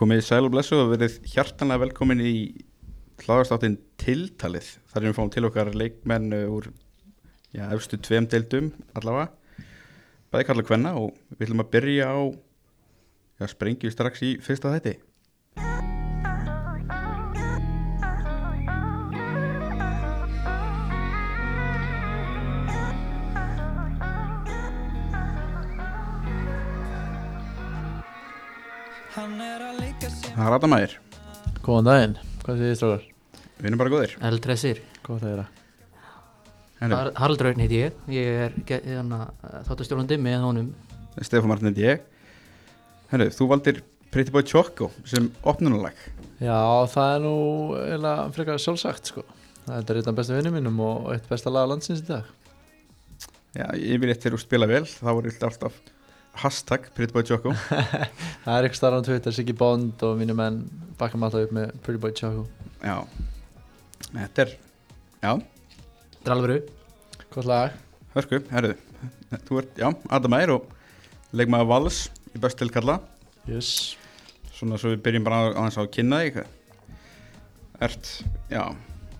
Komið 0.00 0.22
sæl 0.24 0.46
og 0.46 0.54
blessu 0.54 0.78
og 0.80 0.94
verið 0.94 1.18
hjartanlega 1.28 1.82
velkomin 1.82 2.22
í 2.24 2.30
hlaðarstáttin 3.20 3.74
Tiltalið. 4.00 4.70
Þar 4.88 5.02
erum 5.02 5.10
við 5.10 5.18
fáum 5.18 5.32
til 5.34 5.42
okkar 5.44 5.70
leikmenn 5.76 6.32
úr 6.38 6.70
já, 7.52 7.66
efstu 7.66 7.98
tveim 8.00 8.24
deildum 8.32 8.70
allavega. 8.96 9.28
Bæði 10.32 10.46
kalla 10.48 10.64
hvenna 10.70 10.94
og 10.96 11.12
við 11.34 11.50
ætlum 11.50 11.60
að 11.66 11.68
byrja 11.74 12.08
á 12.16 12.20
já, 12.32 13.50
sprengju 13.52 13.92
strax 13.92 14.24
í 14.24 14.30
fyrsta 14.40 14.72
þætti. 14.72 14.96
Það 30.50 30.56
er 30.56 30.64
Adamæðir, 30.64 30.94
Góðan 31.62 31.86
daginn, 31.86 32.14
hvað 32.42 32.56
þið 32.58 32.70
strákar? 32.74 33.02
við 33.60 33.66
erum 33.68 33.78
bara 33.78 33.90
góðir. 33.92 34.14
Eldressir 34.26 34.78
Góð 35.06 35.20
það 35.20 35.28
er 35.30 35.42
að 35.44 35.60
Henni, 36.80 36.96
Harald 37.20 37.44
Raun 37.46 37.62
heiti 37.62 37.76
ég. 37.78 38.00
Ég 38.10 38.40
er 38.48 38.56
hérna, 38.66 39.18
þáttastjórnandi 39.68 40.18
með 40.18 40.46
honum. 40.48 40.72
Stefán 41.22 41.52
Martin 41.52 41.70
heiti 41.70 41.84
ég. 41.84 42.02
Henni, 43.12 43.28
þú 43.36 43.46
valdir 43.52 43.78
Pretty 44.10 44.34
Boy 44.34 44.42
Choco 44.42 44.90
sem 45.06 45.28
opnunalag. 45.46 46.02
Já, 46.42 46.58
það 46.96 47.14
er 47.14 47.24
nú 47.28 47.34
eiginlega 47.84 48.26
frekar 48.34 48.62
sjálfsagt 48.64 49.12
sko. 49.12 49.26
Þetta 49.68 49.94
er 49.94 50.02
einn 50.02 50.10
af 50.10 50.18
bestu 50.18 50.34
vinnum 50.34 50.58
mínum 50.58 50.82
og 50.82 51.12
eitt 51.14 51.30
besta 51.30 51.54
laga 51.54 51.76
landsins 51.76 52.02
í 52.02 52.08
dag. 52.10 52.26
Já, 53.54 53.68
yfirleitt 53.78 54.26
þegar 54.26 54.40
þú 54.40 54.42
spila 54.48 54.70
vel, 54.74 54.82
þá 54.90 55.12
er 55.14 55.30
alltaf, 55.30 55.52
alltaf 55.52 55.80
hashtag 56.34 56.90
Pretty 56.94 57.12
Boy 57.12 57.22
Choco. 57.26 57.52
Það 58.44 58.56
er 58.56 58.68
ekki 58.68 58.78
starf 58.78 59.00
á 59.00 59.06
Twitter, 59.06 59.34
Siggy 59.34 59.54
Bond 59.56 60.02
og 60.06 60.18
mínu 60.20 60.36
menn 60.38 60.62
bakka 61.00 61.18
maður 61.18 61.40
alltaf 61.42 61.48
upp 61.48 61.56
með 61.56 61.72
Pretty 61.84 62.02
Boy 62.02 62.14
Choco. 62.16 62.46
Já, 62.80 62.96
þetta 64.12 64.44
er, 64.44 64.54
já, 65.20 65.32
Dralveru 66.24 66.60
Gott 67.30 67.46
lag. 67.48 67.76
Hörku, 68.14 68.40
herruðu, 68.50 68.76
þú 69.46 69.60
ert, 69.60 69.74
já, 69.78 69.88
Adam 70.10 70.36
Ægir 70.38 70.54
og 70.56 70.70
leikmaður 71.36 71.70
Vals 71.70 72.00
í 72.34 72.42
best 72.42 72.58
til 72.60 72.70
kalla, 72.74 73.00
Yes. 73.48 73.96
Svona 74.54 74.76
svo 74.78 74.92
við 74.92 75.00
byrjum 75.06 75.24
bara 75.24 75.54
á 75.56 75.60
þess 75.64 75.80
að 75.80 75.92
kynna 75.94 76.18
þig, 76.24 76.42
ert, 77.86 78.10
já, 78.52 78.64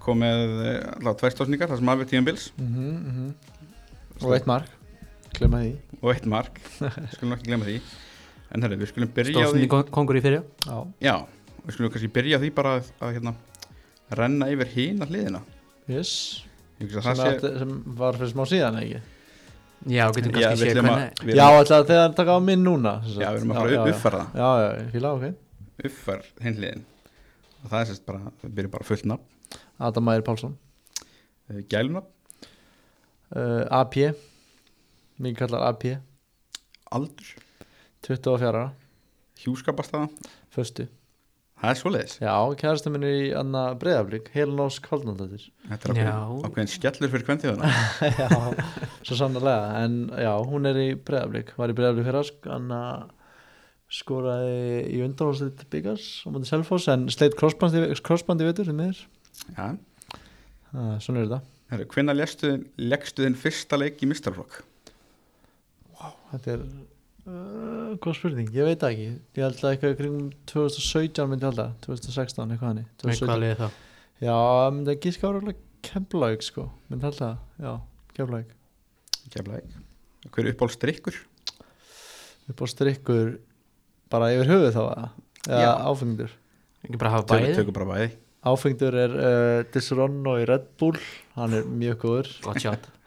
komið 0.05 0.43
eh, 0.65 0.75
allavega 0.99 1.17
tverstósningar, 1.23 1.71
það 1.71 1.81
sem 1.81 1.93
afið 1.95 2.11
tíum 2.11 2.29
bils 2.29 2.51
mm 2.57 2.69
-hmm, 2.75 3.33
Og 4.21 4.35
eitt 4.37 4.47
mark 4.47 4.80
Glemma 5.37 5.61
því. 5.65 5.73
Og 6.01 6.11
eitt 6.15 6.27
mark, 6.31 6.59
skulum 7.15 7.35
ekki 7.37 7.51
glemma 7.51 7.69
því, 7.69 7.77
en 8.51 8.65
herruðu, 8.65 8.81
við 8.83 8.91
skulum 8.93 9.13
byrja 9.17 9.37
á 9.37 9.41
Stóðsni 9.45 9.67
því, 9.67 9.81
kongur 9.95 10.19
í 10.19 10.23
fyrir 10.25 10.43
Já. 10.67 10.77
Já, 11.05 11.15
við 11.67 11.77
skulum 11.77 11.93
kannski 11.95 12.11
byrja 12.17 12.39
á 12.39 12.43
því 12.43 12.51
bara 12.57 12.75
að, 12.79 12.91
að 13.05 13.17
hérna, 13.19 13.35
renna 14.21 14.49
yfir 14.55 14.71
hína 14.75 15.09
hliðina, 15.11 15.43
Yes. 15.91 16.13
Að 16.81 16.93
sem, 16.95 17.03
það 17.05 17.19
sé, 17.19 17.31
að, 17.35 17.57
sem 17.61 17.73
var 17.99 18.17
fyrir 18.17 18.31
smá 18.33 18.45
síðan 18.49 18.79
ekki? 18.81 19.01
Já, 19.91 20.05
getum 20.13 20.33
kannski 20.37 20.69
að- 20.71 20.77
hvernig 20.77 21.35
Já, 21.37 21.45
alltaf 21.49 21.87
þegar 21.89 22.03
það 22.07 22.15
taka 22.21 22.37
á 22.37 22.41
minn 22.45 22.63
núna 22.65 22.93
sem 23.05 23.15
sagt. 23.15 23.25
Já, 23.25 23.29
við 23.33 23.41
erum 23.41 23.53
að 23.53 23.59
fara 23.61 23.71
að 23.71 23.77
já. 23.77 23.95
uppfæra 23.95 24.21
það 24.21 24.41
Já, 24.41 24.49
já, 24.61 24.69
ég 24.81 24.91
fíla, 24.95 25.13
ok. 25.17 25.85
Uppfær 25.91 26.25
hinn 26.45 26.57
hliðin. 26.61 26.83
Og 27.61 27.71
það 27.73 27.81
er 27.81 27.89
sérst 27.91 28.05
bara, 28.09 28.33
við 28.45 28.55
byrjum 28.59 28.73
bara 28.77 28.89
fullt 28.89 29.07
nafn. 29.11 29.61
Adam 29.81 30.05
Mæður 30.09 30.25
Pálsson. 30.29 30.55
Eh, 31.51 31.63
gælunafn, 31.73 32.09
uh, 33.37 33.65
AP 33.81 33.97
Mikið 35.21 35.43
kallar 35.43 35.67
AP 35.69 35.85
aldur. 36.91 37.35
24 38.07 38.49
ára. 38.49 38.65
Hjúskapastaða, 39.41 40.09
Föstu. 40.53 40.87
Það 41.61 41.71
er 41.71 41.77
svoleiðis. 41.77 42.15
Já, 42.23 42.35
kærasta 42.57 42.91
minn 42.93 43.05
er 43.05 43.17
í 43.19 43.25
Anna 43.37 43.63
Breiðablík 43.77 44.31
Helin 44.33 44.63
Ósk 44.65 44.87
Haldnandættir 44.89 45.43
þetta 45.69 45.93
er 45.93 46.09
ákveðin, 46.09 46.71
skellur 46.73 47.11
fyrir 47.13 47.27
kvendíðuna 47.27 47.69
Já, 48.23 48.31
svo 49.05 49.19
sannarlega 49.19 49.83
En 49.83 49.99
já, 50.17 50.31
hún 50.49 50.71
er 50.71 50.81
í 50.81 50.87
Breiðablík 50.97 51.53
Var 51.61 51.75
í 51.75 51.77
Breiðablík 51.77 52.09
fyrir 52.09 52.21
að 52.23 52.49
Anna 52.57 52.81
skoraði 53.93 54.87
í 54.89 55.03
undanhólslit 55.05 55.67
byggars 55.69 56.09
á 56.25 56.33
mútið 56.33 56.49
Selfoss 56.55 56.89
en 56.95 57.09
sleitt 57.13 57.37
crossbandi, 57.37 57.85
crossbandi 58.07 58.49
veitur 58.49 58.71
því 58.71 58.77
miður 58.81 59.05
já, 59.53 59.67
ah, 59.67 60.97
Svona 61.03 61.27
er 61.27 61.29
þetta. 61.29 62.15
Leggstu, 62.17 62.57
leggstu 62.81 63.27
þinn 63.27 63.39
fyrsta 63.39 63.79
leik 63.83 64.01
í 64.01 64.09
mistarflokk 64.09 64.63
Þetta 66.31 66.53
er 66.55 66.63
uh, 66.65 67.93
Góð 68.01 68.17
spurning, 68.19 68.51
ég 68.55 68.69
veit 68.69 68.85
ekki. 68.87 69.09
Ég 69.37 69.43
held 69.45 69.61
að 69.61 69.73
eitthvað 69.75 69.97
kringum 70.01 70.29
2017 70.51 71.31
myndi 71.31 71.49
halda 71.49 71.67
2016, 71.87 72.55
eitthvað 72.55 72.71
hannig 72.71 72.87
Með 73.05 73.23
hvað 73.25 73.43
liði 73.45 73.59
það 73.61 73.79
Já, 74.21 74.37
myndi 74.77 74.95
ekki 74.95 75.13
skárulega 75.17 75.67
Keflavík 75.91 76.45
sko, 76.45 76.67
myndi 76.91 77.09
halda 77.09 77.31
Já, 77.61 77.73
Keflavík. 78.17 78.57
Keflavík. 79.33 79.77
hver 80.31 80.47
er 80.47 80.53
uppáld 80.55 80.75
strikkur 80.77 81.21
upp 82.51 82.61
á 82.61 82.67
strikkur 82.69 83.37
bara 84.11 84.33
yfir 84.35 84.51
höfuð 84.51 84.75
þá 84.75 84.83
eða? 84.85 85.09
áfengdur 85.87 86.33
Ekki 86.85 86.99
bara 87.01 87.13
hafa 87.15 87.29
bæði? 87.37 87.55
tökum 87.61 87.77
bara 87.77 87.89
bæði 87.93 88.11
áfengdur 88.47 88.97
er 88.97 89.17
uh, 89.17 89.59
Disronno 89.75 90.37
í 90.41 90.47
Red 90.49 90.71
Bull. 90.81 90.99
Hann 91.37 91.57
er 91.59 91.67
mjög 91.69 92.05
góður. 92.05 92.31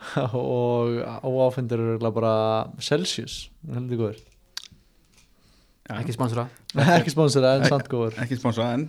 Og 0.38 1.00
óáfengdur 1.24 1.86
er 1.96 2.06
bara 2.14 2.36
Celsius. 2.84 3.48
Er 3.70 3.80
heldur 3.80 4.04
góður. 4.04 4.22
Já. 5.84 5.98
Ekki 6.00 6.16
sponsora. 6.16 6.48
Ekki 7.00 7.14
sponsor 7.14 7.50
en 7.50 7.66
samt 7.70 7.90
góður. 7.92 8.20
Ekki 8.24 8.40
sponsa 8.40 8.70
en 8.78 8.88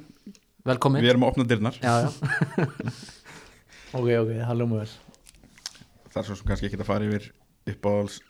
Velkomin. 0.65 1.03
við 1.05 1.15
erum 1.15 1.27
að 1.27 1.35
opna 1.35 1.49
dyrnar. 1.49 1.81
Já, 1.83 2.07
já. 2.07 2.13
Ok 3.95 4.09
ok, 4.11 4.31
það 4.43 4.57
ljóma 4.59 4.79
vel 4.81 4.89
það 6.15 6.21
er 6.23 6.29
svo 6.29 6.37
sem 6.39 6.47
kannski 6.47 6.69
ekki 6.69 6.79
að 6.79 6.87
fara 6.87 7.07
yfir 7.09 7.25
uppáhalds 7.73 8.21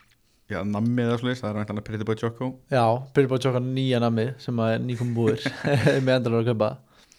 já, 0.48 0.60
nammi 0.64 1.04
eða 1.04 1.18
slúðis, 1.20 1.42
það 1.42 1.50
er 1.50 1.58
væntanlega 1.58 1.86
Pretty 1.88 2.06
Boy 2.08 2.18
Choco. 2.20 2.48
Já, 2.72 2.84
bara 3.16 3.36
að 3.36 3.42
tjóka 3.44 3.60
nýja 3.64 4.00
nammi 4.00 4.26
sem 4.40 4.60
að 4.60 4.72
er 4.76 4.82
nýkom 4.84 5.12
búir. 5.16 5.44
Með 6.04 6.14
endur 6.14 6.38
að 6.38 6.48
kaupa. 6.50 6.70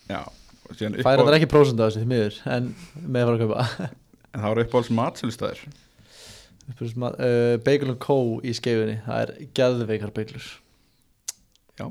Já, 0.10 0.22
og 0.70 0.78
síðan 0.80 0.96
færa 1.00 1.04
uppáhalds 1.06 1.26
þetta 1.30 1.40
ekki 1.40 1.52
prósund 1.54 1.82
á 1.82 1.86
þessu 1.88 2.02
því 2.04 2.10
miður 2.12 2.40
en 2.56 2.70
með 3.06 3.22
að 3.22 3.28
fara 3.30 3.36
að 3.36 3.44
kaupa. 3.46 3.90
En 4.36 4.42
það 4.44 4.52
eru 4.52 4.64
uppáhalds 4.66 4.90
matsölustæður 4.98 5.60
uh, 6.66 7.56
Bagel 7.64 7.94
Co 8.02 8.18
í 8.44 8.52
skeifinni 8.58 8.98
það 9.06 9.22
er 9.22 9.32
geðveikar 9.56 10.12
beglur 10.16 10.48
Já. 11.80 11.86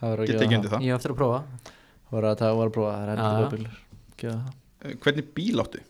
það 0.00 0.10
að 0.24 0.28
gefa 0.28 0.34
ekki 0.34 0.50
það. 0.50 0.58
undir 0.58 0.74
það. 0.74 0.84
Ég 0.88 0.98
eftir 0.98 1.14
að 1.14 1.18
prófa. 1.22 1.40
Það 2.04 2.16
var 2.18 2.26
að 2.28 2.42
það 2.42 2.58
var 2.58 2.68
að 2.70 2.74
prófa, 2.76 2.94
það 2.94 3.12
er 3.14 3.22
Gefa 4.20 4.34
það. 4.34 4.52
Eh, 4.84 4.96
hvernig 5.04 5.30
bíl 5.38 5.62
áttu? 5.64 5.82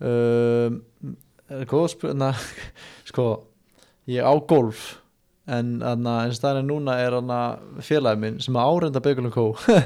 um, 0.00 0.78
Er 1.54 1.66
góð 1.68 1.88
spurna 1.92 2.30
Sko, 3.10 3.26
ég 4.10 4.24
á 4.24 4.32
golf 4.48 4.86
En 5.44 5.74
þarna, 5.82 6.12
eins 6.24 6.38
og 6.38 6.44
það 6.46 6.58
er 6.58 6.66
núna 6.68 6.94
er 7.02 7.14
þarna 7.18 7.38
félagi 7.84 8.20
minn 8.22 8.38
sem 8.40 8.56
að 8.56 8.70
árenda 8.72 9.02
Bagel 9.04 9.30
Co. 9.34 9.44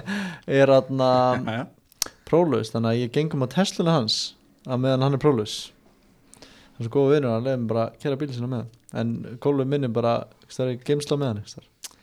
er 0.61 0.71
prólaus, 2.29 2.71
þannig 2.75 2.93
að 2.93 3.01
ég 3.03 3.15
gengum 3.17 3.43
á 3.43 3.49
Tesluna 3.51 3.97
hans 3.97 4.19
að 4.69 4.83
meðan 4.85 5.07
hann 5.07 5.17
er 5.19 5.23
prólaus 5.23 5.57
það 6.39 6.83
er 6.85 6.87
svo 6.87 6.93
góða 6.95 7.15
vinur, 7.17 7.33
hann 7.35 7.47
leiðum 7.49 7.65
bara 7.73 7.87
að 7.89 7.97
kera 8.05 8.19
bíl 8.21 8.29
sinna 8.35 8.51
með 8.53 8.61
hann. 8.61 8.75
En 9.01 9.39
golfið 9.43 9.71
minn 9.73 9.89
er 9.89 9.95
bara 9.97 10.13
er 10.63 10.75
geimsla 10.87 11.19
með 11.19 11.33
hann 11.33 11.41
einhvers 11.41 11.57
staðar. 11.57 11.97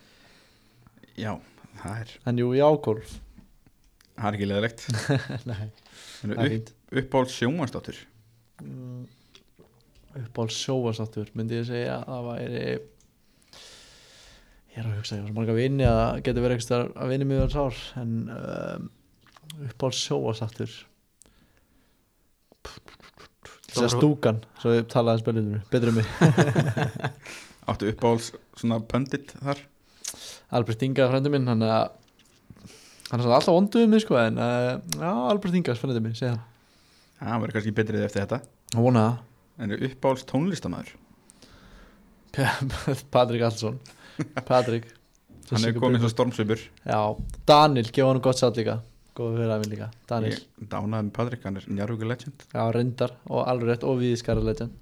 já, 1.15 1.31
það 1.83 2.01
er, 2.01 2.11
en 2.27 2.41
jú, 2.43 2.49
ég 2.57 2.67
á 2.67 2.71
golf 2.89 3.15
það 4.15 4.27
er 4.27 4.37
ekki 4.39 4.49
leðilegt 4.51 4.85
En 6.25 6.35
er 6.35 6.53
upp, 6.57 6.69
uppáhalds 7.03 7.39
sjómanstáttur 7.39 8.03
Mm, 8.63 9.01
uppáhald 10.15 10.53
sjóasáttur 10.55 11.31
myndi 11.35 11.57
ég 11.59 11.65
segja 11.67 11.97
að 11.99 12.05
það 12.13 12.27
væri 12.29 12.61
ég 14.75 14.81
er 14.81 14.89
að 14.89 14.97
hugsa 14.99 15.15
ég 15.15 15.23
var 15.23 15.29
svo 15.29 15.37
marga 15.37 15.55
vini 15.55 15.85
að 15.87 15.97
það 16.01 16.21
getur 16.27 16.45
verið 16.45 16.57
eitthvað 16.59 16.89
að 16.99 17.11
vinni 17.13 17.27
mjög 17.29 17.53
sár 17.53 17.81
en 18.01 18.13
um, 18.35 18.87
uppáhald 19.69 19.97
sjóasáttur 19.99 20.73
þess 23.69 23.83
að 23.85 23.93
stúkan 23.93 24.41
svo 24.59 24.73
við 24.73 24.81
talaði 24.91 25.15
hans 25.15 25.27
bellinu 25.27 25.61
betur 25.71 25.91
um 25.91 25.99
mig. 25.99 26.09
Áttu 27.69 27.91
uppáhalds 27.91 28.33
svona 28.59 28.81
pöndit 28.83 29.31
þar? 29.39 29.61
Albert 30.55 30.83
Inga 30.85 31.07
frændi 31.11 31.31
minn 31.33 31.47
hann 31.49 31.63
er 31.65 31.87
hann 33.11 33.21
er 33.21 33.31
alltaf 33.37 33.53
vonduð 33.53 33.87
um 33.87 33.95
mig 33.95 34.03
sko 34.03 34.19
en 34.19 34.41
uh, 34.41 34.75
já 34.99 35.09
Albert 35.11 35.55
Inga 35.57 35.77
frændi 35.79 36.03
minn 36.03 36.17
segja 36.17 36.35
hann. 36.35 36.43
Já, 37.15 37.31
hann 37.31 37.41
verður 37.41 37.57
kannski 37.57 37.75
betrið 37.79 38.05
eftir 38.09 38.25
þetta. 38.25 38.43
Og 38.75 38.89
vona 38.89 39.05
En 39.55 39.71
eru 39.71 39.87
uppáhalds 39.87 40.25
tónlistamæður 40.27 40.95
það 42.35 43.05
Patrik 43.13 43.45
Allsson 43.47 43.77
Patrik 44.47 44.85
Hann 45.51 45.65
er 45.67 45.75
komið 45.77 46.01
svo 46.05 46.09
stormsvipur 46.09 46.61
Já, 46.87 46.99
Daniel, 47.45 47.85
gefa 47.93 48.07
hann 48.09 48.21
gott 48.25 48.39
satt 48.41 48.57
líka. 48.57 48.79
Góða 49.15 49.35
fyrir 49.37 49.51
að 49.53 49.61
minn 49.61 49.73
líka, 49.75 49.87
Daniel. 50.09 50.33
Ég 50.39 50.69
dánaði 50.71 51.05
með 51.05 51.11
Patrik, 51.15 51.43
hann 51.45 51.59
er 51.59 51.67
njárhugur 51.71 52.09
legend. 52.09 52.45
Já, 52.49 52.63
reyndar 52.73 53.13
og 53.29 53.43
alveg 53.51 53.69
rétt 53.69 53.85
og 53.87 53.99
viðskara 54.01 54.41
legend. 54.43 54.73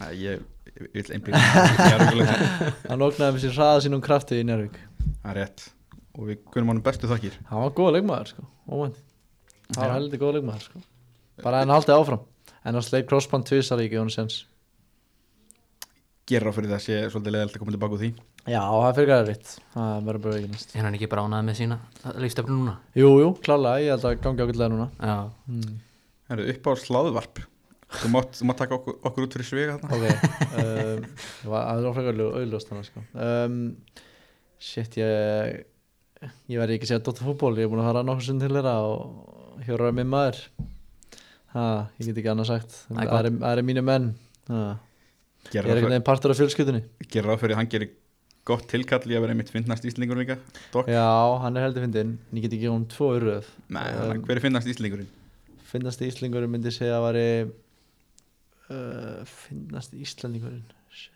Æ, 0.00 0.06
Ég, 0.16 0.40
ég 0.72 0.88
vil 0.96 1.04
einblíða 1.18 1.42
njárhugur 1.76 2.18
legend. 2.22 2.64
Hann 2.90 3.04
ógnaði 3.06 3.36
með 3.36 3.44
sér 3.44 3.54
hraða 3.58 3.84
sínum 3.84 4.02
krafti 4.04 4.40
í 4.40 4.46
Njárvík 4.48 4.80
Það 5.04 5.30
er 5.34 5.38
rétt. 5.42 5.66
Og 6.16 6.30
við 6.32 6.40
kunum 6.54 6.72
honum 6.72 6.84
bestu 6.88 7.10
þakkir. 7.12 7.36
Hann 7.52 7.62
var 7.66 7.76
góð 7.76 7.92
leikmaður 7.98 8.32
sko, 8.32 8.48
óvænt. 8.72 8.98
Hann 9.76 9.82
var 9.84 9.94
heldur 9.98 10.22
góð 10.24 10.38
leikmaður 10.40 10.66
sko. 10.70 10.82
Bara 11.44 11.60
hann 11.62 11.76
haldið 11.76 11.98
áfram. 12.00 12.24
En 12.64 12.72
hann 12.74 12.82
sleik 12.88 13.06
crossband 13.12 13.46
tvisar 13.46 13.84
í 13.84 13.90
ekki 13.90 14.00
hún 14.00 14.10
sens 14.10 14.46
gera 16.26 16.50
á 16.50 16.56
fyrir 16.56 16.72
það 16.72 16.80
sé 16.82 16.96
svolítið 17.12 17.34
leðalt 17.36 17.54
að 17.54 17.62
koma 17.62 17.74
tilbaka 17.74 17.94
úr 17.94 18.00
því 18.02 18.08
já, 18.46 18.60
það 18.62 18.92
fyrir 18.98 19.10
gæðið 19.12 19.28
ritt 19.32 19.50
það 19.74 20.06
verður 20.08 20.24
bara 20.26 20.38
ekki 20.38 20.52
næst 20.52 20.76
er 20.76 20.86
hann 20.86 20.96
ekki 20.98 21.10
bara 21.12 21.26
ánæði 21.26 21.48
með 21.48 21.58
sína 21.60 21.78
leikstefnu 22.22 22.56
núna? 22.56 22.78
Jú, 22.96 23.10
jú, 23.22 23.34
klálega, 23.42 23.82
ég 23.84 23.94
held 23.94 24.08
að 24.08 24.16
gangi 24.24 24.44
ákveðlega 24.46 24.72
núna. 24.72 24.88
Já, 25.00 25.16
mm. 25.50 25.76
Herru, 26.30 26.48
upp 26.54 26.68
á 26.68 26.72
sláðvarp 26.82 27.44
þú 27.96 28.10
mátt, 28.12 28.58
taka 28.58 28.76
okkur, 28.76 28.98
okkur 29.06 29.26
út 29.26 29.36
fyrir 29.36 29.46
svega 29.46 29.76
þarna. 29.78 29.96
Ok 29.96 30.04
um, 30.60 31.06
það 31.44 31.86
var 31.86 31.96
frekar 31.96 32.22
auðljóst 32.26 32.70
þannig 32.70 32.88
sko. 32.88 33.04
Um, 33.14 33.58
shit, 34.62 34.98
ég 35.00 35.60
ég 36.50 36.60
verði 36.60 36.78
ekki 36.78 36.88
að 36.88 36.92
segja 36.92 37.04
Dóttar 37.06 37.28
fútból 37.28 37.52
ég 37.56 37.66
er 37.66 37.70
búin 37.70 37.82
að 37.82 37.90
fara 37.90 38.02
nokkuð 38.06 38.28
sund 38.30 38.42
til 38.42 38.50
þeirra 38.50 38.74
og 38.86 39.62
hjóraði 39.66 39.98
minn 40.00 40.10
maður. 40.10 40.42
Ha, 41.54 41.66
ég 42.00 42.10
get 42.10 42.18
ekki 42.22 42.32
annað 42.32 42.50
sagt. 42.50 42.80
Það 42.88 43.02
er 43.02 43.12
það 43.12 43.28
er, 43.28 43.38
það 43.44 43.60
er 43.60 43.68
mínu 43.70 43.84
menn. 43.86 44.10
Ha, 44.50 44.64
ég 45.52 45.60
er 45.60 45.68
á 45.68 45.70
einhvern 45.70 45.94
veginn 45.94 46.08
partur 46.08 46.34
af 46.34 46.40
fjölskyldunni. 46.40 46.82
Gera 47.12 47.36
á 47.36 47.40
fyrir 47.40 47.56
að 47.56 47.62
hann 47.62 47.70
gerir 47.72 47.94
gott 48.46 48.64
tilkall 48.70 49.02
í 49.10 49.16
að 49.18 49.24
vera 49.26 49.34
einmitt 49.34 49.50
finnast 49.54 49.84
íslingur 49.88 50.18
líka. 50.20 50.36
Dok. 50.74 50.86
já, 50.90 51.04
hann 51.42 51.56
er 51.58 51.66
heldur 51.66 51.82
fyndinn. 51.86 52.16
En 52.30 52.38
ég 52.38 52.46
get 52.46 52.54
ekki 52.58 52.70
hún 52.70 52.86
tvo 52.92 53.12
uröð 53.18 53.48
Nei, 53.74 53.86
Um, 53.96 54.22
hver 54.26 54.38
er 54.38 54.44
finnast 54.44 54.70
íslingurinn? 54.70 55.08
finnast 55.66 56.00
íslingurinn 56.06 56.52
myndi 56.52 56.70
segja 56.72 57.00
að 57.00 57.06
væri 57.08 57.24
uh, 58.70 59.22
finnast 59.26 59.94
íslendingurinn. 59.98 60.64
Shit. 60.94 61.12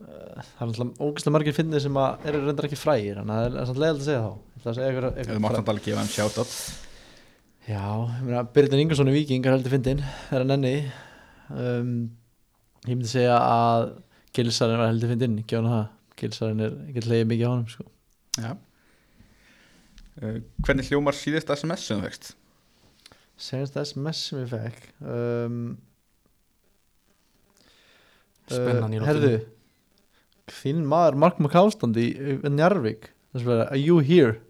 Uh, 0.00 0.40
það 0.40 0.62
er 0.64 0.70
alltaf 0.70 1.02
ógæslega 1.04 1.34
margir 1.36 1.56
finnir 1.56 1.82
sem 1.84 1.98
að 2.00 2.24
eru 2.30 2.40
reyndar 2.46 2.68
ekki 2.70 2.78
frægir 2.80 3.20
þannig 3.20 3.36
að 3.36 3.42
það 3.44 3.58
er 3.60 3.68
samt 3.70 3.82
leiðilegt 3.84 4.00
að 4.00 4.08
segja 4.08 4.22
þá. 4.24 4.32
Ég 4.40 4.62
ætla 4.62 4.72
að 4.72 4.78
segja 4.80 4.92
ykkur, 4.94 5.08
Þú 5.10 5.24
ykkur 5.26 5.42
mátt 5.44 5.58
samt 5.60 5.72
alveg 5.74 5.88
gefa 5.90 6.00
hann 6.00 6.14
shoutout. 6.14 6.54
Já, 7.68 7.84
ég 8.16 8.22
meina 8.26 8.44
Byrðin 8.56 8.82
Ingersson 8.86 9.10
í 9.12 9.14
Víking 9.14 9.44
er 9.46 9.54
heldur 9.54 9.74
fyndin 9.76 10.00
er 10.32 10.40
hann 10.42 10.54
enni 10.56 10.72
um, 11.52 11.90
ég 12.88 12.94
myndi 12.96 13.10
segja 13.12 13.36
að 13.36 13.90
Gilsarinn 14.36 14.80
var 14.80 14.92
heldur 14.92 15.10
fyndin, 15.14 15.38
ekki 15.42 15.58
hann 15.58 15.70
það 15.70 15.86
Gilsarinn 16.20 16.66
er 16.66 16.76
ekki 16.90 17.06
leiðið 17.06 17.30
mikið 17.30 17.46
á 17.48 17.52
honum 17.52 17.70
sko. 17.70 17.86
Já 18.40 18.50
uh, 20.20 20.36
Hvernig 20.66 20.90
hljómar 20.90 21.16
síðast 21.18 21.50
SMS 21.56 21.86
sem 21.88 21.98
þú 22.00 22.08
fegst? 22.08 22.34
senast 23.40 23.78
SMS 23.80 24.26
sem 24.28 24.42
ég 24.42 24.50
fekk 24.50 24.90
um, 25.00 25.62
Spennan 28.50 28.94
í 28.94 29.00
uh. 29.00 29.06
Herðu 29.08 29.32
Þín 30.50 30.84
maður 30.90 31.18
Mark 31.22 31.40
McCástand 31.40 31.98
í 32.00 32.10
í 32.10 32.38
Njarvík 32.50 33.12
Það 33.32 33.52
er 33.54 33.66
Are 33.68 33.78
you 33.80 34.00
here? 34.02 34.40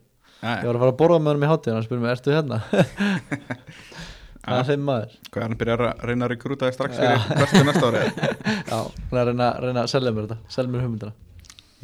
Ég 0.41 0.63
Já, 0.65 0.65
var 0.65 0.77
að 0.79 0.83
fara 0.83 0.93
að 0.95 1.01
borða 1.03 1.19
með 1.21 1.35
hann 1.35 1.45
í 1.45 1.51
hátíðan 1.51 1.81
og 1.83 1.85
spyrum 1.85 2.07
mig, 2.07 2.15
ertu 2.15 2.33
hérna? 2.33 2.63
Það 4.41 4.55
Já. 4.57 4.61
er 4.61 4.69
þeim 4.71 4.85
maður. 4.89 5.17
Hvað 5.29 5.43
er 5.43 5.47
hann 5.47 5.59
byrjar 5.61 5.83
að 5.87 6.05
reyna 6.09 6.27
að 6.27 6.33
rekrúta 6.33 6.69
þig 6.71 6.77
strax 6.79 7.01
fyrir 7.01 7.27
bestu 7.41 7.65
næsta 7.69 7.91
ári? 7.91 8.05
Já, 8.71 8.79
hann 8.81 9.19
er 9.19 9.21
að 9.21 9.31
reyna, 9.33 9.49
reyna 9.67 9.83
að 9.85 9.91
selja 9.93 10.15
mér 10.17 10.31
þetta 10.31 10.55
Selja 10.55 10.73
mér 10.73 10.87
hugmyndina. 10.87 11.13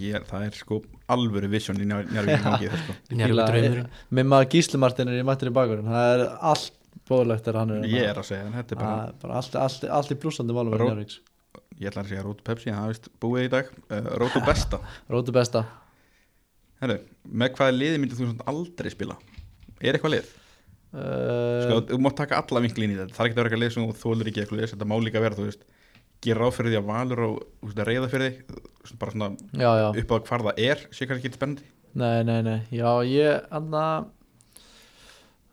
Ég, 0.01 0.25
það 0.29 0.47
er 0.47 0.57
sko 0.57 0.79
alvöru 1.13 1.51
vision 1.53 1.79
í 1.81 1.87
það 1.89 2.67
sko. 2.81 2.97
Mér 4.17 4.29
maður 4.29 4.51
Gísli 4.53 4.81
Martin 4.81 5.13
er 5.13 5.21
í 5.21 5.25
mættin 5.25 5.49
í 5.49 5.55
bakurinn 5.57 5.89
Það 5.89 6.11
er 6.17 6.25
allt 6.51 6.75
bóðlegt 7.09 7.47
þegar 7.47 7.61
hann 7.63 7.73
er 7.79 7.87
Ég 7.89 8.11
er 8.11 8.21
að 8.21 8.29
segja, 8.29 8.49
en 8.49 8.59
þetta 8.59 8.77
er 8.77 8.81
bara 8.83 8.99
bara, 8.99 9.15
bara 9.23 9.39
allt, 9.41 9.57
allt, 9.63 9.87
allt 10.01 10.13
í 10.13 10.19
blúsandi 10.21 10.57
málum 10.57 10.75
með 10.75 10.83
Ró- 10.83 10.91
Njarvíks 10.91 11.21
Ég 11.77 11.91
ætla 11.91 12.05
að 12.05 12.11
segja 12.13 12.25
Rótu 12.25 12.45
Pepsi, 12.45 12.71
en 12.73 12.79
það 12.79 12.87
er 12.87 12.95
vist 12.95 13.09
búið 13.21 13.43
í 13.47 13.49
dag. 13.53 13.71
Uh, 13.93 14.07
Rótu 14.23 14.41
Besta. 14.47 14.79
Rótu 15.13 15.35
besta. 15.37 15.61
Herru, 16.81 16.97
með 17.29 17.53
hvaða 17.59 17.75
liði 17.77 17.99
myndir 18.01 18.21
þú 18.21 18.29
aldrei 18.49 18.93
spila? 18.95 19.17
Er 19.81 19.99
eitthvað 19.99 20.15
lið? 20.15 20.31
Uh, 20.97 21.63
Sko, 21.67 21.81
þú 21.93 21.99
mátt 22.07 22.17
taka 22.19 22.41
alla 22.43 22.63
vinklin 22.65 22.95
í 22.95 22.99
þetta. 22.99 23.15
Það 23.17 23.23
er 23.23 23.29
ekki 23.31 23.37
að 23.37 23.41
vera 23.43 23.49
eitthvað 23.51 23.63
lið 23.65 23.75
sem 23.77 23.87
þú 23.87 23.97
þólur 24.03 24.31
ekki 24.33 24.43
eitthvað 24.45 24.61
lið 24.63 24.73
Þetta 24.75 24.89
má 24.91 24.97
líka 25.05 25.23
vera, 25.27 25.39
þú 25.39 25.47
veist 25.51 25.67
Gera 26.25 26.41
ráð 26.47 26.55
fyrir 26.57 26.73
því 26.73 26.79
að 26.81 26.87
valur 26.91 27.21
og 27.27 27.35
veist, 27.67 27.79
að 27.83 27.89
reyða 27.91 28.09
fyrir 28.13 28.27
því 28.27 28.61
svona 28.89 29.01
bara 29.03 29.15
svona 29.15 29.29
Já, 29.61 29.71
já. 29.83 29.89
upp 30.03 30.13
á 30.13 30.17
hvar 30.31 30.45
það 30.49 30.61
er 30.71 30.85
sé 30.97 31.09
kannski 31.11 31.29
ekki 31.29 31.37
spennandi. 31.39 31.67
Nei, 31.97 32.19
nei, 32.29 32.39
nei, 32.47 32.59
já, 32.77 32.91
ég 33.09 33.47
anna 33.57 33.83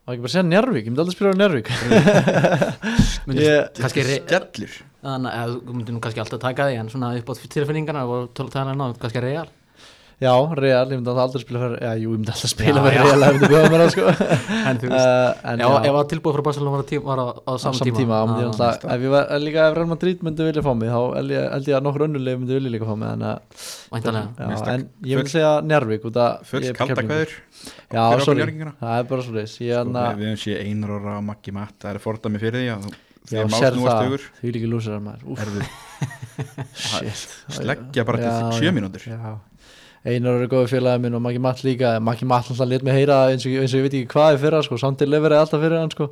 Má 0.04 0.12
ekki 0.12 0.24
bara 0.26 0.32
segja 0.34 0.44
Njarvík, 0.48 0.84
ég 0.84 0.92
myndi 0.92 1.04
aldrei 1.04 1.16
spila 1.16 1.32
á 1.36 1.40
Ég- 3.40 3.70
kannski 3.80 4.04
re- 4.04 4.18
Skellur. 4.28 4.74
Þannig 5.04 5.36
að 5.44 5.54
þú 5.68 5.76
myndir 5.78 5.96
nú 5.96 6.02
kannski 6.04 6.24
alltaf 6.24 6.42
taka 6.44 6.66
því 6.70 6.80
en 6.82 6.90
svona 6.92 7.12
upp 7.20 7.30
á 7.32 7.34
tilfinningarna 7.44 8.04
og 8.08 8.34
tala 8.36 8.74
ná 8.76 8.86
kannski 9.00 9.24
real 9.24 9.48
Já, 10.24 10.34
Real, 10.56 10.88
ég 10.88 11.00
myndi 11.00 11.12
alltaf 11.12 11.26
aldrei 11.28 11.44
spila 11.44 11.60
fyrir 11.64 11.82
Já, 11.84 11.92
jú, 12.00 12.12
ég 12.14 12.20
myndi 12.22 12.32
alltaf 12.34 12.52
spila 12.54 12.80
Já, 12.80 12.84
fyrir 12.86 12.96
já. 12.96 13.04
Real 13.04 13.24
ef 13.24 13.28
ég 13.28 13.36
myndi 13.36 13.50
bjóða 13.52 13.72
mér 13.74 13.82
það, 13.84 13.92
sko. 13.94 14.04
En 14.70 14.80
þú 14.80 14.92
veist, 14.94 15.10
uh, 15.10 15.52
En 15.52 15.64
ef, 15.68 15.76
ef 15.90 15.98
að 16.00 16.08
tilbúið 16.14 16.38
frá 16.38 16.46
Barcelona 16.48 16.74
var, 16.74 16.84
á 16.84 16.88
tím, 16.92 17.04
var 17.08 17.20
á, 17.20 17.26
á 17.28 17.52
á 17.54 17.54
saman 17.64 17.98
tíma, 18.00 18.16
þá 18.16 18.26
myndi 18.30 18.44
ég 18.44 18.48
Já, 18.48 18.52
alltaf 18.54 18.88
Ef 18.96 19.06
ég 19.08 19.14
var, 19.14 19.34
líka 19.44 19.68
ef 19.68 19.78
Real 19.78 19.90
Madrid 19.94 20.26
myndi 20.28 20.48
vilja 20.48 20.64
fá 20.66 20.72
mig 20.80 20.94
þá 20.94 21.00
held 21.18 21.36
ég, 21.36 21.48
ég 21.70 21.78
að 21.80 21.88
nokkur 21.88 22.06
önnulegi 22.08 22.42
myndi 22.42 22.58
vilja 22.60 22.74
líka 22.78 22.90
fá 22.90 22.96
mig 23.04 23.10
að, 23.12 23.22
já, 24.40 24.48
en 24.74 24.88
ég 25.12 25.22
myndi 25.22 25.34
segja 25.34 25.52
að 25.60 25.62
Full 26.48 26.64
ég 26.64 26.72
er 26.72 26.78
kalda 26.78 26.96
Keflvíkingur. 27.04 27.34
kvæður 27.34 27.40
Já, 27.94 28.04
sorry, 28.24 28.48
það 28.80 28.98
er 28.98 29.08
bara 29.10 29.26
svo 29.28 29.34
Ég 29.44 29.50
Sko, 29.54 29.82
anna, 29.84 30.04
við, 30.14 30.22
við 30.24 30.30
höfum 30.32 30.42
sé 30.44 30.58
einar 30.64 30.94
ára 30.98 31.18
á 31.18 31.22
Maggi 31.24 31.54
Matt 31.56 31.76
það 31.84 31.92
er 31.94 32.02
fordæmi 32.04 32.42
fyrir 32.42 32.64
því 32.64 32.70
að 32.74 32.88
þú- 32.88 33.00
já, 33.32 33.44
að 33.44 33.54
sér 33.56 33.78
það. 33.80 34.26
Því 34.42 34.54
líka 34.58 34.70
lúsar 34.72 35.00
maður. 35.04 35.24
Sleggja 37.58 38.06
bara 38.08 38.20
Já, 38.20 38.32
til 38.34 38.60
sjö 38.60 38.68
já, 38.68 38.76
mínútur. 38.76 39.06
Já 39.08 39.53
Einar 40.04 40.42
er 40.44 40.50
góður 40.52 40.72
félagi 40.74 41.00
minn 41.06 41.16
og 41.16 41.22
Maggi 41.24 41.40
Matt 41.40 41.64
líka. 41.64 41.96
Maggi 42.04 42.28
Matt 42.28 42.50
alltaf 42.52 42.68
let 42.68 42.84
mig 42.84 42.98
heyra 42.98 43.22
eins 43.32 43.46
og, 43.48 43.54
eins 43.56 43.72
og 43.72 43.80
ég 43.80 43.86
veit 43.88 43.98
ekki 44.02 44.12
hvað 44.12 44.34
er 44.36 44.42
fyrra 44.42 44.60
sko, 44.66 44.80
samt 44.82 45.00
til 45.00 45.12
lefur 45.14 45.32
er 45.32 45.40
alltaf 45.40 45.64
fyrir 45.64 45.80
hann 45.80 45.94
sko. 45.94 46.10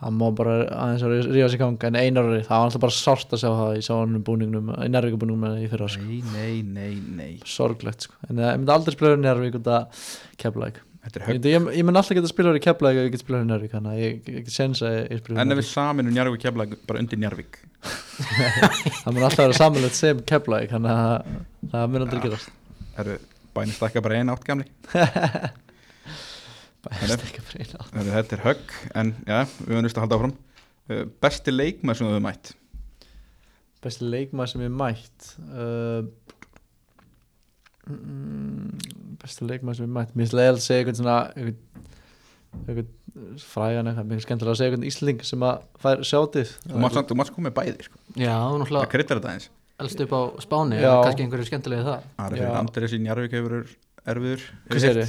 Hann 0.00 0.16
má 0.16 0.26
bara 0.34 0.56
aðeins 0.72 1.02
að 1.04 1.14
ríða 1.28 1.48
sig 1.52 1.60
í 1.60 1.62
gang. 1.62 1.76
En 1.90 1.98
Einar 2.00 2.30
er, 2.32 2.44
það 2.48 2.56
var 2.56 2.68
alltaf 2.70 2.84
bara 2.86 2.96
sárt 2.96 3.34
að 3.36 3.42
sjá 3.44 3.50
það. 3.50 3.72
Í 3.76 3.86
sáanum 3.86 4.22
búningnum, 4.26 4.70
í 4.80 4.90
nærvíkubúningnum 4.90 5.58
í 5.60 5.70
fyrra 5.70 5.90
sko, 5.92 6.06
nei, 6.08 6.22
nei, 6.34 6.54
nei, 6.64 6.94
nei. 7.20 7.32
Sorglegt 7.46 8.08
sko. 8.08 8.16
En 8.30 8.40
eh, 8.40 8.50
ég 8.54 8.62
myndi 8.62 8.74
aldrei 8.74 8.96
spila 8.96 9.14
í 9.14 9.20
Nærvík 9.22 9.58
út 9.60 9.68
að 9.76 10.06
Keflæk 10.40 10.80
þetta 11.00 11.16
er 11.16 11.22
ég, 11.22 11.28
högg. 11.30 11.46
ég, 11.48 11.68
ég 11.78 11.86
myndi 11.88 12.00
alltaf 12.00 12.16
geta 12.18 12.28
spila 12.28 12.52
í 12.56 12.60
Keflæk 12.64 12.98
ef 12.98 13.06
ég 13.06 13.14
get 13.14 13.22
spila 13.22 13.40
í 13.40 13.48
Nærvík 13.48 13.72
þannig 13.76 13.92
að 13.92 14.00
ég 14.02 14.28
ég 14.34 14.44
get 14.44 14.52
sens 14.52 14.82
að 14.84 14.96
ég 14.98 15.22
spila 15.22 15.40
en 15.40 15.48
í 15.48 15.54
ef 15.54 15.60
við 15.60 15.62
Nærvík 15.62 15.70
saminum 15.70 16.16
Njarvík 16.16 16.42
kefla 16.44 16.66
bara 16.90 17.00
undir 17.00 17.20
Njarvík 17.22 17.60
það 19.00 19.14
mun 19.14 19.24
alltaf 19.24 19.44
vera 19.46 19.56
samanlegt 19.56 19.96
sem 19.96 20.20
Keflæk 20.28 20.74
þannig 20.74 20.92
að 20.92 21.36
það 21.72 21.86
mun 21.94 22.04
aldrei 22.04 22.20
gerast 22.26 22.52
erðu 22.98 23.18
bæni 23.54 23.74
stakka 23.74 24.02
bara 24.04 24.20
eina 24.20 24.34
átt 24.36 24.46
gamli? 24.46 24.66
Bæst 26.80 27.26
ekki 27.26 27.42
fyrir 27.44 27.66
eina 27.66 27.90
erðu 28.00 28.14
þetta 28.14 28.36
er 28.36 28.44
högg 28.46 28.78
en 28.96 29.12
já, 29.26 29.38
við 29.58 29.74
höfum 29.74 29.86
vist 29.88 29.98
að 29.98 30.06
halda 30.06 30.18
áfram. 30.18 30.34
Uh, 30.90 31.04
besti 31.22 31.54
leikmað 31.54 32.00
sem 32.00 32.08
hefur 32.08 32.24
mætt? 32.24 32.54
Besti 33.84 34.08
leikmaður 34.12 34.52
sem 34.52 34.64
ég 34.64 34.72
mætt 34.76 35.28
uh, 35.46 36.00
mm, 37.88 38.80
besti 39.22 39.46
leikmaður 39.48 39.80
sem 39.80 39.86
ég 39.86 39.94
mætt. 39.98 40.16
Mér 40.16 40.26
finnst 40.26 40.36
leiðilegt 40.36 40.60
að 40.60 40.66
segja 40.66 40.82
eitthvað 40.82 41.00
svona 41.00 41.18
eitthvað, 42.50 42.90
frægan 43.44 43.90
eitthvað 43.90 44.08
mér 44.08 44.16
finnst 44.16 44.28
skemmtilega 44.28 44.56
að 44.56 44.60
segja 44.60 44.72
eitthvað 44.72 44.90
ísling 44.90 45.24
sem 45.30 45.46
að 45.46 45.64
fær 45.84 46.04
sjátið 46.10 46.52
þú 46.66 46.82
mátt 46.82 47.30
sko 47.30 47.44
með 47.46 47.56
bæði 47.60 47.86
sko. 47.86 48.02
Já, 48.14 48.34
þú 48.34 48.50
það 48.50 48.60
náttúrulega 48.64 48.92
kryddar 48.96 49.20
þetta 49.20 49.34
eins 49.36 49.48
elst 49.80 50.00
upp 50.04 50.12
á 50.16 50.20
Spáni 50.44 50.78
Já. 50.80 50.92
kannski 51.04 51.24
einhverju 51.26 51.48
skemmtilega 51.50 51.84
það 51.88 52.06
Ari 52.26 52.38
Já. 52.38 52.44
fyrir 52.44 52.60
Andres 52.60 52.94
í 52.96 53.00
Njarvík 53.04 53.34
hefur 53.38 53.56
erfiður 54.14 54.46
Hvað 54.70 54.84
segirðu? 54.84 55.08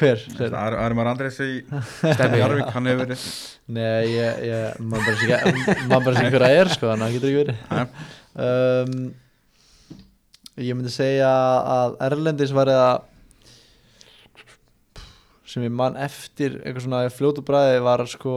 hver? 0.00 0.22
segirðu? 0.26 0.56
Ari 0.62 0.76
Ari 0.86 0.96
Mar 0.98 1.10
Andres 1.12 1.36
í. 1.44 1.50
Njarvík 1.66 2.70
hann 2.74 2.88
hefur 2.90 3.02
verið 3.04 3.26
nei 3.76 4.06
ég, 4.14 4.40
ég 4.48 4.80
maður 4.80 5.04
bara 5.10 5.18
sé 5.20 5.26
maður 5.90 6.30
hver 6.32 6.46
að 6.48 6.56
er 6.62 6.72
sko 6.76 6.90
þannig 6.92 7.04
að 7.04 7.06
það 7.06 7.16
getur 7.16 7.28
ekki 7.30 7.42
verið 7.42 7.58
um, 8.46 8.96
ég 10.66 10.78
myndi 10.78 10.92
segja 10.94 11.30
að 11.76 11.96
Erlendis 12.08 12.54
var 12.56 12.70
eða 12.72 12.90
sem 15.46 15.62
ég 15.66 15.72
man 15.72 15.96
eftir 16.00 16.58
eitthvað 16.62 16.84
svona 16.86 17.04
fljótu 17.12 17.44
bræði 17.46 17.78
var 17.84 18.02
sko 18.10 18.32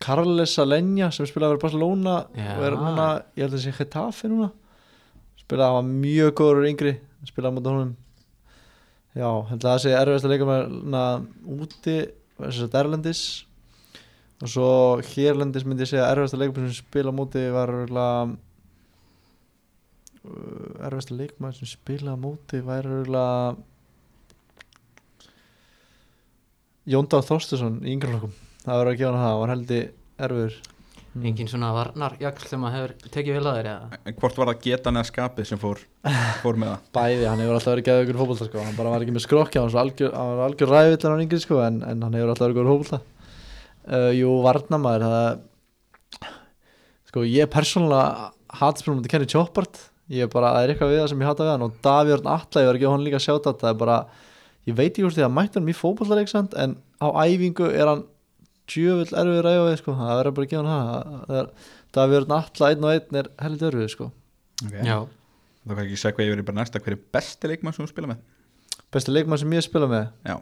Carles 0.00 0.54
Alenja 0.62 1.10
sem 1.12 1.28
spilaði 1.28 1.54
fyrir 1.54 1.64
Barcelona 1.66 2.14
Já. 2.32 2.54
og 2.56 2.64
er 2.64 2.76
núna, 2.80 3.08
ég 3.36 3.44
held 3.44 3.56
að 3.58 3.64
sé 3.66 3.72
Getafe 3.76 4.30
núna. 4.32 4.48
Spilaði, 5.42 5.66
hann 5.66 5.76
var 5.76 6.00
mjög 6.06 6.32
góður 6.40 6.68
yngri 6.70 6.94
spilaði 7.28 7.56
mútið 7.58 7.74
honum. 7.74 7.92
Já, 9.10 9.28
held 9.50 9.60
að 9.60 9.66
það 9.66 9.82
sé 9.84 9.94
erfiðast 9.98 10.26
að 10.26 10.32
leika 10.32 10.48
með 10.48 10.60
úti, 11.66 11.96
Erlendis. 12.80 13.22
Og 14.40 14.48
svo 14.48 14.68
hérlendis 15.10 15.66
myndi 15.68 15.84
ég 15.84 15.90
segja 15.90 16.08
erfiðast 16.08 16.36
að 16.36 16.46
leika 16.46 16.62
sem 16.64 16.78
spila 16.78 17.12
móti 17.12 17.42
var 17.52 17.68
uh, 17.76 18.30
erfiðast 20.86 21.12
að 21.12 21.20
leika 21.26 21.52
sem 21.58 21.68
spila 21.76 22.16
væri 22.64 22.88
örugglega 22.88 23.58
Jóndal 26.88 27.20
Þorstesson 27.26 27.82
í 27.84 27.92
yngreflokkum 27.92 28.32
það 28.64 28.76
var 28.80 28.90
að 28.90 29.00
gefa 29.00 29.10
hann 29.10 29.20
það, 29.20 29.30
hann 29.30 29.40
var 29.42 29.52
heldur 29.54 29.88
erfiður. 30.26 30.60
Engin 31.20 31.48
svona 31.50 31.72
varnar 31.74 32.12
jakl 32.22 32.44
sem 32.46 32.64
að 32.64 32.74
hefur 32.76 32.92
tekið 33.10 33.36
vel 33.36 33.46
að 33.50 33.56
þér 33.58 33.68
eða? 33.72 34.00
En 34.06 34.16
hvort 34.20 34.36
var 34.38 34.50
það 34.52 34.60
getan 34.66 35.00
eða 35.00 35.08
skapið 35.08 35.48
sem 35.48 35.58
fór, 35.58 35.80
fór 36.44 36.60
með 36.60 36.70
það? 36.70 36.84
bæði, 36.96 37.24
hann 37.26 37.42
hefur 37.42 37.56
alltaf 37.56 37.72
verið 37.74 37.86
geðið 37.88 38.04
ykkur 38.04 38.20
fótbolta 38.20 38.46
sko. 38.46 38.62
hann 38.62 38.78
bara 38.78 38.92
var 38.94 39.04
ekki 39.06 39.16
með 39.16 39.24
skrokki, 39.26 39.58
hann 39.58 39.66
var 39.66 39.74
svo 39.74 39.82
algjör, 39.82 40.12
hann 40.14 40.30
var 40.30 40.44
algjör 40.46 40.70
ræðvillan 40.70 41.16
á 41.18 41.22
yngri 41.24 41.40
sko, 41.42 41.58
en, 41.66 41.80
en 41.82 42.04
hann 42.06 42.18
hefur 42.18 42.30
alltaf 42.30 42.46
verið 42.46 42.60
góður 42.60 42.70
fótbolta. 42.70 43.00
Uh, 43.90 44.10
Jú, 44.14 44.36
varnamaður 44.44 45.06
það, 45.08 46.30
sko, 47.10 47.26
ég 47.26 47.50
persónulega 47.50 48.30
hatspilum 48.60 49.02
að 49.02 49.10
kenni 49.10 49.30
Choppart 49.30 49.82
ég 50.10 50.26
er 50.26 50.30
bara, 50.30 50.54
það 50.54 50.62
er 50.64 50.72
eitthvað 50.72 50.90
við 50.92 51.00
það 51.00 51.10
sem 51.12 51.20
ég 51.22 51.30
hata 51.30 51.44
við 51.46 51.52
hann 51.54 51.66
og 51.66 51.76
Davíörn 51.84 52.30
Alla, 52.30 52.62
ég 52.62 52.68
var 52.68 52.78
ekki 52.78 52.88
á 52.90 52.94
hann 52.94 53.04
líka 53.06 53.18
að 53.20 53.26
sjáta 53.26 53.52
það 53.60 53.70
er 53.70 53.78
bara, 53.82 53.98
ég 54.66 54.78
veit 54.78 54.90
ekki 54.90 55.04
hvort 55.06 55.16
því 55.18 55.26
að 55.26 55.36
mætti 55.36 55.58
hann 55.58 55.68
mjög 55.68 55.78
er 58.70 58.74
djöfull 58.74 59.20
erfið 59.22 59.40
ræða 59.46 59.62
við 59.66 59.78
sko, 59.80 59.94
það 59.98 60.12
verður 60.20 60.36
bara 60.36 60.46
að 60.46 60.52
gefa 60.52 60.64
hann 60.70 60.90
það. 60.90 61.14
Það 61.30 61.40
er 61.40 61.48
Davíörn 61.96 62.34
Alla, 62.36 62.70
einn 62.70 62.86
og 62.86 62.92
einn 62.94 63.20
er 63.20 63.30
heldur 63.42 63.74
erfið 63.74 63.92
sko. 63.94 64.10
Okay. 64.60 64.84
já, 64.86 64.96
Það 65.60 65.76
var 65.76 65.84
ekki 65.84 65.96
að 65.96 66.02
segja 66.02 66.16
hvað 66.16 66.26
ég 66.26 66.34
verið 66.34 66.46
bara 66.48 66.60
næsta. 66.60 66.80
Hver 66.84 66.96
er 66.96 67.02
besti 67.16 67.50
leikmann 67.50 67.76
sem 67.76 67.84
þú 67.84 67.92
spila 67.92 68.10
með? 68.12 68.20
besti 68.90 69.14
leikmann 69.14 69.40
sem 69.40 69.54
ég 69.54 69.64
spila 69.66 69.88
með? 69.90 70.10
Já, 70.26 70.36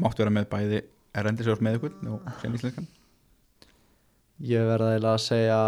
máttu 0.00 0.24
vera 0.24 0.32
með 0.34 0.48
bæði 0.52 0.82
erendisjós 1.20 1.62
með 1.64 1.78
ykkur 1.78 1.96
og 2.14 2.28
sen 2.40 2.56
íslenskan. 2.56 2.90
Ég 4.50 4.68
verða 4.68 4.94
eiginlega 4.94 5.16
að 5.18 5.24
segja 5.26 5.62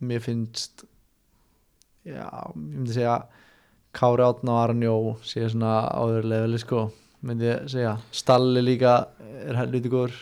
Mér 0.00 0.24
finnst 0.24 0.84
Já, 2.04 2.26
ég 2.26 2.56
myndi 2.56 2.96
segja 2.96 3.14
Kári 3.96 4.24
Átna 4.24 4.54
og 4.54 4.60
Aron 4.64 4.84
Jó 4.84 4.96
sé 5.24 5.46
svona 5.48 5.78
áður 5.88 6.28
leveli 6.28 6.60
sko 6.60 6.88
myndi 7.26 7.48
ég 7.48 7.64
segja, 7.68 7.96
Stalli 8.12 8.62
líka 8.64 8.94
er 9.44 9.58
helviti 9.58 9.90
góður 9.92 10.14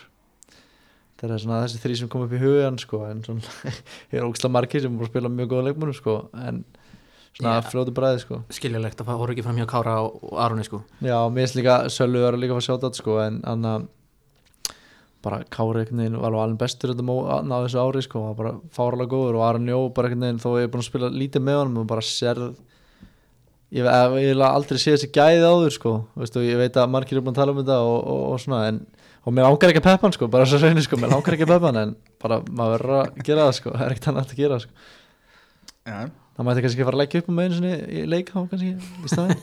það 1.19 1.35
er 1.35 1.43
svona 1.45 1.61
þessi 1.65 1.83
þrý 1.83 1.97
sem 2.01 2.11
kom 2.13 2.25
upp 2.27 2.35
í 2.35 2.43
hugan 2.43 2.79
sko, 2.81 3.03
en 3.09 3.23
svona, 3.27 3.55
ég 4.13 4.19
er 4.21 4.27
ógstlega 4.27 4.55
margir 4.55 4.85
sem 4.85 4.95
búið 4.95 5.09
að 5.09 5.13
spila 5.13 5.33
mjög 5.35 5.53
góða 5.53 5.67
leikmönnum 5.69 5.99
sko, 5.99 6.17
en 6.47 6.65
svona 7.35 7.59
yeah. 7.59 7.69
fljótu 7.73 7.95
bræði 7.95 8.25
sko 8.25 8.41
skiljulegt 8.55 9.03
að 9.03 9.11
það 9.11 9.21
voru 9.23 9.35
ekki 9.35 9.47
fram 9.47 9.61
hjá 9.61 9.69
Kára 9.71 9.99
og, 10.07 10.19
og 10.31 10.41
Aroni 10.43 10.67
sko 10.67 10.83
Já, 11.05 11.19
mér 11.31 11.45
finnst 11.45 11.59
líka 11.59 11.79
Sölvi 11.93 12.25
var 12.25 12.39
líka 12.39 12.57
að 12.57 12.63
fá 12.63 12.69
sjátt 12.71 12.99
sko, 12.99 13.19
en 13.23 13.41
hann 13.47 13.69
bara 15.23 15.43
Kári 15.51 15.83
einhvern 15.83 16.03
veginn 16.05 16.21
var 16.23 16.39
alveg 16.39 16.61
bestur 16.63 16.95
á 16.95 17.57
þessu 17.65 17.83
ári 17.83 18.03
sko, 18.07 18.25
var 18.29 18.39
bara 18.39 18.55
fáralega 18.75 19.13
góður 19.13 19.39
og 19.41 19.47
Aron 19.49 19.71
Jó 19.71 19.81
bara 19.95 20.11
einhvern 20.11 20.27
veginn 20.27 20.43
þó 20.43 20.51
ég 20.59 20.69
er 20.69 20.73
búin 20.73 20.85
að 20.85 20.91
spila 20.91 21.11
lítið 21.15 21.47
með 21.47 21.61
honum 21.63 21.83
og 21.83 21.89
bara 21.91 22.05
sérð 22.07 22.53
ég 23.75 23.85
eiginlega 23.85 24.53
aldrei 24.55 24.79
séð 24.81 24.97
þessi 24.97 25.11
gæði 25.13 25.43
áður 25.45 25.75
sko, 25.75 25.95
veistu, 26.17 26.45
ég 26.47 26.61
veit 26.61 26.79
að 26.79 26.93
margir 26.95 27.19
er 27.19 27.25
búin 27.27 27.35
að 27.35 27.43
tala 27.43 27.55
um 27.55 27.61
þetta 27.61 27.81
og, 27.85 27.99
og, 27.99 28.23
og 28.33 28.41
svona 28.45 28.63
en 28.71 28.81
og 29.29 29.35
mér 29.37 29.45
langar 29.45 29.73
ekki 29.73 29.83
að 29.83 29.87
peppa 29.89 30.07
hann 30.07 30.15
sko, 30.17 30.29
bara 30.33 30.47
svo 30.49 30.61
reynir 30.63 30.85
sko 30.87 30.99
mér 31.01 31.13
langar 31.13 31.37
ekki 31.37 31.47
að 31.47 31.53
peppa 31.53 31.71
hann 31.71 31.81
en 31.83 31.95
bara 32.23 32.39
maður 32.49 32.75
verður 32.79 33.01
að 33.03 33.23
gera 33.29 33.47
það 33.49 33.57
sko, 33.59 33.73
það 33.75 33.85
er 33.87 33.95
ekkert 33.95 34.11
annað 34.13 34.33
að 34.33 34.41
gera 34.43 34.61
sko. 34.65 34.87
Já, 35.89 35.99
það 36.39 36.49
mætti 36.49 36.65
kannski 36.67 36.87
fara 36.89 36.99
að 36.99 37.03
leggja 37.03 37.23
upp 37.23 37.33
um 37.33 37.43
einu 37.43 37.59
sinni 37.59 37.75
í 37.93 38.05
leik 38.09 38.33
þá 38.33 38.39
kannski 38.53 38.71
í 38.75 39.13
staðinn. 39.13 39.43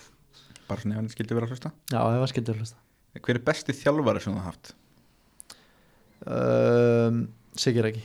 Bara 0.70 0.84
svona 0.84 0.94
ef 0.94 1.00
hann 1.00 1.10
skildi 1.10 1.34
vera 1.34 1.48
að 1.48 1.54
hlusta. 1.56 1.72
Já, 1.90 1.98
það 1.98 2.20
var 2.22 2.30
skildur 2.30 2.60
hlusta. 2.60 2.76
Hver 3.18 3.38
er 3.40 3.44
besti 3.48 3.74
þjálfari 3.74 4.22
sem 4.22 4.36
þú 4.36 4.42
haft? 4.44 4.72
um, 6.30 7.24
Sigir 7.58 7.88
ekki 7.90 8.04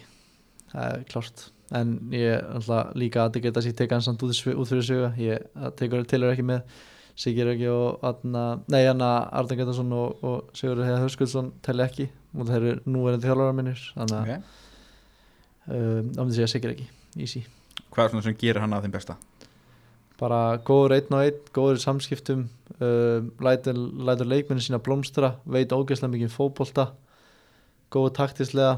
það 0.72 0.88
er 0.90 1.06
klárt. 1.12 1.46
En 1.76 1.94
ég 2.14 2.50
ætla 2.60 2.82
líka 2.98 3.26
að 3.26 3.40
geta 3.46 3.64
sér 3.64 3.76
teka 3.78 3.98
hann 3.98 4.06
samt 4.06 4.24
út, 4.26 4.36
fyrir 4.38 4.86
sögu 4.86 5.12
ég 5.22 5.46
það 5.54 5.76
tekur 5.80 6.06
tilur 6.10 6.34
ekki 6.34 6.46
með 6.46 6.84
Sigir 7.16 7.48
ekki 7.54 7.68
og 7.72 8.04
Anna, 8.04 8.44
nei 8.72 8.84
Anna 8.90 9.12
Arðan 9.32 9.62
Getarsson 9.62 9.94
og, 9.96 10.24
og 10.26 10.58
Sigur 10.58 10.84
Heiða 10.84 11.04
Hörskuldsson 11.06 11.54
telli 11.64 11.86
ekki 11.86 12.10
og 12.36 12.50
það 12.50 12.56
eru 12.58 12.74
núverandi 12.92 13.30
þjálfara 13.30 13.56
minnir 13.56 13.86
þannig 13.96 14.18
að 14.18 14.26
Okay. 14.26 14.42
um, 15.70 16.10
ámyndi 16.20 16.36
segja 16.40 16.52
Sigir 16.52 16.74
ekki, 16.76 16.90
easy 17.16 17.46
Hvað 17.94 18.04
er 18.06 18.12
svona 18.12 18.26
sem 18.28 18.38
gerir 18.42 18.60
hann 18.64 18.76
að 18.76 18.88
þeim 18.88 18.98
besta? 18.98 19.16
bara 20.20 20.58
góður 20.64 20.94
einn 20.96 21.16
og 21.16 21.24
einn, 21.26 21.40
góður 21.56 21.80
samskiptum 21.84 22.46
um, 22.80 23.32
lætur, 23.44 23.76
lætur 23.76 24.30
leikmennin 24.32 24.64
sína 24.64 24.80
blómstra, 24.84 25.34
veit 25.44 25.74
ógeðslega 25.76 26.14
mikið 26.14 26.30
um 26.30 26.36
fótbolta 26.36 26.86
góður 27.92 28.14
taktislega 28.16 28.78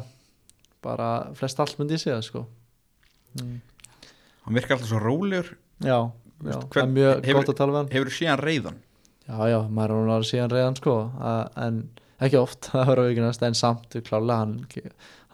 bara 0.85 1.09
flest 1.37 1.59
allt 1.61 1.77
myndi 1.79 1.97
ég 1.97 2.01
segja 2.03 2.21
sko 2.25 2.45
mm. 3.37 3.57
Hann 4.47 4.57
virkar 4.57 4.77
alltaf 4.77 4.89
svo 4.89 5.01
rólegur 5.03 5.53
já, 5.83 5.99
já 6.43 6.57
hvern- 6.59 6.83
er 6.83 6.93
mjög 6.97 7.23
hefur- 7.25 7.39
gott 7.41 7.53
að 7.53 7.57
tala 7.61 7.71
við 7.73 7.79
hann 7.81 7.91
Hefur 7.95 8.07
þú 8.11 8.17
séð 8.17 8.31
hann 8.33 8.43
reyðan? 8.45 8.77
já, 9.27 9.37
já, 9.51 9.59
maður 9.67 9.95
er 9.97 10.11
að 10.17 10.27
síðan 10.31 10.53
reyðan 10.55 10.77
sko 10.81 10.95
en 11.67 11.79
ekki 12.21 12.37
oft, 12.41 12.61
það 12.71 12.87
verður 12.91 13.07
auðvitað 13.11 13.47
en 13.47 13.57
samt 13.63 13.97
klálega 14.07 14.37
hann, 14.41 14.53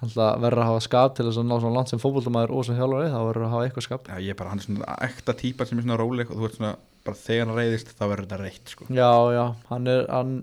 hann 0.04 0.10
verður 0.44 0.64
að 0.64 0.70
hafa 0.72 0.82
skap 0.84 1.14
til 1.16 1.26
þess 1.30 1.38
að 1.40 1.46
ná 1.48 1.54
svona 1.60 1.76
langt 1.78 1.90
sem 1.94 2.00
fótboltamæður 2.02 2.52
og 2.58 2.66
sem 2.68 2.76
hjálfari, 2.80 3.12
þá 3.14 3.20
verður 3.30 3.46
að 3.48 3.54
hafa 3.54 3.68
eitthvað 3.70 3.86
skap 3.88 4.10
Já, 4.10 4.18
ég 4.20 4.34
er 4.34 4.40
bara, 4.42 4.50
hann 4.50 4.60
er 4.60 4.66
svona 4.68 4.98
ekta 5.08 5.36
típa 5.40 5.66
sem 5.70 5.78
er 5.80 5.86
svona 5.86 6.00
róleg 6.02 6.32
og 6.34 6.42
þú 6.42 6.50
ert 6.50 6.58
svona, 6.58 6.74
bara 7.04 7.20
þegar 7.20 7.46
hann 7.48 7.58
reyðist 7.60 7.94
þá 8.00 8.04
verður 8.08 8.26
þetta 8.28 8.40
reytt 8.42 8.70
sko. 8.74 8.86
Já, 8.90 9.10
já, 9.36 9.46
hann 9.70 9.88
er 9.92 10.06
hann, 10.10 10.34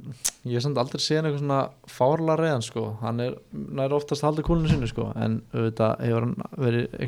ég 0.45 0.55
hef 0.57 0.63
samt 0.65 0.81
aldrei 0.81 1.01
séð 1.01 1.25
eitthvað 1.25 1.39
svona 1.41 1.61
fárlega 1.89 2.39
reyðan 2.41 2.65
sko, 2.67 2.87
hann 3.01 3.21
er 3.27 3.37
nær 3.53 3.95
oftast 3.97 4.23
haldið 4.25 4.45
kúlinu 4.49 4.69
sinni 4.73 4.89
sko, 4.89 5.11
en 5.17 5.41
auðvitað 5.53 6.05
hefur 6.05 6.27
hann 6.29 6.37
verið 6.57 6.99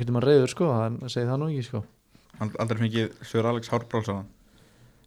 aldrei 2.40 2.86
fengið 2.86 3.18
Sör 3.26 3.50
Alex 3.50 3.72
Hárbrálsson 3.72 4.28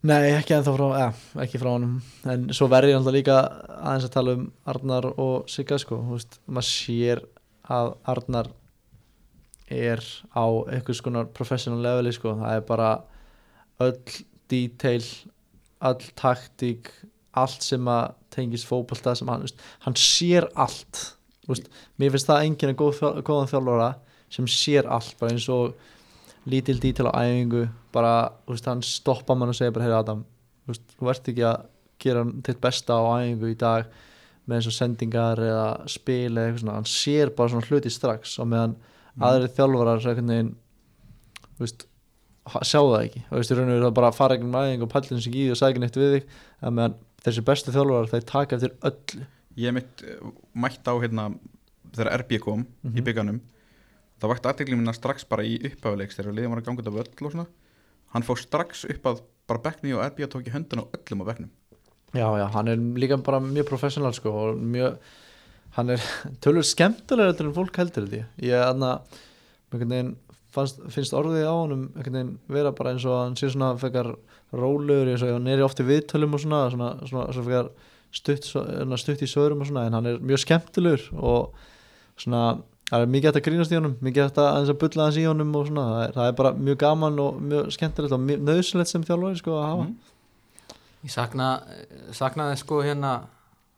Nei, 0.05 0.35
ekki 0.35 0.53
ennþá 0.53 0.73
frá, 0.75 0.85
ja, 0.99 1.05
ekki 1.41 1.57
frá 1.57 1.71
honum. 1.71 1.95
En 2.29 2.43
svo 2.53 2.67
verður 2.69 2.91
ég 2.91 2.97
alltaf 2.99 3.15
líka 3.15 3.37
aðeins 3.73 4.05
að 4.05 4.11
tala 4.13 4.35
um 4.37 4.43
Arnar 4.69 5.07
og 5.17 5.47
Sigga 5.49 5.79
sko, 5.81 5.97
þú 5.97 6.17
veist, 6.19 6.37
maður 6.45 6.67
sér 6.69 7.21
að 7.73 7.89
Arnar 8.13 8.51
er 9.73 10.03
á 10.37 10.45
einhvers 10.45 11.01
konar 11.01 11.31
professional 11.33 11.81
leveli 11.81 12.13
sko, 12.13 12.35
það 12.37 12.59
er 12.59 12.67
bara 12.67 12.91
öll 13.81 14.19
detail 14.51 15.01
öll 15.89 16.05
taktík 16.21 16.91
allt 17.35 17.65
sem 17.65 17.89
að 17.89 18.13
tengist 18.35 18.69
fótbolta 18.69 19.15
sem 19.17 19.31
hann, 19.31 19.47
veist, 19.47 19.65
hann 19.87 19.97
sér 19.97 20.51
allt. 20.53 21.01
Veist, 21.49 21.71
mér 21.97 22.13
finnst 22.13 22.29
það 22.29 22.45
enginn 22.45 22.75
að 22.75 23.25
góðan 23.25 23.49
þjálfara 23.49 23.89
sem 24.37 24.45
sér 24.49 24.85
allt 24.85 25.17
bara 25.17 25.33
eins 25.33 25.49
og 25.49 25.73
lítil 26.49 26.79
detail 26.83 27.09
á 27.09 27.13
æfingu 27.25 27.63
bara, 27.95 28.13
þú 28.45 28.53
veist, 28.55 28.65
hann 28.69 28.81
stoppa 28.85 29.35
mann 29.35 29.49
og 29.49 29.55
segja 29.57 29.71
bara, 29.73 29.85
heyri 29.87 29.97
Adam, 29.99 30.25
þú 30.65 30.73
veist, 30.73 30.83
þú 30.99 31.09
ert 31.13 31.29
ekki 31.31 31.45
að 31.49 31.63
gera 32.05 32.25
þitt 32.45 32.61
besta 32.61 32.97
á 32.99 33.03
æfingu 33.23 33.49
í 33.53 33.57
dag 33.57 33.87
með 34.45 34.59
eins 34.59 34.67
og 34.69 34.75
sendingar 34.77 35.39
eða 35.41 35.65
spil 35.89 36.35
eða 36.37 36.43
eitthvað 36.51 36.61
svona, 36.61 36.75
hann 36.77 36.89
sér 36.91 37.31
bara 37.37 37.49
svona 37.53 37.65
hluti 37.69 37.89
strax 37.89 38.35
og 38.43 38.49
meðan 38.51 38.75
aðri 39.25 39.47
þjálfarar 39.57 40.01
svo 40.03 40.11
einhvern 40.13 40.33
veginn 40.35 40.51
þú 41.55 41.63
veist, 41.65 41.85
sjá 42.67 42.77
það 42.83 42.99
ekki. 43.07 43.21
Þú 43.29 43.39
veist, 43.39 43.51
í 43.51 43.55
raun 43.57 43.69
og 43.71 43.73
veru 43.73 43.87
það 43.87 43.95
bara 43.97 44.11
fara 44.13 44.35
einhvern 44.37 44.59
æfingu 44.69 44.85
og 44.85 44.91
pallin 44.93 45.21
sig 45.25 45.35
í 45.39 45.45
og 45.49 45.57
sækja 45.57 45.81
neitt 45.81 45.97
við 45.97 46.11
þig 46.19 46.27
en 46.61 46.75
meðan 46.77 46.97
þessi 47.25 47.43
bestu 47.47 47.73
þjálfarar 47.73 48.11
þeir 48.11 48.27
taka 48.29 48.59
eftir 48.59 48.75
öllu. 48.85 49.25
Ég 49.57 49.73
mitt 49.73 50.03
uh, 50.05 50.29
mætt 50.53 50.85
á 50.85 50.93
hérna 50.99 51.29
þegar 51.95 52.19
RB 52.21 52.37
kom 52.43 52.65
í 52.83 52.91
Mhm. 52.91 53.03
bygganum 53.07 53.39
það 54.21 54.31
vakti 54.31 54.51
aðtekli 54.51 54.79
minna 54.79 54.95
strax 54.95 55.27
bara 55.29 55.45
í 55.45 55.57
upphafileiks 55.69 56.17
þegar 56.19 56.37
liðum 56.37 56.55
var 56.55 56.63
að 56.63 56.69
ganga 56.69 56.83
þetta 56.83 56.95
völl 56.95 57.27
og 57.27 57.35
svona. 57.35 57.47
Hann 58.15 58.25
fór 58.25 58.39
strax 58.39 58.85
upp 58.91 59.09
að 59.11 59.21
bara 59.49 59.63
bekkni 59.67 59.93
og 59.95 60.03
RB 60.05 60.29
tók 60.31 60.47
í 60.47 60.53
höndun 60.53 60.85
á 60.85 60.85
öllum 60.95 61.23
á 61.23 61.29
bekknum. 61.29 61.53
Já, 62.15 62.27
já, 62.39 62.45
hann 62.53 62.71
er 62.71 62.83
líka 62.95 63.17
bara 63.19 63.41
mjög 63.43 63.67
professional 63.73 64.13
sko 64.15 64.31
og 64.31 64.59
mjög 64.61 64.99
hann 65.75 65.91
er 65.95 66.05
tölur 66.43 66.63
skemmtilega 66.63 67.33
heldur 67.33 67.49
en 67.49 67.57
fólk 67.57 67.81
heldur 67.81 68.05
held 68.05 68.15
ég. 68.21 68.29
Ég 68.47 68.61
aðna 68.61 68.99
finnst 69.75 71.15
orðið 71.17 71.49
á 71.51 71.55
veginn 71.67 72.37
vera 72.47 72.71
bara 72.75 72.93
eins 72.93 73.05
og 73.07 73.17
hann 73.19 73.35
sé 73.35 73.49
svona 73.51 73.73
fekar 73.79 74.13
rólegur 74.55 75.11
eins 75.11 75.25
og 75.25 75.35
hann 75.35 75.49
er 75.51 75.63
ofti 75.65 75.83
viðtölum 75.83 76.37
og 76.37 76.43
svona 76.45 76.61
svona, 76.71 76.91
svona, 77.03 77.25
svona 77.35 77.47
fekar 77.49 77.71
stutt, 78.15 78.47
stutt 79.01 79.25
í 79.25 79.27
sögurum 79.27 79.65
og 79.65 79.69
svona 79.69 79.87
en 79.89 79.97
hann 79.97 80.07
er 80.13 80.21
mjög 80.23 80.45
skemmtilegur 80.45 81.09
og 81.19 81.57
svona 82.15 82.45
það 82.89 83.01
er 83.05 83.11
mikið 83.15 83.29
hægt 83.29 83.39
að 83.41 83.45
grínast 83.49 83.71
í 83.73 83.77
honum 83.79 83.95
mikið 84.05 84.27
hægt 84.27 84.41
að 84.41 84.49
aðeins 84.51 84.71
að 84.73 84.79
bulla 84.83 85.03
aðeins 85.05 85.19
í 85.21 85.27
honum 85.29 85.55
og 85.59 85.69
svona. 85.69 85.85
Það 85.91 86.03
er, 86.07 86.11
það 86.17 86.27
er 86.31 86.35
bara 86.41 86.51
mjög 86.67 86.77
gaman 86.85 87.21
og 87.25 87.39
mjög 87.51 87.71
skemmtilegt 87.75 88.17
og 88.17 88.21
mjög 88.25 88.43
nöðsulegt 88.49 88.91
sem 88.91 89.05
þjálfari 89.07 89.39
sko 89.41 89.55
að 89.59 89.65
hafa. 89.69 89.85
Mhm. 89.85 89.95
Ég 91.05 91.13
sakna, 91.13 91.47
saknaði 92.17 92.57
sko 92.61 92.81
hérna 92.85 93.13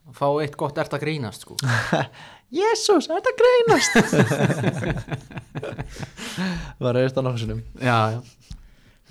að 0.08 0.16
fá 0.16 0.28
eitt 0.44 0.56
gott 0.60 0.78
ert 0.80 0.94
að 0.96 1.04
grínast 1.04 1.44
sko. 1.44 1.58
Jésús, 2.58 3.10
er 3.12 3.20
þetta 3.20 3.34
greinast? 3.42 3.98
var 6.80 6.96
reyðist 6.96 7.18
á 7.20 7.22
nokkuð 7.26 7.42
sinnum 7.44 7.60
Já, 7.84 7.98
já. 8.16 8.20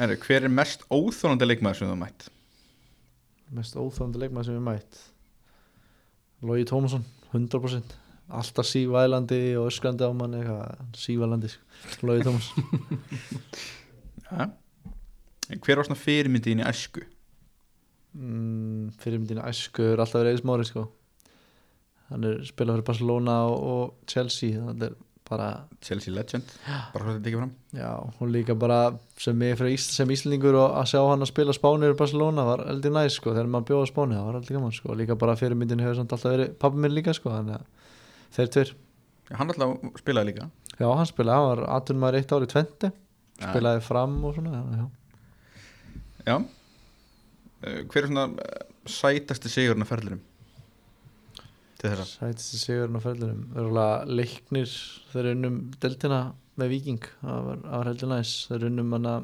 Heri, 0.00 0.16
Hver 0.24 0.46
er 0.48 0.52
mest 0.56 0.86
óþólandi 0.88 1.48
leikmaður 1.50 1.82
sem 1.82 1.90
þú 1.90 1.98
mætt? 2.00 2.30
mest 3.56 3.76
óþólandi 3.76 4.22
leikmaður 4.24 4.48
sem 4.48 4.56
við 4.56 4.64
mætt? 4.70 5.02
Logi 6.48 6.64
Tómasson 6.68 7.04
100% 7.34 7.92
alltaf 8.28 8.66
sívælandi 8.66 9.40
og 9.60 9.68
öskrandi 9.70 10.06
á 10.06 10.10
manni 10.16 10.40
eitthvað, 10.42 10.86
sívælandi. 10.98 11.52
Logi 12.02 12.26
Tómasson 12.26 12.64
Ja. 14.26 14.48
Hver 15.62 15.78
var 15.78 15.86
svona 15.86 16.00
fyrirmyndin 16.00 16.58
í 16.58 16.66
æsku? 16.66 17.04
mm, 18.16 18.92
fyrirmyndin 19.02 19.42
æsku 19.44 19.92
er 19.92 20.02
alltaf 20.02 20.22
verið 20.22 20.36
eða 20.36 20.42
smári 20.42 20.68
sko 20.68 20.86
hann 22.10 22.28
er 22.28 22.38
spilað 22.46 22.78
fyrir 22.78 22.88
Barcelona 22.90 23.36
og, 23.50 23.66
og 23.72 24.10
Chelsea 24.10 24.56
það 24.60 24.88
er 24.88 24.96
bara, 25.26 25.46
Chelsea 25.82 26.14
legend, 26.14 26.52
bara 26.94 27.02
svo 27.02 27.14
þetta 27.16 27.30
ekki 27.30 27.40
fram 27.40 27.54
já, 27.74 27.88
hún 28.20 28.30
líka 28.30 28.54
bara 28.54 28.80
sem 29.18 29.40
ég 29.42 29.56
fyrir 29.58 29.74
Ís, 29.74 29.88
sem 29.96 30.12
Íslandingur 30.14 30.54
og 30.60 30.76
að 30.78 30.92
sjá 30.92 31.00
hann 31.02 31.26
að 31.26 31.32
spila 31.32 31.56
Spáni 31.56 31.88
fyrir 31.88 31.98
Barcelona 31.98 32.44
var 32.46 32.62
eldi 32.70 32.92
næs 32.94 33.18
sko, 33.18 33.34
þegar 33.34 33.50
maður 33.50 33.72
bjóða 33.72 33.88
Spáni, 33.90 34.18
það 34.18 34.28
var 34.28 34.38
eldi 34.40 34.56
gaman 34.56 34.76
sko, 34.76 34.94
líka 35.00 35.18
bara 35.18 35.34
fyrirmyndin 35.40 35.82
hefur 35.82 35.98
samt 35.98 36.14
alltaf 36.14 36.36
verið 36.36 36.54
pappi 36.62 36.84
minn 36.84 36.94
líka 36.94 37.16
sko, 37.16 37.34
þannig 37.34 37.58
að 37.58 37.75
þeir 38.36 38.52
tveir, 38.56 38.74
Já, 39.26 39.34
Hann 39.40 39.50
alltaf 39.50 39.98
spilaði 39.98 40.30
líka. 40.30 40.44
Já, 40.78 40.86
hann 40.86 41.08
spilaði, 41.08 41.34
hann 41.40 41.48
var 41.50 41.62
aðtunum 41.76 42.02
maður 42.04 42.18
eitt 42.20 42.34
ári 42.36 42.46
tventi, 42.52 42.90
Já. 43.40 43.48
spilaði 43.50 43.82
fram 43.82 44.14
og 44.28 44.36
svona, 44.36 44.60
já, 44.76 44.86
já. 46.28 46.36
Eh, 47.66 47.82
Hver 47.90 48.04
er 48.04 48.10
svona 48.10 48.26
eh, 48.44 48.64
sætasti 48.86 49.50
sigurinn 49.50 49.82
af 49.86 49.90
ferðlurum? 49.90 50.20
Til 51.76 51.90
þessa 51.92 52.06
Sætist 52.08 52.54
sigurinn 52.62 52.96
á 52.96 53.02
ferðlunum 53.04 53.42
Örgulega 53.58 54.06
leiknir 54.08 54.70
þeir 55.12 55.30
unnum 55.34 55.56
deltina 55.82 56.20
með 56.56 56.70
Viking 56.72 57.02
það 57.20 57.48
var, 57.50 57.58
var 57.66 57.90
heldur 57.90 58.12
næs. 58.14 58.30
Þeir 58.48 58.68
unnum 58.70 58.94
hana 58.96 59.16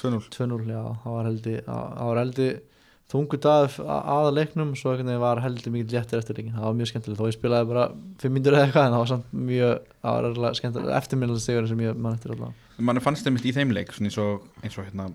2-0 0.00 0.28
2-0 0.36 0.68
já, 0.70 0.82
það 1.02 1.16
var 1.16 1.26
heldur 1.30 1.64
það 1.66 2.04
var 2.10 2.20
heldur 2.22 2.60
þungu 3.10 3.38
dag 3.42 3.76
aða 3.90 4.30
leiknum 4.36 4.74
svo 4.78 4.92
einhvern 4.92 5.08
veginn 5.10 5.22
var 5.24 5.40
heldur 5.42 5.72
mikið 5.74 5.94
léttir 5.96 6.20
eftir 6.20 6.36
leikin 6.38 6.54
það 6.54 6.66
var 6.68 6.76
mjög 6.78 6.90
skemmtilegt 6.92 7.20
þó 7.20 7.26
ég 7.30 7.36
spilaði 7.38 7.68
bara 7.72 7.86
5 8.22 8.34
mindur 8.36 8.54
eða 8.56 8.66
eitthvað 8.68 8.86
en 8.86 8.94
það 8.94 9.02
var 9.04 9.10
samt 9.12 9.32
mjög 9.50 9.72
það 10.04 10.14
var 10.16 10.28
örgulega 10.30 10.58
skemmtilegt 10.60 10.94
eftirminnilega 11.00 11.44
sigurinn 11.46 11.72
sem 11.72 11.82
ég 11.86 11.96
mann 12.06 12.14
eftir 12.18 12.34
allavega 12.36 12.84
Mann 12.90 13.00
fannst 13.04 13.26
þeim 13.26 13.36
í 13.42 13.52
þeim 13.56 13.74
leik 13.76 13.90
eins 13.98 14.16
og, 14.22 14.46
eins 14.62 14.78
og 14.78 14.86
hérna 14.86 15.10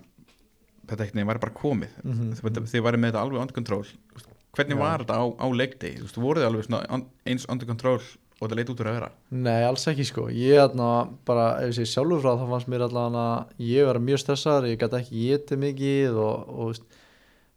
þetta 0.86 1.02
ekkert 1.02 1.16
neginn 1.18 1.30
væri 1.32 1.42
bara 1.46 1.56
komið 1.56 1.96
Mhm. 2.04 2.34
þið, 2.38 2.60
þið 2.70 2.84
væri 2.86 3.00
með 3.02 3.10
þetta 3.12 3.22
alveg 3.24 3.40
under 3.46 3.54
control 3.54 3.86
Hvernig 4.56 4.76
Já. 4.78 4.80
var 4.80 5.02
þetta 5.04 5.16
á, 5.20 5.24
á 5.36 5.46
leikdegi? 5.52 5.98
Þú 6.00 6.04
veist, 6.06 6.16
voruð 6.16 6.40
þið 6.40 6.48
alveg 6.48 7.04
eins 7.26 7.44
under 7.52 7.66
control 7.68 7.98
og 8.00 8.40
þetta 8.48 8.56
leit 8.56 8.70
út 8.72 8.80
úr 8.80 8.88
að 8.88 8.94
vera? 8.96 9.08
Nei, 9.30 9.64
alls 9.66 9.84
ekki 9.90 10.04
sko 10.08 10.28
Ég 10.32 10.60
atna, 10.62 11.08
bara, 11.28 11.58
ef 11.60 11.72
ég 11.74 11.76
sé 11.80 11.84
sjálfur 11.96 12.22
frá 12.24 12.36
þá 12.40 12.46
fannst 12.52 12.68
mér 12.72 12.84
allavega 12.86 13.24
að 13.24 13.66
ég 13.66 13.84
var 13.88 13.98
mjög 14.00 14.22
stressaður 14.22 14.68
ég 14.70 14.78
gæti 14.80 15.00
ekki 15.02 15.26
getið 15.32 15.60
mikið 15.66 16.16
og, 16.16 16.48
og 16.48 16.70
veist, 16.70 16.86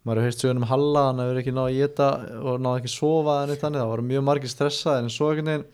maður 0.06 0.22
hefur 0.22 0.30
heist 0.30 0.44
sögum 0.44 0.62
um 0.62 0.68
Halla 0.70 1.02
hann 1.08 1.22
hefur 1.22 1.40
ekki 1.42 1.54
náð 1.54 1.68
að 1.68 1.78
geta 1.80 2.08
og 2.40 2.62
náð 2.62 2.78
ekki 2.80 2.90
að 2.90 2.94
sofa 2.94 3.36
eitt 3.44 3.62
þannig, 3.64 3.82
það 3.82 3.90
var 3.92 4.02
mjög 4.10 4.24
margir 4.28 4.52
stressaðir 4.52 5.06
en 5.06 5.12
svo 5.12 5.28
einhvern 5.30 5.50
veginn 5.50 5.66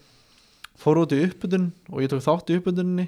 fór 0.82 1.00
út 1.02 1.14
í 1.14 1.20
uppbytun 1.26 1.68
og 1.92 2.02
ég 2.02 2.12
tók 2.12 2.24
þátt 2.26 2.50
í 2.50 2.58
uppbytuninni 2.60 3.06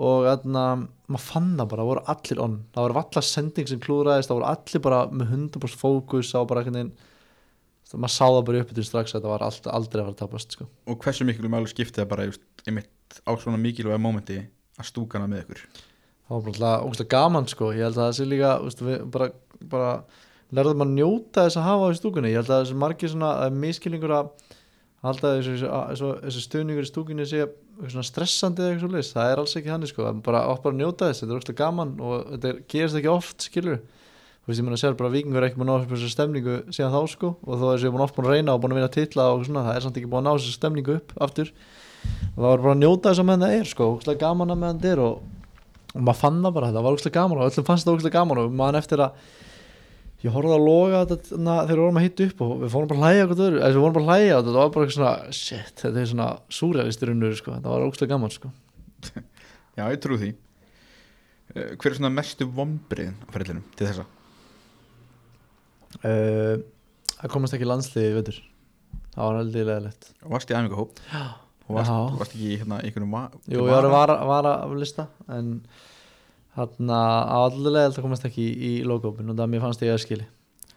og 0.00 0.26
þarna, 0.28 0.64
maður 1.10 1.24
fann 1.26 1.50
það 1.56 1.70
bara, 1.72 1.82
það 1.82 1.90
voru 1.90 2.04
allir 2.14 2.42
on 2.44 2.58
það 2.74 2.86
voru 2.86 3.00
allar 3.02 3.26
sending 3.30 3.70
sem 3.70 3.82
klúraðist 3.82 4.30
það 4.30 4.40
voru 4.40 4.50
allir 4.52 4.84
bara 4.86 5.00
með 5.10 5.34
100% 5.38 5.80
fókus 5.80 6.32
það 6.32 6.44
var 6.44 6.50
bara 6.52 6.64
einhvern 6.64 6.80
veginn 6.80 6.94
maður 7.90 8.14
sá 8.14 8.24
það 8.28 8.44
bara 8.46 8.60
í 8.60 8.64
uppbytun 8.64 8.86
strax 8.86 9.12
að 9.12 9.18
þetta 9.18 9.32
var 9.32 9.44
allt, 9.48 9.64
aldrei 9.66 9.98
að 9.98 10.04
fara 10.04 10.14
að 10.14 10.20
tapast 10.20 10.54
sko. 10.54 10.66
Og 10.86 11.00
hversu 11.02 11.26
miklu 11.26 11.50
máli 11.50 11.72
skiptið 11.72 12.04
það 12.04 12.10
bara 12.12 12.26
einmitt 12.68 13.22
á 13.26 13.32
svona 13.34 13.58
mikilvæga 13.58 13.98
mómenti 13.98 14.36
að 14.78 14.86
stúkana 14.92 15.26
með 15.26 15.48
ykkur? 15.48 15.64
það 16.30 16.44
var 16.46 16.92
bara 16.94 17.06
gaman 17.10 17.48
sko 17.50 17.72
ég 17.74 17.88
held 17.88 17.96
að 17.98 18.04
það 18.04 18.16
sé 18.16 18.26
líka 18.28 18.50
við 18.86 19.00
bara, 19.10 19.30
bara 19.70 19.92
lærðum 20.54 20.84
að 20.84 20.94
njóta 20.96 21.46
þess 21.46 21.58
að 21.60 21.66
hafa 21.68 21.90
á 21.90 21.98
stúkunni. 21.98 22.32
Ég 22.32 22.40
held 22.40 22.52
að 22.52 22.62
þessi 22.64 22.78
margir 22.80 23.12
svona 23.12 23.32
miskilningur 23.54 24.14
að 24.16 24.30
halda 25.04 25.34
þessi, 25.38 26.44
stuðningur 26.46 26.86
í 26.86 26.90
stúkunni 26.90 27.26
sé 27.28 27.46
stressandi 28.04 28.64
eða 28.64 28.74
eitthvað 28.74 28.96
leys 28.98 29.14
það 29.14 29.30
er 29.30 29.42
alls 29.42 29.56
ekki 29.56 29.72
hann 29.72 29.86
sko. 29.88 30.10
Bara 30.26 30.44
átt 30.50 30.62
bara 30.64 30.74
að 30.74 30.82
njóta 30.82 31.08
þess. 31.08 31.22
Þetta 31.22 31.32
er 31.32 31.40
ógustlega 31.40 31.62
gaman 31.62 31.96
og 32.04 32.28
þetta 32.34 32.50
er, 32.50 32.60
gerist 32.74 33.00
ekki 33.00 33.12
oft 33.12 33.48
skilur 33.48 33.80
þú 33.80 34.50
veist 34.50 34.60
ég 34.60 34.70
að 34.72 34.80
segja 34.80 34.96
bara 34.98 35.10
að 35.10 35.16
vikingur 35.18 35.42
er 35.42 35.46
ekki 35.50 35.60
búin 35.60 35.70
að 35.70 35.82
ná 35.82 35.90
þessu 35.92 36.10
stemningu 36.10 36.54
síðan 36.72 36.94
þá 36.96 37.00
sko. 37.14 37.34
Og 37.46 37.60
þó 37.60 37.66
er 37.70 37.74
þessi 37.76 37.92
búin 37.94 38.04
oft 38.04 38.16
búin 38.16 38.28
að 38.28 38.36
reyna 38.36 38.54
og 38.56 38.62
búin 38.64 38.74
að 38.74 38.80
vinna 38.80 38.94
titla 38.96 39.26
og 39.34 39.44
svona 39.46 39.66
það 39.68 39.76
er 39.76 39.84
samt 39.84 40.00
ekki 40.00 40.10
búin 40.10 40.24
að 40.24 40.26
ná 40.26 40.40
þessu 40.40 40.54
stemningu 40.56 40.96
upp 40.96 41.12
aftur. 41.28 41.52
Og 42.00 42.40
það 42.40 42.48
var 42.48 42.64
bara 42.64 42.72
að 42.74 42.80
njóta 42.80 43.12
þess 43.12 43.22
að 43.22 43.28
meðan 43.28 43.44
það 43.46 43.58
er 43.60 43.70
sko. 43.70 43.90
Ógustlega 43.94 44.22
gaman 44.24 44.54
að 44.54 44.60
meðan 44.64 44.80
það 44.80 44.90
er 44.90 45.02
og 45.04 45.20
og 45.90 46.02
maður 46.06 46.20
fann 46.20 46.40
það 46.44 46.56
bara, 46.56 46.70
þetta 46.70 46.82
var 46.84 46.96
ógæslega 46.96 47.16
gaman 47.16 47.40
og 47.40 47.48
öllum 47.48 47.66
fannst 47.66 47.86
það 47.86 47.96
ógæslega 47.96 48.16
gaman 48.18 48.40
og 48.40 48.52
maður 48.54 48.78
eftir 48.80 49.02
að 49.02 49.30
ég 50.20 50.34
horfði 50.34 50.56
að 50.56 50.66
loga 50.66 51.02
þetta 51.10 51.38
na, 51.40 51.54
þegar 51.64 51.78
við 51.78 51.82
vorum 51.84 52.00
að 52.00 52.06
hitta 52.06 52.26
upp 52.28 52.42
og 52.44 52.52
við 52.60 52.72
fórum 52.74 52.90
bara 52.90 53.00
að 53.00 53.06
hlæja 53.06 53.26
okkur 53.26 53.42
öðru, 53.46 53.60
við 53.64 53.78
fórum 53.80 53.96
bara 53.96 54.04
að 54.04 54.10
hlæja 54.10 54.36
og 54.36 54.44
þetta 54.44 54.56
var 54.58 54.72
bara 54.74 54.86
eitthvað 54.86 54.96
svona, 54.98 55.34
shit, 55.40 55.74
þetta 55.80 56.02
er 56.02 56.10
svona 56.10 56.28
súrealistur 56.60 57.12
unnur, 57.14 57.36
sko, 57.40 57.56
þetta 57.56 57.72
var 57.72 57.84
ógæslega 57.86 58.12
gaman, 58.14 58.34
sko. 58.34 58.52
Já, 59.78 59.84
ég 59.86 60.00
trú 60.04 60.18
því. 60.20 60.30
Uh, 61.50 61.70
Hver 61.80 61.90
er 61.90 61.96
svona 61.98 62.12
mestu 62.14 62.46
vombriðin 62.58 63.16
á 63.24 63.28
ferðlinum 63.32 63.64
til 63.78 63.88
þessa? 63.88 64.04
uh, 66.04 66.56
það 67.16 67.32
komast 67.32 67.56
ekki 67.56 67.68
landsliði, 67.68 68.16
veitur 68.18 68.40
það 69.14 69.24
var 69.26 69.38
heldur 69.40 69.70
leðilegt 69.70 70.10
Og 70.22 70.34
varst 70.34 70.52
í 70.52 70.56
æfingahóp? 70.56 71.00
Og 71.66 71.76
varst, 71.78 71.94
varst 72.20 72.34
ekki 72.36 72.50
í 72.52 72.58
hérna 72.60 72.80
einhvernum 72.84 73.16
va 73.16 73.24
Jú, 73.50 73.64
ég 73.64 73.72
var 73.72 73.88
að 73.88 73.94
vara, 73.96 74.18
vara 74.28 74.52
af 74.64 74.76
lista 74.78 75.08
en 75.32 75.56
hann 76.58 76.92
að 76.96 77.32
allir 77.38 77.74
leðilegt 77.76 77.98
að 78.00 78.06
komast 78.06 78.26
ekki 78.28 78.44
í, 78.44 78.52
í 78.70 78.72
logópin 78.86 79.30
og 79.30 79.38
það 79.38 79.50
mér 79.52 79.64
fannst 79.64 79.82
ég 79.86 79.94
að 79.94 80.02
skili 80.04 80.26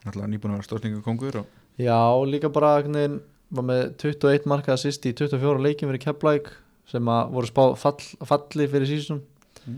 Náttúrulega 0.04 0.32
nýbúin 0.34 0.52
að 0.54 0.58
vera 0.60 0.68
stórsningu 0.68 1.04
kongur 1.06 1.40
og 1.44 1.60
Já, 1.82 1.98
líka 2.30 2.52
bara 2.54 2.76
veginn 2.82 3.22
var 3.54 3.66
með 3.66 3.84
21 4.02 4.46
markaða 4.50 4.82
sýst 4.84 5.06
í 5.10 5.14
24 5.18 5.62
leikin 5.64 5.90
fyrir 5.90 6.04
Keflæk 6.04 6.52
sem 6.92 7.08
að 7.10 7.32
voru 7.34 7.50
spá 7.50 7.64
fall, 7.80 7.98
falli 8.28 8.68
fyrir 8.70 8.90
sísum 8.90 9.22
Mm. 9.64 9.78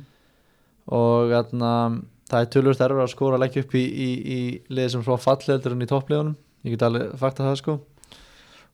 og 0.97 1.29
þarna, 1.29 1.71
það 2.25 2.41
er 2.41 2.47
tölvöld 2.55 2.79
erfur 2.81 3.03
að 3.03 3.11
skora 3.11 3.37
að 3.37 3.43
leggja 3.43 3.61
upp 3.61 3.75
í, 3.77 3.83
í, 3.85 4.07
í 4.35 4.39
liði 4.73 4.93
sem 4.95 5.03
frá 5.05 5.13
falli 5.21 5.51
heldur 5.53 5.75
en 5.75 5.85
í 5.85 5.87
toppliðunum. 5.91 6.35
Ég 6.65 6.73
get 6.73 6.85
alveg 6.87 7.11
fakta 7.21 7.45
það 7.45 7.59
sko. 7.59 7.75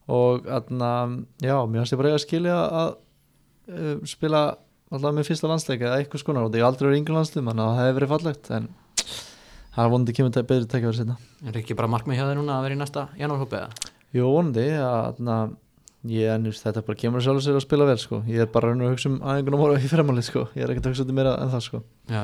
Og 0.07 0.45
þarna, 0.47 0.91
já, 1.43 1.57
mér 1.67 1.81
finnst 1.81 1.95
ég 1.97 1.99
bara 1.99 2.13
að 2.15 2.23
skilja 2.23 2.55
að 2.79 2.93
uh, 3.75 3.97
spila 4.07 4.43
alltaf 4.91 5.15
með 5.15 5.27
fyrsta 5.30 5.49
landsleika 5.49 5.88
eða 5.88 6.01
eitthvað 6.01 6.23
skonar 6.23 6.45
og 6.45 6.51
það 6.51 6.62
er 6.62 6.67
aldrei 6.67 6.88
verið 6.88 6.99
yngur 7.01 7.17
landslið 7.17 7.47
þannig 7.47 7.63
að 7.63 7.77
það 7.77 7.88
hefur 7.88 7.97
verið 7.99 8.12
fallegt 8.12 8.51
en 8.58 8.69
það 9.71 9.84
er 9.86 9.91
vonandi 9.93 10.15
kemur 10.17 10.34
þetta 10.36 10.49
betri 10.51 10.69
tekja 10.73 10.89
verið 10.91 11.01
setna 11.01 11.15
Er 11.47 11.60
ekki 11.62 11.77
bara 11.80 11.91
markmið 11.91 12.19
hjá 12.19 12.25
þér 12.27 12.39
núna 12.41 12.58
að 12.58 12.65
vera 12.67 12.75
í 12.75 12.82
næsta 12.82 13.08
janúarhópi 13.19 13.60
eða? 13.62 13.91
Jú, 14.12 14.27
vonandi 14.27 14.67
að 14.84 15.21
na, 15.23 15.38
ég, 16.12 16.27
en, 16.34 16.49
just, 16.51 16.65
þetta 16.65 16.84
bara 16.89 17.01
kemur 17.06 17.23
sjálfur 17.23 17.45
sér 17.45 17.60
að 17.62 17.65
spila 17.65 17.88
vel 17.88 17.97
sko. 18.01 18.21
ég 18.27 18.43
er 18.43 18.51
bara 18.51 18.71
raun 18.71 18.84
og 18.84 18.89
að 18.89 18.95
hugsa 18.97 19.12
um 19.13 19.17
aðeingunum 19.23 19.63
ára 19.63 19.80
í 19.80 19.91
fremálið 19.91 20.27
sko. 20.27 20.45
ég 20.58 20.65
er 20.65 20.75
ekkert 20.75 20.91
að 20.91 20.95
hugsa 20.95 21.08
í 21.08 21.15
meira 21.15 21.38
en 21.39 21.54
það 21.56 21.65
sko. 21.69 21.82
Já, 22.12 22.23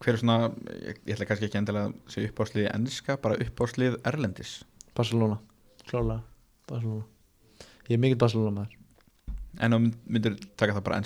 hver 0.00 0.16
er 0.16 0.22
svona, 0.24 0.50
ég, 0.80 1.00
ég 1.04 1.14
ætla 1.14 1.28
kannski 1.28 1.50
ekki 1.50 1.60
endilega 1.60 1.90
að 1.90 2.16
segja 2.16 2.32
uppáðslið 2.32 2.70
enska, 2.72 3.20
bara 3.20 3.36
uppáðslið 3.44 4.00
erlendis 4.08 4.56
Barcelona, 4.96 5.36
klárlega 5.84 6.22
Barcelona. 6.70 7.04
ég 7.90 7.98
er 7.98 8.04
mikill 8.06 8.22
Barcelona 8.24 8.62
maður 8.62 8.79
en 9.58 9.72
mynd- 9.76 9.98
myndir 10.06 10.36
taka 10.56 10.76
það 10.76 10.84
bara 10.86 11.00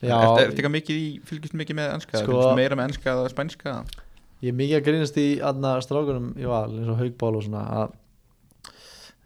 Er 0.00 0.08
þetta 0.08 0.44
eitthvað 0.56 0.72
mikið 0.78 0.96
í, 0.96 1.08
fylgist 1.28 1.56
mikið 1.60 1.76
með 1.76 1.90
enska? 1.94 2.20
Sko- 2.22 2.38
sko, 2.40 2.52
meira 2.56 2.76
með 2.78 2.88
enska 2.88 3.12
eða 3.12 3.32
spænska? 3.32 3.74
Ég 4.40 4.48
er 4.54 4.56
mikið 4.56 4.78
að 4.78 4.84
grínast 4.86 5.18
í 5.20 5.26
aðna 5.44 5.74
strákunum 5.84 6.30
í 6.40 6.46
val 6.48 6.70
eins 6.72 6.88
og 6.88 6.96
haugbál 7.02 7.34
og 7.36 7.44
svona 7.44 7.64
að 7.82 7.90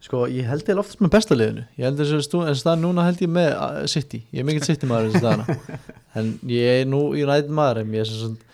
sko 0.05 0.25
ég 0.29 0.49
held 0.51 0.67
ég 0.69 0.81
oftast 0.83 1.01
með 1.01 1.13
besta 1.15 1.37
liðinu. 1.39 1.63
Ég 1.79 1.87
held 1.87 2.01
þess 2.03 2.35
að 2.35 2.49
en 2.51 2.59
stað 2.59 2.83
núna 2.83 3.07
held 3.07 3.23
ég 3.23 3.31
með 3.33 3.53
uh, 3.55 3.87
City, 3.87 4.25
ég 4.35 4.43
er 4.43 4.49
mikill 4.49 4.67
City 4.67 4.89
maður 4.91 5.13
þessi 5.13 5.23
staðana 5.23 5.79
en 6.19 6.35
ég 6.51 6.83
er 6.83 6.91
nú 6.91 7.05
í 7.15 7.23
ræðin 7.25 7.55
maður 7.55 7.85
en 7.85 7.95
ég 7.95 8.03
er 8.05 8.11
svona 8.11 8.53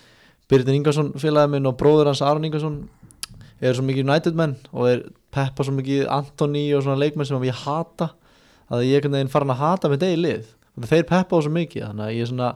Byrðin 0.50 0.80
Ingarsson 0.80 1.12
félagið 1.14 1.52
minn 1.54 1.68
og 1.70 1.76
bróður 1.80 2.10
hans 2.10 2.20
Aron 2.26 2.44
Ingarsson 2.44 2.78
er 3.60 3.76
svo 3.76 3.84
mikið 3.86 4.06
United 4.06 4.38
menn 4.38 4.56
og 4.74 4.88
er 4.90 5.02
peppa 5.32 5.64
svo 5.66 5.74
mikið 5.76 6.08
Antoni 6.10 6.68
og 6.74 6.82
svona 6.84 6.98
leikmenn 7.00 7.28
sem 7.28 7.44
ég 7.48 7.60
hata 7.64 8.10
að 8.70 8.84
ég 8.86 8.96
er 8.96 9.00
einhvern 9.02 9.18
veginn 9.18 9.32
farin 9.34 9.54
að 9.54 9.62
hata 9.64 9.90
með 9.92 10.02
degi 10.04 10.20
lið. 10.20 10.50
Og 10.78 10.86
þeir 10.90 11.08
peppa 11.10 11.36
á 11.36 11.38
svo 11.44 11.52
mikið 11.54 11.86
þannig 11.88 12.06
að 12.06 12.14
ég 12.16 12.24
er 12.24 12.30
svona 12.30 12.50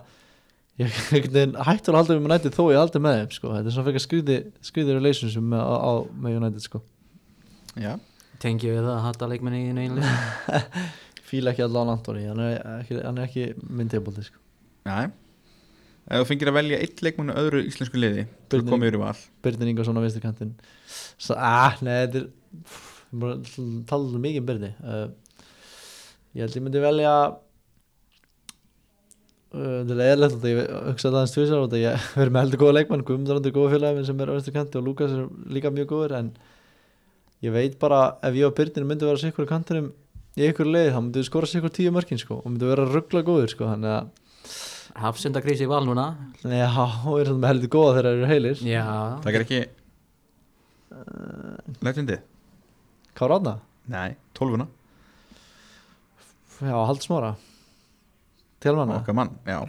ég 0.81 0.89
er 0.89 0.95
einhvern 1.15 1.35
veginn 1.37 1.57
hættur 1.69 1.95
að 1.95 2.01
halda 2.01 2.17
með 2.19 2.29
United 2.31 2.57
þó 2.57 2.63
ég 2.73 2.81
haldi 2.81 3.03
með 3.05 3.17
þeim 3.21 3.35
sko. 3.37 3.53
þetta 3.55 3.71
er 3.71 3.75
svona 3.77 3.89
fyrir 3.89 4.05
skrýði 4.05 4.39
skrýði 4.69 4.97
relationship 4.99 5.47
með, 5.53 5.63
á, 5.63 5.75
á, 5.79 5.93
með 6.25 6.39
United 6.41 6.65
sko. 6.65 6.81
já, 7.79 7.93
tengi 8.43 8.71
við 8.73 8.81
það 8.83 8.95
að 8.95 9.05
hata 9.07 9.29
leikmenni 9.31 9.61
í 9.63 9.69
einu 9.75 9.85
lið 10.01 10.71
fíla 11.31 11.55
ekki 11.55 11.67
allan 11.67 11.93
Antoni 11.95 12.27
hann 12.27 12.43
er 12.43 12.57
ekki, 12.81 12.99
hann 13.03 13.21
er 13.21 13.29
ekki 13.29 13.47
myndibóldi 13.71 14.27
sko. 14.27 14.43
já 14.89 14.99
ef 16.05 16.21
þú 16.21 16.29
fengir 16.29 16.51
að 16.51 16.59
velja 16.59 16.81
eitt 16.85 17.05
leikmann 17.07 17.33
á 17.33 17.39
öðru 17.41 17.63
íslensku 17.65 18.01
liði 18.01 18.27
þú 18.51 18.59
Birnir- 18.59 18.75
komið 18.75 18.91
yfir 18.91 18.99
í 18.99 19.03
val. 19.05 19.21
Byrðin 19.47 19.71
Ingarsson 19.73 19.97
á 19.97 20.05
vinstri 20.05 20.25
kantin 20.25 20.51
ah, 21.39 21.79
nei, 21.87 21.95
þetta 22.03 22.25
er 22.25 22.27
pff, 22.67 22.91
er 23.15 23.31
að 23.31 23.63
tala 23.89 24.11
um 24.11 24.27
mikið 24.27 24.43
um 24.43 24.51
Byrði 24.51 24.73
uh, 24.83 25.07
ég 26.35 26.45
held 26.45 26.57
ég 26.59 26.65
myndi 26.65 26.83
velja 26.83 27.15
uh, 29.55 29.81
þetta 29.85 29.95
er 29.97 30.13
eðlert 30.13 30.39
að 30.39 30.49
ég 30.51 30.59
hugsa 30.91 31.09
það 31.09 31.19
aðeins 31.21 31.37
tvisar 31.37 31.63
og 31.63 31.77
ég 31.79 32.09
verið 32.19 32.35
með 32.37 32.47
heldur 32.47 32.63
góða 32.65 32.77
leikmann 32.79 33.07
Guðmundur 33.09 33.41
er 33.41 33.57
góða 33.57 33.75
félagin 33.77 34.01
minn 34.01 34.09
sem 34.11 34.21
er 34.21 34.33
á 34.33 34.35
vinstri 34.37 34.57
kanti 34.57 34.81
og 34.81 34.87
Lukas 34.89 35.15
er 35.15 35.29
líka 35.57 35.75
mjög 35.75 35.89
góður 35.95 36.17
en 36.21 36.33
ég 37.45 37.55
veit 37.55 37.79
bara 37.81 38.01
ef 38.25 38.35
ég 38.35 38.49
og 38.49 38.57
Byrðin 38.59 38.89
myndi 38.89 39.09
vera 39.09 39.21
sikkur 39.21 39.47
í 39.47 39.51
kantinum 39.51 39.93
í 40.35 40.49
ykkur 40.49 40.67
leið 40.67 40.93
þá 40.95 41.01
myndi 41.01 41.21
við 41.21 41.29
skora 41.29 41.51
sikkur 41.51 41.73
tíu 41.75 41.93
mörkin 41.95 42.19
sko, 42.19 42.41
og 42.43 42.51
myndi 42.51 42.67
vera 42.67 42.87
ruggla 42.91 43.23
góður 43.27 43.53
sko, 43.53 43.71
þannig 43.71 43.93
að 43.95 44.13
Hafsendakrísi 44.95 45.65
í 45.67 45.71
val 45.71 45.83
núna. 45.83 46.05
Já, 46.47 46.69
og 46.71 47.17
er 47.19 47.33
með 47.35 47.49
heldur 47.49 47.71
góða 47.73 47.95
þegar 47.97 48.05
þeir 48.07 48.19
eru 48.21 48.29
heilir. 48.31 48.61
Já, 48.63 48.85
það 49.25 49.31
er 49.33 49.45
ekki. 49.45 49.63
Legendið 51.83 52.21
Kára 53.19 53.39
Átna? 53.41 53.55
Nei, 53.91 54.15
tólfuna, 54.39 54.69
Já, 56.65 56.77
haldsmára 56.89 57.35
Tjálmanna 58.65 59.01
okkar 59.03 59.17
mann 59.19 59.35
Já, 59.45 59.61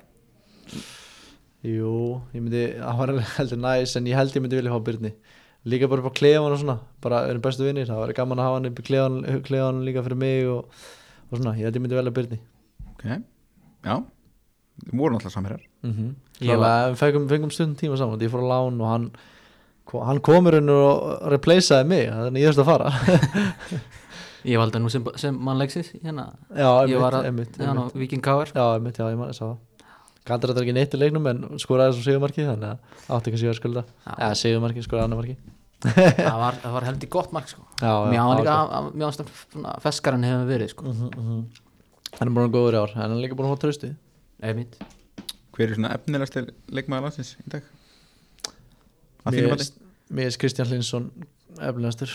Jú, 1.65 1.91
ég 2.31 2.41
myndi, 2.41 2.65
það 2.77 2.99
var 3.01 3.13
heldur 3.35 3.61
næs 3.61 3.95
en 3.99 4.09
ég 4.09 4.19
held 4.19 4.35
ég 4.37 4.43
myndi 4.45 4.59
vilja 4.59 4.73
fá 4.73 4.85
Byrni 4.89 5.11
líka 5.65 5.89
bara 5.89 6.03
upp 6.03 6.13
á 6.13 6.17
klefan 6.19 6.53
og 6.53 6.59
svona 6.61 6.77
bara 7.01 7.23
erum 7.29 7.41
bestu 7.41 7.65
vinnir, 7.65 7.87
það 7.89 8.03
var 8.03 8.13
gaman 8.17 8.41
að 8.41 8.47
hafa 8.47 8.59
hann 8.59 8.69
upp 8.69 8.81
í 8.81 8.85
klefan, 8.89 9.21
klefan 9.47 9.85
líka 9.87 10.03
fyrir 10.05 10.21
mig 10.21 10.49
og, 10.49 10.83
og 11.29 11.39
svona, 11.39 11.55
ég 11.57 11.67
held 11.67 11.79
ég 11.79 11.85
myndi 11.85 11.99
velja 11.99 12.17
Byrni 12.19 12.41
ok 12.93 13.07
Já, 13.85 13.99
við 14.81 14.97
vorum 14.97 15.19
alltaf 15.19 15.33
samherjar. 15.33 15.61
Mm 15.85 15.91
-hmm. 15.93 16.13
Ég 16.41 16.97
fengum, 16.97 17.29
fengum 17.29 17.51
stund 17.51 17.77
tíma 17.77 17.97
saman 17.97 18.19
ég 18.19 18.31
fór 18.31 18.41
á 18.41 18.49
lán 18.49 18.81
og 18.81 18.89
hann 18.89 19.11
hann 19.93 20.19
komur 20.19 20.55
inn 20.57 20.69
og 20.69 21.21
replaceaði 21.31 21.87
mig 21.87 22.09
þannig 22.09 22.41
ég 22.41 22.49
þurfti 22.49 22.63
að 22.63 22.71
fara 22.71 22.89
Ég 24.45 24.59
valdi 24.61 24.79
nú 24.81 24.89
sem, 24.93 25.05
sem 25.17 25.37
mannleiksins 25.41 25.89
hérna, 26.03 26.27
já, 26.53 26.69
ég 26.91 26.99
var 27.01 27.15
að. 27.17 27.95
Viking 27.97 28.21
Káar 28.25 28.51
já, 28.53 28.61
einmitt, 28.75 28.99
já, 29.01 29.07
ég 29.09 29.17
maður 29.17 29.37
sá 29.39 29.47
Galdar 30.25 30.51
þetta 30.51 30.63
ekki 30.63 30.73
neitt 30.73 30.93
í 30.95 30.99
leiknum 30.99 31.27
en 31.29 31.43
skoraði 31.61 31.93
svo 31.97 32.05
sigumarki 32.05 32.45
þannig 32.47 32.71
að 32.71 33.11
átti 33.13 33.31
ekki 33.31 33.49
að 33.49 33.57
skulda 33.59 33.83
Já. 33.85 34.13
eða 34.15 34.37
sigumarki, 34.39 34.83
skoraði 34.85 35.05
annar 35.05 35.19
marki 35.21 35.35
það 35.85 36.39
var, 36.41 36.57
það 36.63 36.73
var 36.77 36.87
heldur 36.87 37.11
gott 37.13 37.35
mark 37.35 37.51
sko. 37.51 37.61
já, 37.77 37.91
já, 37.91 38.09
Mér 38.09 38.23
var 38.25 38.41
að- 38.55 38.73
að- 38.79 38.89
mér 38.95 39.05
varst 39.05 39.21
að 39.21 39.83
feskar 39.83 40.17
hann 40.17 40.25
hefur 40.25 40.47
verið 40.49 40.71
sko. 40.73 40.85
Mhm, 40.89 41.11
mhm. 41.13 41.43
hann 42.17 42.27
er 42.27 42.33
búin 42.33 42.47
að 42.49 42.55
góður 42.55 42.77
í 42.77 42.81
ár 42.81 42.93
hann 42.97 43.11
er 43.13 43.21
líka 43.21 43.37
búin 43.37 43.49
að 43.49 43.53
fá 43.53 43.61
trösti. 43.65 43.91
Hver 45.55 45.69
er 45.69 45.75
svona 45.77 45.93
efnilegasti 45.95 46.45
leikmaður 46.73 47.05
landsins 47.05 47.35
í 47.39 47.49
dag? 47.53 47.63
Mér 49.25 49.53
finnst 49.55 50.39
Kristján 50.41 50.67
Hlinsson 50.69 51.11
efnilegastur 51.61 52.11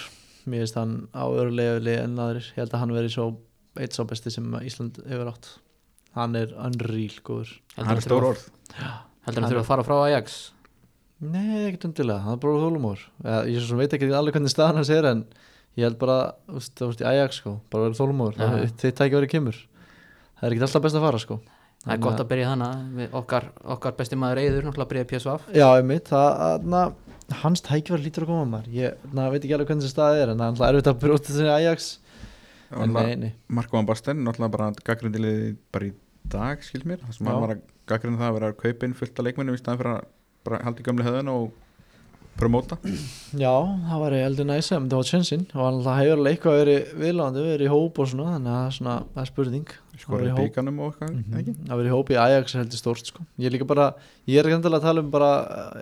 mér 0.46 0.64
finnst 0.64 0.79
hann 0.79 0.94
á 1.12 1.24
öðru 1.26 1.57
leifli 1.57 1.96
en 2.00 2.16
aðrir. 2.20 2.46
Ég 2.55 2.62
held 2.62 2.76
að 2.76 2.85
hann 2.85 2.94
veri 2.96 3.12
svo 3.12 3.26
eitt 3.81 3.96
sá 3.96 4.05
besti 4.09 4.33
sem 4.35 4.46
Ísland 4.61 5.03
hefur 5.05 5.33
átt. 5.33 5.53
Hann 6.16 6.38
er 6.38 6.55
unreal 6.59 7.20
góður. 7.26 7.53
Hann 7.76 7.92
er 7.94 8.03
stór 8.05 8.31
orð. 8.33 8.48
Heldur 9.26 9.44
hann 9.44 9.53
þurfa 9.53 9.62
að 9.62 9.68
fara 9.68 9.87
frá 9.87 9.96
Ajax? 10.07 10.40
Nei, 11.20 11.66
ekkert 11.66 11.90
undilega, 11.90 12.24
hann 12.24 12.38
er 12.38 12.40
bara 12.40 12.61
þólumór 12.62 13.00
ég 13.44 13.59
svo 13.59 13.74
sem 13.74 13.81
veit 13.83 13.92
ekki 13.92 14.09
alveg 14.16 14.38
hvernig 14.38 14.53
staðan 14.55 14.79
hans 14.81 14.88
er 14.94 15.05
en 15.11 15.18
ég 15.76 15.85
held 15.85 15.98
bara, 16.00 16.31
þú 16.48 16.57
veist, 16.57 16.72
þú 16.79 16.88
veist, 16.88 17.03
í 17.05 17.09
Ajax 17.11 17.40
sko, 17.42 17.53
bara 17.72 17.88
verið 17.88 17.98
þólumór, 18.00 18.38
þið 18.81 18.94
tækja 18.96 19.18
verið 19.18 19.33
kemur. 19.35 19.59
Það 20.40 20.46
er 20.48 20.57
ekki 20.57 20.64
alltaf 20.64 20.85
best 20.87 20.96
að 20.96 21.05
fara 21.05 21.20
sko. 21.20 21.37
Það 21.81 21.92
er 21.94 22.00
gott 22.05 22.20
að 22.20 22.31
byrja 22.31 22.48
þannig 22.55 23.14
okkar, 23.20 23.46
okkar 23.76 23.94
besti 23.96 24.16
maður 24.20 24.40
Eyður 24.42 24.66
náttúrulega 24.66 24.90
byrjaði 24.90 25.11
PSV 25.12 25.55
Já, 25.57 25.66
einmitt, 25.68 26.11
það, 26.11 26.66
na, 26.72 26.81
hans 27.42 27.62
tækifæri 27.66 28.06
lítur 28.06 28.26
að 28.26 28.32
koma 28.32 28.46
maður. 28.56 28.70
Ég 28.74 29.08
na, 29.14 29.28
veit 29.32 29.42
ekki 29.42 29.56
alveg 29.56 29.70
hvernig 29.70 29.86
þessi 29.86 29.94
staði 29.94 30.22
er 30.24 30.32
en 30.34 30.44
það 30.44 30.66
er 30.66 30.78
erfitt 30.78 30.90
að 30.92 31.00
brjóta 31.04 31.30
þessi 31.30 31.50
Ajax. 31.54 31.90
Marko 32.70 33.76
Van 33.78 33.88
Basten, 33.88 34.22
náttúrulega 34.26 34.54
bara 34.54 34.70
gaggrindilið 34.86 35.40
bara 35.74 35.88
í 35.88 35.92
dag, 36.30 36.62
skild 36.62 36.86
mér. 36.86 37.00
Það 37.02 37.16
sem 37.16 37.30
var 37.30 37.54
að 37.56 37.64
gaggrinda 37.90 38.22
það 38.22 38.30
að 38.30 38.38
vera 38.38 38.74
inn 38.86 38.96
fullt 38.98 39.18
af 39.18 39.26
leikmennum 39.26 39.56
í 39.56 39.60
staðan 39.60 39.80
fyrir 39.80 40.58
að 40.58 40.64
halda 40.66 40.82
í 40.82 40.86
gamli 40.86 41.06
höðun 41.08 41.32
og 41.32 41.48
promóta 42.40 42.76
já, 43.40 43.53
það 43.90 44.00
var 44.03 44.16
eldur 44.18 44.48
næsa 44.48 44.76
en 44.79 44.88
það 44.90 45.00
var 45.00 45.09
tjensinn 45.11 45.44
og 45.55 45.62
alltaf 45.68 45.98
hefur 46.00 46.16
alveg 46.18 46.35
eitthvað 46.37 46.59
verið 46.61 46.90
viðlandi, 47.05 47.44
verið 47.46 47.66
í 47.66 47.70
hóp 47.74 48.00
og 48.03 48.11
svona 48.11 48.35
þannig 48.35 48.50
að 48.53 48.61
það 48.64 48.74
svona, 48.79 48.96
það 49.14 49.22
er 49.24 49.31
spurning 49.31 49.72
hóp. 50.35 50.44
bíkanum 50.48 50.79
og 50.81 50.92
eitthvað 50.94 51.14
Mhm. 51.14 51.38
ekki? 51.40 51.55
það 51.68 51.81
verið 51.81 51.90
í 51.90 51.94
hóp 51.96 52.11
í 52.11 52.18
Ajax 52.24 52.55
heldur 52.61 52.81
stórt 52.81 53.07
sko. 53.07 53.24
ég 53.38 53.46
er 53.46 53.55
líka 53.57 53.66
bara, 53.66 53.94
ég 54.26 54.38
er 54.40 54.44
ekki 54.48 54.57
endilega 54.59 54.81
að 54.81 54.88
tala 54.88 55.00
um 55.05 55.11
bara 55.11 55.31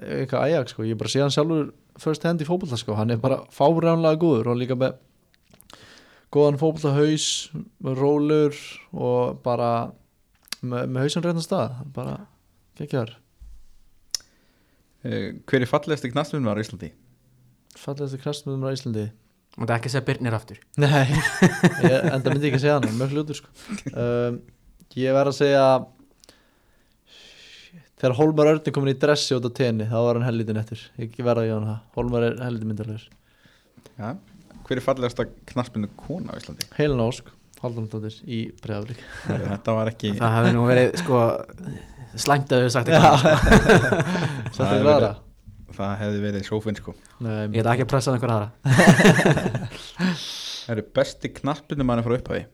eh, 0.02 0.24
eitthvað 0.26 0.42
Ajax, 0.48 0.70
sko. 0.74 0.82
ég 0.82 0.90
er 0.90 1.00
bara 1.02 1.20
hann 1.22 1.30
sjálfur 1.30 1.72
first 1.98 2.22
hand 2.22 2.40
í 2.40 2.44
fótbolta, 2.48 2.76
sko. 2.78 2.94
hann 2.94 3.10
er 3.10 3.16
bara 3.16 3.40
fáránlega 3.50 4.18
góður 4.18 4.46
og 4.52 4.56
líka 4.58 4.74
með 4.78 4.94
góðan 6.32 6.58
fótbolta 6.60 6.92
haus 6.94 7.50
rólur 7.82 8.54
og 8.92 9.38
bara 9.42 9.90
með, 10.62 10.88
með 10.90 11.00
hausan 11.06 11.22
réttan 11.24 11.46
stað 11.46 11.78
bara 11.94 12.18
Hver 15.04 15.62
er 15.62 15.70
fallegasti 15.70 16.10
var 16.14 16.58
í 16.58 16.64
Íslandi? 16.66 16.90
fallegasti 17.78 18.18
krastmöðum 18.22 18.64
á 18.66 18.74
Íslandi 18.74 19.04
og 19.58 19.66
það 19.66 19.70
er 19.70 19.76
ekki 19.78 19.88
að 19.90 19.94
segja 19.94 20.06
Byrnir 20.08 20.34
aftur 20.38 20.58
Nei, 20.78 21.06
ég, 21.86 22.08
enda 22.14 22.32
myndi 22.32 22.48
ég 22.48 22.52
ekki 22.52 22.58
að 22.58 22.64
segja 22.64 22.78
hann 22.78 22.98
mjög 22.98 23.14
hlutur 23.14 23.38
sko. 23.38 23.52
um, 23.94 24.40
Ég 24.98 25.14
verð 25.14 25.30
að 25.32 25.38
segja 25.38 25.64
Þegar 27.98 28.14
Hólmar 28.18 28.50
Örn 28.52 28.60
er 28.62 28.74
komin 28.74 28.92
í 28.92 28.98
dressi 28.98 29.34
út 29.36 29.46
á 29.46 29.50
tenni 29.58 29.86
þá 29.90 29.96
var 29.98 30.18
hann 30.18 30.26
hellitin 30.28 30.60
eftir 30.60 30.82
Ég 30.98 31.18
verð 31.26 31.42
að 31.44 31.48
gefa 31.48 31.58
hann 31.58 31.68
það 31.70 31.98
Hólmar 31.98 32.26
er 32.28 32.38
hellitin 32.46 32.70
myndarlegur 32.72 33.06
Ja. 33.98 34.12
Hver 34.68 34.78
er 34.80 34.84
fallegasta 34.84 35.26
knastminnu 35.52 35.90
kona 35.98 36.34
á 36.34 36.38
Íslandi? 36.38 36.66
Heilin 36.78 37.02
Ósk, 37.02 37.30
Haldunardóttir 37.62 38.18
í 38.26 38.42
Breiðaflik 38.62 39.00
Þetta 39.26 39.74
var 39.78 39.90
ekki 39.94 40.12
það 40.18 40.36
hefði 40.38 40.54
nú 40.58 40.66
verið 40.70 40.98
sko 41.02 41.22
slæmt 42.16 42.52
að 42.54 42.64
við 42.64 42.74
sagt 42.74 42.90
Já, 42.92 43.00
eitthvað 44.58 45.08
Það 45.78 45.92
hefði 46.00 46.20
verið 46.24 46.46
sófinn 46.48 46.78
sko. 46.78 46.92
Nei, 47.22 47.34
ég 47.54 47.60
ætla 47.60 47.74
ekki 47.76 47.84
að 47.84 47.90
pressa 47.92 48.10
einhver 48.10 48.32
aðra. 48.34 48.48
Það 50.64 50.70
eru 50.74 50.84
besti 50.96 51.30
knastminnu 51.36 51.86
manni 51.86 52.02
frá 52.06 52.16
upphafi? 52.16 52.46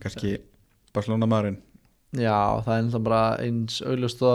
Kannski 0.00 0.36
Barcelona 0.94 1.28
maðurinn 1.28 1.58
Já, 2.14 2.62
það 2.62 2.74
er 2.76 2.84
náttúrulega 2.86 3.04
bara 3.08 3.22
eins 3.42 3.80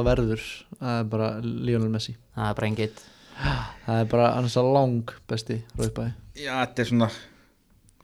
það 0.04 0.08
verður. 0.10 0.46
Það 0.76 1.00
er 1.00 1.10
bara 1.16 1.30
Lionel 1.46 1.90
Messi. 1.94 2.14
Það 2.36 2.52
er 2.52 2.60
bara 2.60 2.70
engið 2.70 3.02
Það 3.40 4.02
er 4.02 4.10
bara 4.12 4.32
annars 4.36 4.58
að 4.60 4.72
lang 4.76 5.14
besti 5.30 5.62
rauðbæði 5.80 6.12
Já, 6.44 6.54
þetta 6.60 6.84
er 6.84 6.90
svona 6.92 7.10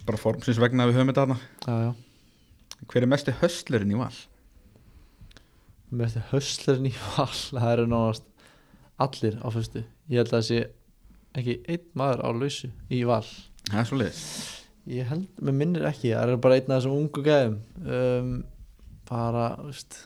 bara 0.05 0.21
formsins 0.21 0.59
vegna 0.61 0.85
að 0.85 0.91
við 0.91 0.99
höfum 0.99 1.11
þetta 1.11 1.25
já 1.83 1.91
Hver 2.85 3.05
er 3.05 3.11
mesti 3.11 3.33
höstlerinn 3.41 3.91
í 3.91 3.99
val? 5.89 5.99
Mesti 6.01 6.23
höstlerinn 6.31 6.89
í 6.89 6.93
val 7.15 7.29
Það 7.51 7.69
eru 7.73 7.85
nánast 7.91 8.25
allir 9.05 9.37
á 9.43 9.47
fyrstu 9.53 9.83
Ég 10.09 10.21
held 10.21 10.31
að 10.31 10.35
það 10.37 10.47
sé 10.49 10.59
ekki 11.35 11.55
einn 11.67 11.87
maður 11.99 12.21
á 12.23 12.29
lausu 12.31 12.69
í 12.93 13.01
val. 13.07 13.25
Það 13.69 13.79
er 13.81 13.87
svo 13.89 13.99
leiðis 14.01 14.25
Ég 14.85 15.07
held, 15.09 15.29
mér 15.41 15.55
minnir 15.61 15.87
ekki 15.89 16.11
Það 16.13 16.33
er 16.35 16.43
bara 16.43 16.59
einn 16.59 16.69
af 16.69 16.77
þessum 16.77 16.97
ungu 16.99 17.23
gæðum. 17.25 17.55
Um, 17.85 18.35
Bara, 19.09 19.47
veist 19.65 19.97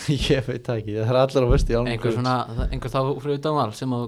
Ég 0.30 0.46
veit 0.46 0.66
það 0.66 0.80
ekki 0.80 0.96
Það 1.00 1.12
er 1.12 1.20
allir 1.24 1.46
á 1.46 1.52
fyrstu 1.54 1.78
einhver 1.80 2.14
svona, 2.14 2.34
einhver 2.70 2.92
þá 2.92 3.00
fyrir 3.22 3.38
utan 3.40 3.56
val 3.58 3.70
sem 3.76 3.94
að 3.96 4.04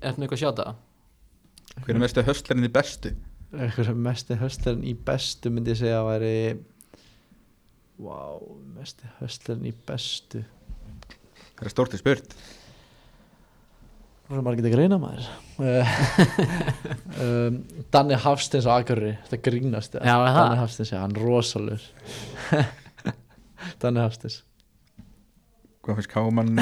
er 0.00 0.16
með 0.16 0.26
eitthvað 0.26 0.36
að 0.38 0.42
sjáta? 0.44 0.68
Hver 1.76 1.92
er 1.92 2.00
mesti 2.00 2.24
höstlerinn 2.24 2.68
í 2.68 2.72
bestu? 2.72 3.12
Einhver 3.56 3.92
mesti 4.06 4.38
höstlerinn 4.40 4.86
í 4.88 4.94
bestu 5.06 5.52
myndi 5.52 5.74
ég 5.74 5.80
segja 5.82 6.00
að 6.00 6.08
væri 6.08 6.32
Vá, 7.96 8.36
mesti 8.76 9.08
höstlerinn 9.22 9.70
í 9.70 9.72
bestu. 9.88 10.42
Það 11.56 11.64
er 11.64 11.72
stórtið 11.72 12.02
spurt. 12.02 12.34
Það 14.26 14.40
er 14.40 14.44
margir 14.44 14.66
að 14.68 14.74
greina 14.76 14.98
maður. 15.00 15.28
Um, 17.16 17.62
Danni 17.94 18.16
Hafsteins 18.20 18.66
á 18.68 18.76
Akureyri 18.76 19.14
Þetta 19.24 19.38
grínast 19.46 19.94
það? 19.94 20.02
Danni 20.36 20.58
Hafsteins, 20.60 20.90
já, 20.92 20.98
hann 21.00 21.14
er 21.16 21.22
rosalur 21.24 21.80
Danni 23.80 24.02
Hafsteins. 24.02 24.42
Hvað 25.80 26.02
finnst 26.02 26.10
káman? 26.12 26.52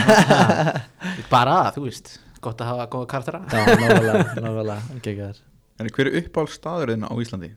bara 1.33 1.57
það, 1.57 1.73
þú 1.75 1.85
veist 1.89 2.13
gott 2.45 2.63
að 2.63 2.71
hafa 2.71 2.87
góða 2.93 3.11
karaktera 3.11 3.41
Já, 3.51 3.81
návælega, 3.83 4.23
návælega, 4.45 4.79
hann 4.93 5.03
gegja 5.09 5.31
þér 5.33 5.43
En 5.83 5.91
hver 5.97 6.11
er 6.13 6.19
uppáhald 6.21 6.55
staðurinn 6.55 7.09
á 7.09 7.13
Íslandi? 7.25 7.51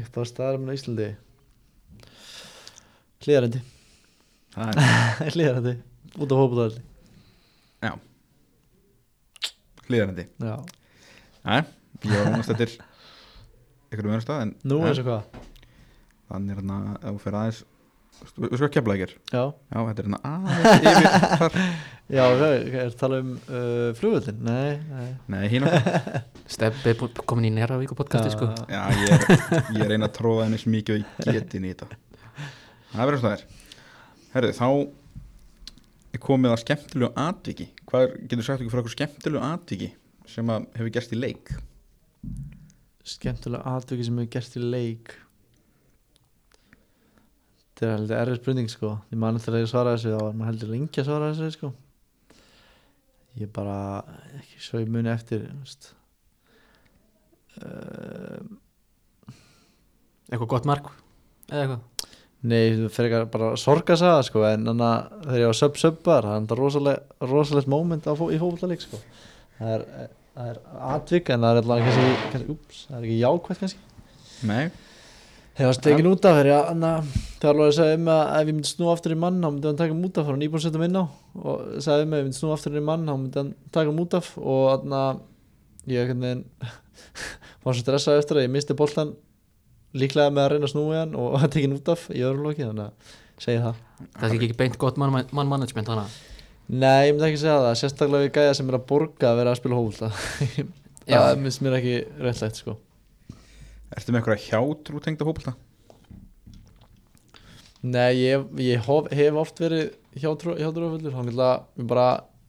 Upp 0.00 0.16
á 0.16 0.22
staðarum 0.32 0.70
á 0.70 0.72
Íslandi 0.78 1.10
Hlýðarendi 3.24 3.64
Það 4.54 4.78
er 4.78 5.32
Hlýðarendi, 5.34 5.74
út 6.18 6.32
á 6.32 6.36
hópaðalli 6.38 6.84
hlýðarandi 9.88 10.26
Já, 10.42 10.56
Nei, 11.48 11.62
ég 12.04 12.12
var 12.12 12.30
vonast 12.32 12.52
eftir 12.54 12.76
einhverjum 13.88 14.12
öðrum 14.12 14.24
stað 14.24 14.44
en 14.44 14.54
nú 14.68 14.80
eins 14.84 15.00
og 15.02 15.08
hvað? 15.08 15.42
Þannig 16.28 16.54
er 16.54 16.60
hérna 16.60 16.78
ef 16.98 17.06
þú 17.08 17.20
fyrir 17.24 17.38
aðeins 17.42 17.60
Við 18.18 18.56
sko 18.58 18.66
að 18.66 18.72
kemla 18.74 18.96
ekki 18.96 19.06
Já, 19.30 19.42
Já, 19.46 19.78
þetta 19.78 20.02
er 20.02 20.08
hérna 20.08 20.20
aðeins 20.32 20.90
yfir 20.90 21.38
þar. 21.42 21.60
Já, 22.18 22.22
ok, 22.24 22.42
er 22.80 22.94
tala 22.96 23.20
um 23.20 23.32
uh, 23.36 23.88
flugvöldin? 23.98 24.38
Nei, 24.40 24.78
nei. 24.88 25.08
Nei, 25.28 25.42
hín 25.52 25.66
okkar. 25.68 26.22
Steppi 26.54 26.94
komin 27.28 27.50
í 27.50 27.52
Neravík 27.52 27.92
og 27.92 28.00
podcasti 28.00 28.32
sko. 28.32 28.48
Já, 28.64 28.80
ég 28.96 29.12
er, 29.12 29.26
ég 29.76 29.84
er 29.84 29.92
eina 29.92 30.08
að 30.08 30.14
tróða 30.16 30.46
henni 30.46 30.60
svo 30.62 30.72
mikið 30.72 30.96
og 30.96 31.28
ég 31.28 31.36
geti 31.36 31.60
inn 31.60 31.68
í 31.68 31.74
þetta 31.74 32.00
Það 32.92 33.04
verður 33.04 33.20
svo 33.22 33.28
það 33.28 33.36
er 33.36 33.46
Herðu, 34.28 34.52
þá 34.58 34.66
er 36.12 36.20
komið 36.20 36.52
að 36.52 36.60
skemmtilegu 36.62 37.08
atviki. 37.22 37.66
Hvað 37.88 38.04
er, 38.04 38.12
getur 38.28 38.44
sagt 38.46 38.60
okkur 38.60 38.74
frá 38.74 38.82
okkur 38.82 38.94
skemmtilegu 38.94 39.46
atviki 39.46 39.88
sem 40.28 40.52
að 40.52 40.66
hefur 40.76 40.92
gerst 40.96 41.14
í 41.16 41.18
leik? 41.18 41.52
Skemmtilega 43.08 43.72
atviki 43.78 44.04
sem 44.04 44.20
hefur 44.20 44.30
gert 44.36 44.58
í 44.60 44.64
leik. 44.64 45.14
Þetta 47.78 47.88
er 47.88 47.94
heldur 47.94 48.20
erfið 48.20 48.40
spurning 48.42 48.70
sko. 48.72 48.94
Ég 49.14 49.22
man 49.24 49.40
eftir 49.40 49.56
að 49.56 49.64
ég 49.64 49.72
svara 49.72 49.96
þessu 49.96 50.12
þá 50.12 50.20
var 50.20 50.38
maður 50.38 50.50
heldur 50.52 50.72
lengi 50.74 51.00
að 51.00 51.08
svara 51.08 51.32
þessu 51.32 51.50
sko. 51.56 51.72
Ég 53.38 53.52
bara 53.54 53.76
ekki 54.40 54.64
svo 54.66 54.82
ég 54.82 54.90
muni 54.92 55.12
eftir 55.12 55.44
um, 57.62 58.58
eitthvað 60.28 60.50
gott 60.56 60.68
mark? 60.68 60.90
Eða 61.48 61.62
eitthvað 61.62 61.97
Nei, 62.46 62.68
það 62.76 62.90
fyrir 62.94 63.14
ekki 63.18 63.30
bara 63.34 63.48
sorga 63.58 63.96
að 63.96 64.02
sagða 64.04 64.26
sko, 64.28 64.42
en 64.46 64.68
þannig 64.68 64.86
að 64.86 65.24
þegar 65.24 65.40
ég 65.42 65.48
var 65.50 65.56
sub-subbar 65.58 66.26
það 66.28 66.36
er 66.36 66.44
þetta 66.44 66.58
rosalega, 66.60 67.00
rosalegt 67.32 67.72
fó- 68.20 68.30
í 68.30 68.38
fótballleik 68.38 68.84
sko. 68.84 69.00
það 69.58 69.72
er, 69.74 69.86
það 70.36 70.52
er 70.52 70.60
atvik 70.94 71.32
en 71.34 71.40
það 71.42 71.50
er 71.56 71.62
allavega 71.64 71.88
kannski, 71.88 72.28
kannski 72.34 72.54
ups, 72.54 72.84
það 72.86 72.98
er 73.00 73.08
ekki 73.08 73.18
jákvæmt 73.24 73.64
kannski. 73.64 73.80
Nei, 74.46 74.70
Þegar 75.58 75.72
það 75.72 75.78
stekinn 75.80 76.06
út 76.06 76.26
af 76.28 76.36
þegar 76.36 76.48
ég 76.52 76.68
anna, 76.70 76.88
þegar 77.42 77.56
alveg 77.56 77.72
sagði 77.74 77.94
um 77.98 78.08
að 78.14 78.20
ef 78.30 78.44
ég 78.46 78.54
myndi 78.54 78.68
snú 78.70 78.90
aftur 78.92 79.10
í 79.10 79.16
mann 79.18 79.40
þá 79.42 79.48
myndi 79.50 79.66
hann 79.66 79.78
taka 79.80 79.90
hann 79.90 80.04
út 80.06 80.18
af, 80.20 80.22
þá 80.22 80.28
var 80.28 80.36
hann 80.36 80.42
nýbúin 80.44 80.60
að 80.60 80.62
setja 80.68 80.78
hann 80.78 80.86
inn 80.86 80.98
á. 81.02 81.04
Og 81.42 81.64
sagði 81.82 82.04
um 82.06 82.12
að 82.12 82.14
ef 82.14 82.22
ég 82.22 82.28
myndi 82.28 82.38
snú 82.38 82.50
aftur 82.54 82.76
í 82.78 82.82
mann 82.86 83.08
þá 83.08 83.14
myndi 83.18 83.40
hann 83.40 83.50
taka 83.74 83.90
hann 83.90 83.98
út 84.04 84.14
af. 84.14 84.28
Og 84.38 84.62
anna, 84.76 85.00
ég 85.90 85.98
einhvern 86.04 86.22
veginn 86.22 86.44
var 87.66 87.74
svo 87.74 87.82
stressað 87.82 88.20
eftir 88.22 88.38
að 88.38 88.46
ég 88.46 88.54
misti 88.54 88.76
boltan 88.78 89.10
líklega 89.96 90.32
með 90.34 90.44
að 90.44 90.50
reyna 90.52 90.68
að 90.68 90.72
snúi 90.74 90.98
hann 90.98 91.14
og 91.18 91.36
að 91.40 91.52
tekja 91.54 91.68
hann 91.68 91.78
út 91.78 91.92
af 91.94 92.08
í 92.12 92.24
öðru 92.24 92.48
loki 92.48 92.66
þannig 92.66 92.88
að 92.88 93.14
segja 93.44 93.62
það 93.68 93.84
það 94.18 94.26
er 94.28 94.36
ekki 94.38 94.58
beint 94.58 94.80
gott 94.80 94.98
mann 95.00 95.14
man 95.14 95.54
management 95.54 95.92
þannig 95.92 96.18
Nei, 96.68 97.08
ég 97.08 97.14
myndi 97.14 97.30
ekki 97.30 97.40
segja 97.40 97.62
það, 97.64 97.78
sérstaklega 97.80 98.26
við 98.26 98.34
gæja 98.36 98.56
sem 98.58 98.68
er 98.68 98.76
að 98.76 98.88
borga 98.90 99.30
að 99.30 99.38
vera 99.38 99.54
að 99.54 99.60
spila 99.62 100.10
Já. 101.08 101.16
það 101.24 101.38
minnst 101.40 101.62
mér 101.64 101.78
ekki 101.78 101.94
réttlegt 102.20 102.60
sko 102.60 102.74
ertu 103.96 104.12
með 104.12 104.20
eitthvað 104.20 104.44
hjátrú 104.44 105.00
tengda 105.00 105.24
fótbolta? 105.24 105.54
Nei, 107.88 108.18
ég, 108.18 108.44
ég 108.60 108.82
hof, 108.84 109.06
hef 109.14 109.38
oft 109.38 109.62
verið 109.62 109.94
hjátrúafullur 110.18 111.14
hann 111.14 111.30
vil 111.30 111.40
að 111.40 111.62
ég 111.78 111.88
bara 111.88 112.08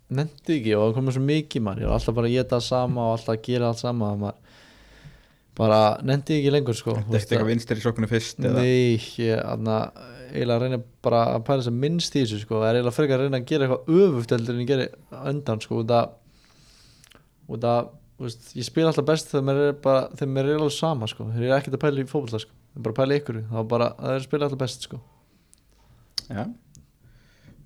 nefndi 0.09 0.57
ekki 0.57 0.73
og 0.75 0.87
það 0.87 0.95
komið 0.97 1.15
svo 1.15 1.25
mikið 1.27 1.65
maður, 1.65 1.83
ég 1.83 1.91
var 1.91 1.99
alltaf 1.99 2.17
bara 2.17 2.29
að 2.29 2.35
geta 2.35 2.61
sama 2.65 3.05
og 3.05 3.15
alltaf 3.15 3.35
að 3.35 3.43
gera 3.45 3.69
allt 3.69 3.81
sama 3.83 4.33
bara 5.59 5.79
nefndi 6.07 6.39
ekki 6.39 6.53
lengur 6.53 6.77
sko 6.77 6.95
Þetta 6.99 7.17
er 7.17 7.25
eitthvað 7.25 7.51
vinstir 7.51 7.81
í 7.81 7.83
sokkunni 7.83 8.09
fyrst 8.11 8.39
eða? 8.39 8.63
Nei, 8.63 8.95
ég 9.19 9.43
eiginlega 10.29 10.55
að 10.55 10.63
reyna 10.65 10.79
bara 11.03 11.21
að 11.35 11.45
pæla 11.47 11.65
sem 11.65 11.77
minnst 11.83 12.15
í 12.15 12.23
þessu 12.23 12.41
sko, 12.43 12.59
það 12.61 12.69
er 12.69 12.79
eiginlega 12.79 12.95
frekar 12.95 13.19
að 13.19 13.25
reyna 13.27 13.39
að 13.41 13.47
gera 13.49 13.65
eitthvað 13.67 14.03
öfugt 14.03 14.33
heldur 14.35 14.55
en 14.55 14.63
ég 14.63 14.69
geri 14.69 14.87
undan 15.31 15.63
sko, 15.63 15.79
og 15.81 15.87
það 15.89 16.11
og 17.49 17.63
það, 17.63 17.89
veist, 18.21 18.51
ég 18.59 18.67
spil 18.67 18.85
alltaf 18.85 19.07
best 19.09 19.31
þegar 19.31 19.47
mér 19.49 19.61
er 19.63 19.75
bara, 19.87 20.03
þegar 20.13 20.31
mér 20.35 20.51
er 20.51 20.59
alveg 20.59 20.75
sama 20.75 21.09
sko, 21.09 21.25
þegar 21.33 21.47
ég 21.47 21.53
er 21.55 21.57
ekkert 21.63 21.77
að 21.79 21.83
pæla 21.85 22.03
í 22.03 22.09
fótbolta 22.11 22.43
sko, 22.43 22.53
ég 22.53 22.77
er 22.79 22.85
bara 22.85 22.95
að 22.95 23.01
pæla 23.01 23.19
ykkur, 23.19 23.41
þá 23.49 23.59
bara, 23.73 23.89
það 23.97 24.13
er 24.13 24.19
að 24.19 24.27
spila 24.27 24.49
alltaf 24.49 24.63
best 24.65 24.89
sko 24.89 25.01
Já 26.29 26.43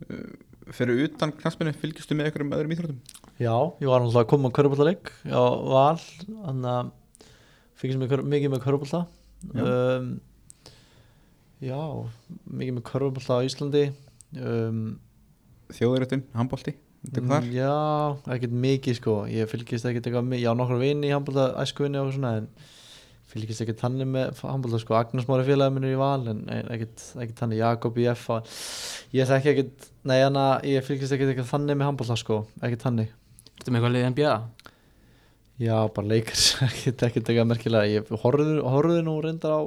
Uh, 0.03 0.33
Fyrir 0.73 1.05
utan 1.05 1.31
knaspinu 1.35 1.73
fylgjustu 1.75 2.15
með 2.15 2.29
einhverjum 2.29 2.53
öðrum 2.55 2.71
íþróttum? 2.75 2.99
Já, 3.39 3.55
ég 3.83 3.89
var 3.89 3.99
náttúrulega 3.99 4.21
að 4.23 4.29
koma 4.31 4.49
á 4.51 4.55
körbóltaleik 4.55 5.11
á 5.27 5.43
Val 5.43 5.99
þannig 5.99 6.67
að 6.71 6.91
fyrkist 7.83 8.27
mikið 8.33 8.53
með 8.55 8.63
körbólta 8.63 9.03
Já. 9.51 9.63
um, 9.67 10.13
Já, 11.63 11.79
mikið 12.51 12.75
með 12.77 12.85
körbólta 12.89 13.39
á 13.39 13.45
Íslandi. 13.45 13.83
Um, 14.35 14.79
Þjóðuröttin, 15.73 16.25
handbolti, 16.35 16.73
þetta 17.05 17.21
er 17.21 17.27
þar 17.29 17.45
Já, 17.55 17.75
ekkert 18.35 18.55
mikið 18.65 18.97
sko. 18.99 19.13
Ég 19.31 19.47
fylgist 19.51 19.87
ekkert 19.87 20.09
eitthvað 20.09 20.27
mikið, 20.27 20.43
ég 20.43 20.51
á 20.51 20.59
nokkra 20.59 20.79
vini 20.81 21.07
í 21.07 21.13
handbólta, 21.13 21.45
æskuvinni 21.63 22.01
og 22.01 22.11
svona 22.13 22.33
en 22.41 22.49
fylgist 23.31 23.63
ekkert 23.63 23.79
þannig 23.81 24.11
með 24.11 24.43
handbólta 24.43 24.81
sko. 24.83 24.97
Agnes 24.99 25.29
Mári 25.29 25.47
félagið 25.47 25.77
minn 25.77 25.87
er 25.87 25.95
í 25.95 26.01
val 26.01 26.27
en 26.33 26.43
ekkert, 26.51 27.05
ekkert 27.15 27.39
þannig, 27.45 27.61
Jakob 27.63 28.01
í 28.03 28.09
F 28.11 28.27
ég 29.15 29.31
þekki 29.31 29.53
ekkert, 29.53 29.87
nei 30.11 30.19
hana 30.19 30.45
ég 30.67 30.85
fylgist 30.85 31.15
ekkert 31.15 31.31
eitthvað 31.31 31.51
þannig 31.55 31.79
með 31.79 31.89
handbólta 31.93 32.19
sko. 32.19 32.43
Ekkert 32.59 32.85
þannig. 32.89 33.15
Ertu 33.55 33.71
með 33.71 33.79
eitthvað 33.79 33.95
liðið 33.95 34.11
NBA? 34.11 34.35
Já, 35.63 35.75
bara 35.95 36.09
leikar, 36.09 36.39
ekkert 36.67 37.03
ekkert 37.07 37.29
eitthvað 37.31 37.49
merkilega. 37.51 37.91
Ég 37.91 38.13
horfði, 38.23 39.01
nú 39.05 39.15
reyndar 39.23 39.53
á 39.55 39.61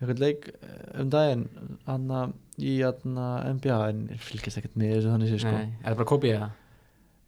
eitthvað 0.00 0.22
leik 0.24 0.48
eh, 0.50 1.00
um 1.00 1.10
daginn 1.12 1.44
hann 1.86 2.34
í 2.60 2.74
hana, 2.84 3.28
NBA 3.54 3.78
en 3.90 4.02
ég 4.14 4.22
fylgist 4.22 4.60
ekkert 4.60 4.76
með 4.80 4.96
þessu 4.96 5.12
þannig 5.12 5.32
sé 5.32 5.40
sko. 5.44 5.54
Nei, 5.54 5.72
er 5.80 5.88
það 5.92 6.00
bara 6.00 6.10
kopið 6.12 6.34
eða? 6.36 6.50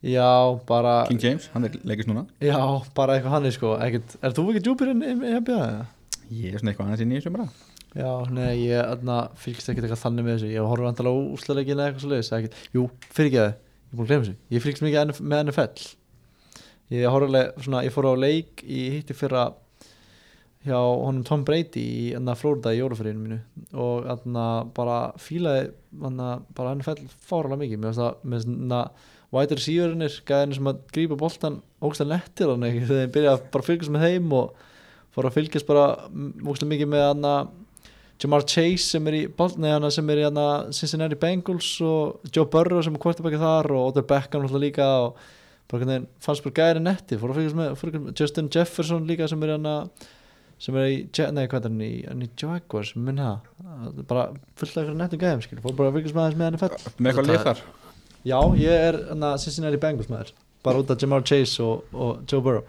Já, 0.07 0.27
bara 0.69 0.97
King 1.09 1.23
James, 1.23 1.49
hann 1.55 1.67
er 1.67 1.79
leikist 1.89 2.11
núna. 2.11 2.27
Já, 2.45 2.59
bara 2.95 3.17
eitthvað 3.17 3.37
hann 3.37 3.49
sko. 3.57 3.73
Ekkert, 3.83 4.19
Er 4.23 4.35
þú 4.37 4.45
ekki 4.53 4.65
djúpir 4.67 4.93
inn 4.93 5.03
í 5.03 5.15
NBA? 5.17 5.57
eða? 5.57 5.87
Ég 6.31 6.55
er 6.55 6.63
svona 6.63 6.75
eitthvað 6.75 7.03
inn 7.07 7.15
í 7.15 7.21
þessu 7.21 7.33
bara. 7.35 7.49
Já, 7.97 8.11
nei, 8.29 8.67
ég 8.67 8.83
aðna, 8.83 9.21
fylgist 9.41 9.71
ekkert 9.73 9.87
eitthvað 9.89 10.03
þannig 10.05 10.27
með 10.27 10.35
þessu. 10.37 10.51
Ég 10.53 10.69
horfði 10.69 10.89
vandala 10.91 11.13
á 11.13 11.17
eða 11.17 11.87
eitthvað 11.87 12.03
svo 12.05 12.11
leiðis 12.13 12.33
ekkert, 12.39 12.59
Jú, 12.77 12.85
fyrir 13.17 13.31
ekki 13.31 13.41
að 13.41 13.49
ég 13.49 13.57
er 13.57 13.97
búin 13.97 14.05
að 14.05 14.11
glemja 14.11 14.27
þessu. 14.27 14.37
Ég 14.53 14.65
fylgist 14.67 14.85
mikið 14.85 15.23
með 15.33 15.45
NFL 15.47 15.87
Ég 16.95 17.07
alveg, 17.11 17.57
svona, 17.65 17.83
ég 17.83 17.95
fór 17.95 18.11
á 18.11 18.15
leik 18.15 18.63
í 18.63 18.85
hitti 18.95 19.17
fyrra 19.17 19.49
hjá 20.67 20.79
honum 20.79 21.25
Tom 21.27 21.43
Brady 21.47 21.83
í 21.83 22.07
anna, 22.19 22.35
Florida 22.39 22.73
í 22.75 22.81
jólafriðinu 22.81 23.23
mínu 23.23 23.39
og 23.83 24.07
anna, 24.11 24.47
bara 24.75 24.99
fílaði 25.23 25.69
anna, 26.07 26.31
bara 26.55 26.75
NFL 26.77 27.07
fáralega 27.27 27.63
mikið. 27.63 27.83
Mér 27.83 27.93
finnst 27.93 28.03
það 28.03 28.33
með 28.33 28.47
svona 28.47 28.81
wide 29.35 29.59
receiverinn 29.59 30.09
gæðin 30.27 30.57
sem 30.57 30.71
að 30.71 30.81
grípa 30.95 31.19
boltan 31.19 31.61
ógstæð 31.83 32.13
nettir 32.13 32.51
hann 32.53 32.67
ekki 32.67 32.83
þegar 32.87 33.03
þeim 33.03 33.15
byrja 33.17 33.35
að 33.35 33.47
bara 33.55 33.67
fylgjast 33.67 33.95
með 33.95 34.07
þeim 34.07 34.35
og 34.39 34.67
fór 35.15 35.29
að 35.29 35.39
fylgjast 35.39 35.69
bara 35.69 35.87
ógstæð 36.47 36.71
mikið 36.73 36.93
með 36.93 37.07
hann 37.11 37.31
Jamar 38.23 38.47
Chase 38.49 38.95
sem 38.95 39.09
er 39.11 39.19
í 39.19 39.25
boltni 39.29 39.69
hann 39.69 39.91
sem 39.93 40.13
er 40.13 40.23
í 40.23 40.29
hann 40.29 40.71
Cincinnati 40.73 41.19
Bengals 41.21 41.73
og 41.85 42.31
Joe 42.31 42.47
Burrow 42.53 42.81
sem 42.85 42.95
er 42.97 43.03
kvartabækið 43.03 43.43
þar 43.43 43.73
og 43.77 43.91
Odell 43.91 44.07
Beckham 44.09 44.47
náttúrulega 44.47 44.65
líka 44.65 44.87
og 45.05 45.19
bara 45.71 45.83
hvernig 45.83 45.97
þeim 45.97 46.11
fannst 46.27 46.47
bara 46.47 46.59
gæðin 46.61 46.87
netti? 46.87 47.19
Fór 47.21 47.33
að 47.33 47.41
fylgjast 47.41 47.59
með 47.59 47.73
fylgjast 47.81 48.05
með 48.05 48.21
Justin 48.23 48.53
Jefferson 48.55 49.09
líka 49.09 49.31
sem 49.31 49.43
er 49.47 49.57
hann 49.57 49.73
sem 50.63 50.77
er 50.81 50.87
í, 50.89 51.01
nei 51.37 51.47
hvað 51.47 51.59
er 51.59 51.67
hann 51.69 51.83
í, 51.85 51.91
hann 52.07 52.23
í 52.25 52.31
Jaguars, 52.41 52.95
minn 52.97 53.21
það 53.21 53.99
bara 54.09 54.29
fullt 54.57 54.79
af 54.79 54.87
ykkur 54.87 54.97
nettum 54.97 55.21
gæðum 55.21 55.43
skil 55.45 55.59
fór 55.65 55.77
bara 55.77 55.91
að 55.93 55.99
fylgjast 55.99 56.17
með 56.17 56.25
aðeins 56.25 56.41
með 56.41 56.49
hann 56.49 56.63
fell 56.63 56.95
Með 56.97 57.11
eitthvað 57.11 57.29
lið 57.33 57.45
þar? 57.51 57.67
Já, 58.27 58.41
ég 58.59 58.73
er 58.89 58.97
hana, 59.13 59.37
Cincinnati 59.39 59.79
Bengals 59.79 60.09
maður. 60.11 60.33
Bara 60.67 60.81
út 60.83 60.89
af 60.91 60.99
Jamar 60.99 61.23
Chase 61.23 61.63
og, 61.63 61.85
og 61.95 62.25
Joe 62.27 62.43
Burrow. 62.43 62.65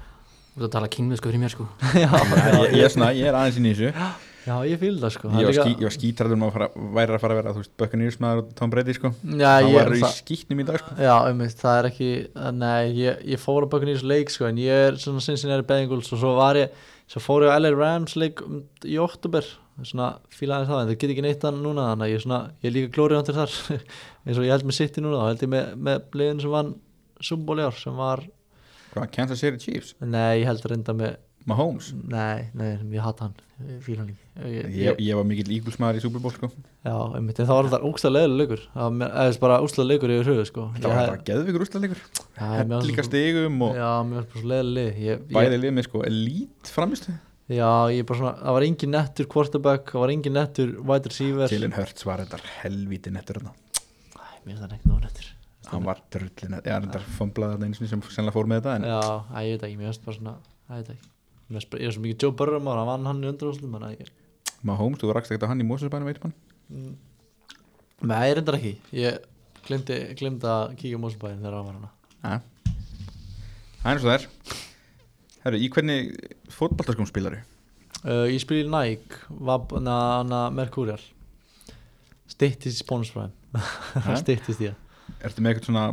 Þú 0.53 0.59
ert 0.61 0.67
að 0.67 0.73
tala 0.75 0.89
kynveðsku 0.93 1.31
fyrir 1.31 1.41
mér 1.41 1.53
sko. 1.53 1.65
Já, 2.03 2.11
ég, 2.13 2.75
ég, 2.75 2.83
er 2.85 2.93
svona, 2.93 3.07
ég 3.17 3.29
er 3.29 3.37
aðeins 3.37 3.57
í 3.57 3.63
þessu 3.71 3.89
já 4.47 4.55
ég 4.71 4.79
fíl 4.81 4.95
það 5.01 5.13
sko. 5.17 5.29
Ég 5.35 5.49
var, 5.49 5.57
Það 5.57 5.67
skí, 5.67 5.85
var 5.85 5.95
skítræður 5.97 6.37
um 6.37 6.45
að 6.47 6.53
fara, 6.55 6.67
væri 6.97 7.15
að 7.17 7.23
fara 7.23 7.35
að 7.35 7.39
vera 7.41 7.53
þú 7.55 7.61
veist, 7.63 7.73
Buccaneers 7.83 8.19
maður 8.23 8.41
og 8.43 8.51
Tom 8.57 8.73
Brady 8.73 8.95
sko. 8.97 9.11
Já, 9.27 9.51
ég, 9.67 9.75
var 9.75 9.93
í 9.93 10.01
það, 10.01 10.17
skítnum 10.21 10.63
í 10.63 10.67
dag 10.67 10.81
sko. 10.81 10.97
Já 11.03 11.13
einmitt, 11.19 11.57
það 11.61 11.79
er 11.81 11.89
ekki 11.91 12.09
Nei, 12.57 12.81
ég, 12.97 13.23
ég 13.35 13.43
fór 13.43 13.67
að 13.67 13.71
baka 13.75 13.89
nýjus 13.89 14.05
leik 14.07 14.33
sko 14.33 14.47
en 14.49 14.61
ég 14.63 14.85
er 14.89 14.99
svona 15.03 15.23
Cincinnati 15.27 15.67
Bengals 15.67 16.11
og 16.15 16.23
svo 16.23 16.33
var 16.39 16.59
ég 16.59 16.85
svo 17.07 17.23
fór 17.23 17.47
ég 17.47 17.53
á 17.53 17.59
LA 17.59 17.71
Rams 17.75 18.17
leik 18.19 18.41
um, 18.43 18.63
í 18.83 18.97
oktober 18.99 19.45
svona 19.85 20.15
fílaði 20.33 20.67
það 20.71 20.79
en 20.81 20.89
það 20.89 20.97
get 21.03 21.11
ekki 21.13 21.23
neitt 21.23 21.43
annað 21.45 21.67
núna 21.67 21.83
þannig 21.91 22.07
að 22.07 22.09
ég, 22.11 22.17
er 22.17 22.23
svona, 22.25 22.39
ég 22.63 22.69
er 22.69 22.73
líka 22.73 22.93
glórið 22.95 23.19
ándir 23.19 23.37
þar. 23.37 23.53
Eins 24.25 24.39
og 24.39 24.47
ég 24.47 24.55
held 24.55 24.65
með 24.65 24.77
City 24.79 25.03
núna 25.05 25.19
þá 25.21 25.27
held 25.29 25.45
ég 25.45 25.51
með, 25.53 25.69
með 25.87 26.17
liðin 26.17 26.41
sem 26.41 26.55
vann 26.55 26.73
Super 27.21 27.45
Bowl 27.45 27.61
í 27.61 27.67
ár 27.67 27.77
sem 27.77 28.01
var, 28.01 28.23
Hvað, 28.93 29.09
Kansas 29.13 29.43
City 29.43 29.61
Chiefs, 29.61 29.93
nei 30.01 30.41
ég 30.41 30.47
held 30.49 30.65
reynda 30.65 30.95
með 30.97 31.17
Mahomes? 31.47 31.93
Nei, 32.11 32.49
nei, 32.59 32.73
ég 32.91 33.03
hata 33.05 33.27
hann 33.29 33.35
ég 33.71 33.77
fíla 33.85 34.01
hann 34.03 34.09
líka 34.11 34.49
ég, 34.51 34.65
Ég, 34.75 34.97
ég 35.01 35.15
var 35.17 35.25
mikill 35.27 35.51
Eagles 35.55 35.77
maður 35.81 35.99
í 35.99 36.01
Super 36.03 36.21
Bowl 36.23 36.33
sko. 36.35 36.49
Já, 36.83 36.95
einmitt, 37.17 37.39
en 37.39 37.47
það 37.47 37.55
var 37.55 37.67
alltaf 37.77 38.11
leiðilega 38.11 38.39
leikur. 38.41 38.65
Það 38.73 39.05
þess 39.15 39.39
bara 39.45 39.59
úkslega 39.63 39.87
leikur 39.93 40.13
yfir 40.17 40.27
höfu 40.31 40.45
sko. 40.49 40.65
Það 40.75 40.91
var 40.91 41.13
Já, 42.37 42.51
mér 42.67 42.75
fannst 42.75 42.89
Líka 42.91 43.05
svo- 43.05 43.09
stigum 43.09 43.63
og 43.65 43.79
Já, 43.79 43.87
mér 44.09 44.19
var 44.19 44.27
bara 44.27 44.41
svo 44.43 44.51
leiðilega 44.51 44.75
lið. 44.77 44.99
Ég, 45.07 45.23
ég, 45.23 45.31
bæði 45.39 45.61
lið 45.63 45.73
með 45.77 45.87
sko 45.87 46.03
elít 46.11 46.73
framistu 46.75 47.15
Já, 47.47 47.71
ég 47.95 48.03
bara 48.05 48.19
svona 48.19 48.35
Það 48.43 48.57
var 48.57 48.67
engin 48.67 48.91
nettur 48.91 49.31
quarterback 49.31 49.91
Það 49.95 50.03
var 50.03 50.13
engin 50.17 50.35
nettur 50.35 50.75
wide 50.83 51.07
receiver. 51.13 51.47
Jalen 51.55 51.75
Hurts 51.79 52.05
var 52.05 52.25
þetta 52.25 52.41
helvíti 52.59 53.13
nettur 53.15 53.39
Æ, 53.39 53.51
Mér 54.43 54.51
finnst 54.51 54.63
það 54.67 54.77
ekki 54.77 54.91
nóg 54.91 55.01
nettur. 55.07 55.33
Hann 55.71 55.83
var 55.87 55.99
drullin 56.11 56.57
þetta 56.61 56.99
fomlaði 57.17 57.55
þarna 57.55 57.67
einu 57.67 57.75
sinni 57.79 57.89
sem 57.91 58.01
sennilega 58.11 58.35
fór 58.35 58.47
með 58.51 58.61
þetta 58.61 58.75
en 58.77 58.87
Já, 58.87 58.99
ég 59.47 59.55
veit 59.55 59.63
ekki, 59.67 59.79
mér 59.79 59.89
finnst 59.91 60.05
bara 60.05 60.17
svona 60.19 60.35
ég 60.37 60.75
veit 60.77 60.91
ekki 60.95 61.15
Ég 61.47 61.87
er 61.87 61.93
svo 61.95 62.03
mikið 62.03 62.23
Joe 62.25 62.35
Burrow 62.35 62.59
maður 62.63 62.81
Hann 62.81 62.89
vann 62.91 63.07
hann 63.07 63.23
í 63.23 63.29
að 63.87 63.93
ég 64.01 64.09
Mahomes, 64.67 64.99
þú 64.99 65.13
rakst 65.15 65.31
ekkert 65.31 65.47
á 65.47 65.51
hann 65.53 65.61
í 65.63 65.67
Mósusbænum 65.67 66.09
veitum 66.09 66.29
hann 66.29 66.37
Mm. 66.67 66.97
Nei, 68.03 68.25
ég 68.27 68.33
reyndar 68.35 68.57
ekki 68.57 68.73
Ég 68.91 69.21
glemdi, 69.63 69.95
að 70.51 70.73
kíkja 70.81 70.97
á 70.99 71.03
Mósubæðin 71.05 71.45
þegar 71.45 71.53
hann 71.55 71.69
var 71.69 71.77
hana 71.77 71.91
Já 72.19 72.41
Það 73.77 73.85
er 73.87 73.93
eins 73.93 74.03
og 74.03 74.09
það 74.09 74.17
er 74.17 74.25
Herru, 75.45 75.61
í 75.63 75.69
hvernig 75.71 76.09
fótballtarskum 76.51 77.07
spilaru? 77.07 77.39
uh, 78.03 78.25
Ég 78.27 78.43
spil 78.43 78.65
í 78.65 78.67
Nike 78.67 79.21
Vab, 79.47 79.71
na, 79.79 79.95
na, 80.27 80.41
Mercurial 80.51 80.99
Stittist 82.27 82.83
sponsor 82.83 83.29
Ja. 83.55 84.17
Stittist 84.21 84.59
ég 84.67 84.75
Ertu 85.23 85.39
með 85.39 85.53
eitthvað 85.53 85.69
svona 85.71 85.85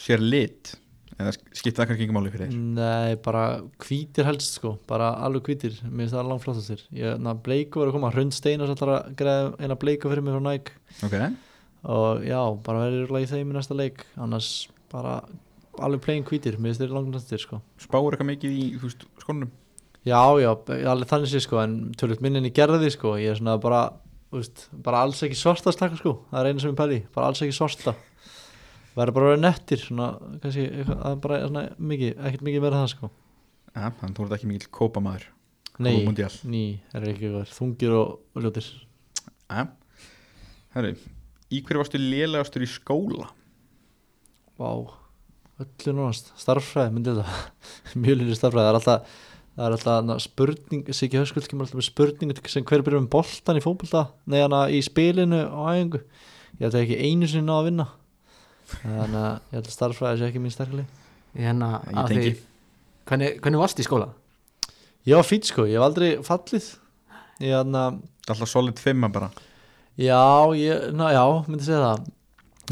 sér 0.00 0.24
lit? 0.24 0.72
Eða 1.16 1.32
skipta 1.56 1.80
það 1.80 1.88
kannski 1.88 2.04
ekki 2.04 2.14
máli 2.14 2.30
fyrir 2.32 2.50
þér? 2.50 2.56
Nei, 2.76 3.16
bara 3.24 3.42
hvítir 3.80 4.26
helst 4.28 4.58
sko. 4.58 4.74
Bara 4.88 5.14
alveg 5.24 5.48
hvítir, 5.48 5.78
mér 5.88 6.04
finnst 6.04 6.16
það 6.16 6.28
langt 6.28 6.44
flottastir 6.44 6.82
Bleiku 7.46 7.80
var 7.80 7.88
að 7.88 7.96
koma, 7.96 8.10
Hrund 8.12 8.36
Steinar 8.36 8.72
greiða 9.16 9.54
eina 9.56 9.78
bleiku 9.80 10.10
fyrir 10.12 10.26
mig 10.26 10.36
frá 10.36 10.42
Nike. 10.44 10.74
Ok, 11.06 11.14
og 11.88 12.26
já, 12.26 12.40
bara 12.66 12.82
verður 12.84 13.20
í 13.22 13.28
þeim 13.30 13.52
í 13.54 13.56
næsta 13.56 13.76
leik. 13.78 14.04
Annars 14.20 14.50
bara 14.92 15.22
alveg 15.80 16.02
plain 16.04 16.26
hvítir. 16.26 16.58
Mér 16.60 16.74
finnst 16.74 16.84
þeir 16.84 16.92
langt 16.98 17.08
flottastir 17.08 17.44
sko. 17.46 17.62
Spáur 17.80 18.12
eitthvað 18.12 18.34
mikið 18.34 18.58
í 18.58 18.66
veist, 18.82 19.06
skónum? 19.22 19.54
Já, 20.04 20.20
já, 20.42 20.50
alveg 20.92 21.08
þannig 21.14 21.32
sé 21.32 21.40
sko. 21.46 21.62
En 21.62 21.78
tölvöld 21.96 22.20
minnin 22.26 22.50
í 22.50 22.52
gerði 22.52 22.92
sko. 22.92 23.14
Ég 23.16 23.32
er 23.32 23.40
svona 23.40 23.56
bara, 23.62 23.86
veist, 24.36 24.66
bara 24.84 25.00
alls 25.06 25.24
ekki 25.24 25.40
svarta 25.40 25.72
stakka 25.72 25.96
sko, 26.02 26.18
það 26.28 26.42
er 26.42 26.50
einu 26.52 26.66
sem 26.66 26.74
ég 26.74 26.78
pæli 26.82 27.00
bara 27.16 27.30
alls 27.32 27.40
ekki 27.40 27.56
svarta 27.56 27.96
verður 28.96 29.16
bara 29.16 29.28
að 29.28 29.32
vera 29.34 29.42
nettir 29.44 29.82
svona, 29.82 30.08
kannski, 30.42 30.66
bara 31.22 31.40
svona 31.44 31.64
mikið, 31.76 32.12
ekkert 32.28 32.44
mikið 32.46 32.68
en 32.68 32.76
það 32.78 32.90
sko. 32.94 33.10
Ja, 33.76 33.90
þannig 33.92 34.06
að 34.08 34.16
þú 34.16 34.26
ert 34.26 34.36
ekki 34.38 34.50
mikil 34.50 34.70
kópamaður. 34.72 35.26
Nei, 35.76 35.92
Kópamúndíal. 35.92 36.30
ný, 36.48 36.62
það 36.92 37.02
er 37.02 37.10
ekki 37.12 37.32
verið 37.34 37.50
þungir 37.52 37.96
og, 37.98 38.12
og 38.32 38.46
ljótir. 38.46 38.68
Ja. 39.52 39.66
Herru, 40.72 40.94
í 41.52 41.60
hverju 41.60 41.82
varstu 41.82 42.00
lélegastur 42.00 42.64
í 42.64 42.70
skóla? 42.72 43.28
Vá, 44.56 44.70
öllu 45.60 45.92
núnast 45.98 46.32
starffræði, 46.40 46.94
myndi 46.96 47.12
þetta 47.12 47.36
mjög 48.02 48.22
lítið 48.22 48.38
starffræði, 48.40 48.64
það 48.64 48.72
er 48.72 48.80
alltaf 48.80 49.18
það 49.56 49.66
er 49.66 49.76
alltaf 49.76 50.00
na, 50.04 50.16
spurning, 50.20 50.88
Siggi 50.96 51.20
Höskuld 51.20 51.46
kemur 51.48 51.64
alltaf 51.64 51.80
með 51.80 51.88
spurningu 51.90 52.48
sem 52.52 52.64
hver 52.68 52.84
byrjum 52.84 53.06
boltan 53.12 53.60
í 53.60 53.64
fótbolta? 53.64 54.06
Nei 54.28 54.42
hana 54.42 54.66
í 54.72 54.82
spilinu 54.84 55.42
og 55.48 55.70
æfingu. 55.72 56.00
Ég 56.56 56.68
að 56.68 56.82
ekki 56.82 56.98
einu 57.04 57.28
sinni 57.28 57.48
ná 57.48 57.54
að 57.60 57.70
vinna 57.70 57.86
þannig 58.82 59.20
að 59.22 59.32
ég 59.32 59.56
held 59.58 59.66
að 59.70 59.74
starffræði 59.76 60.20
sé 60.20 60.28
ekki 60.30 60.42
mín 60.42 60.54
sterkli 60.54 60.84
hérna, 61.36 61.70
því 61.86 62.06
tengi. 62.10 62.34
hvernig, 63.06 63.40
hvernig 63.44 63.62
varst 63.62 63.80
í 63.82 63.86
skóla? 63.86 64.08
ég 65.06 65.14
var 65.20 65.26
fýt 65.28 65.46
sko, 65.52 65.66
ég 65.70 65.78
hef 65.78 65.86
aldrei 65.86 66.10
fallið. 66.26 66.68
Ég 67.44 67.52
hann 67.54 67.74
að 67.78 67.98
Það 68.26 68.32
er 68.32 68.40
alltaf 68.40 68.50
solid 68.50 68.80
fimma 68.82 69.08
bara. 69.14 69.26
Já, 70.02 70.50
ég, 70.58 70.88
na, 70.98 71.12
já, 71.14 71.22
myndi 71.46 71.62
segja 71.62 71.78
það. 71.84 72.06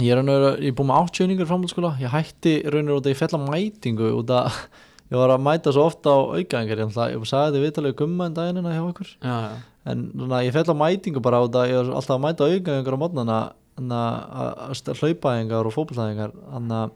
Ég 0.03 0.11
er, 0.11 0.19
raun 0.19 0.33
og 0.33 0.41
veru- 0.43 0.65
ég 0.65 0.73
er 0.73 0.75
búin 0.75 0.89
með 0.89 1.05
áttjöningur 1.05 1.47
framhaldsskóla. 1.47 1.91
Ég 2.03 2.11
hætti 2.11 2.55
raunir 2.67 2.97
út 2.97 3.07
að 3.07 3.13
ég 3.15 3.21
fell 3.21 3.37
að 3.39 3.45
mætingu 3.53 4.09
út 4.19 4.33
að 4.35 4.49
ég 5.13 5.21
var 5.21 5.31
að 5.31 5.45
mæta 5.47 5.71
svo 5.77 5.85
ofta 5.87 6.11
á 6.11 6.19
aukaðingar 6.35 6.83
Ég, 6.83 6.91
sagði 6.97 7.23
þetta 7.23 7.63
viðtalið 7.63 7.95
gumma 8.01 8.27
en 8.27 8.35
daginina 8.35 8.75
hjá 8.75 8.83
ykkur 8.83 9.13
Já, 9.23 9.37
já, 9.47 9.53
En 9.95 10.03
svona, 10.11 10.43
ég 10.43 10.57
fell 10.57 10.67
að 10.75 10.81
mætingu 10.83 11.23
bara 11.23 11.43
út 11.47 11.55
að 11.61 11.71
ég 11.71 11.79
var 11.79 11.95
alltaf 12.01 12.17
að 12.19 12.25
mæta 12.27 12.51
aukaðingar 12.51 12.99
á 12.99 13.03
mótnana 13.05 13.39
að 13.39 13.53
hlaupaðingar 13.81 15.67
og 15.69 15.75
fótboltaðingar 15.75 16.35
Þannig 16.35 16.79
að 16.79 16.93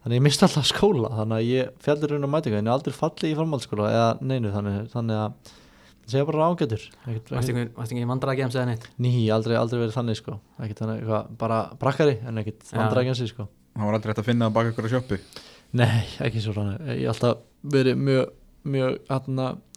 að 0.00 0.16
ég 0.16 0.22
misti 0.24 0.46
alltaf 0.46 0.68
skóla, 0.68 1.10
þannig 1.12 1.36
að 1.36 1.48
ég 1.50 1.72
fjallir 1.84 2.14
raun 2.14 2.26
og 2.26 2.30
mætingu 2.32 2.56
en 2.56 2.68
ég 2.70 2.72
aldrei 2.72 2.94
fallið 2.96 3.32
í 3.32 3.36
framhaldsskóla 3.36 3.88
eða 3.92 4.06
neinu 4.24 4.52
þannig, 4.54 4.78
þannig 4.94 5.18
að 5.20 5.50
það 5.50 6.14
segja 6.14 6.28
bara 6.30 6.46
ágætur 6.48 6.86
ekkert, 6.86 7.32
varst 7.34 7.52
ekkert, 7.52 7.74
ekki, 7.84 8.06
að 8.08 8.38
gefa 8.38 8.54
segja 8.54 8.66
neitt? 8.70 8.86
Ný, 8.96 9.12
aldrei, 9.34 9.56
aldrei 9.60 9.82
verið 9.82 9.96
þannig 9.98 10.18
sko. 10.18 10.38
Ekkert 10.56 10.82
þannig, 10.82 11.02
eitthvað, 11.02 11.28
bara 11.42 11.60
brakkari 11.82 12.16
en 12.24 12.40
ekkert 12.40 12.64
Já. 12.64 12.78
vandrækjansi 12.78 13.28
sko. 13.28 13.48
Það 13.76 13.90
var 13.90 13.98
aldrei 13.98 14.12
hægt 14.14 14.22
að 14.22 14.30
finna 14.30 14.48
það 14.48 14.56
baka 14.56 14.72
ykkur 14.72 14.88
að 14.88 14.94
sjöppu 14.96 15.20
Nei, 15.80 16.00
ekki 16.24 16.40
svo 16.42 16.56
þannig 16.56 16.88
Ég 16.96 17.04
hef 17.04 17.12
alltaf 17.12 17.44
verið 17.76 18.00
mjög 18.08 18.32
mjög 18.70 18.96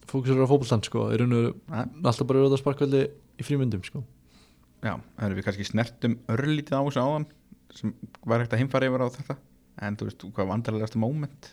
fókusur 0.10 0.42
á 0.44 0.48
fótboltan 0.48 0.88
sko. 0.88 1.10
Alltaf 1.12 2.26
bara 2.28 2.40
verið 2.40 2.56
á 2.56 2.64
sparkveldi 2.64 3.04
í 3.12 3.46
frímyndum 3.46 3.84
sko 3.86 4.02
Já, 4.84 4.94
það 5.00 5.26
erum 5.26 5.40
við 5.40 5.48
kannski 5.48 5.68
snertum 5.68 6.16
örlítið 6.34 6.76
á 6.76 6.82
þessu 6.84 7.04
áðan 7.04 7.28
sem 7.74 7.94
var 8.28 8.44
hægt 8.44 8.54
að 8.54 8.64
heimfara 8.64 8.90
yfir 8.90 9.06
á 9.06 9.08
þetta. 9.16 9.38
En 9.84 9.98
þú 9.98 10.08
veist, 10.10 10.26
hvað 10.36 10.50
vandarlegasta 10.52 11.02
moment? 11.02 11.52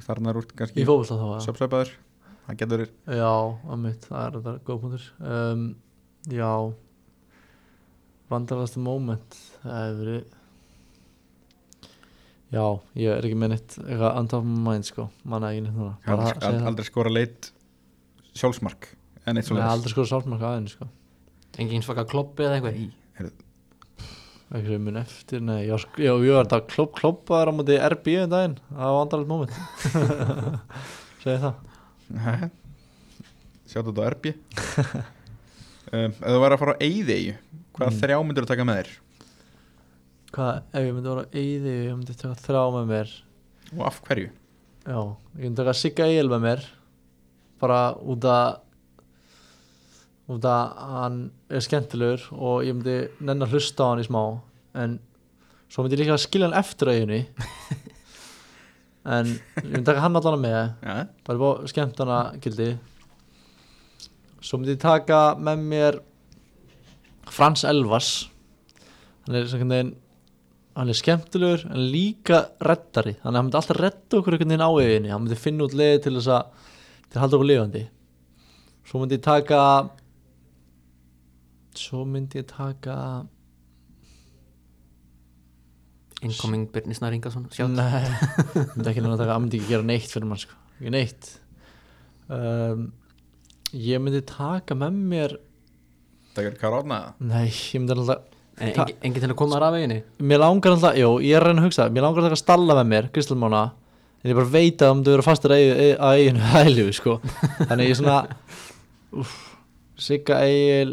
Þarna 0.00 0.32
er 0.32 0.40
Í 0.40 0.56
kannski 0.56 0.86
söpsæpaður 1.44 1.92
það 2.46 2.58
getur 2.62 2.82
Já, 3.06 3.32
að 3.70 3.82
mitt, 3.84 4.06
það 4.08 4.22
er 4.24 4.36
þetta 4.38 4.54
góð 4.66 4.82
punktur. 4.84 5.08
Um, 5.20 5.64
Já 6.30 6.50
Vandarlegasta 8.30 8.82
moment 8.82 9.38
Það 9.62 9.80
hefur 9.84 10.00
verið 10.04 10.36
Já, 12.50 12.64
ég 12.98 13.12
er 13.14 13.26
ekki 13.28 13.38
með 13.38 13.52
neitt 13.52 13.76
eitthvað 13.78 14.40
my 14.42 14.62
mind 14.66 14.88
sko 14.88 15.04
manna 15.22 15.52
ekki 15.52 15.68
neitt 15.68 15.76
núna. 15.76 15.92
Aldrei, 16.66 16.86
skora 16.88 17.12
leitt 17.12 17.52
sjálfsmark 18.34 18.88
en 19.30 19.38
eitt 19.38 19.46
svo 19.46 19.54
Nei, 19.58 19.68
aldrei 19.68 19.92
sko 19.92 20.06
sálfmark 20.10 20.42
aðeins 20.48 20.74
sko 20.74 20.88
Engin 21.58 21.82
svaka 21.82 22.04
kloppi 22.08 22.44
eða 22.46 22.58
eitthvað? 22.60 23.32
ekki 24.50 24.66
sem 24.66 24.82
mun 24.82 24.96
eftir, 24.98 25.42
nei, 25.46 25.60
já, 25.68 25.76
ég 26.02 26.32
var 26.34 26.46
þetta 26.48 26.58
klopp, 26.72 26.94
kloppaður 26.98 27.50
á 27.50 27.52
móti 27.54 27.76
RB 27.78 28.08
en 28.24 28.32
daginn, 28.32 28.56
það 28.70 28.80
var 28.82 28.96
vandarlegt 28.96 29.30
moment. 29.30 29.52
Segi 31.22 31.36
það. 31.44 32.48
Sjáttu 33.70 33.92
þetta 33.92 34.02
á 34.02 34.10
RB 34.10 34.32
um, 35.90 36.10
ef 36.10 36.18
þú 36.24 36.40
væri 36.42 36.56
að 36.56 36.62
fara 36.64 36.74
á 36.74 36.82
Eyðeyju 36.82 37.36
hvaða 37.76 37.90
Mm. 37.90 37.98
þrjá 38.00 38.16
myndur 38.26 38.44
þú 38.44 38.50
taka 38.50 38.64
með 38.68 38.80
þér? 38.80 38.90
Hvað, 40.34 40.56
ef 40.74 40.82
ég 40.84 40.92
myndi 40.96 41.10
vera 41.14 41.22
eyði 41.40 41.70
ég 41.86 41.94
myndi 41.96 42.16
taka 42.18 42.34
þrá 42.42 42.60
með 42.74 42.90
mér. 42.90 43.12
Og 43.78 43.84
af 43.88 44.00
hverju? 44.06 44.28
Já, 44.84 44.98
ég 45.38 45.44
myndi 45.46 45.58
taka 45.62 45.74
Sigga 45.78 46.06
Egil 46.10 46.28
með 46.30 46.42
mér 46.44 46.66
bara 47.62 47.78
út 48.02 48.26
að 48.30 48.58
út 50.30 50.46
að 50.46 50.74
hann 50.94 51.20
er 51.50 51.64
skemmtilegur 51.64 52.26
og 52.36 52.66
ég 52.66 52.76
myndi 52.76 52.96
nenn 53.24 53.42
að 53.42 53.56
hlusta 53.56 53.86
á 53.86 53.90
hann 53.90 54.02
í 54.02 54.06
smá 54.06 54.22
en 54.78 54.98
svo 55.70 55.82
myndi 55.82 55.96
ég 55.98 56.04
líka 56.04 56.18
skilja 56.20 56.48
hann 56.48 56.60
eftir 56.60 56.92
auðinni 56.92 57.20
en 59.16 59.32
ég 59.32 59.66
myndi 59.66 59.86
taka 59.88 60.04
hann 60.04 60.20
allan 60.20 60.42
með 60.42 60.58
ja, 60.60 60.96
bara 61.26 61.40
bá 61.40 61.66
skemmtana 61.70 62.20
gildi. 62.42 62.70
Svo 64.40 64.60
myndi 64.60 64.76
ég 64.76 64.82
taka 64.82 65.22
með 65.40 65.66
mér 65.72 66.00
Frans 67.30 67.66
Elvas 67.66 68.12
hann 69.26 69.38
er 69.38 69.50
svona 69.50 69.74
veginn 69.74 69.94
hann 70.78 70.90
er 70.90 70.96
skemmtilegur 70.96 71.66
en 71.66 71.88
líka 71.90 72.44
reddari. 72.62 73.16
Þannig 73.18 73.26
að 73.26 73.34
hann 73.34 73.48
myndi 73.48 73.58
alltaf 73.58 73.80
redda 73.80 74.20
okkur 74.20 74.36
einhvern 74.36 74.54
veginn 74.54 74.68
á 74.68 74.70
eginni 74.84 75.10
hann 75.10 75.24
myndi 75.24 75.38
finna 75.38 75.66
út 75.66 75.74
leið 75.76 76.04
til 76.06 76.14
þess 76.20 76.36
að 76.36 76.68
til 77.10 77.18
að 77.18 77.24
halda 77.24 77.40
okkur 77.40 77.50
lifandi. 77.50 77.88
Svo 78.86 79.00
myndi 79.02 79.18
ég 79.18 79.24
taka 79.26 79.62
svo 81.78 82.04
myndi 82.08 82.40
ég 82.40 82.46
taka 82.50 82.96
Incoming 86.26 86.66
Birnir 86.72 86.96
Snær 86.98 87.14
Ingarsson 87.16 87.46
Sjátt 87.54 87.72
Nei, 87.72 88.02
myndi 88.74 88.90
ekki 88.90 89.00
náttúrulega 89.04 89.20
taka, 89.22 89.34
hann 89.36 89.44
myndi 89.46 89.60
ekki 89.60 89.70
gera 89.72 89.86
neitt 89.88 90.10
fyrir 90.12 90.28
mann 90.28 90.40
sko, 90.42 90.56
ekki 90.80 90.92
neitt. 90.92 91.30
Um, 92.30 92.82
Ég 93.72 94.02
myndi 94.02 94.20
taka 94.26 94.74
með 94.76 94.98
mér 95.14 95.36
það 96.34 96.48
er 96.50 96.58
karóna 96.60 96.98
Nei, 97.22 97.46
ég 97.48 97.80
myndi 97.80 97.96
alltaf 97.96 98.26
En 98.60 98.68
engin, 98.74 98.96
engin 99.08 99.22
til 99.24 99.30
að 99.32 99.38
koma 99.40 99.56
þar 99.56 99.64
af 99.70 99.74
veginni? 99.78 100.00
Mér 100.28 100.42
langar 100.42 100.74
alltaf, 100.74 100.98
jú, 101.00 101.14
ég 101.24 101.32
er 101.38 101.40
að 101.46 101.48
reyna 101.54 101.62
að 101.62 101.68
hugsa 101.70 101.86
Mér 101.94 102.04
langar 102.04 102.20
að 102.20 102.28
taka 102.28 102.40
stalla 102.42 102.76
með 102.82 102.90
mér, 102.92 103.06
Kristalmána 103.14 103.62
En 104.20 104.28
ég 104.28 104.36
bara 104.36 104.50
veit 104.52 104.82
að 104.84 104.90
um 104.92 105.00
þú 105.06 105.14
eru 105.16 105.24
fastur 105.24 105.54
að 105.56 105.62
eigi- 105.62 105.94
að 105.96 106.18
eiginu 106.66 106.90
sko. 106.92 107.14
Þannig 107.70 107.86
ég 107.88 107.96
svona 107.96 108.16
úf, 109.16 109.30
Sigga 109.96 110.42
Egil 110.44 110.90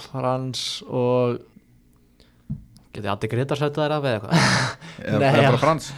Frans 0.00 0.64
og 0.88 1.40
Getið 2.92 3.12
Addi 3.14 3.30
Gretar 3.32 3.60
setja 3.60 3.84
þær 3.84 3.94
af 3.96 4.08
eða 4.08 4.16
eitthvað? 4.18 4.66
Eða, 5.12 5.30
bara 5.46 5.60
Frans? 5.62 5.92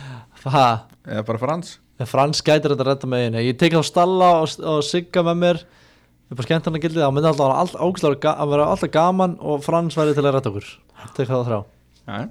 Eða 0.44 1.24
bara 1.30 1.42
Frans? 1.42 1.72
Frans 2.11 2.42
gætir 2.44 2.74
þetta 2.74 2.85
að 2.85 2.90
redda 2.90 3.11
með 3.11 3.26
einu 3.26 3.42
Ég 3.44 3.59
tek 3.59 3.74
þá 3.74 3.87
Stalla 3.87 4.30
og, 4.42 4.54
og 4.62 4.80
Sigga 4.87 5.24
með 5.26 5.40
mér 5.42 5.61
er 5.64 6.38
bara 6.38 6.48
skemmt 6.48 6.66
hann 6.68 6.78
að 6.78 6.87
gildi 6.87 7.02
það 7.02 7.14
myndi 7.14 7.30
alltaf 7.30 7.76
all, 7.85 7.92
að 8.35 8.54
vera 8.54 8.70
alltaf 8.70 8.94
gaman 8.94 9.37
Og 9.42 9.62
Frans 9.66 9.98
væri 9.98 10.16
til 10.16 10.24
að 10.24 10.37
redda 10.38 10.52
okkur. 10.52 10.72
Tek 11.14 11.30
það 11.30 11.46
þrá 11.50 11.59
ja. 12.04 12.24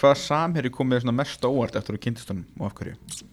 hvaða 0.00 0.16
samherri 0.20 0.72
komið 0.74 1.08
mest 1.12 1.44
á 1.44 1.48
óvart 1.48 1.78
eftir 1.78 1.98
að 1.98 2.04
kynntist 2.06 2.30
honum 2.32 2.46
og 2.60 2.68
af 2.70 2.76
hverju 2.78 3.32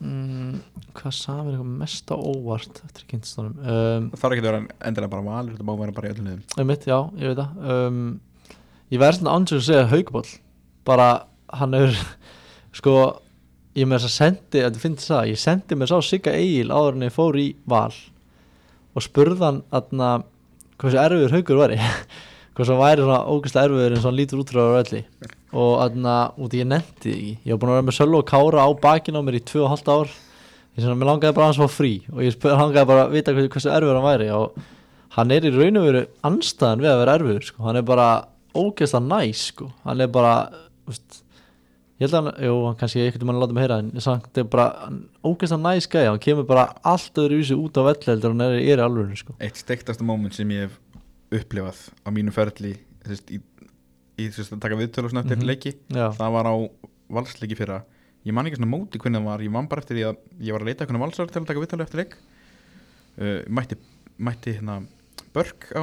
mm, 0.00 0.52
Hvað 0.96 1.14
samir 1.16 1.54
eitthvað 1.54 1.74
mest 1.82 2.12
á 2.12 2.16
óvart 2.16 2.80
Eftir 2.86 3.08
kynstunum 3.10 3.56
um, 3.60 4.08
það 4.12 4.20
þarf 4.22 4.36
ekki 4.36 4.44
að 4.44 4.48
vera 4.50 4.62
endilega 4.90 5.12
bara 5.16 5.26
valur 5.26 5.56
þetta 5.56 5.66
má 5.68 5.74
vera 5.80 5.96
bara 5.96 6.08
í 6.08 6.14
öllum 6.14 6.30
liðum. 6.30 6.46
Einmitt, 6.62 6.86
já, 6.88 6.98
ég 7.20 7.32
veit 7.32 7.40
það. 7.42 7.68
Um, 7.76 8.00
Ég 8.92 9.00
verð 9.02 9.18
svona 9.18 9.32
ansvöld 9.34 9.62
að 9.64 9.66
segja 9.66 9.86
haugból 9.90 10.26
Bara 10.86 11.06
hann 11.58 11.74
hefur 11.74 11.96
Sko 12.78 12.92
Ég 13.76 13.88
með 13.90 14.04
þess 14.04 14.06
að 14.08 14.14
sendi, 14.14 14.62
finnst 14.80 15.10
það 15.10 15.30
Ég 15.32 15.40
sendi 15.42 15.76
mér 15.78 15.90
sá 15.90 15.96
Sigga 16.06 16.36
Egil 16.38 16.70
áður 16.70 16.94
en 16.96 17.06
ég 17.08 17.16
fór 17.16 17.38
í 17.40 17.48
val 17.68 17.92
Og 18.96 19.04
spurði 19.04 19.42
hann 19.42 19.58
Atna, 19.74 20.12
Hversu 20.80 21.00
erfiður 21.00 21.34
haugur 21.36 21.58
væri. 21.64 21.80
Hversu 22.56 22.72
hann 22.72 22.80
væri 22.80 23.04
svona 23.04 23.18
ógæslega 23.28 23.68
erfiður 23.68 23.96
eins 23.96 24.04
og 24.04 24.10
hann 24.10 24.20
lítur 24.20 24.40
út 24.44 24.52
frá 24.54 24.62
öllu 24.78 25.02
Og 25.54 25.74
atna, 25.84 26.14
út 26.42 26.54
í 26.56 26.62
ég 26.62 26.70
nefndi 26.70 27.12
ekki 27.12 27.34
Ég 27.46 27.52
var 27.54 27.60
búin 27.62 27.74
að 27.74 27.78
vera 27.78 27.88
með 27.88 27.98
Söllu 28.00 28.22
og 28.22 28.30
Kára 28.30 28.64
á 28.66 28.70
bakinu 28.82 29.22
á 29.22 29.26
mér 29.26 29.38
í 29.38 29.44
2,5 29.46 29.92
ár 29.92 30.14
Ég 30.76 30.82
svona, 30.82 30.96
mér 30.98 31.12
langaði 31.12 31.36
bara 31.36 31.46
að 31.46 31.52
hans 31.52 31.60
fá 31.62 31.76
frí 31.76 31.92
Og 32.10 32.24
ég 32.24 32.40
hann 32.42 32.64
langaði 32.64 32.90
bara 32.90 33.04
að 33.06 33.14
vita 33.14 33.36
hversu, 33.36 33.52
hversu 33.54 33.70
erfiður 33.70 34.00
hann 34.00 34.08
væri 34.08 34.32
Og 34.34 34.58
hann 35.16 35.32
er 35.32 35.46
í 35.48 35.52
raun 35.54 35.80
og 35.80 35.86
veru 35.88 36.02
anstæðan 36.28 36.82
við 36.84 36.92
að 36.92 36.98
vera 37.02 37.14
erfiður 37.18 37.46
sko. 37.48 37.62
hann 37.64 37.78
er 37.80 37.86
bara 37.88 38.08
ógeðslega 38.56 39.06
næs 39.06 39.44
sko. 39.52 39.70
hann 39.84 40.04
er 40.04 40.10
bara 40.12 40.32
úst, 40.88 41.22
ég 41.96 42.06
held 42.06 42.16
að 42.18 42.26
hann, 42.26 42.44
jú, 42.44 42.56
hann 42.66 42.78
kannski 42.80 43.04
ekkert 43.06 43.24
mann 43.28 43.38
að 43.38 43.46
láta 43.46 43.56
mig 43.56 43.64
heyra 43.66 43.78
en 43.82 44.04
samt, 44.04 44.28
það 44.32 44.42
er 44.44 44.50
bara 44.52 44.66
hann 44.82 44.98
ógeðslega 45.24 45.62
næs 45.64 45.88
gæði, 45.92 46.10
hann 46.10 46.24
kemur 46.26 46.48
bara 46.48 46.66
allt 46.92 47.22
öðru 47.22 47.40
vísi 47.40 47.56
út 47.56 47.80
á 47.80 47.82
velli 47.88 48.10
heldur 48.12 48.34
hann 48.34 48.44
er, 48.48 48.58
er 48.60 48.82
í 48.82 48.86
alvörinu 48.86 49.20
sko. 49.22 49.36
eitt 49.40 49.60
steiktasta 49.60 50.04
moment 50.06 50.36
sem 50.36 50.52
ég 50.52 50.66
hef 50.66 50.76
upplifað 51.40 51.80
á 52.04 52.08
mínu 52.12 52.34
ferli 52.36 52.74
þess, 53.06 53.24
í, 53.32 53.40
í 54.18 54.28
þess, 54.32 54.52
að 54.52 54.60
taka 54.64 54.76
viðtölu 54.80 55.04
og 55.04 55.10
svona 55.12 55.24
eftir 55.24 55.36
Mhm. 55.38 55.46
leiki. 55.50 55.72
Já, 55.92 56.06
það 56.16 56.32
var 56.32 56.44
á 56.48 56.54
valsleiki 57.10 57.56
fyrra. 57.56 57.82
Ég 58.26 58.32
man 58.34 58.46
ekki 58.46 58.56
svona 58.58 58.70
móti 58.72 58.98
hvernig 58.98 59.20
það 59.20 59.24
var. 59.24 59.38
Ég 59.40 59.50
man 59.50 59.66
bara 59.68 59.80
eftir 59.82 59.96
því 59.96 60.04
að 60.08 60.16
ég 60.40 60.52
var 60.52 60.60
að 60.60 60.66
leita 60.70 60.86
hvernig 60.86 61.00
valsar 61.04 61.26
til 61.30 61.40
að 61.42 61.46
taka 61.46 61.60
viðtalið 61.60 61.86
eftir 61.86 62.00
leik. 62.02 62.14
Uh, 63.16 63.42
mætti, 63.48 63.76
mætti 64.20 64.52
hérna 64.58 64.86
börk 65.32 65.72
á, 65.76 65.82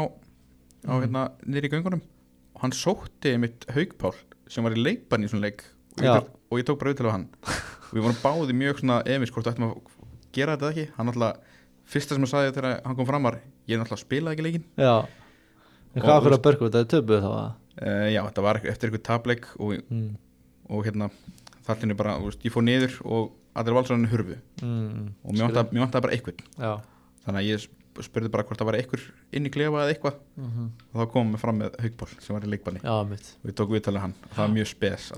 á 0.85 0.93
Mhm. 0.93 1.01
hérna 1.01 1.31
í 1.47 1.69
göngunum. 1.69 2.01
Og 2.55 2.61
hann 2.61 2.71
sótti 2.71 3.39
mitt 3.39 3.65
haugpál 3.69 4.13
sem 4.47 4.63
var 4.63 4.73
í 4.73 4.83
leikbann 4.83 5.23
í 5.23 5.29
svona 5.29 5.41
leik. 5.49 5.63
Og 5.97 6.03
ég, 6.03 6.09
tók, 6.21 6.29
og 6.51 6.59
ég 6.59 6.65
tók 6.65 6.79
bara 6.79 6.93
viðtalið 6.93 7.09
á 7.09 7.11
hann. 7.11 7.27
Og 7.93 7.99
við 7.99 8.01
vorum 8.03 8.21
báði 8.23 8.53
mjög 8.57 8.79
svona 8.81 9.03
efins 9.05 9.31
hvort 9.31 9.45
við 9.45 9.53
ættum 9.53 9.69
að 9.69 9.81
gera 10.33 10.57
þetta 10.57 10.69
ekki. 10.73 10.89
Hann 10.97 11.07
alltaf, 11.09 11.37
fyrsta 11.85 12.09
sem 12.15 12.23
hann 12.23 12.31
sagði 12.31 12.53
þegar 12.57 12.81
hann 12.85 12.95
kom 12.95 13.05
fram 13.05 13.23
var 13.23 13.39
ég 13.67 13.75
er 13.75 13.83
náttúrulega 13.83 13.99
að 14.01 14.05
spila 14.07 14.31
ekki 14.33 14.43
leikin 14.43 14.63
já. 14.77 15.07
En 15.95 16.01
hvað 16.01 16.23
fyrir 16.23 16.37
að 16.37 16.41
börku, 16.47 16.69
þetta 16.69 16.79
er 16.81 16.89
töpuð 16.89 17.21
þá 17.21 17.31
að 17.37 17.53
uh, 17.81 18.07
já, 18.11 18.21
þetta 18.21 18.45
var 18.45 18.59
eftir 18.63 18.89
eitthvað 18.89 19.05
tableik 19.07 19.47
og, 19.59 19.77
mm. 19.89 20.09
og 20.69 20.87
hérna 20.87 21.09
þallinu 21.67 21.97
bara, 21.99 22.17
veist, 22.23 22.43
ég 22.45 22.53
fór 22.53 22.65
niður 22.65 22.97
og 23.03 23.31
allir 23.57 23.77
valsarinn 23.77 24.09
hurfu. 24.11 24.39
Mm. 24.63 25.13
og 25.23 25.37
mér 25.37 25.47
vantaði, 25.51 26.01
bara 26.01 26.17
eitthvað 26.17 26.43
já. 26.57 26.73
Þannig 27.23 27.39
að 27.39 27.49
ég 27.49 27.63
sp- 27.63 28.03
spurði 28.03 28.31
bara 28.33 28.43
hvort 28.43 28.59
það 28.59 28.69
var 28.71 28.77
eitthvað 28.79 29.05
inn 29.37 29.47
í 29.47 29.53
klefa 29.53 29.83
eða 29.83 29.93
eitthvað. 29.93 30.17
Mm 30.39 30.49
og 30.93 30.97
þá 30.97 31.13
komum 31.13 31.35
við 31.35 31.43
fram 31.45 31.61
með 31.61 31.77
haugból 31.85 32.09
sem 32.17 32.35
var 32.35 32.43
í 32.43 32.51
leikbanni. 32.51 32.81
Og 32.83 33.15
við 33.47 33.55
tókum 33.55 33.77
viðtalið 33.77 34.05
hann. 34.07 34.17
Og 34.23 34.35
það 34.35 34.43
var 34.43 34.53
mjög 34.57 34.69
spes 34.73 35.11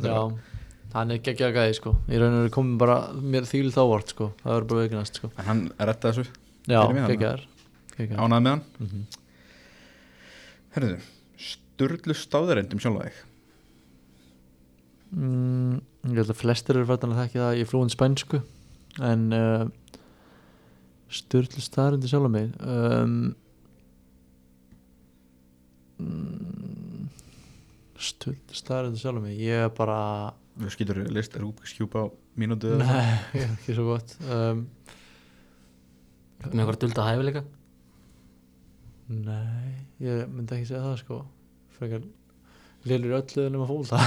hann 0.95 1.11
er 1.11 1.19
geggja 1.19 1.51
gæði 1.51 1.75
sko. 1.75 1.91
Í 2.07 2.19
raun 2.21 2.37
og 2.37 2.45
veru 2.45 2.53
komið 2.55 2.77
bara 2.79 2.95
mér 3.19 3.47
þýl 3.49 3.71
þá 3.75 3.81
vort 3.89 4.13
sko. 4.13 4.29
Það 4.43 4.53
verður 4.53 4.69
bara 4.69 4.83
auðvitað 4.85 5.09
sko. 5.11 5.29
En 5.35 5.49
hann 5.49 5.63
rettaði 5.89 6.15
þessu, 6.15 6.37
já, 6.71 6.79
geggjaðar 7.09 7.43
ánaði 7.95 8.43
með 8.45 8.51
hann? 8.51 8.63
Mm 8.79 8.87
-hmm. 8.91 9.03
herruðu, 10.75 10.97
sturlu 11.75 12.15
stáðurendum 12.15 12.79
sjálfa 12.79 13.09
þig? 13.09 13.23
Mm, 15.15 15.79
ég 16.11 16.19
held 16.19 16.31
að 16.33 16.39
flestir 16.41 16.79
eru 16.79 16.87
fættan 16.89 17.13
að 17.13 17.23
þekki 17.23 17.41
það 17.41 17.59
í 17.59 17.65
flúin 17.69 17.91
spænsku 17.93 18.41
en 19.05 19.25
uh, 19.35 19.65
styrlu 21.11 21.63
staðarindu 21.63 22.09
sjálf 22.09 22.31
mig 22.31 22.49
um, 22.63 23.17
mm, 25.99 27.11
styrlu 27.99 28.57
staðarindu 28.57 29.01
sjálf 29.03 29.23
mig 29.23 29.39
ég 29.43 29.67
er 29.67 29.71
bara 29.75 29.99
við 30.55 30.73
skýtur 30.75 31.03
list, 31.11 31.35
er 31.35 31.45
skjúpa 31.67 32.07
á 32.07 32.13
mínútu 32.39 32.71
eða 32.71 32.87
nei, 32.87 33.45
ekki 33.51 33.75
svo 33.75 33.91
gott 33.91 34.15
um, 34.23 34.65
með 36.45 36.59
eitthvað 36.63 36.81
dulda 36.85 37.07
hæfileika 37.09 37.45
nei, 39.11 39.71
ég 40.03 40.27
myndi 40.31 40.57
ekki 40.57 40.71
segja 40.71 40.83
það 40.87 41.01
sko 41.03 41.23
frekar 41.79 42.05
lélur 42.89 43.13
í 43.13 43.17
öllu 43.19 43.47
nema 43.53 43.67
fólta 43.69 43.99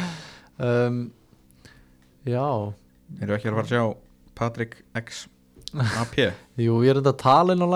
um, 0.68 1.02
já. 2.28 2.46
Við 3.16 3.34
ekki 3.38 3.50
að 3.50 3.58
fara 3.58 3.66
að 3.66 3.72
sjá 3.72 3.84
Patrick 4.40 4.82
X 5.00 5.24
AP 6.02 6.20
Jú, 6.66 6.80
ég 6.84 6.92
er 6.92 7.00
enda 7.00 7.14
að 7.14 7.22
tala 7.22 7.56
inn 7.56 7.64
á 7.64 7.68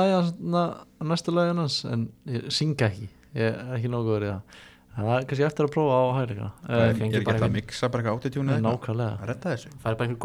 á 1.00 1.04
næstu 1.08 1.34
lagi 1.34 1.56
hans 1.56 1.80
en 1.88 2.06
ég 2.30 2.46
synga 2.54 2.90
ekki, 2.90 3.10
ég 3.38 3.50
er 3.50 3.74
ekki 3.78 3.90
góður 4.08 4.28
í 4.28 4.30
það. 4.32 4.62
Það 4.94 5.08
er 5.10 5.24
kannski 5.26 5.44
eftir 5.48 5.66
að 5.66 5.72
prófa 5.74 5.94
á 5.98 6.04
hægleika 6.14 6.48
ég 6.68 6.84
er 6.84 6.92
fengi 6.98 7.16
ekki 7.18 7.26
bara 7.26 7.34
alltaf 7.34 7.48
að 7.48 7.54
mixa 7.56 7.88
bara 7.90 8.02
eitthvað 8.02 8.14
eitthvað? 8.54 8.66
nákvæmlega. 8.68 9.16
Að 9.16 9.30
retta 9.32 9.54
þessu? 9.54 9.72
Það 9.74 9.88
er 9.90 9.96
bara 9.98 10.08
einhver 10.08 10.20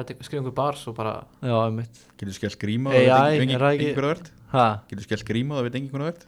að 0.00 0.28
skrifa 0.28 0.40
einhver 0.40 0.54
bars 0.56 0.84
og 0.88 0.96
bara 0.96 1.12
Já, 1.44 1.56
einmitt. 1.58 2.00
Getur 2.16 2.38
skellt 2.38 2.58
gríma 2.62 2.94
AI, 2.94 3.02
og 3.04 3.12
það 3.12 3.68
er 3.90 4.22
það 4.54 4.64
það 4.64 4.76
getur 4.92 5.06
skellt 5.08 5.26
gríma 5.28 5.54
og 5.54 5.58
það 5.60 5.66
veit 5.68 5.78
engin 5.80 5.90
það 5.94 6.06
verð 6.08 6.22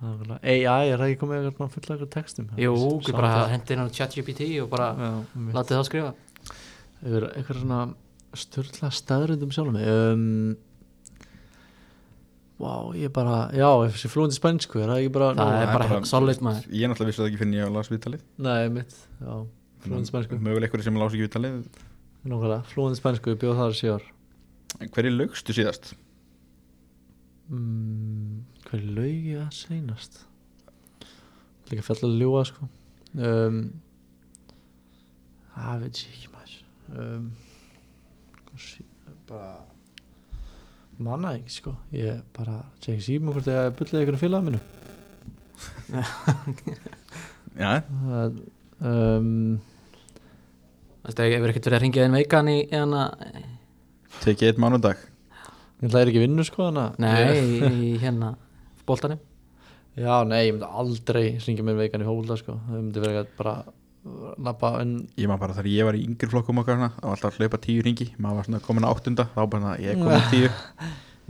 nákvæmlega, 0.00 0.38
AI, 0.42 0.88
er 0.90 1.00
það 1.02 1.06
ekki 1.10 1.20
komið 1.20 1.48
eitthvað 1.50 1.74
fulla 1.76 1.94
eitthvað 1.96 2.12
textum? 2.16 2.48
Jú, 2.60 2.72
ekki 2.96 3.14
bara 3.16 3.30
það. 3.34 3.50
hendi 3.54 3.76
inn 3.76 3.84
á 3.84 3.86
ChatGPT 3.98 4.48
og 4.64 4.70
bara 4.72 4.88
látið 5.36 5.76
það 5.76 5.86
skrifa. 5.90 6.12
Eitthvað 7.04 7.60
svona 7.60 7.80
störla 8.40 8.90
staðrindum 8.94 9.54
sjálf 9.54 9.72
mig? 9.76 9.86
Um, 9.88 10.56
Vá, 12.60 12.92
ég 12.92 13.08
bara 13.16 13.46
Já, 13.56 13.68
þessi 13.88 14.10
flúandi 14.12 14.36
spænsku, 14.36 14.82
er 14.82 14.90
það 14.90 14.98
ekki 15.00 15.12
bara 15.14 15.30
Það 15.38 15.54
er 15.62 15.70
bara 15.72 16.00
solid, 16.04 16.42
maður. 16.44 16.66
ég 16.76 16.90
náttúrulega 16.92 17.08
vissi 17.08 17.22
það 17.22 17.28
ekki 17.30 17.40
fyrir 17.40 17.56
ég 17.56 17.64
að 17.70 17.76
las 17.78 17.88
viðtalið. 17.88 18.24
Nei, 18.44 18.56
einmitt, 18.66 18.96
já, 19.16 19.32
flúandi 19.86 20.10
spænsku. 20.10 20.40
möguleikur 20.44 20.82
sem 20.84 20.98
las 21.00 21.14
ekki 21.16 21.24
viðtalið. 21.24 21.54
Nákvæmlega, 22.28 22.58
flúandi 22.74 23.00
spænsku, 23.00 23.32
ég 23.32 23.40
bjóð 23.40 23.62
þar 23.62 23.78
sjö 23.78 23.94
ár. 23.96 24.04
Hverju 24.92 25.12
lögstu 25.16 25.56
síðast 25.56 25.94
mm, 27.50 28.40
Hvað 28.66 28.80
er 28.80 28.90
laug 28.96 29.30
ég 29.30 29.40
að 29.42 29.54
seinast? 29.58 30.20
Líka 31.70 31.84
fjall 31.86 32.02
að 32.08 32.18
ljúa 32.20 32.42
sko. 32.48 32.68
Um, 33.18 33.62
Það 35.54 35.82
veit 35.84 36.00
ég 36.00 36.12
ekki 36.14 36.30
maður. 36.32 36.58
Um, 36.96 37.30
bara 39.30 39.50
manna 41.00 41.34
ekki 41.38 41.56
sko. 41.58 41.74
Ég 41.94 42.22
bara 42.36 42.60
sé 42.82 42.94
ekki 42.94 43.06
síma 43.06 43.34
hvort 43.34 43.50
ég 43.50 43.74
bullið 43.78 44.04
ykkur 44.04 44.20
félag 44.20 44.46
minu 44.46 44.60
já, 47.58 47.80
Það, 48.10 48.40
um, 48.86 49.60
Þú 51.00 51.08
veist, 51.08 51.20
ef 51.20 51.24
er 51.24 51.52
ekkert 51.52 51.66
verið 51.66 51.78
að 51.78 51.82
ringja 51.84 52.06
inn 52.06 52.16
veikan 52.18 52.50
í 52.52 52.58
eðana, 52.68 53.04
tekið 54.20 54.50
eitt 54.50 54.60
mánudag 54.60 55.00
ég 55.80 55.94
er 55.96 56.10
ekki 56.12 56.22
vinnu 56.26 56.44
sko 56.46 56.68
þannig 56.68 56.86
að- 56.86 56.98
nei, 57.04 57.68
í 57.90 57.90
hérna 58.02 58.34
boltanum 58.88 59.20
já 60.00 60.16
nei 60.28 60.46
ég 60.46 60.54
myndi 60.56 60.68
aldrei 60.80 61.26
syngja 61.42 61.64
mér 61.66 61.76
veikan 61.80 62.02
í 62.04 62.08
hóla 62.08 62.36
sko. 62.38 62.54
Það 62.68 62.76
myndi 62.80 63.00
vera 63.02 63.22
eitthvað 63.24 63.36
bara 63.40 63.54
lappa 64.40 64.68
en 64.80 64.92
ég 65.20 65.28
maður 65.28 65.40
bara 65.44 65.54
þegar 65.58 65.70
ég 65.74 65.84
var 65.88 65.96
í 65.98 66.04
yngri 66.06 66.28
flokkum 66.30 66.60
okkar 66.62 66.78
svona, 66.78 66.90
það 66.96 67.04
var 67.08 67.16
alltaf 67.16 67.34
að 67.34 67.40
hlaupa 67.42 67.58
tíu 67.66 67.82
ringi 67.84 68.06
maður 68.16 68.38
var 68.38 68.46
svona 68.48 68.60
komin 68.64 68.86
á 68.86 68.92
áttunda 68.94 69.26
þá 69.34 69.40
bara 69.52 69.72
ég 69.82 69.98
komin 70.00 70.16
á 70.16 70.30
tíu. 70.32 70.48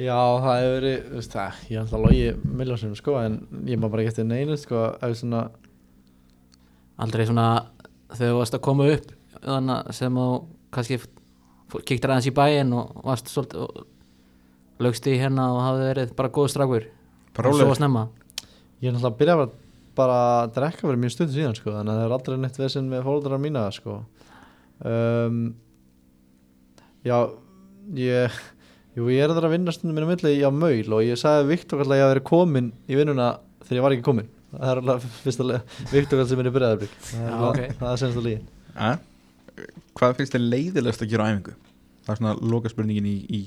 Já, 0.01 0.17
það 0.17 0.55
hefur 0.61 0.75
verið, 0.79 1.01
veist 1.17 1.35
það, 1.35 1.57
ég 1.69 1.77
er 1.77 1.81
alltaf 1.83 2.01
logi 2.05 2.29
miljónsum 2.61 2.93
sko, 2.97 3.17
en 3.21 3.35
ég 3.69 3.81
má 3.83 3.89
bara 3.93 4.05
ekki 4.05 4.13
eftir 4.15 4.29
neinu 4.31 4.55
sko, 4.57 4.85
ef 5.03 5.17
svona, 5.19 5.43
aldrei 7.05 7.27
svona 7.29 7.47
þegar 8.15 8.31
þú 8.33 8.39
varst 8.39 8.57
að 8.57 8.63
koma 8.65 8.87
upp 8.95 9.11
þannig 9.45 9.91
sem 9.99 10.17
þú 10.21 10.29
kannski 10.75 11.01
kíktir 11.89 12.13
aðeins 12.15 12.31
í 12.31 12.35
bæinn 12.39 12.73
og 12.77 13.03
varst 13.07 13.29
svolítið 13.33 13.85
lögst 14.85 15.07
í 15.11 15.17
hérna 15.21 15.49
og 15.55 15.61
hafði 15.65 15.89
verið 15.91 16.15
bara 16.19 16.31
góð 16.35 16.49
strákur 16.53 16.87
bara 17.37 17.51
og 17.53 17.59
svo 17.61 17.75
snemma 17.77 18.07
ég 18.81 18.89
er 18.91 18.97
alltaf 18.97 19.11
að 19.13 19.19
byrja 19.21 19.37
bara, 19.41 19.51
bara 20.01 20.17
að 20.45 20.55
drekka 20.57 20.87
fyrir 20.87 21.01
mjög 21.03 21.13
stund 21.17 21.35
síðan 21.35 21.57
sko, 21.59 21.75
þannig 21.75 21.93
að 21.93 22.01
það 22.01 22.07
er 22.09 22.15
aldrei 22.17 22.39
neitt 22.41 22.61
vesinn 22.63 22.89
með 22.91 23.03
fólkdara 23.05 23.39
mína 23.43 23.65
sko. 23.77 23.99
Um, 24.81 25.41
já, 27.05 27.17
ég, 28.01 28.39
jú, 28.97 29.09
ég 29.13 29.25
er 29.27 29.35
það 29.35 29.47
að 29.51 29.55
vinna 29.55 29.75
stundum 29.77 29.99
minna 29.99 30.09
milli 30.15 30.33
á 30.41 30.51
maul 30.53 30.97
og 30.97 31.05
ég 31.05 31.21
sagði 31.21 31.51
Viktor 31.53 31.83
alltaf 31.83 31.93
að 31.93 32.01
ég 32.01 32.07
hafi 32.07 32.15
verið 32.15 32.27
komin 32.31 32.71
í 32.89 32.97
vinnuna 32.97 33.29
þegar 33.67 33.77
ég 33.81 33.85
var 33.87 33.97
ekki 33.99 34.07
komin. 34.09 34.31
Það 34.55 34.71
er 34.73 34.81
alltaf 34.83 35.05
fyrsta 35.27 35.49
Viktor 35.93 36.19
alltaf 36.23 36.33
sem 36.33 36.41
er 36.43 36.49
í 36.51 36.55
byrjaðarbygg. 36.57 36.97
Það 37.11 37.21
er, 37.21 37.29
Já, 37.29 37.37
alveg- 37.37 37.69
ok. 37.71 37.79
það 37.83 37.93
er 37.93 38.01
senst 38.05 38.21
að 38.23 38.29
lígi. 38.31 38.41
ja. 38.81 38.93
hvað 40.01 40.15
finnst 40.17 40.33
þér 40.39 40.47
leiðilegast 40.55 41.03
að 41.05 41.11
gera 41.13 41.25
á 41.27 41.31
æfingu 41.35 41.53
það 42.07 42.13
er 42.15 42.19
svona 42.21 42.35
loka 42.55 42.71
spurningin 42.73 43.09
í, 43.11 43.17
í 43.29 43.41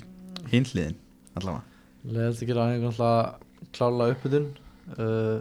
hinliðin 0.52 0.98
að 1.42 2.74
hann 2.74 2.88
alltaf 2.90 3.40
klála 3.74 4.10
uppbytun 4.14 4.50
uh, 4.98 5.40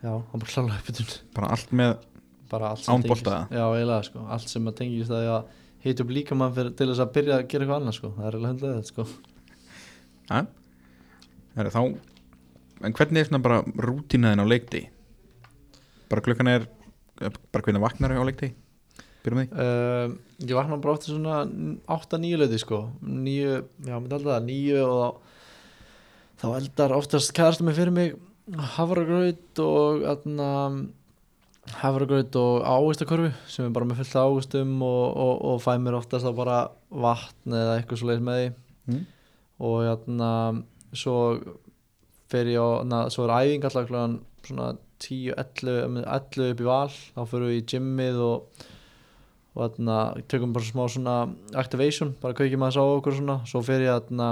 Já, 0.00 0.12
hann 0.12 0.40
bara 0.40 0.52
klála 0.54 0.78
uppbytun 0.80 1.10
bara 1.36 1.50
allt 1.56 1.74
með 1.76 1.96
bara 2.50 2.70
allt 2.74 2.84
sem 2.84 2.94
Án 2.94 3.02
tengist- 3.02 3.24
bolta, 3.24 3.34
eða? 3.46 3.58
Já, 3.60 3.64
eiginlega 3.78 4.06
sko, 4.08 4.22
allt 4.36 4.48
sem 4.50 4.70
að 4.70 4.78
tengist 4.80 5.10
að 5.14 5.28
að 5.30 5.50
hita 5.84 6.04
upp 6.04 6.10
líkamann 6.12 6.54
fyrir, 6.56 6.72
til 6.76 6.88
þess 6.90 7.02
að 7.04 7.12
byrja 7.16 7.36
að 7.36 7.44
gera 7.48 7.64
eitthvað 7.64 7.80
annað 7.80 7.96
sko, 7.96 8.08
það 8.16 8.24
er 8.26 8.34
eiginlega 8.36 8.52
hundlega 8.52 8.80
þetta 8.80 8.90
sko. 8.90 9.04
Ja. 10.30 10.40
Heru, 11.56 11.70
þá 11.74 11.82
en 12.86 12.96
hvernig 12.96 13.20
er 13.20 13.28
svona 13.28 13.42
bara 13.44 13.60
rútínaðin 13.86 14.42
á 14.42 14.46
leikdi 14.48 14.82
bara 16.10 16.24
klukkan 16.24 16.50
er 16.50 16.66
bara 17.20 17.64
hvernig 17.64 17.82
vaknar 17.84 18.14
á 18.16 18.24
leikdi 18.24 18.50
byrjum 19.24 19.42
því 19.42 19.64
um, 19.64 20.16
Ég 20.40 20.56
vakna 20.56 20.78
bara 20.80 20.96
ofta 20.96 21.10
svona 21.10 21.42
8-9 21.90 22.40
leiti 22.40 22.60
sko. 22.62 22.86
9, 23.04 23.58
já, 23.84 23.94
myndi 23.96 24.16
alltaf 24.16 24.32
það 24.32 24.46
9 24.48 24.78
og 24.86 25.18
þá, 26.40 26.46
eldar 26.54 26.96
oftast 26.96 27.34
kæðast 27.36 27.64
mig 27.66 27.76
fyrir 27.76 27.92
mig 27.92 28.14
havragraut 28.74 29.60
og 29.62 30.06
atna, 30.10 30.48
havragraut 31.82 32.38
og 32.40 32.64
ávistakorfi 32.64 33.30
sem 33.52 33.68
er 33.68 33.74
bara 33.76 33.86
með 33.90 34.00
fullt 34.00 34.16
ávistum 34.24 34.72
og, 34.86 35.04
og, 35.12 35.34
og 35.52 35.60
fæ 35.62 35.74
mér 35.82 36.00
oftast 36.00 36.26
þá 36.26 36.32
bara 36.40 36.60
vatn 36.88 37.58
eða 37.60 37.76
eitthvað 37.76 38.00
svo 38.00 38.10
leið 38.10 38.26
með 38.26 38.40
því. 38.40 38.50
Mm. 38.90 39.02
og 39.60 39.76
játna, 39.84 40.30
svo 40.96 41.16
fer 42.32 42.48
ég 42.48 42.62
á, 42.62 42.68
na, 42.88 43.04
svo 43.12 43.26
er 43.26 43.36
æfing 43.36 43.66
alltaf 43.66 43.90
klokkan 43.90 44.20
svona 44.46 44.72
10, 45.00 45.34
11, 45.36 46.04
11 46.04 46.52
upp 46.54 46.62
í 46.62 46.68
val. 46.68 46.92
Þá 47.16 47.20
fyrir 47.28 47.50
við 47.50 47.58
í 47.58 47.66
gymmið 47.74 48.20
og 48.24 48.64
og 49.54 49.64
þarna 49.64 49.96
tökum 50.30 50.54
bara 50.54 50.66
smá 50.66 50.84
svona 50.86 51.16
activation, 51.58 52.14
bara 52.22 52.36
kveikjum 52.38 52.62
aðeins 52.62 52.78
á 52.78 52.84
okkur 52.84 53.16
svona, 53.18 53.40
svo 53.50 53.62
fer 53.66 53.84
ég 53.84 53.96
þarna 53.96 54.30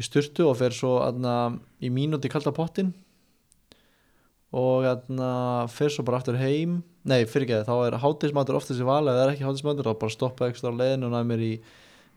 í 0.00 0.06
styrtu 0.06 0.48
og 0.48 0.56
fer 0.60 0.76
svo 0.76 0.96
þarna 1.02 1.34
í 1.84 1.92
mínúti 1.92 2.30
kalda 2.32 2.54
pottin 2.56 2.94
og 4.56 4.86
hérna 4.86 5.68
fyrir 5.70 5.92
svo 5.94 6.06
bara 6.06 6.18
aftur 6.18 6.40
heim. 6.40 6.80
Nei, 7.06 7.22
fyrir 7.28 7.46
ekki, 7.46 7.68
þá 7.68 7.76
er 7.86 8.00
hátísmatur 8.02 8.58
oftast 8.58 8.82
í 8.82 8.86
val. 8.88 9.04
Ef 9.06 9.14
það 9.14 9.22
er 9.22 9.34
ekki 9.36 9.46
hátísmatur, 9.46 9.86
þá 9.86 10.00
bara 10.00 10.16
stoppa 10.16 10.48
ekstra 10.50 10.72
á 10.74 10.78
leiðinu 10.80 11.06
og 11.06 11.14
næði 11.14 11.28
mér 11.30 11.44
í 11.46 11.52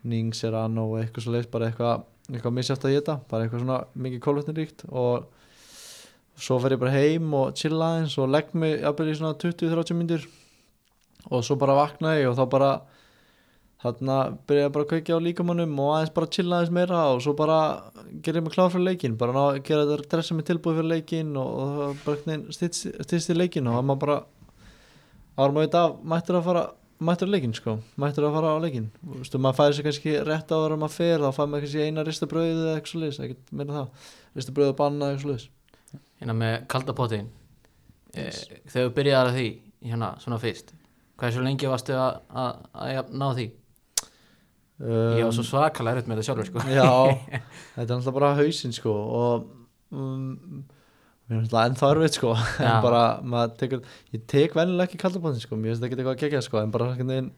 Nings, 0.10 0.42
Serrano 0.42 0.90
og 0.90 0.98
eitthvað 1.00 1.28
svo 1.28 1.36
leiðis, 1.36 1.52
bara 1.54 1.70
eitthvað 1.70 2.08
eitthvað 2.32 2.56
misjátt 2.56 2.86
að 2.88 2.96
geta, 2.96 3.18
bara 3.30 3.46
eitthvað 3.46 3.64
svona 3.64 3.80
mikið 4.00 4.22
kólvetni 4.24 4.56
ríkt 4.56 4.86
og 4.88 5.26
svo 6.40 6.58
fer 6.64 6.76
ég 6.76 6.82
bara 6.82 6.96
heim 6.96 7.34
og 7.36 7.58
chilla 7.60 7.90
eins 8.00 8.16
og 8.22 8.32
legg 8.32 8.54
mig 8.58 8.78
jafnvel 8.80 9.10
í 9.12 9.18
svona 9.20 9.38
20-30 9.42 9.98
myndir 10.00 10.28
og 11.30 11.46
svo 11.46 11.58
bara 11.60 11.78
vakna 11.78 12.18
ég 12.18 12.30
og 12.30 12.38
þá 12.38 12.44
bara 12.52 12.74
þarna 13.84 14.18
byrja 14.48 14.68
ég 14.68 14.76
bara 14.76 14.86
að 14.86 14.92
kveikja 14.94 15.18
á 15.20 15.26
líkamannum 15.26 15.80
og 15.84 15.90
aðeins 15.96 16.14
bara 16.16 16.30
chilla 16.36 16.60
aðeins 16.60 16.76
meira 16.76 17.02
og 17.14 17.24
svo 17.24 17.34
bara 17.38 17.58
ger 18.24 18.40
ég 18.40 18.46
mig 18.46 18.54
klár 18.56 18.72
fyrir 18.72 18.88
leikin 18.88 19.18
bara 19.20 19.36
ná, 19.36 19.60
gera 19.64 19.88
þetta 19.90 20.12
dressa 20.14 20.38
mig 20.38 20.48
tilbúið 20.48 20.80
fyrir 20.80 20.92
leikin 20.94 21.34
og, 21.40 21.50
og 21.50 21.74
það 21.80 22.06
bara 22.06 22.38
stýst 22.56 23.34
í 23.34 23.38
leikin 23.38 23.68
og 23.68 23.80
það 23.80 23.90
maður 23.90 24.06
bara 24.06 24.22
árum 25.40 25.60
í 25.64 25.74
dag 25.74 25.98
mættur 26.14 26.40
að 26.40 26.48
fara 26.48 26.64
mættur 27.04 27.28
að 27.28 27.36
leikin 27.36 27.58
sko, 27.58 27.76
mættur 28.00 28.30
að 28.30 28.38
fara 28.38 28.54
á 28.56 28.64
leikin 28.64 28.88
Þú 29.02 29.18
veist, 29.18 29.36
maður 29.36 29.60
fæði 29.60 29.76
sér 29.76 29.88
kannski 29.90 30.14
rétt 30.30 30.54
áður 30.54 30.78
að 30.78 30.84
maður 30.86 30.96
fer 30.96 31.26
þá 31.26 31.30
fæði 31.40 31.50
maður 31.52 31.66
kannski 31.66 31.88
eina 31.90 32.06
ristabröð 32.08 32.52
eða 32.54 32.78
eitthvað 32.78 32.94
sliðis, 32.94 33.20
ekkert 33.26 33.52
meina 33.52 33.76
það. 33.76 34.08
Ristabröð 34.38 34.72
og 34.72 34.80
banna 34.80 35.10
eitthvað 35.10 35.26
sliðis 35.26 35.50
hérna 36.24 36.36
með 36.38 36.56
kaldapottin 36.72 37.28
e, 38.16 38.30
þegar 38.72 38.88
þú 38.88 38.94
byrjaði 38.98 39.32
að 39.32 39.38
því 39.38 39.48
hérna 39.90 40.14
svona 40.24 40.40
fyrst 40.42 40.74
hversu 41.24 41.44
lengi 41.46 41.72
varstu 41.72 41.96
að, 41.98 42.22
að, 42.44 42.62
að 42.84 42.94
jafn- 42.98 43.18
ná 43.24 43.28
því? 43.40 43.50
Ég 44.84 45.24
var 45.24 45.34
svo 45.36 45.46
svakalega 45.48 46.00
erut 46.00 46.08
með 46.10 46.20
þetta 46.20 46.28
sjálfur 46.28 46.50
sko. 46.50 46.64
Um, 46.64 46.72
Já, 46.74 46.88
þetta 47.76 47.84
er 47.84 47.92
náttúrulega 47.92 48.16
bara 48.18 48.32
hausinn 48.40 48.74
sko 48.76 48.94
og 49.20 49.46
um, 49.96 50.64
mér 51.30 51.38
er 51.38 51.44
náttúrulega 51.46 51.70
ennþá 51.70 51.92
erfitt 51.94 52.18
sko 52.20 52.34
en 52.66 52.82
bara, 52.84 53.04
maður 53.24 53.56
tekur 53.62 53.86
ég 54.16 54.26
tek 54.34 54.58
venjulega 54.58 54.90
ekki 54.90 55.00
kaldabóðin 55.06 55.44
sko, 55.46 55.60
mér 55.60 55.72
finnst 55.74 55.86
það 55.86 55.90
ekki 55.90 56.00
eitthvað 56.02 56.18
að 56.18 56.24
gegja 56.26 56.44
sko, 56.48 56.60
en 56.64 56.74
bara 56.74 56.90
veginn 56.98 57.32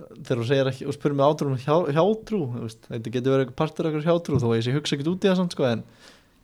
þegar 0.00 0.40
þú 0.40 0.46
segir 0.48 0.70
ekki 0.70 0.86
og 0.88 0.96
spyrir 0.96 1.16
mig 1.18 1.26
átrú 1.26 1.50
um 1.50 1.58
hjá, 1.60 1.74
hjátrú 1.96 2.40
þetta 2.86 3.12
getur 3.16 3.34
verið 3.34 3.50
partur 3.58 3.88
eitthvað 3.88 4.06
hjátrú 4.08 4.38
þó 4.40 4.46
að 4.50 4.56
ég 4.56 4.66
sé 4.66 4.74
hugsa 4.76 4.96
ekkert 4.96 5.10
út 5.12 5.26
í 5.26 5.30
það 5.30 5.40
samt 5.40 5.56
sko 5.56 5.66
en 5.68 5.82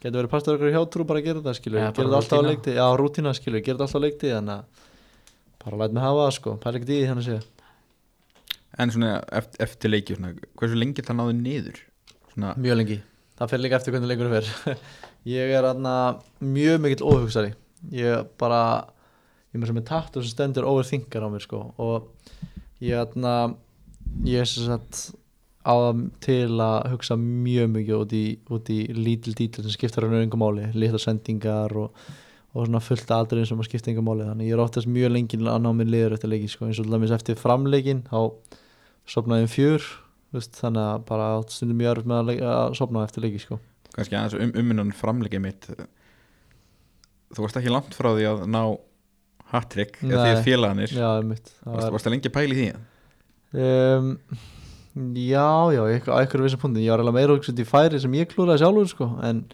getur 0.03 0.19
verið 0.19 0.33
partur 0.35 0.57
eitthvað 0.57 0.77
hjátrú 0.77 1.07
bara 1.09 1.23
að 1.23 1.29
gera 1.29 1.45
þetta 1.45 1.55
ja, 1.55 1.87
gera 1.87 1.95
þetta 1.95 2.19
alltaf 2.21 2.43
á 2.43 2.49
leikti 2.51 2.75
já, 2.77 2.85
rútína 3.01 3.33
skilur, 3.39 3.63
gera 3.65 3.79
þetta 3.79 3.87
alltaf 3.87 4.03
á 4.03 4.05
leikti 4.05 4.33
þannig 4.35 4.57
að 4.59 4.85
bara 5.67 5.83
læt 5.83 5.97
mig 5.97 6.05
hafa 6.07 6.23
það 6.23 6.33
sko, 6.39 6.55
pæla 6.63 6.79
ekkert 6.81 6.95
í 6.95 6.97
því 7.01 7.11
þannig 7.11 7.27
að 7.27 7.29
segja. 7.29 7.69
En 8.77 8.93
svona 8.93 9.13
eftir, 9.41 9.61
eftir 9.67 9.93
leiki 9.93 10.17
svona, 10.17 10.33
Hversu 10.61 10.79
lengi 10.79 11.05
það 11.05 11.19
náðu 11.21 11.37
niður? 11.41 11.79
Svona, 12.33 12.55
Mjög 12.61 12.81
lengi, 12.81 12.99
það 13.39 13.53
fyrir 13.53 13.65
líka 13.65 13.79
eftir 13.81 13.97
hvernig 13.97 14.13
leikur 14.13 14.33
fer. 14.35 14.81
Ég 15.37 15.53
er 15.59 15.67
aðna 15.67 15.93
mjög 16.39 16.83
mikill 16.85 17.07
óhugsari. 17.09 17.55
Ég 17.91 18.29
bara 18.39 18.61
ég 19.51 19.57
er 19.57 19.63
með 19.63 19.73
sem 19.73 19.81
er 19.81 19.87
takt 19.89 20.19
og 20.19 20.23
sem 20.23 20.31
stendur 20.37 20.69
overthinkar 20.71 21.25
á 21.27 21.29
mér 21.33 21.43
sko. 21.43 21.63
Og 21.83 22.07
ég 22.85 23.01
aðna 23.01 23.33
ég 24.29 24.45
er 24.45 24.51
sem 24.51 24.69
sagt 24.69 25.01
á 25.67 25.75
það 25.75 26.05
til 26.23 26.61
að 26.63 26.77
hugsa 26.93 27.17
mjög 27.19 27.73
mikið 27.75 27.97
út 27.99 28.15
í, 28.15 28.25
út 28.55 28.71
í 28.71 28.79
lítil 28.95 29.35
dítil 29.35 29.65
sem 29.65 29.75
skiptar 29.75 30.07
hann 30.07 30.29
yngum 30.29 30.45
máli, 30.45 30.69
litla 30.79 31.01
sendingar 31.03 31.75
og, 31.75 32.07
og 32.57 32.65
svona 32.69 32.81
fullt 32.81 33.11
aðriðin 33.13 33.49
sem 33.51 33.61
að 33.61 33.69
skipta 33.69 33.93
yngum 33.93 34.07
máli. 34.09 34.25
Þannig 34.31 34.49
ég 34.49 34.57
er 34.57 34.63
oftast 34.65 34.89
mjög 34.89 35.13
lengi 35.13 35.39
að 35.43 35.61
ná 35.67 35.71
mér 35.77 35.91
liður 35.93 36.17
eftir 36.17 36.33
leiki 36.33 36.49
sko. 36.49 36.69
Eins 36.71 36.81
og 36.81 36.87
til 36.89 36.95
dæmis 36.97 37.13
eftir 37.17 37.37
framleikin 37.41 38.01
þá 38.09 38.21
sopnaði 39.13 39.47
um 39.47 39.53
fjör 39.53 39.85
veist, 40.35 40.57
þannig 40.59 40.83
að 40.89 41.05
bara 41.11 41.29
stundum 41.53 41.79
mjög 41.83 41.93
erfitt 41.93 42.11
með 42.11 42.19
að, 42.23 42.31
leik, 42.31 42.43
að 42.57 42.75
sopna 42.81 43.05
eftir 43.07 43.27
leiki 43.27 43.43
sko. 43.45 43.61
Kannski 43.97 44.19
aðeins 44.19 44.39
um, 44.41 44.55
umminnan 44.63 44.95
framleikið 44.97 45.45
mitt. 45.45 45.69
Þú 47.37 47.45
varst 47.45 47.61
ekki 47.61 47.73
langt 47.75 47.97
frá 47.97 48.11
því 48.17 48.27
að 48.33 48.45
ná 48.51 48.61
hat-trick 49.53 50.01
eða 50.03 50.25
því 50.25 50.33
að 50.35 50.45
félaganir 50.47 50.93
Já, 50.95 51.09
mitt 51.27 51.51
Varst, 51.63 51.91
varst 51.95 52.07
það 52.09 52.15
lengi 52.17 52.31
í 52.31 52.57
því? 52.59 52.69
um, 53.63 54.09
Já, 54.97 55.49
já, 55.77 55.83
ég- 55.93 56.09
á 56.09 56.17
einhverju 56.19 56.47
vissi 56.47 56.59
punktin 56.59 56.83
Ég 56.83 56.91
var 56.95 57.03
alveg 57.05 57.15
meira 57.19 57.37
út 57.37 57.47
í 57.63 57.67
færi 57.69 58.01
sem 58.01 58.15
ég 58.17 58.31
klúraði 58.33 58.63
sjálfur 58.65 58.89
sko. 58.91 59.09
en, 59.23 59.45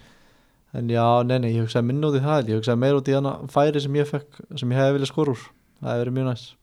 en 0.73 0.93
já, 0.93 1.07
nei, 1.29 1.39
nei, 1.39 1.51
ég 1.53 1.67
hugsaði 1.67 1.89
minna 1.89 2.09
út 2.09 2.19
í 2.19 2.25
það 2.25 2.51
Ég. 2.51 2.61
Hugsaði 2.61 2.83
meira 2.85 3.01
út 3.01 3.09
í 3.09 3.17
hana 3.17 3.33
færi 3.53 3.83
sem 3.85 3.99
ég 3.99 4.09
fekk 4.09 4.43
sem 4.57 4.73
ég 4.73 4.81
hefði 4.81 4.99
viljað 4.99 5.13
skora 5.13 5.35
úr. 5.35 5.43
Það 5.83 5.91
hefði 5.91 6.05
verið 6.05 6.17
mjög 6.19 6.29
næst 6.31 6.55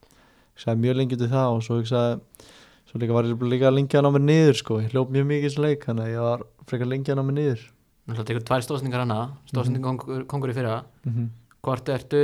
Hugsaði 0.56 0.82
mjög 0.86 0.98
lengi 1.00 1.18
út 1.18 1.26
í 1.26 1.32
það 1.34 1.56
og 1.56 1.66
svo 1.66 1.80
hugsaði 1.80 2.46
Svo 2.90 2.98
líka 2.98 3.14
var 3.14 3.28
ég 3.30 3.44
líka 3.46 3.70
lengi 3.70 3.98
að 4.00 4.02
ná 4.02 4.10
mér 4.16 4.24
niður 4.26 4.56
sko. 4.58 4.80
Ég 4.82 4.94
hljóp 4.96 5.12
mjög 5.14 5.26
mikið 5.30 5.44
í 5.44 5.50
þessu 5.50 5.62
leik 5.62 5.84
Þannig 5.86 6.08
að 6.08 6.14
ég 6.16 6.24
var 6.26 6.46
frekar 6.66 6.90
lengi 6.90 7.12
að 7.14 7.20
ná 7.20 7.26
mér 7.28 7.36
niður. 7.38 7.66
Það 8.10 8.26
tekur 8.26 8.46
tvær 8.48 8.64
stóðsningar 8.66 9.04
hana 9.04 9.18
stóðsningar 9.52 9.86
kongur, 9.86 10.24
kongur 10.32 10.50
í 10.50 10.56
fyrra. 10.58 10.80
Mm 11.06 11.14
-hmm. 11.14 11.28
hvort 11.62 11.92
ertu 11.94 12.22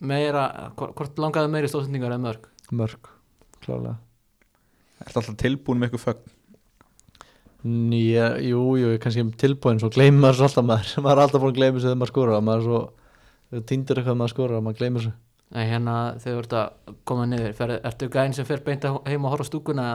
meira 0.00 0.72
hvort, 0.76 1.18
langaði 1.20 1.52
meiri 1.52 1.68
stóðsningar 1.68 2.14
en 2.16 2.24
mörg 2.24 2.48
Mörg, 2.70 3.10
klálega. 3.62 3.98
Ertu 5.04 5.20
alltaf 5.20 5.36
tilbúin 5.36 5.78
með 5.78 5.90
eitthvað 5.90 6.04
fögn? 6.06 6.32
Nýja, 7.66 8.26
jú, 8.46 8.60
jú, 8.78 8.92
er 8.94 9.00
kannski 9.02 9.24
tilbúin 9.40 9.80
svo 9.82 9.88
gleymir 9.90 10.20
maður 10.22 10.38
svo 10.40 10.48
alltaf 10.50 10.66
maður. 10.68 10.90
Maður 11.06 11.16
er 11.18 11.22
alltaf 11.24 11.42
búin 11.42 11.52
að 11.54 11.58
gleyma 11.60 11.78
þessu 11.78 11.88
þegar 11.88 12.00
maður 12.02 12.12
skorar 12.12 12.44
maður 12.46 12.60
er 12.60 12.66
svo 12.68 13.62
týndur 13.70 14.00
eitthvað 14.02 14.18
maður 14.20 14.34
skorar 14.34 14.62
maður 14.66 14.78
gleymir 14.82 15.02
þessu. 15.06 15.14
Nei, 15.56 15.64
hérna 15.70 15.96
þegar 16.22 16.36
þú 16.36 16.42
ert 16.44 16.54
að 16.60 16.94
koma 17.06 17.26
niður 17.30 17.52
fer, 17.58 17.72
ertu 17.86 18.08
gæðin 18.10 18.34
sem 18.34 18.46
fer 18.48 18.62
beint 18.66 18.86
að- 18.88 19.00
heim 19.06 19.24
og 19.28 19.34
horfa 19.34 19.46
stúkuna 19.50 19.86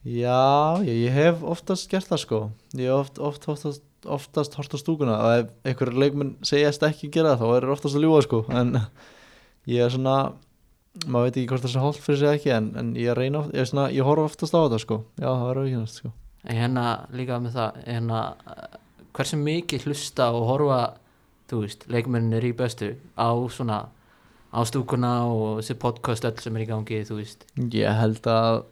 Já, 0.00 0.80
ég, 0.80 0.96
ég 1.04 1.12
hef 1.12 1.42
oftast 1.44 1.90
gert 1.92 2.08
það 2.08 2.20
sko. 2.22 2.38
Ég 2.80 2.88
hef 2.88 3.00
oft, 3.02 3.18
oft, 3.20 3.44
oftast, 3.52 3.82
oftast 4.08 4.54
hort 4.56 4.72
á 4.72 4.78
stúkuna. 4.80 5.16
Og 5.20 5.32
ef 5.42 5.50
einhverjur 5.68 5.98
leikmenn 6.00 6.30
segjast 6.46 6.86
ekki 6.88 7.10
gera 7.12 7.34
það 7.36 7.42
þá 7.52 7.56
er 7.58 7.66
oftast 7.74 7.98
að 7.98 8.06
ljúga 8.06 8.22
sko. 8.24 8.40
En 8.48 8.72
ég 9.74 9.84
er 9.84 9.92
svona 9.92 10.14
maður 11.04 11.28
veit 11.28 11.36
ekki 11.42 11.50
hvort 11.52 11.66
það 11.66 11.74
sé 11.74 11.82
holt 11.84 12.00
fyrir 12.00 12.20
sig 12.22 12.32
ekki 12.38 12.54
en, 12.56 12.70
en 12.80 12.94
ég 12.96 13.12
oft- 13.12 13.52
ég, 13.52 13.60
er 13.60 13.68
svona, 13.68 13.90
ég 13.92 14.08
horf 14.08 14.24
oftast 14.30 14.56
á 14.56 14.60
þetta 14.64 14.80
sko. 14.86 15.00
Já, 15.20 15.28
það 15.28 15.46
er 15.52 15.60
auðvitað 15.66 15.92
sko. 15.98 16.12
En 16.16 16.19
hérna 16.48 16.86
líka 17.12 17.38
með 17.42 17.56
það 17.58 17.78
hérna, 17.84 18.20
hversu 19.16 19.38
mikið 19.40 19.88
hlusta 19.88 20.30
og 20.32 20.46
horfa 20.48 20.80
þú 21.50 21.64
veist, 21.64 21.86
leikmennir 21.90 22.46
í 22.46 22.52
bestu 22.56 22.94
á 23.18 23.30
svona 23.52 23.80
á 24.50 24.60
stúkuna 24.66 25.12
og 25.30 25.60
þessi 25.60 25.76
podcast 25.78 26.26
öll 26.26 26.38
sem 26.42 26.56
er 26.56 26.64
í 26.64 26.68
gangi 26.70 27.02
þú 27.06 27.18
veist, 27.20 27.44
Ég 27.74 27.98
held 28.00 28.24
að 28.30 28.62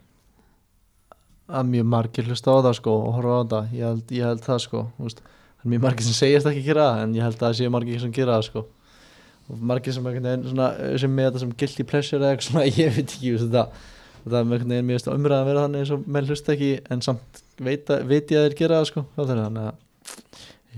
að 1.48 1.68
mjög 1.72 1.86
margir 1.88 2.26
hlusta 2.28 2.52
á 2.52 2.60
það 2.60 2.74
sko 2.76 2.94
og 3.06 3.12
horfa 3.18 3.36
á 3.40 3.44
það, 3.52 3.76
ég 3.76 3.86
held, 3.88 4.10
ég 4.12 4.26
held 4.28 4.42
það 4.44 4.64
sko 4.66 4.82
veist. 4.98 5.22
það 5.22 5.64
er 5.64 5.72
mjög 5.74 5.84
margir 5.86 6.08
sem 6.08 6.18
segjast 6.18 6.50
ekki 6.50 6.64
gera 6.66 6.88
það 6.88 7.04
en 7.04 7.14
ég 7.16 7.24
held 7.24 7.38
að 7.38 7.46
það 7.46 7.56
séu 7.60 7.72
margir 7.74 8.02
sem 8.02 8.12
gera 8.14 8.36
það 8.36 8.48
sko. 8.50 8.64
Og 9.48 9.60
margir 9.70 9.94
sem 9.96 10.08
sem 11.00 11.14
með 11.14 11.30
þetta 11.30 11.40
sem 11.44 11.54
guilty 11.62 11.86
pleasure 11.88 12.20
eða 12.20 12.34
eitthvað 12.34 12.48
svona, 12.50 12.66
ég 12.82 12.96
veit 12.98 13.14
ekki 13.16 13.32
þetta, 13.40 13.64
þetta 14.24 14.40
er 14.42 14.48
með 14.50 14.58
einhvern 14.58 14.74
veginn 14.74 14.90
mjög 14.90 15.12
umræðan 15.14 15.40
að 15.40 15.48
vera 15.48 15.64
þannig 15.64 15.84
eins 15.84 15.94
og 15.96 16.10
menn 16.16 16.28
hlusta 16.28 16.52
ekki 16.54 16.72
en 16.92 17.04
samt 17.06 17.42
veit, 17.64 17.90
að, 17.90 18.06
veit 18.10 18.30
ég 18.32 18.38
að 18.38 18.46
þeir 18.48 18.56
gera 18.62 18.78
það 18.80 18.88
sko 18.92 19.04
þannig 19.16 19.60
að 19.62 19.74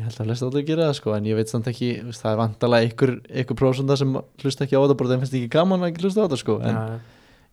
ég 0.00 0.04
held 0.06 0.20
að 0.20 0.26
flest 0.30 0.42
allir 0.46 0.66
gera 0.70 0.86
það 0.88 0.96
sko 1.00 1.14
en 1.16 1.26
ég 1.28 1.36
veit 1.36 1.50
samt 1.52 1.66
ekki, 1.70 1.88
það 2.16 2.30
er 2.32 2.38
vantalega 2.40 2.88
ykkur, 2.90 3.12
ykkur 3.42 3.58
prósunda 3.60 3.96
sem 4.00 4.14
hlusta 4.42 4.64
ekki 4.64 4.78
á 4.78 4.82
þetta 4.84 4.96
bara 5.00 5.10
þeim 5.14 5.24
finnst 5.24 5.36
ekki 5.40 5.50
gaman 5.52 5.82
að 5.84 5.90
ekki 5.92 6.04
hlusta 6.06 6.22
á 6.22 6.24
þetta 6.26 6.38
sko 6.40 6.56
en 6.64 6.78
ja, 6.78 6.84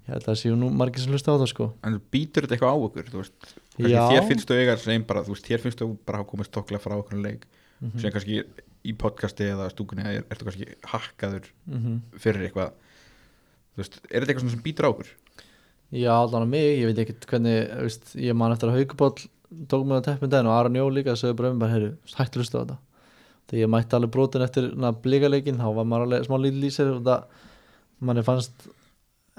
ég 0.07 0.13
held 0.13 0.21
að 0.23 0.29
það 0.29 0.39
séu 0.43 0.55
nú 0.55 0.69
margir 0.71 1.03
sem 1.03 1.11
hlusta 1.15 1.33
á 1.33 1.39
það 1.41 1.51
sko 1.51 1.67
En 1.89 1.97
býtur 2.13 2.45
þetta 2.47 2.55
eitthvað 2.55 2.71
á 2.71 2.77
okkur? 2.87 3.09
Þú 3.11 3.19
veist, 3.23 3.51
þér 3.81 4.27
finnst 4.29 4.47
þú 4.47 4.59
eiga 4.61 4.77
sem 4.79 5.03
bara, 5.09 5.23
þú 5.27 5.33
veist, 5.35 5.49
þér 5.49 5.63
finnst 5.65 5.81
þú 5.83 5.89
bara 6.07 6.21
hafa 6.21 6.29
komist 6.31 6.53
tokklega 6.55 6.83
frá 6.85 6.95
okkur 7.01 7.19
leik 7.25 7.45
Mhm. 7.77 7.99
sem 8.01 8.09
kannski 8.09 8.39
í 8.89 8.93
podcasti 8.97 9.45
eða 9.53 9.67
stúkunni 9.69 10.01
er, 10.01 10.23
ertu 10.33 10.45
kannski 10.47 10.65
hakkaður 10.89 11.43
Mhm. 11.69 11.99
fyrir 12.17 12.47
eitthvað 12.47 12.71
þú 13.75 13.83
veist, 13.83 13.99
er 14.09 14.21
þetta 14.23 14.31
eitthvað 14.33 14.49
sem 14.55 14.63
býtur 14.65 14.87
á 14.87 14.89
okkur? 14.89 15.11
Já, 15.95 16.11
allan 16.17 16.43
að 16.43 16.51
mig, 16.51 16.65
ég 16.81 16.89
veit 16.89 16.97
ekkert 17.05 17.27
hvernig 17.29 17.59
veist, 17.85 18.09
ég 18.19 18.35
man 18.35 18.51
eftir 18.51 18.67
að 18.71 18.81
Haukubóll 18.81 19.13
tók 19.71 19.85
mig 19.87 20.01
á 20.03 20.07
teppin 20.09 20.31
daginn 20.33 20.49
og 20.51 20.57
Aron 20.57 20.75
Jó 20.75 20.87
líka 20.91 21.13
sögðu 21.15 21.37
bara 21.39 21.51
um 21.53 21.61
bara, 21.61 21.71
heyrðu, 21.77 21.93
hættu 22.17 22.41
hlusta 22.41 22.59
á 22.59 22.61
þetta 22.65 22.77
þegar 23.47 23.61
ég 23.61 23.69
mætti 23.71 23.95
alveg 23.95 24.11
brotin 24.11 24.43
eftir 24.43 24.65
blíkaleikin, 25.05 25.61
þá 25.61 25.69
var 25.77 25.87
maður 25.87 26.09
alveg 26.09 26.25
smá 26.27 26.35
lítil 26.43 26.67
í 26.67 26.71
sér 26.75 26.89
og 26.97 27.05
það, 27.07 27.45
manni 28.03 28.23
fannst 28.27 28.67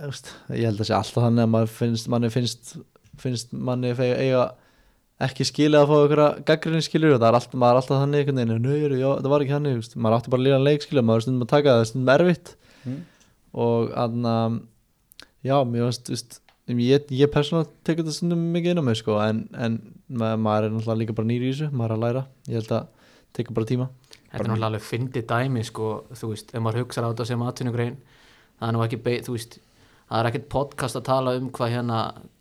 veist, 0.00 0.30
ég 0.54 0.64
held 0.70 0.80
að 0.80 0.88
sé 0.88 0.96
alltaf 0.96 1.26
þannig 1.26 1.44
að 1.44 1.52
maður 1.52 1.74
finnst, 1.76 2.08
manni 2.14 2.30
finnst 2.32 2.72
finnst 3.18 3.52
manni 3.52 3.92
eiga 3.92 4.46
ekki 5.28 5.44
skilið 5.44 5.82
að 5.82 5.88
fá 5.90 5.94
einhverja 5.98 6.28
gaggrinni 6.48 6.86
skilur 6.86 7.16
og 7.16 7.20
það 7.20 7.28
er 7.28 7.38
alltaf, 7.40 7.58
maður 7.58 7.74
er 7.74 7.80
alltaf 7.82 8.02
þannig 8.04 8.20
einhvern 8.22 8.40
veginn, 8.40 8.64
nöður, 8.64 8.96
já, 9.02 9.08
það 9.18 9.32
var 9.34 9.44
ekki 9.44 9.54
þannig, 9.56 9.78
veist, 9.82 9.96
maður 9.98 10.16
átti 10.20 10.32
bara 10.32 10.40
að 10.40 10.46
lína 10.46 10.60
leik 10.62 10.84
skilur, 10.86 11.06
maður 11.08 11.24
stundum 11.26 11.44
að 11.44 11.52
taka 11.52 11.76
það, 11.76 11.86
stundum 11.92 12.14
erfitt 12.14 12.54
Mm. 12.86 13.00
og 13.58 13.88
aðna 13.98 14.32
já, 15.46 15.56
mér 15.68 15.86
veist, 15.88 16.10
veist 16.12 16.40
ég, 16.68 17.08
ég 17.14 17.32
persónulega 17.32 17.70
tekur 17.86 18.04
þetta 18.04 18.16
stundum 18.18 18.44
mikið 18.54 18.74
inn 18.74 18.82
á 18.82 18.88
mig 18.88 19.00
sko, 19.00 19.16
en, 19.24 19.46
en 19.56 19.80
ma 20.08 20.34
maður 20.40 20.68
er 20.68 20.76
náttúrulega 20.76 21.02
líka 21.04 21.16
bara 21.16 21.30
nýri 21.30 21.48
í 21.48 21.54
þessu, 21.54 21.70
maður 21.72 21.94
er 21.94 21.98
að 21.98 22.04
læra. 22.04 22.26
Ég 22.48 22.60
held 22.60 22.76
að 22.78 23.10
tekur 23.38 23.58
bara 23.58 23.70
tíma. 23.70 23.88
Þetta 24.18 24.42
er 24.42 24.50
náttúrulega 24.50 24.70
alveg 24.72 24.84
fyndi 24.84 25.24
dæmi 25.28 25.64
sko, 25.64 25.92
þú 26.18 26.32
veist, 26.34 26.52
ef 26.52 26.64
maður 26.64 26.84
hugsa 26.84 27.04
á 27.04 27.10
þetta 27.10 27.28
sem 27.30 27.44
atvinnugrein 27.48 27.98
það 28.58 28.68
er 28.68 28.76
nú 28.76 28.84
ekki 28.84 29.00
beig, 29.02 29.24
þú 29.26 29.36
veist 29.36 29.58
það 30.08 30.20
er 30.20 30.28
ekkert 30.30 30.46
podcast 30.52 30.98
að 30.98 31.06
tala 31.08 31.34
um 31.38 31.48
hvað 31.54 31.74
hérna 31.74 31.98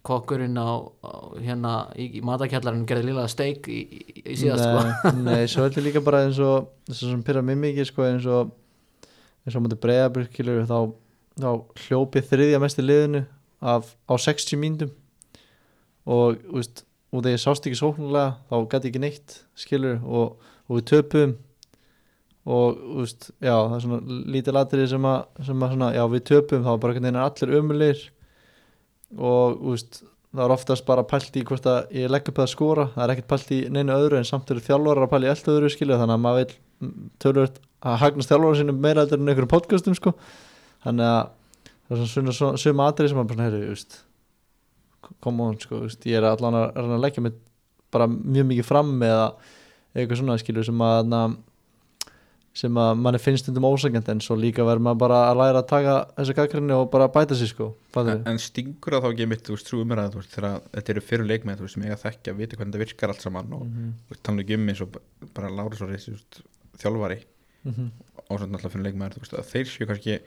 kokkurinn 0.07 0.55
á, 0.55 0.71
á 1.03 1.11
hérna 1.43 1.73
í, 1.99 2.07
í 2.17 2.21
matakjallarinn 2.25 2.85
gerði 2.87 3.09
lilla 3.09 3.25
steik 3.31 3.67
í, 3.71 3.81
í, 3.83 4.21
í 4.23 4.37
síðast 4.39 4.63
sko. 4.63 5.11
Nei, 5.17 5.25
nei, 5.27 5.49
svo 5.51 5.65
held 5.65 5.79
ég 5.79 5.89
líka 5.89 6.03
bara 6.05 6.23
eins 6.25 6.39
og 6.43 6.71
þess 6.87 7.03
sem 7.03 7.25
pyrra 7.27 7.43
mig 7.45 7.59
mikið 7.59 7.89
sko, 7.91 8.05
eins 8.07 8.27
og 8.31 8.53
eins 9.43 9.57
og 9.57 9.65
mútið 9.65 9.81
breyðabyrkilur 9.83 10.63
þá, 10.69 10.77
þá 11.38 11.49
hljópið 11.85 12.29
þriðja 12.31 12.61
mest 12.63 12.81
í 12.81 12.85
liðinu 12.85 13.23
af, 13.61 13.93
á 14.09 14.13
60 14.17 14.61
mínútum. 14.61 14.93
Og 16.07 16.38
veist, 16.53 16.85
og 17.11 17.23
þegar 17.23 17.35
ég 17.35 17.43
sást 17.43 17.67
ekki 17.67 17.79
sóknulega 17.79 18.38
þá 18.49 18.55
gæti 18.71 18.91
ekki 18.91 19.01
neitt 19.03 19.38
skilur 19.57 20.01
og, 20.03 20.49
og 20.67 20.79
við 20.79 20.88
töpum 20.91 21.35
og 22.47 22.83
veist, 22.99 23.31
já 23.43 23.55
það 23.55 23.77
er 23.77 23.85
svona 23.85 24.19
lítið 24.35 24.57
latrið 24.57 24.91
sem 24.93 25.07
að, 25.07 25.17
sem 25.47 25.65
að 25.65 25.73
svona, 25.73 25.89
já 25.95 26.03
við 26.11 26.23
töpum 26.31 26.63
þá 26.65 26.69
er 26.73 26.83
bara 26.83 26.95
einhvern 26.95 27.07
veginn 27.07 27.23
allir 27.23 27.61
umulir 27.61 28.05
og 29.17 29.59
veist 29.69 30.01
það 30.38 30.43
er 30.43 30.53
oftast 30.57 30.85
bara 30.88 31.05
pælt 31.07 31.39
í 31.39 31.43
hvort 31.47 31.67
að 31.71 31.93
ég 31.97 32.11
legg 32.11 32.27
upp 32.29 32.41
að 32.43 32.51
skora, 32.51 32.89
það 32.93 33.03
er 33.03 33.13
ekkert 33.13 33.29
pælt 33.31 33.53
í 33.55 33.61
neinu 33.73 33.95
öðru 33.95 34.19
en 34.19 34.27
samt 34.27 34.51
eru 34.51 34.63
þjálfarar 34.63 35.07
að 35.07 35.13
pæla 35.13 35.29
í 35.29 35.31
allt 35.31 35.47
öðru 35.53 35.71
skilja 35.71 35.99
þannig 36.01 36.17
að 36.17 36.25
maður 36.25 36.43
vil 36.43 36.91
tölvöld 37.23 37.61
að 37.88 37.97
hagnast 38.03 38.33
þjálfarar 38.33 38.59
sinni 38.59 38.75
meira 38.75 39.07
en 39.07 39.23
einhverjum 39.23 39.53
podcastum 39.55 39.95
sko 39.97 40.13
þannig 40.88 41.11
að 41.11 41.21
það 41.88 42.03
er 42.03 42.11
svona 42.11 42.35
svona 42.35 42.61
suma 42.61 42.88
atrið 42.91 43.11
sem 43.11 43.19
maður 43.19 43.33
bara 43.33 43.47
heyri, 43.47 43.63
just 43.69 43.99
come 45.23 45.43
on 45.43 45.59
sko, 45.61 45.83
just, 45.85 46.05
ég 46.07 46.19
er 46.19 46.27
allan 46.27 46.57
að, 46.57 46.79
að 46.83 47.03
leggja 47.03 47.23
mig 47.23 47.35
bara 47.93 48.07
mjög 48.11 48.49
mikið 48.51 48.67
fram 48.67 48.95
eða 49.05 49.27
eitthvað 49.95 50.19
svona 50.21 50.39
skilju 50.41 50.65
sem 50.67 50.81
að 50.83 51.11
na, 51.11 51.21
sem 52.57 52.79
að 52.81 52.89
manni 52.99 53.21
finnst 53.21 53.45
stundum 53.45 53.67
ósækjandi 53.69 54.13
en 54.15 54.23
svo 54.23 54.38
líka 54.39 54.65
verður 54.67 54.83
maður 54.88 55.01
bara 55.05 55.19
að 55.29 55.39
læra 55.41 55.61
að 55.61 55.69
taka 55.69 55.95
þessu 56.17 56.35
gaggrinni 56.38 56.75
og 56.75 56.89
bara 56.93 57.09
bæta 57.13 57.38
sér 57.38 57.51
sko 57.51 57.69
en, 58.01 58.23
en 58.29 58.41
stingur 58.41 58.97
það 58.97 59.05
þá 59.05 59.09
ekki 59.11 59.29
mitt, 59.31 59.45
þú 59.45 59.55
veist, 59.55 59.69
trúum 59.69 59.91
mér 59.91 60.03
að 60.03 60.17
þetta 60.27 60.93
eru 60.93 61.05
fyrir 61.05 61.29
leikmenn, 61.31 61.59
þú 61.59 61.67
veist, 61.67 61.77
sem 61.77 61.85
eiga 61.85 61.97
að 61.97 62.03
þekkja, 62.03 62.35
vita 62.41 62.59
hvernig 62.59 62.73
þetta 62.75 62.83
virkar 62.83 63.13
allt 63.13 63.25
saman 63.25 63.55
og 63.57 63.63
veist, 64.09 64.23
tala 64.27 64.43
ekki 64.43 64.57
um 64.57 64.67
eins 64.73 64.83
og 64.83 64.99
bara 65.38 65.69
Reis, 65.88 66.09
þú 66.09 66.17
veist, 66.17 66.41
þjálfari 66.81 67.21
mhm. 67.69 67.88
og 68.25 68.41
svona 68.41 68.59
alltaf 68.59 68.75
fyrir 68.75 68.89
leikmenn, 68.89 69.15
þú 69.15 69.23
veist, 69.23 69.38
að 69.38 69.53
þeir 69.53 69.71
séu 69.71 69.89
kannski 69.89 70.19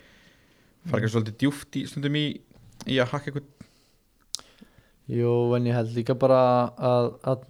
fara 0.89 1.03
kannski 1.03 1.15
svolítið 1.17 1.41
djúft 1.43 1.77
í 1.77 1.87
stundum 1.89 2.17
í, 2.17 2.27
í 2.89 3.01
að 3.03 3.13
hakka 3.13 3.31
eitthvað 3.31 3.49
Jú, 5.11 5.31
en 5.57 5.65
ég 5.67 5.75
held 5.75 5.95
líka 5.97 6.15
bara 6.15 6.41
að, 6.79 7.09
að, 7.27 7.47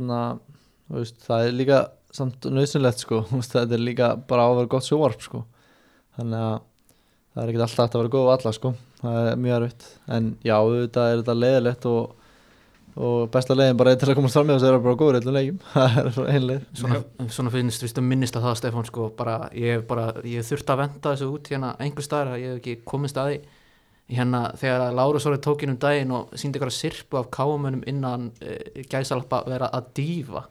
veist, 0.95 1.19
það 1.27 1.47
er 1.47 1.57
líka 1.59 1.81
samt 2.15 2.47
nöðsynlegt 2.49 3.03
sko, 3.05 3.23
þetta 3.53 3.77
er 3.77 3.83
líka 3.83 4.15
bara 4.29 4.47
á 4.47 4.51
að 4.51 4.61
vera 4.63 4.73
gott 4.75 4.87
sjóvarp 4.87 5.25
sko. 5.25 5.43
Þannig 6.17 6.47
að 6.47 6.57
það 7.31 7.43
er 7.43 7.53
ekkert 7.53 7.67
alltaf 7.67 7.85
að 7.95 8.01
vera 8.01 8.13
góð 8.15 8.31
á 8.31 8.35
alla 8.35 8.55
sko, 8.57 8.73
það 9.03 9.29
er 9.33 9.43
mjög 9.45 9.59
erfitt. 9.59 9.87
En 10.17 10.31
já, 10.47 10.55
auðvitað 10.57 11.11
er 11.11 11.21
þetta 11.21 11.37
leiðilegt 11.37 11.89
og, 11.91 12.20
og 12.97 13.31
besta 13.31 13.55
leiðin 13.55 13.79
bara 13.79 13.95
til 13.97 14.09
að 14.11 14.19
komast 14.19 14.37
fram 14.37 14.49
með 14.49 14.59
þess 14.59 14.65
að 14.65 14.71
það 14.71 14.79
er 14.79 14.85
bara 14.87 14.99
góður 15.01 15.19
eitthvað 15.19 15.37
leikjum 15.39 15.61
það 15.75 15.99
er 16.01 16.11
svona 16.17 16.35
einleið 16.35 16.67
svona, 16.81 17.01
svona 17.37 17.55
finnst 17.55 18.01
að 18.01 18.07
minnist 18.11 18.37
að 18.37 18.47
það 18.49 18.59
Stefán 18.61 18.89
sko, 18.89 19.09
bara, 19.17 19.39
ég 19.55 19.87
bara, 19.87 20.11
ég 20.25 20.43
hef 20.43 20.51
þurft 20.51 20.75
að 20.75 20.83
venda 20.85 21.15
þessu 21.15 21.31
út 21.31 21.51
hérna 21.53 21.73
einhver 21.79 22.07
staðar 22.07 22.35
að 22.35 22.43
ég 22.43 22.55
hef 22.55 22.63
ekki 22.63 22.77
komist 22.91 23.21
að 23.21 23.33
því 23.33 23.41
hérna 24.11 24.41
þegar 24.59 24.87
að 24.89 24.97
Lára 24.99 25.21
Sori 25.23 25.43
tók 25.43 25.63
inn 25.65 25.75
um 25.75 25.81
daginn 25.81 26.15
og 26.17 26.33
síndi 26.39 26.59
ykkur 26.59 26.73
að 26.73 26.79
sirpu 26.81 27.21
af 27.21 27.29
káumönum 27.35 27.85
innan 27.91 28.31
e, 28.43 28.83
gæsalappa 28.91 29.45
vera 29.47 29.71
að 29.71 29.93
dífa 30.01 30.49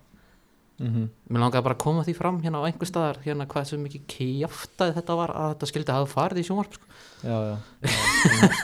mm 0.79 0.87
-hmm. 0.87 1.07
mér 1.29 1.39
langaði 1.39 1.63
bara 1.63 1.75
að 1.75 1.83
koma 1.83 2.03
því 2.03 2.15
fram 2.15 2.41
hérna 2.41 2.61
á 2.63 2.67
einhver 2.67 2.87
staðar 2.87 3.17
hérna 3.25 3.45
hvað 3.45 3.63
sem 3.63 3.83
mikið 3.83 4.01
kjaftaði 4.07 4.95
þetta 4.95 5.15
var 5.15 5.29
að 5.35 5.49
þetta 5.53 5.65
skildi 5.65 5.91
hafa 5.91 6.13
farið 6.13 6.39
í 6.39 6.47
sjónvarp 6.47 6.73
sko. 6.73 6.85
já, 7.23 7.37
já, 7.49 7.55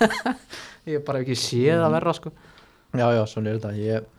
ég 0.87 0.93
hef 0.97 1.05
bara 1.05 1.19
ekki 1.19 1.35
séð 1.35 1.83
að 1.83 1.91
verra 1.91 2.13
sko. 2.13 2.31
Já, 3.01 3.07
já, 3.17 3.23
svona 3.31 3.51
er 3.51 3.59
þetta. 3.59 3.73
Ég 3.79 4.11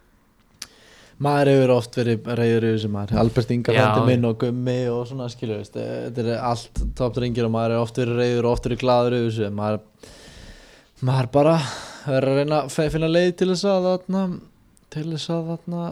maður 1.23 1.51
hefur 1.53 1.73
oft 1.77 1.97
verið 1.97 2.31
reyður 2.41 2.69
yfir 2.71 2.83
sem 2.85 2.93
maður. 2.93 3.21
Albert 3.23 3.53
Inga 3.55 3.77
fændi 3.77 4.03
minn 4.11 4.29
og 4.29 4.39
Gummi 4.43 4.79
og 4.93 5.07
svona 5.11 5.29
skilur 5.33 5.63
veist, 5.63 5.77
þetta 5.77 6.25
er 6.27 6.43
allt 6.51 6.83
toppdrengir 6.99 7.49
og 7.49 7.55
maður 7.55 7.77
er 7.77 7.85
oft 7.85 8.01
verið 8.03 8.21
reyður 8.21 8.49
og 8.49 8.57
oft 8.57 8.69
verið 8.69 8.83
glaður 8.83 9.17
yfir 9.21 9.31
þessu. 9.31 9.53
Maður, 9.57 10.13
maður 11.09 11.31
bara 11.39 11.55
verður 12.07 12.33
að 12.33 12.43
reyna 12.43 12.61
að 12.67 12.93
finna 12.97 13.13
leið 13.13 13.31
til 13.41 13.51
þess 13.55 13.71
að 13.71 13.89
þarna, 13.91 14.27
til 14.97 15.07
þess 15.15 15.33
að 15.33 15.49
þarna 15.55 15.87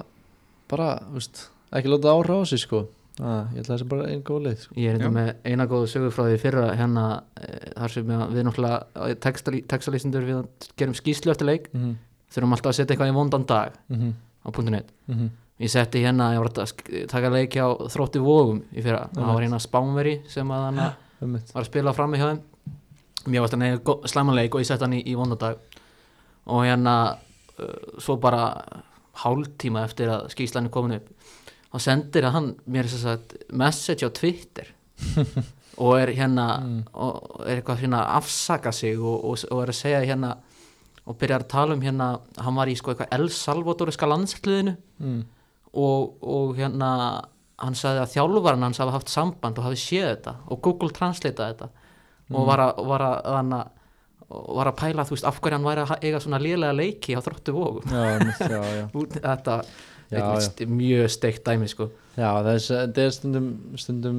bara, 0.75 0.91
veist, 1.15 1.49
ekki 1.75 1.95
láta 1.95 2.13
áhrá 2.13 2.37
á 2.41 2.43
sig 2.51 2.63
sko. 2.65 2.85
Ah, 3.23 3.47
ég 3.55 3.61
held 3.61 3.69
að 3.69 3.71
það 3.71 3.77
sé 3.79 3.85
bara 3.93 4.07
einn 4.11 4.23
góð 4.27 4.41
leið 4.43 4.63
sko. 4.65 4.73
ég 4.75 4.91
er 4.91 4.97
enda 4.99 5.11
með 5.15 5.29
eina 5.47 5.67
góðu 5.71 5.87
sögur 5.93 6.15
frá 6.17 6.25
því 6.27 6.39
fyrra 6.43 6.65
hérna 6.75 7.05
e, 7.39 7.51
þar 7.69 7.93
sem 7.95 8.09
að 8.11 8.33
við 8.35 8.47
náttúrulega 8.49 9.19
textalýsindur 9.71 10.27
við 10.27 10.41
gerum 10.81 10.97
skýslu 10.99 11.31
eftir 11.31 11.47
leik. 11.47 11.69
Mm 11.71 11.85
-hmm. 11.85 11.93
Þurfum 12.35 12.53
alltaf 12.57 12.73
að 12.73 12.77
setja 12.81 12.95
eitthvað 12.97 13.13
í 13.13 13.17
vondan 13.19 13.47
dag 13.47 13.73
Mm 13.89 14.01
-hmm. 14.01 14.13
á 14.45 14.49
.net. 14.71 14.93
Mm 15.09 15.31
ég 15.61 15.71
setti 15.71 16.01
hérna, 16.03 16.33
ég 16.35 16.39
var 16.43 16.49
að 16.51 17.07
taka 17.09 17.29
leiki 17.31 17.59
á 17.63 17.69
þrótti 17.89 18.19
vógum 18.19 18.63
í 18.75 18.83
fyrra, 18.83 19.09
það 19.15 19.35
var 19.35 19.43
hérna 19.43 19.59
Spánveri 19.63 20.21
sem 20.29 20.49
að 20.51 20.65
hann 20.65 20.77
var 21.55 21.63
að 21.63 21.67
spila 21.67 21.93
frammi 21.93 22.19
hjá 22.19 22.27
þeim. 22.31 22.41
Mér 23.27 23.41
varst 23.41 23.53
hann 23.55 23.63
eða 23.63 24.09
slæmanleik 24.09 24.55
og 24.55 24.61
ég 24.61 24.67
setti 24.67 24.85
hann 24.85 24.93
í, 24.93 25.03
í 25.07 25.15
vondadag 25.15 25.57
og 26.47 26.65
hérna 26.65 27.17
uh, 27.59 27.99
svo 27.99 28.17
bara 28.17 28.55
hálftíma 29.23 29.85
eftir 29.85 30.09
að 30.11 30.29
skýslan 30.35 30.67
er 30.67 30.71
komin 30.75 30.97
upp 30.99 31.09
og 31.75 31.81
sendir 31.81 32.27
hann 32.31 32.55
mér 32.67 32.87
message 33.53 34.07
á 34.07 34.11
Twitter 34.11 34.67
og 35.83 35.99
er 35.99 36.13
hérna 36.15 36.59
Mm. 36.61 36.83
og 36.95 37.41
er 37.47 37.61
eitthvað 37.61 37.81
hérna 37.83 38.03
að 38.05 38.17
afsaka 38.19 38.73
sig 38.73 38.99
og, 38.99 39.25
og, 39.25 39.39
og 39.51 39.63
er 39.63 39.69
að 39.69 39.75
segja 39.81 40.05
hérna 40.05 40.37
og 41.05 41.19
byrjar 41.21 41.45
að 41.45 41.53
tala 41.53 41.77
um 41.77 41.85
hérna 41.85 42.09
hann 42.41 42.57
var 42.57 42.71
í 42.73 42.75
sko 42.79 42.93
eitthvað 42.95 43.13
El 43.19 43.29
Salvadoriska 43.35 44.09
landsliðinu. 44.09 44.77
Mm. 45.05 45.23
og, 45.75 46.15
og 46.23 46.53
hérna 46.57 46.91
hann 47.61 47.75
sagði 47.79 48.03
að 48.03 48.13
þjálfarinn 48.15 48.67
hans 48.67 48.81
hafi 48.83 48.95
haft 48.95 49.11
samband 49.13 49.59
og 49.59 49.67
hafi 49.69 49.79
séð 49.79 50.07
þetta 50.11 50.37
og 50.51 50.61
Google 50.65 50.91
translata 50.95 51.49
þetta. 51.53 51.71
Og 52.35 52.47
var 52.49 52.63
að, 52.65 52.79
var 52.89 53.05
að, 53.05 53.19
að 53.37 53.65
var 54.59 54.71
að 54.71 54.79
pæla 54.81 55.05
þú 55.05 55.15
veist 55.15 55.27
af 55.29 55.41
hverju 55.43 55.59
hann 55.59 55.67
væri 55.67 55.83
að 55.85 56.07
eiga 56.07 56.21
svona 56.23 56.41
lélega 56.43 56.77
leiki 56.77 57.15
á 57.15 57.21
þróttu 57.23 57.53
vógum 57.55 57.85
þetta 59.15 59.59
Já, 60.13 60.21
er 60.21 60.51
já. 60.61 60.67
mjög 60.69 61.09
steikt 61.11 61.45
dæmi 61.47 61.69
sko. 61.71 61.89
Já, 62.17 62.29
þetta 62.45 63.05
er 63.05 63.15
stundum, 63.15 63.49
stundum 63.81 64.19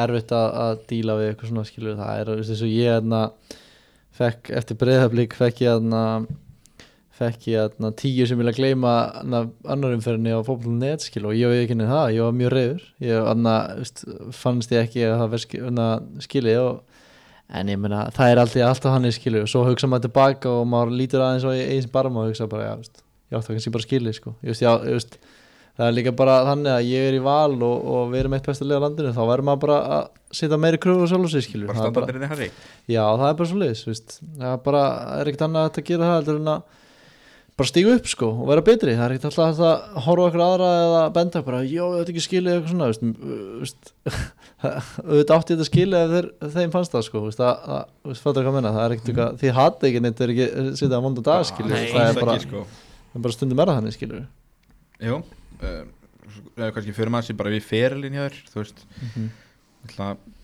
erfitt 0.00 0.32
að, 0.34 0.80
díla 0.90 1.16
við 1.18 1.30
eitthvað 1.30 1.52
svona 1.52 1.66
skilur 1.68 1.98
það 1.98 2.20
er 2.22 2.30
þess 2.40 2.64
að 2.64 2.72
ég 2.74 2.96
aðna, 3.00 3.20
fekk 4.20 4.52
eftir 4.60 4.76
breyðablík 4.80 5.34
fekk 5.38 5.62
ég 5.64 5.78
aðna, 5.78 6.04
fekk 7.20 7.46
ég 7.52 7.62
aðna, 7.66 7.90
tíu 7.96 8.26
sem 8.28 8.38
vilja 8.40 8.54
gleyma 8.56 8.92
annarumferðinni 9.24 10.32
á 10.36 10.40
fótbolnet 10.44 11.04
skil 11.04 11.26
og 11.28 11.36
ég 11.36 11.50
veið 11.52 11.64
ekki 11.64 11.76
nefnir 11.80 11.92
það, 11.94 12.14
ég 12.16 12.26
var 12.28 12.36
mjög 12.38 12.52
reyður 12.54 12.86
ég 13.08 13.28
aðna, 13.32 13.54
fannst 14.36 14.72
ég 14.76 14.86
ekki 14.86 15.04
að 15.08 15.16
það 15.22 15.34
verð 15.34 15.44
skil- 15.46 15.64
aðna, 15.70 15.88
skilið 16.28 16.60
og 16.64 16.98
en 17.60 17.72
ég 17.72 17.80
meina 17.82 18.04
það 18.14 18.30
er 18.32 18.40
alltaf, 18.44 18.62
alltaf 18.70 18.92
hann 18.94 19.10
skilur 19.12 19.42
og 19.48 19.50
svo 19.50 19.64
hugsa 19.66 19.88
maður 19.90 20.06
tilbaka 20.08 20.52
og 20.60 20.68
maður 20.70 20.92
lítur 21.00 21.24
aðeins 21.24 21.48
og 21.50 21.56
eins 21.58 21.88
barma 21.90 22.22
og 22.22 22.30
hugsa 22.30 22.46
bara 22.52 22.68
já, 22.68 22.74
veist, 22.78 23.02
já 23.32 23.38
það 23.40 23.52
kannski 23.56 23.72
bara 23.74 23.86
skilið 23.88 24.18
sko, 24.20 24.34
ég 24.44 24.52
veist, 24.52 24.62
já, 24.62 24.72
ég 24.86 24.98
veist 25.00 25.16
það 25.80 25.86
er 25.86 25.96
líka 25.96 26.12
bara 26.16 26.40
þannig 26.50 26.74
að 26.74 26.88
ég 26.90 27.06
er 27.08 27.16
í 27.16 27.22
val 27.24 27.54
og, 27.56 27.86
og 27.94 28.10
við 28.12 28.22
erum 28.22 28.36
eitt 28.36 28.50
á 28.50 28.84
landinu 28.84 29.14
þá 29.16 29.22
verður 29.22 29.46
maður 29.48 29.62
bara 29.64 29.78
að 29.96 30.02
setja 30.40 30.60
meiri 30.60 30.80
kröfu 30.82 31.06
og 31.06 31.10
sjálf 31.10 31.30
og 31.30 31.46
skilur 31.46 31.70
bara 31.70 31.78
Það 31.78 31.86
standardirinn 31.86 32.26
er 32.26 32.34
herri 32.34 32.50
já 32.90 33.04
það 33.06 33.30
er 33.30 33.38
bara 33.40 33.50
svo 33.52 33.62
liðs 33.62 33.86
það 33.86 34.50
er 34.50 34.60
bara, 34.66 34.84
það 35.00 35.22
er 35.22 35.32
ekkert 35.32 35.46
annað 35.48 35.70
að 35.70 35.88
gera 35.90 36.10
það 36.10 36.30
en 36.34 36.52
að 36.54 36.76
bara 37.60 37.68
stígu 37.68 37.92
upp 37.92 38.06
sko 38.08 38.28
og 38.30 38.48
vera 38.48 38.64
betri, 38.64 38.94
það 38.96 39.04
er 39.04 39.14
ekkert 39.14 39.26
alltaf 39.30 39.62
að 39.66 39.96
horfa 40.06 40.26
okkur 40.28 40.42
aðra 40.44 40.68
eða 40.84 41.00
benda 41.16 41.42
bara, 41.44 41.58
já 41.68 41.82
þetta 41.82 42.04
er 42.04 42.12
ekki 42.12 42.22
skilið 42.24 42.54
eitthvað 42.54 42.70
svona, 42.72 42.86
auðvitað 45.10 45.34
átti 45.36 45.56
þetta 45.56 45.66
skilið 45.68 46.14
ef 46.20 46.54
þeim 46.54 46.72
fannst 46.72 46.94
það 46.94 47.04
sko, 47.08 47.22
veist, 47.26 47.42
að, 47.44 47.66
að, 47.76 48.14
það 48.14 48.80
er 48.84 48.94
ekkert 48.96 49.10
eitthvað, 49.12 49.36
því 49.42 49.52
hati 49.58 49.90
ekki 49.90 50.02
neitt 50.06 50.22
er 50.24 50.32
ekki 50.34 50.48
setja 50.80 50.94
að 50.96 51.04
vonda 51.08 51.26
dag 51.26 51.52
Nei, 51.68 51.84
það 51.90 52.06
er 52.06 52.22
bara, 52.22 52.38
sko. 52.46 52.64
það 53.12 53.26
bara 53.28 53.36
stundum 53.36 53.60
er 53.60 53.72
það 53.72 53.80
þannig 53.80 53.98
skilur 53.98 54.24
Jú, 55.10 55.20
uh, 55.62 55.84
eða 56.56 56.72
kannski 56.76 56.96
fyrir 56.96 57.12
maður 57.12 57.30
sér 57.30 57.38
bara 57.40 57.54
við 57.54 57.66
ferilin 57.66 58.16
hjá 58.16 58.26
þér 58.26 58.42
þú 58.50 58.64
veist, 58.64 58.84
mm 59.04 59.30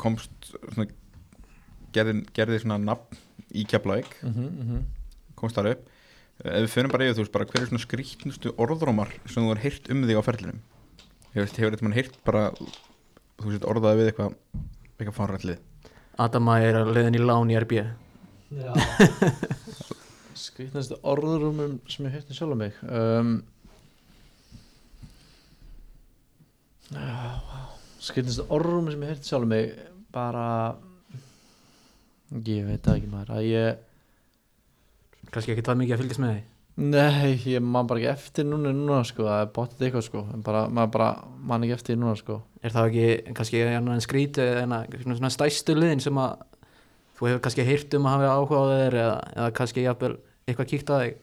komst 0.00 0.48
svona, 0.48 0.86
gerði, 1.92 2.22
gerði 2.32 2.62
svona 2.62 2.78
nafn 2.80 3.18
í 3.52 3.66
keflavík. 3.68 4.14
Komst 5.36 5.58
þar 5.58 5.74
upp. 5.74 5.82
Eh, 6.40 6.54
ef 6.54 6.64
við 6.64 6.70
fyrir 6.72 6.92
bara 6.92 7.04
yfir, 7.04 7.18
þú 7.18 7.24
veist, 7.24 7.34
bara 7.34 7.48
hver 7.50 7.62
er 7.62 7.68
svona 7.68 7.84
skrýtnustu 7.84 8.54
orðrómar 8.56 9.12
sem 9.26 9.44
þú 9.44 9.52
har 9.52 9.60
heyrt 9.60 9.90
um 9.92 10.06
þig 10.08 10.20
á 10.20 10.24
ferlinum? 10.24 10.62
Ég 11.34 11.44
veist, 11.44 11.60
hefur 11.60 11.76
þetta 11.76 11.86
mann 11.86 11.96
heyrt 11.96 12.16
bara 12.24 12.46
þú 12.56 13.50
veist, 13.50 13.68
orðaði 13.68 14.00
við 14.00 14.10
eitthvað 14.10 14.36
eitthvað 14.96 15.18
fárrætlið 15.18 15.90
Adama 16.24 16.54
er 16.64 16.78
að 16.80 16.94
leiðin 16.96 17.18
í 17.18 17.20
lán 17.20 17.52
í 17.52 17.58
RB 17.60 17.82
skrýtnastu 20.46 20.98
orðurumum 21.04 21.78
sem 21.90 22.06
ég 22.06 22.14
hérti 22.14 22.36
sjálf 22.36 22.56
mig. 22.60 22.76
Um, 22.84 23.40
skrýtnastu 26.86 28.46
orðurumum 28.52 28.92
sem 28.92 29.02
ég 29.02 29.14
hérti 29.14 29.30
sjálf 29.30 29.48
mig 29.50 29.72
bara 30.14 30.48
ég 32.46 32.66
veit 32.66 32.90
ekki 32.92 33.08
maður 33.10 33.36
að 33.36 33.48
ég 33.48 33.80
kannski 35.32 35.54
ekki 35.54 35.64
það 35.66 35.80
mikið 35.80 35.96
að 35.96 36.02
fylgjast 36.02 36.22
með 36.22 36.34
því? 36.34 36.44
Nei, 36.76 37.30
ég 37.48 37.62
man 37.64 37.88
bara 37.88 38.02
ekki 38.02 38.10
eftir 38.12 38.46
núna 38.46 38.72
núna 38.76 39.00
sko, 39.08 39.24
það 39.24 39.42
er 39.42 39.52
bóttið 39.56 39.86
eitthvað 39.86 40.04
sko 40.10 40.24
en 40.34 40.42
bara, 40.44 40.66
maður 40.68 40.92
bara 40.98 41.08
man 41.48 41.64
ekki 41.64 41.76
eftir 41.78 41.96
núna 41.96 42.12
sko. 42.20 42.36
Er 42.60 42.74
það 42.74 42.90
ekki 42.90 43.34
kannski 43.38 43.62
annan 43.64 43.96
en 43.96 44.04
skrítið 44.04 44.60
en 44.60 44.76
að 44.76 44.98
svona 45.06 45.32
stæstu 45.32 45.76
liðin 45.78 46.04
sem 46.04 46.20
að 46.20 46.44
þú 47.16 47.30
hefur 47.30 47.42
kannski 47.46 47.66
heyrt 47.66 47.96
um 47.96 48.08
að 48.10 48.16
hafa 48.18 48.34
áhuga 48.36 48.60
á 48.60 48.64
þeir 48.74 48.98
eða, 49.00 49.16
eða 49.38 49.54
kannski 49.56 49.86
jafnvel 49.86 50.12
eitthvað 50.44 50.70
kíkt 50.74 50.92
á 50.92 50.96
þig? 51.00 51.18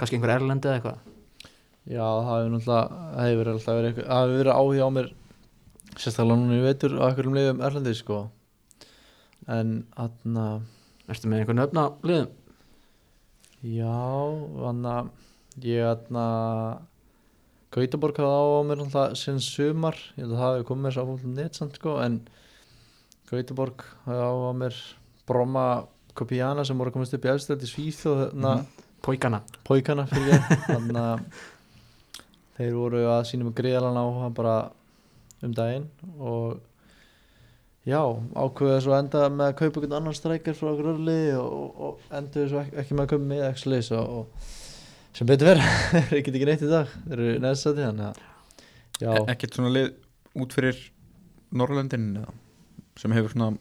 Kannski 0.00 0.18
einhver 0.18 0.34
erlendi 0.38 0.70
eða 0.70 0.80
eitthvað 0.80 1.17
Já, 1.88 2.04
það 2.04 2.34
hefur 2.36 2.50
náttúrulega 2.54 2.98
það 3.16 3.28
hefur 3.30 3.50
alltaf 3.52 3.76
verið, 3.78 3.88
eitthvað- 3.88 4.08
það 4.08 4.22
hefur 4.24 4.38
verið 4.42 4.58
áhuga 4.58 4.84
á 4.84 4.90
mér 4.98 5.08
sérstaklega 5.98 6.38
núna 6.42 6.58
í 6.58 6.64
veitur 6.66 6.96
á 7.00 7.04
einhverjum 7.08 7.36
liðum 7.38 7.62
Erlendi 7.68 7.94
sko. 7.96 8.18
En 9.48 9.70
hann 9.96 10.36
ertu 11.08 11.30
með 11.30 11.40
einhver 11.40 11.56
nöfn 11.58 11.80
á 11.80 11.86
liðum? 12.04 12.28
Já, 13.64 13.98
hann 14.66 15.10
ég 15.64 15.82
hann 15.88 16.86
Gautaborg 17.74 18.16
hafði 18.16 18.36
á 18.36 18.64
mér 18.68 18.80
alltaf 18.84 19.16
sinns 19.20 19.44
sumar, 19.52 19.96
ég 20.16 20.24
held 20.24 20.32
að 20.32 20.40
það 20.40 20.54
hefur 20.54 20.68
komið 20.70 20.84
mér 20.86 20.94
svo 20.96 21.02
áfólum 21.04 21.34
net 21.36 21.54
samt 21.58 21.74
sko 21.76 21.96
en 22.04 22.20
Gautaborg 23.28 23.84
hafði 24.06 24.24
á 24.24 24.52
mér. 24.56 24.78
Bromma 25.28 25.64
Kopiana 26.16 26.64
sem 26.64 26.78
voru 26.80 26.88
að 26.88 26.94
komast 26.96 27.12
upp 27.14 27.26
í 27.26 27.32
efstöld 27.34 27.60
í 27.62 27.68
Svíþjóð 27.68 28.22
þarna 28.22 28.52
Póikana 29.04 29.42
póikana 29.68 30.06
fyrir 30.08 30.32
ég 30.32 30.46
þannig 30.64 30.96
að 31.02 31.20
þeir 32.58 32.74
voru 32.76 33.04
að 33.08 33.26
sínum 33.30 33.54
greiðalan 33.56 33.98
á 33.98 34.06
hann 34.22 34.34
bara 34.36 34.56
um 35.46 35.54
daginn 35.54 35.86
og 36.18 36.58
já, 37.88 38.00
ákveða 38.34 38.80
svo 38.84 38.96
enda 38.98 39.28
með 39.32 39.52
að 39.52 39.58
kaupa 39.60 39.80
einhvern 39.80 39.98
annan 40.00 40.16
strækjar 40.16 40.58
frá 40.58 40.72
örli 40.72 41.20
og, 41.38 41.78
og, 41.88 42.02
endur 42.18 42.50
svo 42.50 42.62
ekki, 42.64 42.76
ekki 42.82 42.96
með 42.98 43.06
að 43.06 43.12
kaupa 43.14 43.28
með 43.30 43.44
X-Lays 43.52 43.90
og, 43.96 44.50
sem 45.16 45.28
betur 45.30 45.52
verið, 45.52 45.70
þeir 46.10 46.24
get 46.26 46.34
ekki 46.34 46.50
neitt 46.50 46.66
í 46.66 46.72
dag 46.72 46.92
þeir 47.06 47.24
eru 47.28 47.38
já, 48.98 49.12
E- 49.14 49.24
ekkert 49.32 49.56
svona 49.56 49.72
lið 49.72 49.92
út 50.38 50.54
fyrir 50.54 50.82
Norrlöndin 51.54 52.10
sem 52.98 53.14
hefur 53.14 53.32
svona 53.32 53.52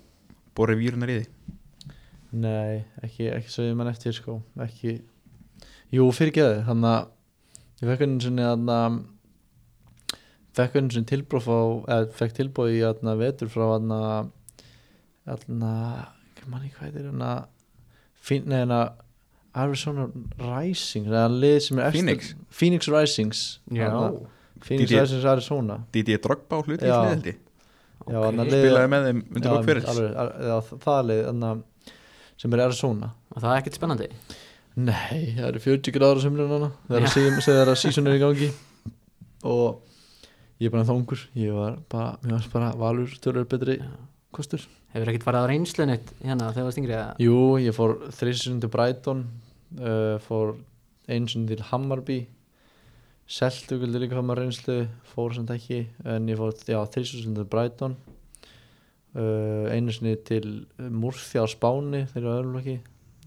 borið 0.57 0.81
vírunar 0.81 1.13
í 1.13 1.19
því? 1.21 1.53
Nei, 2.37 2.81
ekki, 3.05 3.29
ekki 3.31 3.51
svo 3.53 3.67
ég 3.69 3.77
mann 3.77 3.87
eftir 3.87 4.15
sko, 4.15 4.41
ekki. 4.65 4.97
Jú, 5.93 6.09
fyrir 6.11 6.33
geði, 6.35 6.57
þannig 6.67 6.89
að 6.91 7.05
ég 7.81 7.89
fekk 7.91 8.05
einu 8.07 8.19
sinni 8.23 8.45
að 8.47 8.99
fekk 10.57 10.77
einu 10.79 10.93
sinni 10.95 11.09
tilbróf 11.11 11.47
á 11.49 11.59
eða 11.97 12.07
fekk 12.17 12.37
tilbóð 12.39 12.71
í 12.73 12.79
aðna 12.87 13.13
vetur 13.19 13.51
frá 13.53 13.65
aðna 13.75 13.99
aðna, 15.27 15.71
ekki 16.33 16.47
manni 16.51 16.71
hvað 16.73 16.87
heitir 16.87 17.09
hérna 17.09 17.31
fín, 18.23 18.47
nei 18.47 18.61
hérna 18.63 18.79
Arizona 19.57 20.07
Rising 20.39 21.07
er 21.09 21.91
Phoenix? 21.95 22.31
Phoenix 22.53 22.87
Risings 22.93 23.41
Phoenix 24.61 24.89
DD 24.89 24.97
Risings 25.01 25.25
Arizona. 25.29 25.75
Didi 25.93 26.17
Drogba 26.21 26.57
á 26.57 26.65
hluti 26.65 26.85
lið- 28.47 28.63
spilaði 28.63 28.89
með 28.93 29.05
þeim 29.07 29.21
undir 29.35 29.51
lók 29.51 29.65
fyrir 29.67 29.83
það 30.85 30.99
lið 31.09 31.21
þarna, 31.27 31.51
sem 32.37 32.53
er 32.57 32.63
Arizona. 32.65 33.09
Og 33.35 33.41
það 33.43 33.51
er 33.53 33.61
ekkert 33.61 33.77
spennandi 33.79 34.07
Nei, 34.77 35.33
það 35.33 35.47
eru 35.47 35.61
40 35.63 35.93
gráður 35.95 36.19
á 36.21 36.25
semlun 36.27 36.51
hana 36.53 36.67
Það 36.85 36.97
er 36.99 37.05
að 37.07 37.37
þegar 37.41 37.79
season 37.81 38.09
er 38.09 38.17
í 38.17 38.21
gangi. 38.21 38.49
Og 39.49 39.79
ég 40.61 40.69
er 40.69 40.73
bara 40.73 40.85
þóngur 40.85 41.23
ég 41.37 41.55
var 41.55 41.79
bara, 41.89 42.11
mér 42.21 42.35
varst 42.35 42.51
bara 42.53 42.67
valur 42.77 43.15
tölur 43.23 43.47
betri 43.49 43.79
Já. 43.79 43.87
kostur. 44.37 44.67
Hefur 44.93 45.09
ekkert 45.09 45.25
farið 45.25 45.45
á 45.45 45.49
reynslun 45.49 45.93
eitt 45.95 46.11
hérna 46.21 46.51
þegar 46.51 46.57
það 46.59 46.67
var 46.67 46.75
stingri 46.75 46.95
eða? 46.97 47.15
Jú, 47.25 47.39
ég 47.61 47.73
fór 47.73 47.93
þrísun 48.19 48.59
til 48.61 48.69
Brighton 48.75 49.23
uh, 49.81 50.17
fór 50.27 50.53
einsun 51.09 51.47
til 51.49 51.57
Hammarby. 51.71 52.19
Seltu 53.27 53.79
vildi 53.81 54.03
líka 54.03 54.19
hafa 54.19 54.27
maður 54.27 54.43
reynslu 54.43 54.75
fór 55.09 55.33
sem 55.35 55.47
ekki 55.55 55.79
en 56.05 56.29
ég 56.29 56.37
fór, 56.37 56.53
já, 56.69 56.77
þrísun 56.93 57.33
til 57.39 57.47
Brighton. 57.49 57.97
Uh, 59.17 59.73
einu 59.73 59.89
sinni 59.95 60.13
til 60.27 60.67
Múrþjá 60.77 61.41
á 61.41 61.47
Spáni 61.49 62.03
þegar 62.11 62.21
ég 62.21 62.29
var 62.29 62.39
öðrulokki 62.43 62.77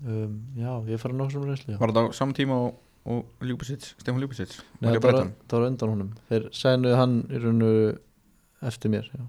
um, 0.06 0.36
Já, 0.56 0.70
ég 0.88 1.00
fara 1.02 1.14
nokkuð 1.14 1.32
sem 1.32 1.48
reynslu. 1.48 1.78
Var 1.80 1.92
þetta 1.92 2.04
á 2.06 2.16
saman 2.16 2.34
tíma 2.36 2.58
og, 2.66 2.78
og 3.10 3.44
Ljúbisits, 3.46 3.94
Stefán 4.00 4.20
Ljúbisits 4.22 4.60
Nei, 4.80 4.92
það 4.94 5.02
var, 5.06 5.32
var 5.52 5.66
undan 5.68 5.94
honum 5.94 6.10
Þeir 6.30 6.48
sænuðu 6.52 6.96
hann 7.00 7.16
í 7.30 7.40
raunu 7.42 7.72
eftir 8.60 8.92
mér 8.92 9.08
já. 9.08 9.24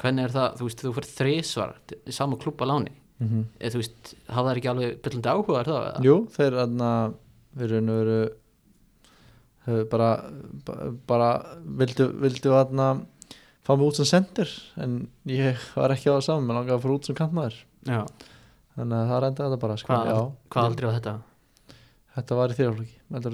hvernig 0.00 0.24
er 0.24 0.32
það, 0.34 0.54
þú 0.58 0.66
veist, 0.68 0.82
þú 0.82 0.92
fyrir 0.96 1.10
þrísvar 1.16 1.74
í 2.08 2.12
sama 2.16 2.36
klúb 2.40 2.62
á 2.62 2.66
láni 2.66 2.92
mm 2.92 3.28
-hmm. 3.28 3.44
eða 3.60 3.72
þú 3.74 3.82
veist, 3.82 4.14
hafa 4.28 4.48
það 4.48 4.56
ekki 4.56 4.70
alveg 4.72 5.02
byllandi 5.02 5.28
áhuga 5.28 5.60
er 5.60 5.66
það? 5.66 5.82
eða? 5.88 6.04
Jú, 6.04 6.16
þeir 6.36 6.54
aðna 6.62 6.90
við 7.56 7.70
raunu 7.72 7.98
veru 7.98 8.20
bara 9.90 10.08
ba- 10.66 10.92
bara 11.06 11.28
vildu, 11.62 12.08
vildu 12.18 12.50
aðna 12.50 12.86
fá 13.62 13.76
mig 13.76 13.86
út 13.86 13.94
sem 13.96 14.04
sendir 14.08 14.50
en 14.76 15.08
ég 15.26 15.56
var 15.76 15.90
ekki 15.94 16.10
á 16.10 16.18
það 16.18 16.24
saman 16.26 16.46
mér 16.48 16.54
langaði 16.58 16.76
að 16.76 16.82
fara 16.82 16.94
út 16.94 17.06
sem 17.06 17.14
kantmaður 17.14 17.54
Já, 17.86 18.06
þannig 18.76 18.98
að 18.98 19.10
það 19.12 19.22
reynda 19.24 19.44
þetta 19.46 19.60
bara 19.64 19.76
sko. 19.80 19.92
hvað, 19.92 20.10
já, 20.12 20.18
hvað 20.54 20.68
aldrei 20.70 20.86
var 20.88 20.98
þetta? 20.98 21.14
þetta 22.16 22.38
var 22.38 22.52
í 22.52 22.58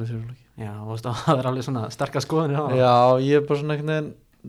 í 0.05 0.09
þrjáflöki 0.09 0.47
Já, 0.59 0.73
það 1.27 1.39
er 1.43 1.51
alveg 1.51 1.67
svona 1.69 1.85
á 2.59 2.63
það. 2.65 2.79
Já, 2.79 2.95
ég 3.29 3.39
er 3.39 3.47
bara 3.47 3.61
svona 3.63 3.77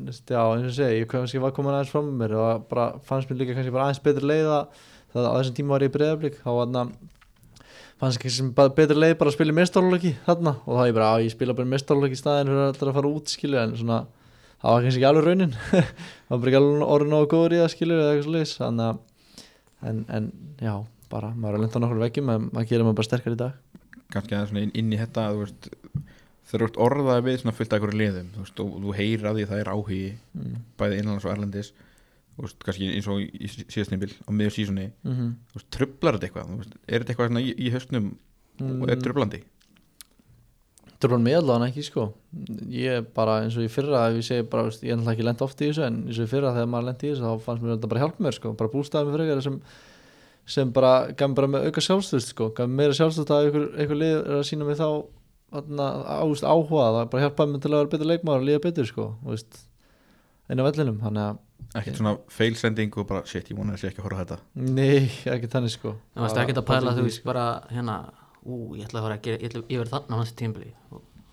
veist, 0.07 0.25
Já, 0.29 0.41
eins 0.53 0.67
og 0.69 0.75
segi, 0.77 0.99
ég 1.03 1.09
kannski 1.11 1.41
var 1.43 1.53
komin 1.57 1.75
aðeins 1.75 1.93
með 2.09 2.17
mér 2.23 2.35
og 2.39 2.65
bara 2.71 2.87
fannst 3.05 3.29
mér 3.31 3.41
líka 3.43 3.57
kannski 3.57 3.73
bara 3.75 3.87
aðeins 3.89 4.03
betri 4.05 4.29
leið 4.29 4.49
að 4.53 4.83
það 5.13 5.29
á 5.29 5.33
þessum 5.39 5.57
tíma 5.57 5.73
var 5.75 5.85
ég 5.85 5.93
breyðablík 5.95 6.37
þá 6.43 6.49
var 6.49 6.69
þarna 6.69 6.83
fannst 7.99 8.21
kannski 8.21 8.35
sem 8.37 8.51
betri 8.55 8.97
leið 8.97 9.15
bara 9.19 9.33
að 9.33 9.37
spila 9.37 9.53
í 9.53 9.57
mestarlóki 9.59 10.13
þarna 10.27 10.53
og 10.63 10.77
þá 10.77 10.83
ég 10.89 10.95
bara, 10.99 11.09
á, 11.09 11.15
ég 11.25 11.33
spila 11.33 11.57
bara 11.57 11.69
í 11.69 11.73
mestarlóki 11.73 12.17
í 12.17 12.21
staðin 12.21 12.51
fyrir 12.53 12.67
alltaf 12.69 12.91
að 12.91 12.97
fara 12.99 13.13
út 13.17 13.33
skilju 13.33 13.61
en 13.63 13.73
svona, 13.81 13.99
það 14.61 14.75
var 14.75 14.85
kannski 14.85 15.01
ekki 15.01 15.09
alveg 15.09 15.27
raunin 15.29 15.55
það 15.73 16.29
var 16.29 16.43
bara 16.43 16.51
ekki 16.53 16.61
alveg 16.61 16.85
orðin 16.95 17.17
á 17.17 17.21
góður 17.33 17.57
í 17.57 17.61
það 17.63 17.73
skilju 17.73 17.97
eða 17.97 18.11
eitthvað 18.13 18.29
sliðis 18.29 18.53
þannig 18.61 18.85
að 18.89 19.01
en, 19.81 20.05
en 20.09 20.31
já, 20.59 20.73
bara, 21.11 21.33
maður 21.35 21.55
er 21.55 21.59
að 21.59 21.65
lenda 21.65 21.81
nokkur 21.83 22.01
veggjum 22.03 22.31
en 22.33 22.47
maður 22.53 22.69
gerir 22.71 22.87
maður 22.87 22.99
bara 22.99 23.09
sterkar 23.09 23.35
í 23.35 23.39
dag 23.39 23.51
kannski 24.13 24.39
svona 24.49 24.63
inn, 24.65 24.73
inn 24.77 24.93
í 24.93 24.99
þetta 24.99 25.27
þú 25.33 25.43
veist, 25.43 25.69
þegar 26.49 26.63
þú 26.63 26.69
ert 26.69 26.81
orðað 26.87 27.21
við 27.27 27.37
svona 27.41 27.55
fullt 27.57 27.73
af 27.73 27.77
einhverju 27.77 27.99
liðum 28.01 28.31
þú, 28.33 28.45
veist, 28.45 28.63
og 28.63 28.79
þú 28.85 28.95
heyrir 28.97 29.29
af 29.29 29.37
því 29.37 29.45
að 29.45 29.53
það 29.53 29.61
er 29.63 29.71
áhugi 29.73 30.01
mm. 30.39 30.57
bæði 30.81 31.03
innlands 31.03 31.27
og 31.27 31.33
erlendis 31.35 31.71
þú 32.35 32.45
veist, 32.47 32.59
kannski 32.65 32.89
eins 32.95 33.11
og 33.11 33.21
í 33.21 33.51
síðastnýmbil 33.59 34.11
á 34.25 34.29
miður 34.31 34.55
sísoni, 34.55 34.89
Mm 35.03 35.15
-hmm. 35.15 35.63
trublar 35.69 36.17
þetta 36.17 36.27
eitthvað 36.27 36.73
er 36.87 37.03
þetta 37.03 37.13
eitthvað 37.13 37.41
í, 37.41 37.53
í 37.67 37.71
höstnum 37.73 38.17
og 38.59 38.89
er 38.89 38.99
trublandi 38.99 39.43
Trúan 40.99 41.23
mig 41.23 41.37
allavega 41.37 41.69
ekki 41.69 41.83
sko. 41.87 42.09
Ég 42.75 43.05
bara 43.15 43.37
eins 43.43 43.55
og 43.55 43.63
í 43.63 43.69
fyrra 43.71 44.07
ef 44.09 44.17
ég 44.19 44.25
segi 44.27 44.47
bara, 44.51 44.65
veist, 44.67 44.81
ég 44.83 44.91
er 44.91 44.99
náttúrulega 44.99 45.15
ekki 45.15 45.27
lent 45.29 45.43
oft 45.45 45.61
í 45.63 45.69
þessu 45.69 45.85
en 45.85 46.01
eins 46.05 46.19
og 46.19 46.27
í 46.27 46.31
fyrra 46.33 46.51
þegar 46.57 46.71
maður 46.73 46.89
lent 46.89 47.05
í 47.05 47.11
þessu 47.13 47.23
þá 47.23 47.45
fannst 47.45 47.63
mér 47.63 47.73
þetta 47.75 47.91
bara 47.93 48.03
hjálpa 48.03 48.25
mér 48.25 48.35
sko. 48.35 48.51
Bara 48.59 48.73
bústaði 48.73 49.07
með 49.07 49.17
frekar 49.19 49.45
sem, 49.45 49.61
sem 50.57 50.73
bara 50.75 50.91
gaf 51.13 51.31
mér 51.31 51.39
bara 51.39 51.51
með 51.55 51.69
auka 51.69 51.85
sjálfstöðst 51.87 52.33
sko. 52.35 52.49
Gaf 52.57 52.67
mér 52.67 52.81
meira 52.81 52.99
sjálfstöðst 52.99 53.31
að 53.31 53.47
einhver, 53.47 53.69
einhver 53.79 54.01
lið 54.03 54.13
er 54.19 54.37
að 54.41 54.45
sína 54.51 54.67
mig 54.67 54.79
þá 54.81 54.89
ást, 55.55 56.43
áhuga 56.45 56.91
það 56.99 57.09
bara 57.15 57.25
hjálpaði 57.25 57.53
mér 57.55 57.63
til 57.63 57.71
að 57.71 57.79
vera 57.79 57.91
betur 57.95 58.11
leikmaður 58.11 58.43
og 58.43 58.49
líða 58.51 58.65
betur 58.67 58.91
sko 58.91 59.09
einu 60.49 60.65
vellinum. 60.65 60.97
Þannig 61.03 61.25
að 61.25 61.79
ekkert 61.79 61.99
svona 61.99 62.15
feilsending 62.33 62.95
og 62.97 63.07
bara 63.09 63.25
shit, 63.29 63.49
ég 63.51 63.57
vona 63.59 63.75
að 63.75 63.83
sé 63.83 63.91
ekki 63.91 64.01
að 64.01 64.07
horfa 64.07 64.17
á 64.17 64.21
þetta. 64.23 64.37
Nei, 64.79 65.09
ekki 65.35 65.51
þannig 65.53 65.73
sko. 65.75 65.93
Það 66.15 66.25
varst 66.25 66.39
Bara 66.39 66.45
ekki 66.47 66.57
að 66.57 66.67
pæla, 66.69 66.95
þú 66.97 67.05
veist, 67.05 67.21
bara 67.27 67.45
hérna, 67.69 67.97
ú, 68.45 68.75
ég 68.77 68.87
ætla 68.87 69.01
að 69.01 69.07
fara 69.07 69.17
að 69.19 69.23
gera, 69.27 69.39
ég 69.39 69.51
ætla, 69.51 69.63
ég 69.69 69.81
verð 69.81 69.95
þarna 69.95 70.17
á 70.17 70.19
næstu 70.21 70.37
tímbili, 70.39 70.73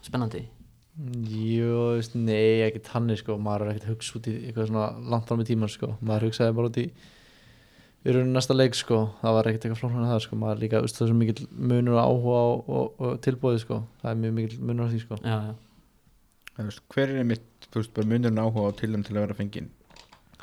spennandi. 0.06 0.44
Jú, 1.28 1.72
veist, 1.96 2.14
nei, 2.16 2.62
ekki 2.64 2.80
tannig 2.86 3.20
sko. 3.20 3.36
Maður 3.42 3.66
er 3.66 3.74
ekkert 3.74 3.88
að 3.90 3.92
hugsa 3.94 4.16
út 4.16 4.30
í 4.30 4.34
eitthvað 4.46 4.70
svona 4.70 4.86
langt 5.12 5.28
fram 5.28 5.42
í 5.44 5.48
tíman 5.50 5.72
sko, 5.72 5.92
maður 6.00 6.30
hugsaði 6.30 6.56
bara 6.56 6.70
út 6.70 6.80
í 6.80 6.86
í 8.06 8.14
rauninu 8.14 8.36
næsta 8.36 8.54
leik 8.54 8.76
sko. 8.78 9.02
Það 9.20 9.36
var 9.36 9.48
ekkert 9.50 9.66
eitthvað 9.66 9.80
flóknar 9.82 10.04
en 10.04 10.12
það 10.12 10.22
sko. 10.24 10.38
Maður 10.40 10.62
líka, 10.62 10.80
veist, 10.84 10.96
það 10.96 11.06
er 11.06 11.10
svo 11.10 11.18
mikill 11.20 11.46
munur 11.72 11.98
á 11.98 12.04
áhuga 12.06 12.40
og, 12.48 12.68
og, 12.78 13.00
og 13.02 13.16
tilbúið 13.26 13.58
sko, 13.64 13.80
það 14.02 14.12
er 14.12 14.20
mjög 14.22 14.36
mikill 14.38 14.60
munur 14.70 14.86
á 14.86 14.90
því 14.92 15.00
sko. 15.02 15.18
Já, 15.26 15.36
já. 15.50 15.54
þú 16.56 16.68
veist, 16.70 16.84
hver 16.94 17.12
er 17.12 17.22
einmitt, 17.22 17.48
þú 17.66 17.82
veist, 17.82 17.94
bara 17.98 18.10
munurinn 18.12 18.42
áhuga 18.44 18.70
á 18.70 18.78
tilum 18.80 19.02
til 19.06 19.16
að 19.16 19.26
vera 19.26 19.38
fengin 19.40 19.72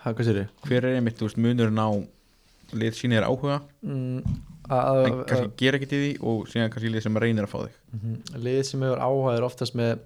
Hæ, 0.03 0.09
hvað 0.11 0.27
sér 0.27 0.39
ég? 0.43 0.49
hver 0.67 0.85
er 0.89 0.97
einmitt, 0.99 1.15
þú 1.17 1.29
veist, 1.29 1.39
munurinn 1.39 1.79
á 1.79 1.89
lið 2.75 2.97
síni 2.99 3.17
er 3.17 3.25
áhuga? 3.25 3.61
Mm, 3.81 4.19
en 4.69 5.23
kannski 5.27 5.49
gera 5.59 5.79
ekki 5.79 5.89
til 5.91 6.01
því 6.01 6.11
og 6.29 6.43
síðan 6.51 6.71
kannski 6.71 6.91
lið 6.93 7.05
sem 7.05 7.17
reynir 7.19 7.47
að 7.47 7.51
fá 7.51 7.59
þig. 7.65 7.77
Mhm. 7.93 8.43
Lið 8.45 8.59
sem 8.69 8.85
hefur 8.85 9.33
er 9.33 9.47
oftast 9.47 9.75
með 9.75 9.99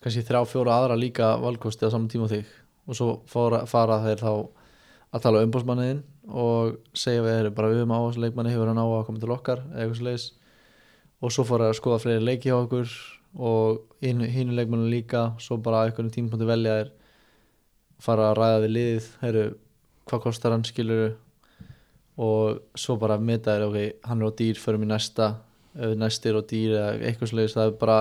kannski 0.00 0.22
þrjá, 0.22 0.40
fjóra 0.46 0.78
aðra 0.78 0.96
líka 0.98 1.34
valkosti 1.42 1.86
á 1.86 1.90
saman 1.90 2.08
tíma 2.08 2.24
og 2.24 2.30
þig. 2.30 2.46
Og 2.86 2.94
svo 2.94 3.08
fara, 3.26 3.64
fara 3.66 3.98
þeir 4.04 4.22
þá 4.22 4.32
að 5.12 5.22
tala 5.22 5.42
um 5.42 5.50
umbósmanniðin 5.50 6.02
og 6.28 6.78
segja 6.94 7.22
við 7.24 7.36
þeir 7.40 7.50
bara 7.56 7.70
við 7.72 7.82
um 7.82 7.94
áherslu 7.94 8.22
leikmanni 8.22 8.52
hefur 8.54 8.70
hann 8.70 8.78
á 8.82 8.86
að 8.86 9.06
koma 9.06 9.22
til 9.22 9.34
okkar 9.34 9.62
eða 9.72 9.82
eitthvað 9.82 10.00
sliðis 10.00 10.26
og 11.22 11.32
svo 11.32 11.44
fara 11.48 11.70
að 11.70 11.78
skoða 11.78 12.00
fleiri 12.02 12.24
leiki 12.24 12.50
hjá 12.50 12.56
okkur 12.58 12.94
og 13.36 13.82
hínu 14.02 14.56
leikmanni 14.56 14.90
líka. 14.90 15.34
Svo 15.42 15.58
bara 15.58 15.82
að 15.82 15.90
einhvern 15.90 16.12
tímpunkti 16.14 16.48
velja 16.48 16.78
þeir 16.80 16.90
fara 18.06 18.30
að 18.30 18.38
ræða 18.40 18.62
við 18.64 18.74
liðið. 18.76 19.08
Heru, 19.22 19.44
hvað 20.06 20.24
kostar 20.26 20.54
hann 20.54 20.66
skilur 20.68 21.16
og 22.16 22.62
svo 22.78 22.96
bara 23.00 23.18
meta 23.20 23.56
þeir 23.56 23.66
ok, 23.66 23.80
hann 24.08 24.22
er 24.22 24.32
á 24.32 24.38
dýr, 24.38 24.60
förum 24.60 24.86
í 24.86 24.88
næsta 24.88 25.34
næstir 25.76 26.36
og 26.38 26.46
dýr 26.48 26.76
eða 26.76 26.94
eitthvað 27.10 27.32
slegis 27.32 27.56
það 27.56 27.70
er 27.70 27.76
bara 27.80 27.98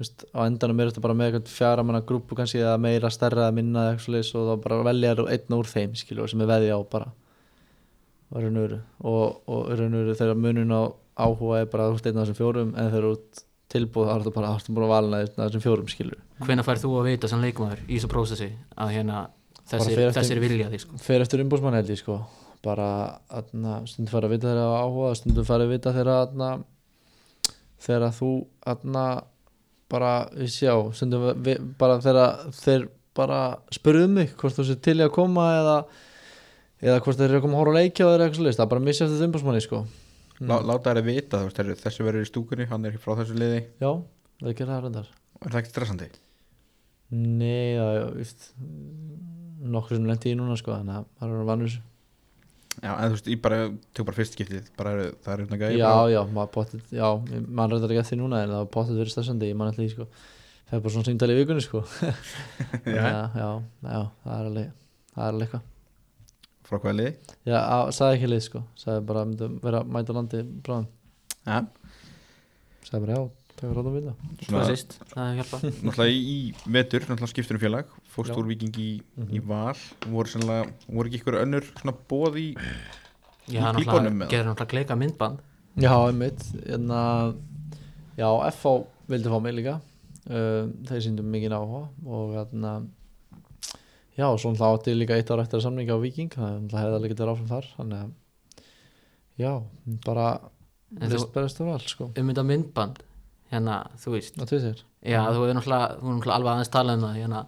veist, 0.00 0.24
á 0.32 0.40
endanum 0.46 0.80
er 0.80 0.90
þetta 0.90 1.04
bara 1.04 1.16
með 1.18 1.28
eitthvað 1.28 1.52
fjara 1.52 1.84
manna 1.84 2.02
grúpu 2.08 2.38
kannski 2.38 2.62
eða 2.62 2.78
meira 2.80 3.10
stærra 3.12 3.46
eða 3.46 3.56
minna 3.58 3.84
eða 3.84 3.94
eitthvað 3.94 4.08
slegis 4.08 4.32
og 4.38 4.48
þá 4.48 4.64
bara 4.64 4.80
velja 4.88 5.12
þér 5.12 5.32
einn 5.36 5.58
úr 5.58 5.70
þeim 5.70 5.94
skilur 6.00 6.32
sem 6.32 6.44
er 6.44 6.50
veði 6.50 6.72
á 6.72 6.78
bara. 6.94 7.12
Og 8.32 8.40
raun 8.40 8.60
og 8.62 8.76
og, 9.04 9.40
og 9.52 9.72
raun 9.76 9.96
og 9.96 10.04
veru 10.04 10.18
þegar 10.22 10.42
munin 10.46 10.72
á 10.72 10.82
áhuga 11.20 11.60
er 11.60 11.72
bara 11.72 11.90
ert 11.92 12.06
einn 12.08 12.18
af 12.18 12.24
þessum 12.26 12.40
fjórum 12.40 12.72
en 12.72 12.92
þegar 12.94 13.08
ert 13.12 13.44
tilbúð 13.72 14.08
þá 14.08 14.12
er 14.14 14.22
þetta 14.24 14.36
bara 14.38 14.54
ert 14.56 14.70
bara 14.72 14.88
að 14.88 14.94
valina 14.94 15.22
einn 15.22 15.36
af 15.36 15.50
þessum 15.50 15.64
fjórum 15.66 15.92
skilur. 15.92 16.20
Hvenær 16.40 16.68
færð 16.68 16.86
þú 16.86 16.94
að 17.00 17.10
vita 17.10 17.28
sem 17.28 17.44
leikmaður 17.44 17.84
í 17.84 17.98
þessu 17.98 18.12
prósessi 18.12 18.48
að 18.76 18.94
hérna 18.96 19.26
þessir, 19.68 20.06
þessir 20.16 20.40
vilja 20.42 20.70
því 20.72 20.80
sko. 20.80 21.02
Ég 22.62 22.66
bara 22.66 23.18
atna, 23.28 23.80
stundum 23.90 24.12
fara 24.12 24.28
að 24.28 24.36
vita 24.36 24.50
þeirra 24.52 24.80
áhuga 24.82 25.14
stundum 25.18 25.46
fara 25.46 25.66
að 25.66 25.74
vita 25.74 25.92
þeirra 25.96 26.16
atna, 26.26 26.50
þegar 27.82 28.14
þú 28.14 28.30
atna, 28.72 29.04
bara 29.92 30.12
við 30.32 30.52
sjá 30.54 30.74
stundum 30.94 31.28
við, 31.42 31.60
bara 31.78 31.98
þegar 32.00 32.52
þeir 32.56 32.88
bara 33.18 33.40
spurðu 33.74 34.08
mig 34.08 34.32
hvort 34.40 34.56
þú 34.56 34.64
sér 34.70 34.80
til 34.80 34.96
í 35.00 35.04
að 35.04 35.12
koma 35.18 35.50
eða, 35.58 35.76
eða 36.80 37.02
hvort 37.04 37.18
þeir 37.18 37.28
eru 37.28 37.40
að 37.42 37.44
koma 37.44 37.58
að 37.58 37.62
hóra 37.62 37.74
að 37.74 37.80
leikja 37.80 38.08
eða 38.08 38.24
eitthvað 38.24 38.38
svo 38.40 38.46
list, 38.48 38.60
það 38.60 38.64
er 38.64 38.72
bara 38.72 38.86
missi 38.86 39.04
eftir 39.04 39.26
umbúsmanni 39.28 39.64
sko. 39.66 39.84
Lá, 40.42 40.56
láta 40.64 40.94
þær 40.94 41.04
vita, 41.06 41.42
heyrðu, 41.44 41.76
þessi 41.84 42.06
verður 42.06 42.24
í 42.24 42.30
stúkunni 42.30 42.66
hann 42.70 42.88
er 42.88 42.96
frá 43.02 43.18
þessu 43.20 43.36
liði, 43.36 43.64
já, 43.82 43.90
það 44.40 44.56
gerir 44.58 44.72
það 44.72 44.84
reyndar. 44.86 45.10
Er 45.42 45.52
það 45.52 45.60
ekki 45.60 45.74
stressandi? 45.74 46.08
nei, 47.12 47.76
það 47.76 47.98
er 48.00 48.30
nokkur 49.72 49.98
sem 49.98 50.06
lendi 50.08 50.32
í 50.32 50.38
núna 50.38 50.56
sko 50.58 50.72
þannig 50.74 50.96
að 50.96 51.08
það 51.20 51.34
er 51.36 51.48
vannur 51.50 51.74
Já, 52.80 52.92
en 52.96 53.10
þú 53.10 53.16
veist, 53.18 53.26
ég 53.28 53.40
bara, 53.44 53.56
tök 53.92 54.06
bara 54.08 54.16
fyrst 54.16 54.36
skiptið 54.36 54.68
bara 54.78 54.92
er, 54.96 55.10
það 55.22 55.32
er 55.34 55.40
hérna 55.42 55.58
gæði 55.60 55.76
já, 55.82 55.90
já, 56.14 56.20
maður 56.32 56.52
potið, 56.54 56.84
já, 56.96 57.08
mann 57.58 57.70
reyndar 57.74 57.92
ekki 57.92 58.00
eftir 58.00 58.18
núna 58.22 58.38
en 58.46 58.54
það 58.54 58.62
var 58.62 58.70
potið 58.78 59.00
verið 59.02 59.12
stressandi, 59.12 59.50
ég 59.52 59.58
man 59.60 59.68
alltaf 59.68 59.84
í 59.84 59.90
sko. 59.92 60.06
Það 60.70 60.78
er 60.78 60.84
bara 60.86 60.94
svona 60.94 61.08
símtali 61.10 61.34
í 61.36 61.40
vikunni 61.42 61.64
sko. 61.66 61.82
Já, 62.96 63.04
já, 63.36 63.48
já, 63.84 64.00
það 64.24 64.32
er 64.38 64.46
alveg 64.48 64.70
það 65.12 65.20
er 65.26 65.28
alveg 65.28 65.44
eitthvað. 65.50 65.68
Frá 66.70 66.78
hvaða 66.80 66.96
liði? 66.96 67.12
Já, 67.52 67.58
á- 67.60 67.92
sagði 67.92 68.16
ekki 68.16 68.30
leið 68.32 68.44
sko, 68.46 68.62
sagði 68.80 69.04
bara 69.12 69.24
myndi 69.28 69.50
vera 69.66 69.82
að 69.84 69.92
mæta 69.98 70.16
landi 70.16 70.40
bráðum, 70.64 70.88
Já, 71.44 71.58
sagði 72.88 73.02
bara 73.04 73.18
já 73.18 73.22
tegur 73.62 73.78
ráðum 73.78 73.94
við 73.96 74.08
það 74.10 74.48
það 74.50 74.58
er 74.62 74.68
síst, 74.72 74.96
það 75.12 75.22
er 75.30 75.38
hjálpa 75.40 75.60
náttúrulega 75.62 76.12
í, 76.12 76.20
í 76.34 76.38
vetur, 76.76 77.06
náttúrulega 77.08 77.32
skiptur 77.32 77.58
um 77.58 77.62
félag. 77.62 77.94
Fórst 78.12 78.34
úr 78.36 78.48
viking 78.50 78.76
í, 78.82 78.88
í 78.98 79.38
Mhm. 79.38 79.46
val. 79.48 79.78
Voru, 80.12 80.28
sannlega, 80.34 80.66
voru 80.90 81.08
ekki 81.12 81.20
ykkur 81.22 81.38
önnur 81.44 81.68
svona 81.78 81.94
bóð 82.10 82.36
í 82.42 82.48
já, 83.48 83.60
Í 83.60 83.64
náttúrulega, 83.64 84.12
náttúrulega 84.18 84.68
kleika 84.74 84.98
myndband. 84.98 85.40
Já, 85.80 85.94
einmitt, 86.10 86.42
en 86.68 86.90
að 86.92 87.36
já, 88.20 88.28
FH 88.52 88.74
vildi 89.08 89.30
fá 89.32 89.38
mig 89.42 89.54
líka. 89.56 89.78
Uh, 90.22 90.68
þeir 90.86 91.00
síndum 91.02 91.26
mikið 91.34 91.54
áhuga 91.56 91.80
og 92.06 92.34
þarna 92.36 92.72
já, 94.14 94.26
og 94.28 94.36
svona 94.38 94.60
þá 94.60 94.66
átti 94.76 94.92
líka 94.94 95.16
eitt 95.18 95.30
ára 95.34 95.42
eftir 95.42 95.58
að 95.58 95.64
samninga 95.64 95.96
á 95.96 96.02
Viking, 96.04 96.28
það 96.30 96.68
það 96.70 96.82
hefði 96.84 96.98
alveg 96.98 97.12
getið 97.14 97.30
áfram 97.32 97.48
þar 97.50 97.66
þannig 97.78 98.02
að 98.04 98.12
já, 99.42 99.52
bara 100.06 100.26
En 101.00 101.08
þú- 101.08 101.16
list 101.16 101.32
berast 101.34 101.60
úr 101.64 101.72
all 101.72 101.88
sko, 101.90 102.10
um 102.14 102.28
þetta 102.30 102.44
myndband 102.52 103.00
hérna, 103.52 103.76
þú 104.02 104.14
veist. 104.16 104.38
Á 104.38 104.44
já, 105.02 105.20
þú 105.34 105.44
er 105.48 105.56
náttúrulega, 105.58 105.88
þú 106.00 106.06
er 106.08 106.14
náttúrulega 106.16 106.36
alveg 106.38 106.52
aðeins 106.52 106.72
talað 106.72 106.98
um 106.98 107.06
það 107.06 107.16
hérna, 107.22 107.40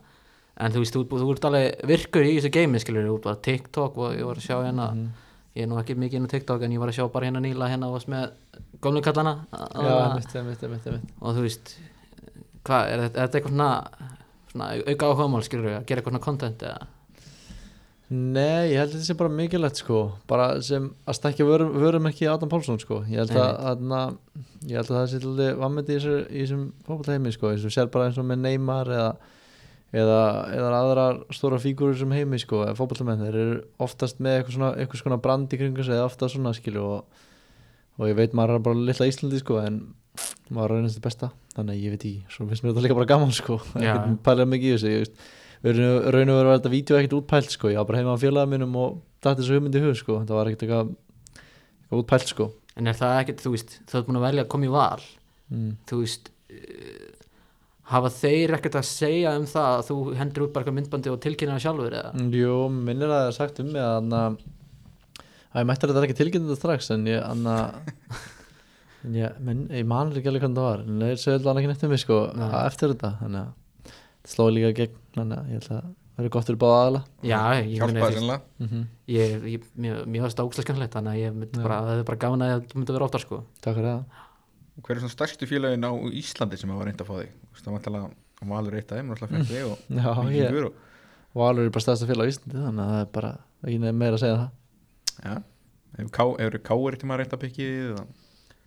en 0.65 0.73
þú 0.75 0.83
veist, 0.85 0.95
þú, 0.95 1.05
þú 1.25 1.29
ert 1.35 1.45
alveg 1.49 1.85
virkur 1.91 2.27
í 2.29 2.33
þessu 2.39 2.51
geimi, 2.55 2.81
skilur, 2.83 3.07
þú 3.09 3.17
ert 3.19 3.29
bara 3.29 3.43
TikTok 3.49 3.99
og 4.05 4.15
ég 4.19 4.27
var 4.29 4.41
að 4.41 4.47
sjá 4.49 4.57
hérna, 4.63 4.89
Mhm. 4.95 5.09
ég 5.55 5.63
er 5.63 5.69
nú 5.71 5.79
ekki 5.79 5.95
mikið 5.95 6.15
inn 6.21 6.27
á 6.27 6.33
TikTok 6.35 6.63
en 6.63 6.73
ég 6.75 6.79
var 6.83 6.89
að 6.89 6.97
sjá 6.99 7.09
bara 7.13 7.27
hérna 7.27 7.41
nýla 7.43 7.69
hérna 7.71 7.87
og 7.87 7.95
varst 7.99 8.09
með 8.09 8.31
gömlu 8.83 9.03
kallana. 9.03 9.47
Já, 9.53 9.95
einmitt, 10.11 10.35
einmitt, 10.37 10.63
einmitt, 10.63 10.87
einmitt. 10.87 11.11
Og 11.23 11.35
þú 11.37 11.43
veist 11.47 11.77
hvað, 12.65 12.83
er 12.91 12.99
er 13.05 13.11
þetta 13.11 13.39
eitthvað 13.39 13.55
svona, 13.55 13.71
svona 14.51 14.69
auka 14.89 15.07
áhugamál, 15.07 15.43
skilur 15.47 15.69
við, 15.69 15.77
að 15.79 15.87
gera 15.87 16.01
eitthvað 16.03 16.15
svona 16.15 16.25
content 16.25 16.59
eða 16.63 16.87
Nei, 18.13 18.69
ég 18.75 18.77
held 18.77 18.91
að 18.91 18.99
þetta 18.99 19.07
sé 19.09 19.15
bara 19.17 19.33
mikilvægt 19.33 19.79
sko. 19.81 20.01
Bara 20.29 20.49
sem 20.63 20.91
að 21.09 21.17
stækja 21.17 21.47
vörum, 21.49 21.71
vörum 21.81 22.09
ekki 22.11 22.27
Adam 22.29 22.51
Pálsson 22.53 22.77
sko. 22.83 22.99
Ég 23.09 23.23
held 23.23 23.33
að, 23.41 23.79
að, 23.97 24.19
ég 24.69 24.77
held 24.77 24.91
að 24.91 24.99
það 24.99 25.07
sé 25.15 25.21
alltaf 25.23 25.57
vammeti 25.63 25.95
í 25.95 25.97
þessu- 26.03 26.27
í 26.29 26.43
þessum 26.43 26.67
fótballheimi 26.85 27.33
sko. 27.33 27.53
Eins 27.55 27.65
og 27.65 27.73
sér 27.73 27.89
bara 27.95 28.11
eins 28.11 28.19
og 28.21 28.27
með 28.29 28.43
Neymar 28.45 28.91
eða, 28.93 29.09
eða, 30.03 30.19
eða 30.59 30.73
aðrar 30.83 31.23
stóra 31.33 31.59
fígúrur 31.65 31.97
sem 31.99 32.13
heimi 32.13 32.39
sko. 32.45 32.61
Fótballamenn 32.77 33.25
þeir 33.25 33.39
eru 33.41 33.57
oftast 33.89 34.21
með 34.21 34.37
eitthvað 34.43 34.59
svona, 34.59 34.73
eitthvað 34.85 35.03
svona 35.03 35.21
brand 35.25 35.57
í 35.57 35.61
kringu 35.63 35.87
eða 35.89 36.05
oftast 36.11 36.37
svona 36.37 36.53
skilu 36.61 36.85
og, 36.85 37.23
og 37.99 38.11
ég 38.13 38.19
veit 38.21 38.37
maður 38.37 38.59
er 38.61 38.67
bara 38.69 38.85
litla 38.85 39.09
Íslandi 39.09 39.41
sko 39.41 39.63
en 39.65 39.81
maður 40.53 40.77
er 40.83 40.91
það 40.93 41.01
besta. 41.09 41.33
Þannig 41.57 41.73
að 41.73 41.87
ég 41.89 41.97
veit 41.97 42.05
ekki, 42.05 42.21
svo 42.37 42.47
finnst 42.53 42.63
mér 42.67 42.75
þetta 42.77 42.85
líka 42.85 43.01
bara 43.01 43.11
gaman 43.17 43.33
sko. 43.33 43.59
Ekkert 43.81 44.21
pælega 44.29 44.51
mikið 44.53 44.69
í 44.69 44.77
þessu 44.77 44.93
ég 44.93 45.03
veist 45.07 45.25
raun 45.65 46.33
og 46.35 46.39
veru 46.39 46.53
að 46.53 46.59
þetta 46.59 46.75
vídeo 46.75 46.99
ekkert 46.99 47.17
útpælt 47.19 47.55
sko, 47.55 47.73
ég 47.73 47.81
var 47.81 47.89
bara 47.89 48.03
heima 48.03 48.15
á 48.17 48.21
félagum 48.21 48.53
mínum 48.53 48.77
og 48.77 49.01
dætti 49.25 49.41
þessu 49.41 49.57
hugmyndi 49.57 49.81
hug 49.85 49.97
sko, 49.97 50.21
þetta 50.21 50.37
var 50.37 50.51
ekkert 50.51 50.67
eitthvað 50.67 50.95
eitthvað 51.85 52.03
útpælt 52.03 52.33
sko. 52.33 52.49
En 52.75 52.91
er 52.91 52.99
það 52.99 53.21
ekkert, 53.23 53.45
þú 53.45 53.53
veist, 53.55 53.77
þú 53.89 53.99
ert 53.99 54.09
búin 54.09 54.19
að 54.21 54.27
velja 54.27 54.45
að 54.45 54.51
koma 54.53 54.67
í 54.67 54.73
val. 54.75 55.05
Mm. 55.53 55.75
þú 55.89 56.01
veist 56.01 56.31
uh, 56.51 57.15
hafa 57.93 58.11
þeir 58.15 58.55
ekkert 58.57 58.79
að 58.81 58.87
segja 58.89 59.35
um 59.37 59.45
það 59.49 59.71
að 59.71 59.83
þú 59.91 59.97
hendur 60.17 60.47
út 60.47 60.55
bara 60.55 60.65
eitthvað 60.65 60.79
myndbandi 60.79 61.13
og 61.13 61.19
tilkynna 61.21 61.57
það 61.59 61.65
sjálfur 61.67 61.97
eða? 61.99 62.29
Jú, 62.33 62.55
minnir 62.73 63.11
að 63.11 63.19
það 63.19 63.27
er 63.29 63.37
sagt 63.37 63.61
um 63.61 63.69
mig 63.75 63.85
að, 63.85 63.97
anna, 63.99 64.23
að 65.53 65.61
ég 65.61 65.69
mætti 65.69 65.91
þetta 65.91 66.07
ekki 66.09 66.17
tilkynna 66.21 66.49
þetta 66.49 66.63
strax 66.63 66.89
en 66.95 67.05
ég 67.11 67.27
anna, 67.27 67.59
en 69.05 69.19
ég, 69.21 69.37
ég 69.69 69.91
man 69.91 70.15
ekki 70.15 70.33
alveg 70.33 70.47
hvernig 70.47 70.63
það 70.63 70.71
var 70.71 70.87
en 70.87 71.05
þeir 71.05 71.23
sögðu 71.27 71.53
alveg 71.53 71.61
ekki 71.63 71.73
nefnt 71.75 71.85
um 71.85 71.95
mig 71.95 72.03
sko 72.07 72.23
að 72.33 72.57
eftir 72.63 72.95
þetta 72.95 73.13
þannig 73.21 73.43
að 73.43 73.53
það 73.53 73.61
slóði 74.29 74.57
líka 74.59 74.73
gegn 74.81 74.99
þannig 75.15 75.39
að 75.39 75.53
ég 75.53 75.59
held 75.59 75.69
að 75.69 75.79
það 75.79 75.93
verður 76.15 76.33
gott 76.35 76.49
fyrir 76.49 76.61
báða 76.63 76.83
aðla 76.85 77.01
já, 77.27 77.39
ég 77.59 77.71
hjálpaði 77.75 78.19
sannlega 78.19 78.43
mm 78.61 78.69
-hmm. 78.71 78.85
ég, 79.11 79.33
ég, 79.53 79.65
mér, 79.75 80.03
mér 80.07 80.25
varst 80.25 80.39
það 80.39 80.47
ógæslega 80.49 80.67
skemmtilegt 80.69 80.95
þannig 80.95 81.13
að 81.13 81.23
ég 81.23 81.35
myndi 81.35 81.59
Já. 81.59 81.65
bara, 81.65 81.79
það 81.89 81.99
er 81.99 82.07
bara 82.11 82.21
gaman 82.25 82.45
að 82.45 82.53
það 82.55 82.77
myndi 82.79 82.95
vera 82.95 83.09
oftar 83.09 83.25
sko. 83.25 83.39
Takk 83.61 83.79
fyrir 83.79 83.89
það. 83.91 84.05
Hver 84.75 84.95
er 84.95 85.01
svona 85.03 85.15
stærstu 85.15 85.49
félagin 85.51 85.87
á 85.87 85.93
Íslandi 86.23 86.57
sem 86.59 86.71
hafa 86.71 86.85
reynd 86.87 87.03
að 87.03 87.09
fá 87.11 87.15
þig? 87.19 87.33
Þú 87.35 87.55
veist, 87.55 87.65
það 87.65 87.75
var 87.75 87.83
talað 87.87 88.05
að 88.05 88.49
valur 88.55 88.75
eitt 88.79 88.93
af 88.93 88.99
þeim 88.99 89.11
náttúrulega 89.11 89.35
fekk 89.35 89.51
þig 89.51 89.65
og 89.71 89.79
Já, 89.99 90.11
ég, 90.15 90.31
vikingur 90.31 90.69
og 90.69 90.75
Valur 91.35 91.67
er 91.67 91.75
bara 91.75 91.83
stærsta 91.83 92.07
félag 92.07 92.27
á 92.27 92.31
Íslandi 92.31 92.63
þannig 92.63 92.85
að 92.85 92.93
það 92.95 93.01
er 93.01 93.11
bara 93.19 93.33
ekki 93.65 93.79
nefn 93.83 93.99
meira 93.99 94.15
að 94.15 94.23
segja 94.23 94.37
það. 94.39 94.51
Já, 95.25 95.35
hefur 95.99 96.13
Ká- 96.15 96.39
hefur 96.39 96.59
káir 96.71 96.99
til 96.99 97.09
maður 97.11 97.25
reynd 97.25 97.35
að 97.35 97.43
byggja 97.43 97.67
eða? 97.91 98.05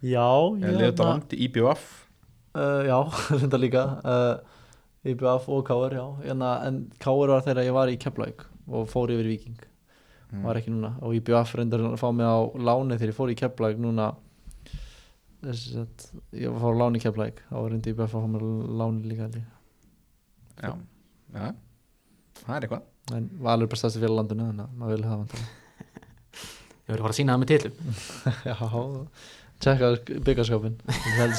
Já, 0.03 0.27
IBF 1.47 1.83
uh, 2.53 2.83
Já, 2.85 2.99
reynda 3.39 3.57
líka 3.57 3.83
IBF 5.13 5.47
og 5.53 5.63
Káur, 5.67 5.93
já. 5.95 6.05
Enna, 6.31 6.51
En 6.67 6.81
Káur 7.03 7.27
var 7.33 7.41
þegar 7.45 7.65
ég 7.67 7.73
var 7.75 7.87
í 7.91 7.97
Keflavík 8.01 8.45
og 8.67 8.87
fór 8.91 9.13
yfir 9.15 9.25
í 9.29 9.33
Viking 9.37 9.57
Mm. 10.27 10.41
var 10.43 10.57
ekki 10.59 10.71
núna. 10.73 10.89
Og 11.07 11.13
IBF 11.15 11.53
reyndar 11.55 11.79
að 11.87 11.93
fá 12.01 12.09
mig 12.11 12.27
á 12.27 12.35
láni 12.59 12.97
þegar 12.99 13.11
ég 13.13 13.15
fór 13.15 13.29
í 13.31 13.35
Keflavík 13.39 13.77
núna. 13.79 14.09
Þess 15.39 15.77
að 15.79 15.87
ég 16.35 16.51
var 16.51 16.57
að 16.59 16.65
fá 16.65 16.79
láni 16.81 16.99
í 16.99 17.03
Keflavík. 17.05 17.39
Þá 17.47 17.55
reyndi 17.71 17.93
IBF 17.93 18.11
að 18.11 18.25
fá 18.25 18.27
mig 18.33 18.41
láni 18.81 19.07
líka 19.07 19.29
ég. 19.31 19.45
já, 20.59 20.73
já, 21.31 21.53
það 22.43 22.55
er 22.57 22.67
eitthvað. 22.67 22.81
En 23.15 23.29
Valur 23.39 23.67
félag 23.71 24.11
á 24.11 24.17
landinu 24.19 24.49
þannig 24.49 24.65
að 24.67 24.75
maður 24.81 24.95
vil 24.97 25.07
hafa 25.07 25.23
hann 25.23 25.47
ég 26.87 26.91
verður 26.91 26.99
að 26.99 27.05
fara 27.05 27.13
að 27.13 27.19
sína 27.21 27.33
það 27.33 27.41
með 27.41 27.49
titlum 27.53 27.75
Já, 28.51 28.55
tjekka 29.63 30.19
byggarskapin 30.25 30.75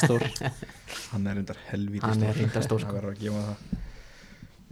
hann 1.13 1.27
er 1.29 1.39
reyndar 1.39 1.61
helvíti 1.69 2.05
Hann 2.07 2.25
er 2.27 2.37
reyndar 2.37 2.67
stór, 2.67 2.81
sko. 2.83 2.91
það 2.91 2.99
verður 2.99 3.15
að 3.15 3.23
gefa 3.23 3.45
það. 3.47 3.85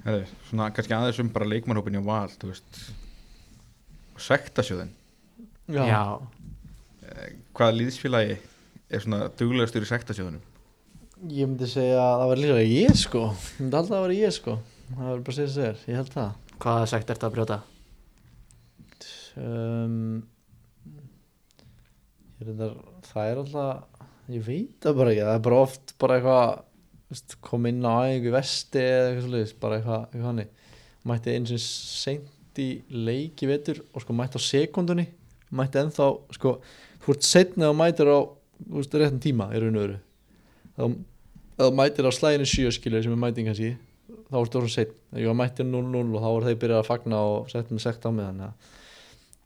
Herri, 0.07 0.26
svona 0.49 0.70
kannski 0.74 0.97
aðeins 0.97 1.22
um 1.22 1.30
bara 1.34 1.49
leikmannhópin 1.51 1.99
í 1.99 2.03
val 2.07 2.28
þú 2.34 2.51
veist. 2.53 2.82
Sektasjóðin, 4.26 4.92
já, 5.68 5.86
hvaða 7.57 7.78
líðsfélagi 7.80 8.36
er 8.86 9.03
svona 9.03 9.26
duglegastur 9.36 9.84
í 9.84 9.90
sektasjóðunum 9.90 10.44
Ég 11.32 11.49
myndi 11.49 11.64
segja 11.68 11.97
að 11.97 12.18
það 12.20 12.30
var 12.30 12.40
líka 12.42 12.57
ég 12.68 12.99
sko. 13.01 13.20
Ég 13.32 13.61
myndi 13.62 13.78
alltaf 13.78 13.97
að 13.97 14.03
vera 14.05 14.16
ég 14.18 14.34
sko. 14.36 14.57
Það 14.90 15.07
var 15.09 15.22
bara 15.24 15.32
að 15.32 15.36
segja 15.38 15.49
þess 15.49 15.57
að 15.62 15.68
er, 15.68 15.78
ég 15.88 15.97
held 15.97 16.11
það. 16.12 16.34
Hvað 16.61 16.80
sagt 16.92 17.09
er 17.09 17.16
þetta 17.16 17.28
að 17.28 17.36
brjóta? 17.36 17.57
Um, 19.36 19.94
reyndar 22.43 22.76
Það 23.07 23.30
er 23.30 23.43
alltaf 23.43 23.97
Ég 24.26 24.43
veit 24.43 24.82
það 24.82 24.97
bara 24.99 25.12
ekki, 25.12 25.22
það 25.22 25.37
er 25.37 25.43
bara 25.45 25.59
oft 25.62 25.93
bara 26.03 26.16
eitthvað 26.18 27.28
kom 27.47 27.68
inn 27.70 27.84
á 27.87 27.95
æfingu 28.03 28.26
í 28.26 28.34
vesti 28.34 28.80
eða 28.82 29.05
eitthvað 29.05 29.26
svolítið, 29.28 29.53
bara 29.62 29.76
eitthvað, 29.76 30.01
eitthvað 30.09 30.26
hannig 30.32 30.49
mætti 31.07 31.34
eins 31.37 31.53
og 31.55 31.62
seint 31.62 32.59
í 32.59 32.66
leiki 32.91 33.47
vetur 33.47 33.78
og 33.93 34.03
sko 34.03 34.16
mætti 34.18 34.41
á 34.41 34.43
sekundunni 34.43 35.07
mætti 35.55 35.78
ennþá, 35.78 36.09
sko 36.34 36.57
ert 37.07 37.22
setna 37.28 37.70
og 37.70 37.78
mætir 37.78 38.11
á 38.11 38.18
veist, 38.66 38.99
réttum 38.99 39.22
tíma 39.22 39.47
raun 39.55 39.78
og 39.78 39.84
veru. 39.84 40.01
Þá 41.57 41.70
mætir 41.78 42.11
á 42.11 42.12
slæðinu 42.12 42.51
sjö 42.51 42.74
skilur 42.74 43.07
sem 43.07 43.14
er 43.14 43.22
mæting 43.22 43.47
kannski 43.47 43.76
þá 44.26 44.41
ertu 44.43 44.59
orðin 44.59 44.74
setn, 44.74 44.97
var 45.14 45.39
mættir 45.39 45.70
0-0 45.70 46.03
og 46.03 46.18
þá 46.18 46.30
voru 46.32 46.49
þeir 46.51 46.62
byrjað 46.64 46.82
að 46.82 46.89
fagna 46.91 47.22
og 47.30 47.51
setja 47.53 47.76
með 47.76 47.87
sekt 47.87 48.07
á 48.07 48.11
mig 48.11 48.26
þannig 48.26 48.49
að 48.49 48.70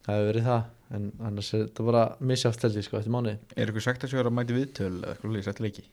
það 0.01 0.15
hefur 0.15 0.31
verið 0.31 0.47
það 0.49 0.63
en 0.91 1.11
annars 1.23 1.53
er 1.55 1.65
þetta 1.67 1.87
bara 1.87 2.03
misjátt 2.19 2.65
held 2.67 2.77
ég 2.79 2.87
sko 2.87 2.99
eftir 2.99 3.13
mánuði. 3.15 3.37
Er 3.55 3.69
eitthvað 3.69 3.87
sektasjóður 3.87 4.31
að 4.31 4.37
mæti 4.37 4.57
viðtöl 4.57 4.91
eða 4.91 5.13
eitthvað 5.13 5.35
lýs 5.37 5.49
eftir 5.51 5.67
leiki? 5.67 5.85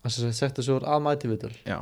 Þess 0.00 0.20
að 0.24 0.36
sekt 0.38 0.60
að 0.60 0.66
svo 0.66 0.76
að 0.80 1.02
mæti 1.04 1.28
vitul 1.28 1.52
já, 1.68 1.78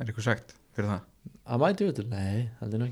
er 0.00 0.06
eitthvað 0.06 0.28
sekt 0.28 0.54
fyrir 0.72 0.88
það? 0.88 1.08
Að 1.44 1.64
mæti 1.64 1.88
vitul, 1.88 2.06
nei, 2.12 2.36
heldur 2.60 2.84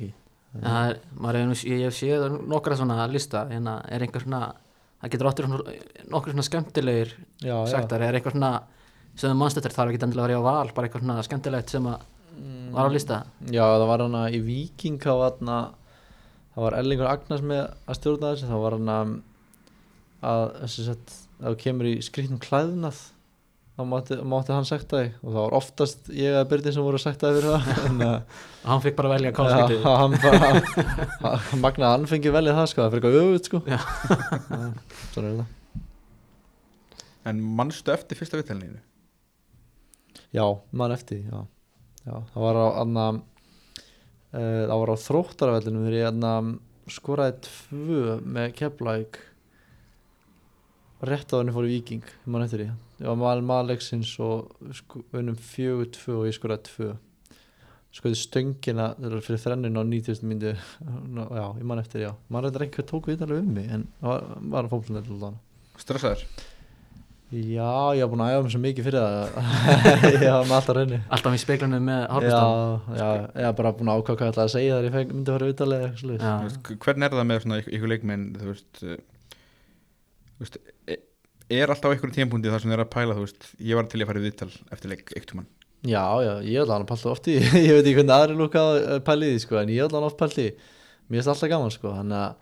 það 0.50 0.88
er, 1.30 1.46
nú, 1.46 1.56
ég 1.70 1.84
hef 1.86 1.96
séð 1.96 2.26
nokkra 2.50 2.76
svona 2.76 3.06
lista 3.10 3.46
en 3.54 3.70
er 3.70 4.04
einhver 4.04 4.24
svona 4.24 4.50
það 5.00 5.12
getur 5.14 5.30
áttur 5.30 5.48
nokkur 5.50 6.34
svona 6.34 6.46
skemmtilegir 6.48 7.12
já, 7.14 7.54
já. 7.54 7.58
sektar, 7.70 8.04
er 8.04 8.18
eitthvað 8.18 8.36
svona 8.36 8.52
sem 9.14 9.30
það 9.30 9.38
mannstættir 9.40 9.76
þarf 9.76 9.92
ekki 9.92 10.06
endilega 10.06 10.26
að 10.26 10.32
vera 10.34 10.42
á 10.42 10.48
val 10.48 10.74
bara 10.76 10.88
eitthvað 10.88 11.04
svona 11.06 11.26
skemmtilegt 11.26 11.72
sem 11.72 11.88
að 11.88 12.08
var 12.74 12.90
á 12.90 12.90
lista? 12.92 13.20
Já, 13.50 13.64
það 13.64 13.86
var 13.90 14.04
hana 14.04 14.24
í 14.30 14.40
Viking 14.44 15.00
var 15.06 15.38
hana 15.40 15.60
það 16.54 16.64
var 16.66 16.76
Ellingur 16.80 17.10
Agnars 17.10 17.44
með 17.46 17.62
að 17.86 17.98
stjórna 18.00 18.32
þessu 18.34 18.50
þá 18.50 18.56
var 18.64 18.76
hana 18.78 18.98
að 19.00 20.44
að 21.40 21.54
þú 21.54 21.56
kemur 21.62 21.88
í 21.88 21.94
skrýtnum 22.04 22.40
klæðnað 22.42 22.98
þá 23.80 23.84
mátti, 23.88 24.16
mátti 24.28 24.52
hann 24.52 24.66
sekta 24.68 24.98
þig 25.00 25.14
og 25.22 25.30
það 25.30 25.38
var 25.46 25.54
oftast 25.56 26.10
ég 26.12 26.34
eða 26.34 26.48
Byrni 26.50 26.72
sem 26.74 26.84
voru 26.84 26.98
sekta 27.00 27.30
fyrir 27.32 27.54
það 27.54 27.70
en 27.88 28.02
að 28.04 28.42
hann 28.66 28.82
fikk 28.84 28.98
bara 28.98 29.08
að 29.08 29.14
velja 29.16 29.30
Já, 29.30 29.36
konseptið 29.38 29.86
hann 29.86 30.18
hann- 31.22 31.64
að 31.86 31.94
hann 31.94 32.04
fengi 32.10 32.34
velja 32.34 32.56
það 32.58 32.68
sko 32.72 32.84
það 32.84 32.92
fyrir 32.96 33.08
eitthvað 33.08 33.30
öfut 33.30 33.48
sko 33.48 33.62
Já. 33.70 33.80
Svona 35.14 35.30
er 35.32 35.40
það 35.40 35.56
En 37.30 37.40
mannstu 37.56 37.92
eftir 37.92 38.16
fyrsta 38.16 38.38
vitælninu? 38.40 38.78
Já, 40.32 40.44
mann 40.72 40.92
eftir 40.94 41.20
já. 41.28 41.40
já 42.06 42.14
það 42.32 42.44
var 42.46 42.58
á 42.60 42.66
anna, 42.80 43.04
uh, 43.12 43.18
það 44.32 44.76
var 44.82 44.92
á 44.94 45.04
þróttarvellinu 45.04 45.84
þegar 45.84 45.98
ég 45.98 46.08
anna, 46.10 46.32
skoraði 46.90 47.36
tvö 47.46 48.16
með 48.22 48.54
Keflæk 48.58 49.18
rétt 51.06 51.32
á 51.32 51.40
henni 51.40 51.54
fór 51.54 51.68
í 51.68 51.76
Viking 51.78 52.08
mann 52.28 52.44
eftir 52.44 52.64
því, 52.64 52.72
ég 53.00 53.08
var 53.08 53.20
mal 53.20 53.44
Maleksins 53.46 54.12
og 54.22 54.50
sko, 54.76 55.04
unnum 55.16 55.38
fjögur 55.38 55.88
tvö 55.96 56.18
og 56.20 56.28
ég 56.28 56.36
skoraði 56.36 56.66
tvö. 56.68 56.90
Skoði 57.90 58.20
stöngina 58.20 58.92
fyrir 59.00 59.40
þrennin 59.42 59.80
á 59.80 59.82
90. 59.82 60.20
myndu 60.22 60.52
já, 61.40 61.46
ég 61.58 61.64
mann 61.66 61.82
eftir 61.82 62.04
já. 62.04 62.12
Mann 62.28 62.44
reyndar 62.46 62.66
einhver 62.66 62.86
tók 62.86 63.10
við 63.10 63.24
alveg 63.26 63.42
um 63.42 63.54
mig 63.56 63.72
en 63.72 63.88
það 63.98 64.12
var, 64.12 64.28
var 64.52 64.68
alltaf 64.68 64.78
Stressaður? 65.80 66.26
Já, 67.30 67.94
ég 67.94 68.00
hef 68.02 68.10
búin 68.10 68.22
að 68.24 68.32
æfa 68.34 68.42
mér 68.42 68.50
svo 68.50 68.60
mikið 68.64 68.86
fyrir 68.88 69.04
það. 69.04 69.36
Ég 70.16 70.24
haf 70.26 70.48
með 70.48 70.54
alltaf 70.56 70.74
reyni 70.74 70.96
alltaf 71.14 71.36
í 71.36 71.38
speiklunum 71.38 71.84
með 71.86 72.00
Já, 72.00 72.08
hálfustan 72.10 72.96
já, 72.98 73.04
ég 73.38 73.46
hef 73.46 73.54
bara 73.60 73.70
búin 73.78 73.90
að 73.92 74.00
ákvæða 74.00 74.16
hvað 74.16 74.26
ég 74.26 74.32
ætlaði 74.32 74.48
að 74.48 74.54
segja 74.56 74.72
þar 74.74 74.88
ég 74.88 74.96
feng, 74.96 75.12
myndi 75.14 75.30
að 75.30 75.36
fara 75.36 75.50
viðtalið 75.50 75.84
Hvernig 76.82 77.06
er 77.06 77.14
það 77.14 77.28
með 77.30 77.38
svona 77.44 77.60
ykkur, 77.60 77.92
leikmenn 77.92 78.24
þú 78.40 78.48
veist, 78.50 78.82
uh, 78.82 78.98
þú 80.34 80.42
veist 80.42 80.58
e- 80.90 80.98
er 81.60 81.74
alltaf 81.76 81.86
á 81.86 81.92
einhverjum 81.94 82.16
tímpúndi 82.18 82.50
þar 82.50 82.64
sem 82.64 82.72
þið 82.72 82.78
er 82.80 82.84
að 82.88 82.92
pæla 82.96 83.18
þú 83.20 83.28
veist, 83.28 83.48
ég 83.70 83.78
var 83.78 83.86
til 83.86 84.02
í 84.02 84.02
að 84.02 84.10
fara 84.10 84.24
í 84.24 84.26
viðtal 84.26 84.50
eftir 84.74 84.94
leik 84.96 85.14
eitt 85.14 85.34
um 85.36 85.46
Já, 85.86 86.04
já, 86.26 86.34
ég 86.50 86.60
ætla 86.66 86.80
hann 86.80 86.82
að 86.84 86.90
palla 86.90 87.14
oft 87.14 87.30
í 87.30 87.38
Ég 87.70 87.72
veit 87.78 87.86
ekki 87.86 87.96
hvernig 88.02 88.16
aðri 88.18 88.34
lúka 88.42 88.66
pæli 89.06 89.30
í 89.30 89.38
því 89.38 89.46
sko, 89.46 89.62
hann 89.62 89.70
sko, 91.78 91.94
þannig 91.94 92.20
að 92.26 92.32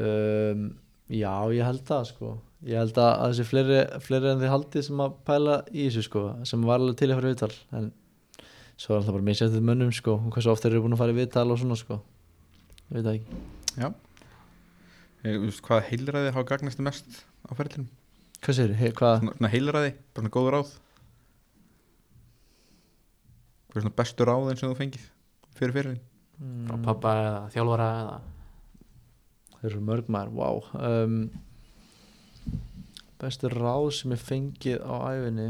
um, 0.00 0.68
Já, 1.12 1.32
ég 1.54 1.68
held 1.68 1.84
það 1.88 2.08
sko 2.10 2.32
Ég 2.66 2.74
held 2.80 2.98
að 2.98 3.12
að 3.12 3.30
þessi 3.30 3.46
fleiri, 3.46 3.78
fleiri 4.02 4.30
en 4.32 4.40
þið 4.42 4.50
haldið 4.50 4.84
sem 4.88 5.02
að 5.04 5.12
pæla 5.28 5.58
í 5.70 5.84
þessu 5.86 6.02
sko 6.08 6.22
sem 6.48 6.64
var 6.66 6.80
alveg 6.80 6.98
til 6.98 7.08
að 7.08 7.20
fara 7.20 7.28
í 7.28 7.34
viðtal 7.34 7.52
en 7.78 7.86
svo 8.78 8.94
er 8.94 8.98
alltaf 8.98 9.14
bara 9.14 9.26
mér 9.28 9.38
séttið 9.38 9.68
mönnum 9.68 9.94
sko 9.94 10.16
og 10.16 10.32
hversu 10.34 10.50
oft 10.50 10.64
þeir 10.64 10.74
eru 10.74 10.82
búin 10.86 10.96
að 10.96 11.02
fara 11.04 11.14
í 11.14 11.18
viðtal 11.20 11.46
og 11.54 11.60
svona 11.62 11.78
sko. 11.78 12.00
Ég 12.88 12.98
veit 12.98 13.06
það 13.06 13.14
ekki. 13.14 13.40
Já. 13.78 13.88
E, 15.22 15.36
veist, 15.44 15.62
Hvað 15.68 15.86
heilræði 15.92 16.34
hafa 16.34 16.48
gagnast 16.50 16.82
mest 16.82 17.22
á 17.46 17.52
ferðlinum? 17.54 17.88
Hvað 18.42 18.58
segir, 18.58 18.76
hey, 18.78 18.92
hvað? 18.94 19.16
Svona, 19.22 19.38
svona 19.38 19.54
heilræði, 19.54 19.94
bara 20.14 20.24
svona 20.24 20.34
góður 20.34 20.56
ráð. 20.58 20.76
Hvað 23.68 23.80
er 23.80 23.86
svona 23.86 23.98
bestu 24.02 24.26
ráðin 24.26 24.60
sem 24.60 24.70
þú 24.70 24.78
fengið 24.78 25.08
fyrir 25.58 25.74
fyrirlin? 25.78 26.04
frá 26.38 26.78
pappa 26.84 27.14
eða 27.18 27.38
þjálfara 27.54 27.92
eða 28.00 28.18
Þeir 29.58 29.72
eru 29.72 29.80
mörg 29.82 30.10
maður, 30.14 30.34
wow 30.38 30.60
um, 30.78 31.14
Bestu 33.18 33.50
ráð 33.50 33.88
sem 33.96 34.14
ég 34.14 34.22
fengið 34.22 34.82
á 34.86 34.94
æfinni 35.10 35.48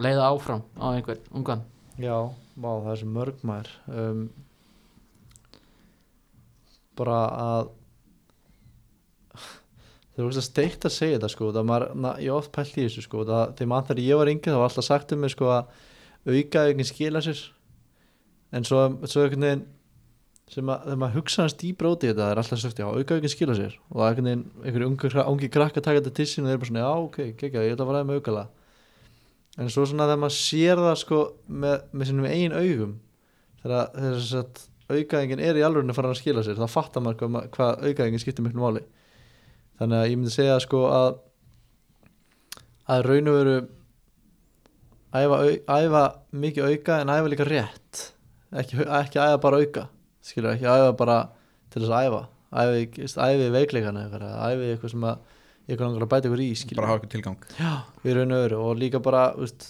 leiða 0.00 0.30
áfram 0.30 0.62
á 0.80 0.96
einhver 0.96 1.20
ungan. 1.30 1.62
Já, 2.00 2.32
vá, 2.56 2.70
það 2.80 2.92
er 2.92 3.00
sem 3.02 3.12
mörg 3.14 3.42
maður. 3.46 3.72
Um, 3.86 4.22
bara 6.98 7.20
að 7.36 7.70
það 10.16 10.22
er 10.24 10.28
að 10.30 10.46
steikt 10.46 10.86
að 10.88 10.96
segja 10.96 11.18
þetta 11.18 11.32
sko 11.34 11.52
það 11.54 11.70
maður, 11.70 11.94
na, 12.02 12.14
ég 12.24 12.34
oft 12.34 12.52
pælt 12.54 12.76
í 12.76 12.86
þessu 12.86 13.06
sko 13.06 13.24
það, 13.28 13.54
þegar 13.58 13.72
mann 13.72 13.88
þegar 13.88 14.04
ég 14.06 14.20
var 14.20 14.32
yngri 14.34 14.52
það 14.52 14.62
var 14.62 14.72
alltaf 14.72 14.88
sagt 14.88 15.14
um 15.14 15.22
mig 15.24 15.34
sko 15.34 15.52
að 15.54 15.70
auka 16.30 16.64
ekki 16.68 16.88
skila 16.88 17.22
sér 17.24 17.44
en 18.50 18.66
svo, 18.66 18.82
svo 19.06 19.24
einhvern 19.24 19.46
veginn 19.46 19.68
sem 20.50 20.70
að 20.70 20.86
þegar 20.86 20.98
maður 20.98 21.16
hugsa 21.20 21.44
hans 21.44 21.54
dýbra 21.60 21.92
út 21.94 22.04
í 22.04 22.08
þetta 22.10 22.24
það 22.24 22.32
er 22.32 22.40
alltaf 22.42 22.60
sagt 22.60 22.80
já, 22.80 22.86
auka 22.88 23.18
ekki 23.20 23.30
skila 23.30 23.54
sér. 23.54 23.76
Og 23.90 24.00
það 24.00 24.06
er 24.06 24.08
einhvern 24.10 24.28
veginn, 24.30 24.46
einhverju 24.64 24.88
ungi, 24.90 25.10
ungi 25.22 25.50
krakka 25.54 25.82
taka 25.84 26.00
þetta 26.00 26.12
til 26.16 26.26
sín 26.26 26.42
og 26.42 26.48
þeir 26.48 26.56
eru 26.56 26.62
bara 26.62 26.70
svona, 26.70 26.82
já, 26.82 27.04
ok, 27.04 27.18
kekja, 27.38 27.62
ég 27.66 27.76
ætla 27.76 27.86
að 27.86 27.92
fara 27.92 28.08
með 28.08 28.18
aukala. 28.18 28.42
En 29.60 29.70
svo 29.70 29.84
svona 29.86 30.08
þegar 30.08 30.22
maður 30.24 30.36
sér 30.38 30.82
það 30.82 30.96
sko 31.04 31.20
með, 31.46 31.76
með 31.92 32.10
sinum 32.10 32.26
eigin 32.30 32.56
augum 32.56 32.96
þegar 33.62 33.92
þess 33.94 34.38
að 34.40 34.64
aukaðingin 34.90 35.44
er 35.46 35.60
í 35.60 35.64
alveg 35.66 35.92
að 35.92 35.98
fara 36.00 36.10
að 36.10 36.18
skila 36.18 36.44
sér 36.46 36.58
þá 36.58 36.74
fattar 36.74 37.04
maður 37.06 37.20
hvað, 37.20 37.48
hvað 37.54 37.86
aukaðingin 37.86 38.24
skiptir 38.24 38.46
miklu 38.46 38.64
máli. 38.64 38.82
Þannig 39.78 40.00
að 40.00 40.08
ég 40.10 40.18
myndi 40.18 40.34
segja 40.34 40.58
sko 40.64 40.82
að 40.90 41.12
að 42.90 43.04
raun 43.06 43.30
og 43.30 43.38
veru 43.38 43.56
æfa, 45.14 45.40
æfa 45.78 46.04
mikið 46.42 46.74
auka 46.74 47.00
en 47.04 47.14
æfa 47.14 47.30
líka 47.30 47.46
rétt. 47.46 48.04
Ekki, 48.50 48.82
ekki 48.82 49.22
æfa 49.22 49.38
bara 49.46 49.62
auka 49.62 49.86
skilur 50.24 50.54
ekki 50.54 50.68
æfa 50.68 50.94
bara 50.98 51.18
til 51.72 51.82
þess 51.82 51.94
að 51.96 52.06
æfa. 52.08 52.22
Æfi, 52.50 53.06
æfi 53.06 53.50
veikleikana 53.54 54.06
eitthvað, 54.06 54.32
æfi 54.50 54.70
eitthvað 54.74 54.94
sem 54.94 55.04
að 55.06 55.20
eitthvað 55.70 55.86
langar 55.86 56.06
að 56.06 56.10
bæta 56.14 56.30
ykkur 56.30 56.42
í 56.42 56.48
skilur 56.58 56.80
Bara 56.80 56.90
hafa 56.90 57.00
eitthvað 57.00 57.12
tilgang. 57.14 57.44
Já, 57.58 57.72
raun 58.16 58.34
og 58.34 58.46
öru 58.46 58.62
og 58.64 58.80
líka 58.80 59.00
bara 59.02 59.22
úst, 59.38 59.68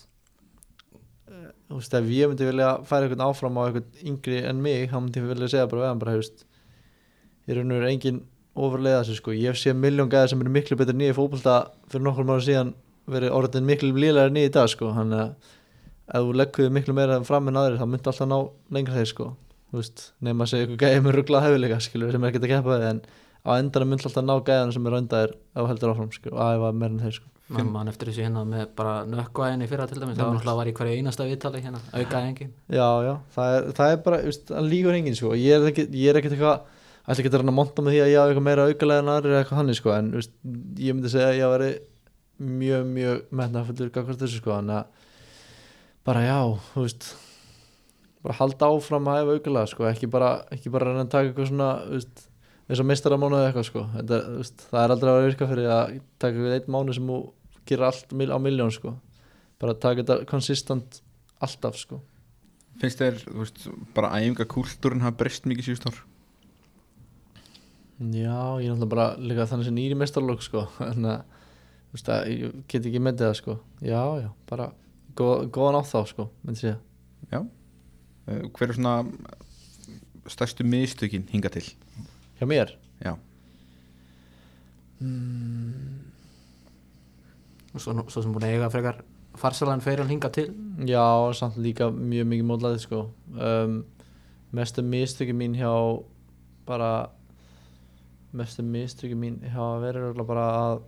úst, 1.70 1.94
ef 1.94 2.08
ég 2.08 2.30
myndi 2.30 2.48
vilja 2.48 2.70
færa 2.88 3.06
einhvern 3.06 3.26
áfram 3.26 3.60
á 3.60 3.62
einhvern 3.66 3.90
yngri 4.12 4.40
en 4.48 4.62
mig 4.64 4.88
þá 4.90 4.96
myndi 4.98 5.20
ég 5.20 5.28
vilja 5.34 5.50
segja 5.52 5.68
bara 5.70 5.84
við 5.84 5.90
hann 5.92 6.02
bara 6.02 6.16
hefst, 6.16 6.46
í 7.46 7.58
raun 7.58 7.74
og 7.74 7.82
öru 7.82 7.90
engin 7.90 8.22
ofurlega 8.60 9.02
þessu 9.02 9.20
sko, 9.20 9.36
ég 9.36 9.58
sé 9.60 9.74
miljón 9.76 10.10
gæðir 10.10 10.32
sem 10.32 10.40
eru 10.42 10.54
miklu 10.54 10.78
betur 10.80 10.96
nýja 10.96 11.16
fótbolta 11.16 11.58
fyrir 11.92 12.06
nokkur 12.06 12.26
mánu 12.26 12.44
síðan 12.44 12.72
verið 13.10 13.36
orðin 13.36 13.68
miklu 13.68 13.92
lílega 13.94 14.32
nýja 14.32 14.50
í 14.50 14.54
dag 14.56 14.72
sko, 14.72 14.90
hann 14.96 15.14
að 15.14 15.36
ef 16.10 16.24
þú 16.26 16.34
leggur 16.40 16.74
miklu 16.74 16.96
meira 16.96 17.20
fram 17.26 17.48
en 17.50 17.60
aðrir 17.60 17.78
þá 17.78 17.86
myndi 17.86 18.10
alltaf 18.10 18.28
ná 18.30 18.38
lengra 18.74 18.98
þeir 18.98 19.10
sko 19.12 19.28
Nema 19.70 20.46
að 20.46 20.52
segja 20.52 20.66
eitthvað 20.66 20.84
gæði 20.84 21.02
með 21.04 21.16
rugglað 21.18 21.44
hefileika 21.46 21.80
skilur 21.84 22.14
sem 22.14 22.24
er 22.24 22.32
ekkert 22.32 22.46
að 22.46 22.54
keppa 22.54 22.76
við 22.76 22.86
en 22.90 23.02
á 23.40 23.50
endanum 23.56 23.88
myndi 23.92 24.04
alltaf 24.08 24.24
ná 24.26 24.34
gæðan 24.44 24.72
sem 24.74 24.86
er 24.86 24.92
röndaðir 24.96 25.32
ef 25.34 25.60
þú 25.60 25.66
heldur 25.70 25.92
áfram 25.94 26.10
sko, 26.12 26.28
og 26.34 26.40
æfa 26.44 26.72
meira 26.76 26.92
en 26.92 27.02
þeir 27.04 27.14
sko. 27.16 27.28
Mann 27.50 27.70
man 27.74 27.88
eftir 27.90 28.06
þessu 28.10 28.22
hérna 28.22 28.42
með 28.46 28.64
bara 28.78 28.92
nökkvæðin 29.10 29.64
í 29.64 29.68
fyrra 29.70 29.86
til 29.90 29.98
dæmis, 29.98 30.18
það 30.20 30.58
var 30.60 30.68
í 30.70 30.74
hverju 30.76 30.98
einasta 31.00 31.24
viðtali 31.26 31.62
hérna, 31.64 31.80
aukaði 31.90 32.26
engin 32.28 32.52
Já, 32.70 32.88
já, 33.02 33.14
það 33.34 33.54
er, 33.56 33.64
það 33.78 33.94
er 33.94 33.98
bara, 34.04 34.18
veist, 34.28 34.52
hann 34.54 34.68
líkur 34.70 34.94
enginn 34.98 35.18
sko, 35.18 35.32
ég 35.34 35.50
er 35.56 35.62
er 35.66 35.72
ekkert 36.20 36.36
eitthvað, 36.36 36.58
ætla 37.00 37.16
ekki 37.24 37.32
að 37.32 37.38
reyna 37.40 37.50
að 37.50 37.58
monta 37.58 37.82
með 37.82 37.92
því 37.96 38.00
að 38.04 38.10
ég 38.12 38.18
hafa 38.20 38.30
eitthvað 38.30 38.46
meira 38.46 38.68
aukalega 38.68 39.02
en 39.02 39.12
aðrir 39.16 39.32
eða 39.34 39.40
eitthvað 39.42 39.60
þannig 39.62 39.78
sko, 39.80 39.90
en 39.96 40.06
veist, 40.14 40.32
ég 40.78 40.92
myndi 40.94 41.10
segja 41.10 41.32
að 41.32 41.38
ég 41.40 41.50
væri 41.56 41.70
mjög, 42.60 42.82
mjög 42.94 43.16
metnafullur 43.40 43.90
gagvart 43.96 44.22
þessu 44.22 44.38
sko, 44.38 44.50
þannig 44.60 44.76
að 44.78 44.86
bara 48.24 48.34
já, 48.34 48.38
halda 48.40 48.70
áfram 48.70 49.08
að 49.10 49.20
hafa 49.20 49.36
aukalega 49.38 49.70
sko, 49.72 49.86
ekki 49.90 50.10
bara, 50.10 50.32
ekki 50.54 50.72
bara 50.72 50.90
reyna 50.90 51.06
að 51.06 51.12
taka 51.14 51.30
eitthvað 51.30 51.50
svona, 51.50 51.70
veist, 51.90 52.24
eins 52.68 52.82
og 52.82 52.88
meistaramánuð 52.90 53.40
eða 53.40 53.50
eitthvað 53.50 53.68
sko, 53.70 53.84
Þetta, 53.96 54.20
veist, 54.38 54.66
það 54.70 54.82
er 54.82 54.94
aldrei 54.94 55.10
að 55.10 55.18
vera 55.18 55.30
virka 55.30 55.50
fyrir 55.50 55.70
að 55.74 55.94
taka 56.20 56.34
eitthvað 56.34 56.58
einn 56.58 56.74
mánu 56.76 56.96
sem 56.96 57.10
þú 57.10 57.20
gerir 57.70 57.88
allt 57.88 58.14
á 58.14 58.38
miljón 58.42 58.74
sko, 58.74 58.94
bara 59.60 59.76
taka 59.76 60.04
þetta 60.04 60.20
konsistant 60.30 61.00
alltaf 61.40 61.78
sko. 61.80 62.00
Finnst 62.80 63.00
þér, 63.00 63.18
þú 63.26 63.42
veist, 63.42 63.66
bara 63.96 64.14
æfinga 64.16 64.46
kúltúrin 64.48 65.04
hafa 65.04 65.18
breyst 65.20 65.48
mikið 65.48 65.70
síðust 65.70 65.88
ár? 65.90 66.00
Já, 68.00 68.56
ég 68.56 68.70
er 68.70 68.72
náttúrulega 68.72 68.88
bara 68.88 69.06
líka 69.20 69.44
þannig 69.50 69.68
sem 69.68 69.76
nýri 69.76 69.96
mestarlokk 70.00 70.44
sko. 70.44 70.64
En 70.88 71.04
að, 71.04 71.24
þú 71.90 71.98
veist 71.98 72.12
að 72.14 72.30
ég 72.32 72.60
get 72.72 72.86
ekki 72.88 73.02
með 73.04 73.24
það 73.24 73.34
sko. 73.42 73.56
Já, 73.84 74.00
já, 74.22 74.28
bara 74.48 74.70
góð, 75.18 75.50
góðan 75.52 75.80
á 75.80 75.82
þá 75.84 75.98
sko, 76.08 76.30
myndi 76.40 76.62
segja. 76.62 76.78
Já. 77.28 77.42
uh, 77.42 77.59
Hver 78.30 78.68
er 78.68 78.76
svona 78.76 78.94
stærstu 80.30 80.64
mistökin 80.64 81.26
hinga 81.32 81.48
til? 81.48 81.66
Hjá 82.38 82.46
mér? 82.46 82.76
Já 83.04 83.16
og 87.74 87.80
svo, 87.80 87.94
svo 88.08 88.22
sem 88.22 88.32
búin 88.34 88.44
að 88.44 88.56
eiga 88.56 88.68
frekar 88.72 88.98
farsalan 89.40 89.80
fyrir 89.80 90.02
hann 90.02 90.12
hinga 90.12 90.28
til 90.34 90.50
Já, 90.84 91.32
samt 91.32 91.56
líka 91.56 91.88
mjög 91.94 92.26
mikið 92.28 92.48
mótlaði 92.48 92.82
sko 92.82 93.00
um, 93.32 93.80
Mestu 94.52 94.82
mistöki 94.82 95.32
mín 95.32 95.54
hjá 95.56 95.70
bara 96.66 97.10
mestu 98.32 98.62
mistöki 98.62 99.14
mín 99.14 99.38
hjá 99.44 99.62
að 99.62 99.84
vera 99.84 100.24
bara 100.26 100.46
að 100.58 100.82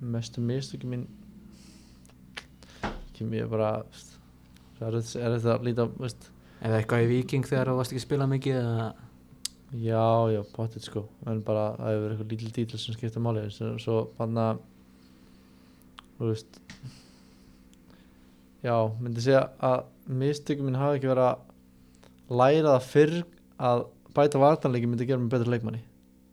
mestu 0.00 0.40
mistöki 0.40 0.86
mín 0.86 1.04
ekki 3.22 3.30
mér 3.32 3.48
bara 3.52 3.70
það 4.78 4.88
er, 4.88 4.98
er 4.98 5.36
þetta 5.36 5.54
að 5.54 5.66
líta 5.68 5.86
veist, 5.94 6.28
eða 6.60 6.78
eitthvað 6.80 7.06
í 7.06 7.08
Viking 7.12 7.48
þegar 7.48 7.70
þú 7.70 7.78
varst 7.78 7.94
ekki 7.94 8.02
að 8.02 8.06
spila 8.08 8.28
mikið 8.30 8.58
eða? 8.60 8.90
Já, 9.72 10.28
já, 10.28 10.42
potið 10.52 10.84
sko. 10.84 11.02
En 11.24 11.38
bara 11.46 11.70
það 11.78 11.88
hefur 11.88 12.02
verið 12.02 12.12
eitthvað 12.12 12.32
lítil 12.34 12.50
dýtil 12.58 12.80
sem 12.82 12.96
skipta 12.96 13.22
máli. 13.24 13.46
Svo, 13.54 13.70
svo 13.80 14.00
banna 14.18 14.50
þú 16.18 16.28
veist 16.28 16.58
já, 18.62 18.74
myndi 19.00 19.24
segja 19.24 19.46
að 19.64 19.86
mistökum 20.12 20.68
minn 20.68 20.78
hafi 20.78 21.00
ekki 21.00 21.10
verið 21.10 21.30
að 21.30 22.36
læra 22.42 22.74
það 22.76 22.90
fyrr 22.90 23.16
að 23.70 23.86
bæta 24.12 24.42
vartanleiki 24.42 24.90
myndi 24.90 25.08
gera 25.08 25.22
mig 25.22 25.32
betur 25.32 25.50
leikmanni. 25.54 25.82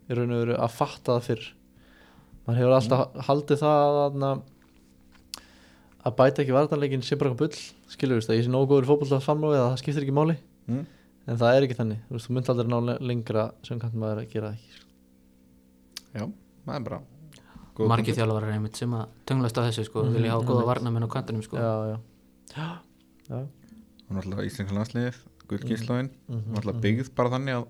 Í 0.09 0.17
raun 0.17 0.35
og 0.35 0.43
veru 0.43 0.59
að 0.59 0.75
fatta 0.75 1.15
það 1.15 1.25
fyrr. 1.29 1.49
Maður 2.43 2.59
hefur 2.59 2.75
alltaf 2.75 3.25
haldið 3.29 3.63
það 3.63 3.99
að, 4.03 4.43
að 6.05 6.15
bæta 6.19 6.41
ekki 6.43 6.53
vartanleikin 6.55 7.01
sé 7.03 7.17
bara 7.19 7.31
eitthvað 7.31 7.43
bull 7.49 7.91
skilur 7.91 8.19
veist 8.19 8.29
að 8.31 8.37
ég 8.39 8.45
sé 8.47 8.51
nógu 8.53 8.69
góður 8.71 8.87
fótboll 8.89 9.13
að 9.17 9.25
samlóið 9.25 9.59
að 9.59 9.67
það 9.69 9.79
skiptir 9.81 10.05
ekki 10.05 10.15
máli 10.15 10.35
mm. 10.69 10.83
en 11.27 11.37
það 11.41 11.55
er 11.57 11.65
ekki 11.67 11.77
þannig, 11.79 11.99
þú 12.07 12.15
veist, 12.15 12.27
þú 12.29 12.35
myndi 12.37 12.51
aldrei 12.53 12.69
ná 12.71 12.79
le- 12.89 12.99
lengra 13.11 13.43
sem 13.67 13.79
kannt 13.81 13.95
maður 13.99 14.21
að 14.23 14.29
gera 14.33 14.51
ekki 14.55 14.69
sko. 14.77 14.85
Já, 16.15 16.23
það 16.65 16.75
er 16.79 16.85
bara 16.87 16.99
margir 17.79 18.13
punktur. 18.13 18.15
þjálfarar 18.19 18.53
einmitt 18.55 18.75
sem 18.79 18.93
að 18.97 19.05
tönglast 19.29 19.59
á 19.59 19.61
þessu 19.67 19.85
sko, 19.87 20.03
Mhm, 20.03 20.13
vilja 20.15 20.31
hafa 20.31 20.45
góða 20.47 20.55
einmitt. 20.55 20.69
varnamenn 20.71 21.03
á 21.07 21.09
kantinum 21.15 21.43
sko. 21.43 21.57
já, 21.57 21.73
já, 21.91 21.97
já. 23.29 23.39
Og 24.09 24.15
náttúrulega 24.17 24.45
íslenska 24.49 24.73
landsliðið, 24.75 25.19
gullkynnslóðin 25.47 26.09
Mhm, 26.29 26.53
Náttúrulega 26.55 26.73
mhm. 26.79 26.81
byggð 26.81 27.15
bara 27.15 27.29
þannig 27.29 27.53
að 27.59 27.67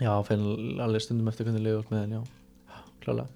já, 0.00 0.12
fyrir 0.28 0.80
alveg 0.84 1.00
stundum 1.02 1.28
eftir 1.30 1.46
hvernig 1.46 1.62
leiður 1.64 1.86
með 1.90 2.00
henn, 2.02 2.12
já, 2.12 2.22
klálega 3.00 3.28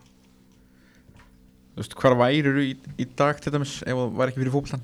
Þú 1.81 1.85
veist, 1.87 1.95
hvar 1.97 2.13
værir 2.21 2.53
þú 2.53 2.61
í, 2.61 2.73
í 3.01 3.05
dag 3.17 3.39
til 3.41 3.51
dæmis 3.55 3.79
ef 3.89 3.97
það 3.97 4.11
var 4.19 4.29
ekki 4.29 4.41
fyrir 4.43 4.53
fótbollan? 4.53 4.83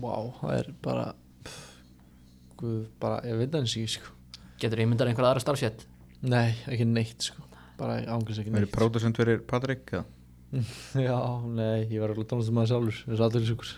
Vá, 0.00 0.12
það 0.38 0.52
er 0.54 0.68
bara 0.86 1.02
pff, 1.44 1.58
guð, 2.56 2.78
bara, 3.02 3.18
ég 3.28 3.36
veit 3.36 3.50
það 3.52 3.58
eins 3.66 3.74
ekki 3.76 3.90
sko. 3.98 4.14
getur 4.62 4.80
ímyndar 4.80 5.10
einhver 5.10 5.26
aðra 5.28 5.42
starfsett 5.44 5.84
Nei, 6.24 6.54
ekki 6.72 6.86
neitt 6.88 7.26
sko. 7.28 7.44
bara 7.76 7.98
ángrís 8.08 8.40
ekki 8.40 8.54
Verið 8.54 8.64
neitt 8.64 8.76
pródusent 8.78 9.20
fyrir 9.20 9.42
Patrik 9.44 9.92
eða? 9.92 10.06
Já, 11.08 11.18
nei, 11.44 11.84
ég 11.92 12.00
var 12.00 12.14
alveg 12.14 12.30
tónlistum 12.30 12.56
maður 12.56 12.70
sjálfur 12.72 13.02
eins 13.04 13.20
og 13.20 13.26
allir 13.26 13.44
sjúkur 13.50 13.74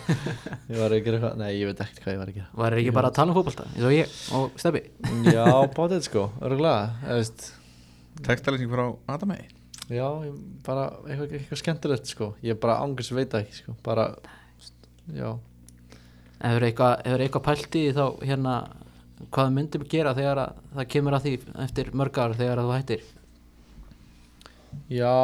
Ég 0.72 0.80
var 0.80 0.88
að 0.88 1.02
gera 1.04 1.18
eitthvað, 1.18 1.36
nei, 1.42 1.50
ég 1.58 1.68
veit 1.68 1.84
ekkert 1.84 2.00
hvað 2.06 2.16
ég 2.16 2.22
var 2.22 2.32
að 2.32 2.38
gera 2.38 2.62
var 2.62 2.78
ekki 2.80 2.96
bara 2.96 3.10
að 3.12 3.18
tala 3.20 3.34
um 3.34 3.36
fótbolta 3.42 3.68
eins 3.74 3.84
og 3.84 3.92
ég 3.92 4.16
og 4.40 4.56
Steppi 4.64 4.82
Já, 5.28 5.44
bátið 5.76 6.08
sko, 6.08 6.24
örgulega 6.40 7.12
veist, 7.20 7.50
Textalýsing 8.24 8.72
frá 8.72 8.86
Adamei 9.12 9.44
Já, 9.86 10.06
ég 10.26 10.38
bara 10.66 10.88
eitthvað, 11.06 11.32
eitthvað 11.38 11.60
skemmtilegt 11.60 12.08
sko. 12.10 12.30
Ég 12.42 12.58
bara 12.62 12.80
ángrís 12.82 13.12
veit 13.14 13.30
það 13.30 13.44
ekki 13.44 13.58
sko. 13.60 13.74
Bara, 13.86 14.06
já. 15.14 15.28
Hefur 16.40 16.66
eitthvað, 16.66 16.94
hefur 17.06 17.22
eitthvað 17.26 17.44
pælt 17.46 17.78
í 17.78 17.84
þá 17.96 18.04
hérna 18.26 18.54
hvað 19.32 19.52
myndum 19.56 19.84
gera 19.88 20.14
þegar 20.16 20.40
að, 20.42 20.58
það 20.74 20.88
kemur 20.94 21.16
að 21.16 21.28
því 21.28 21.34
eftir 21.66 21.92
mörgar 21.96 22.34
þegar 22.36 22.62
þú 22.64 22.74
hættir? 22.74 23.04
Já, 24.92 25.14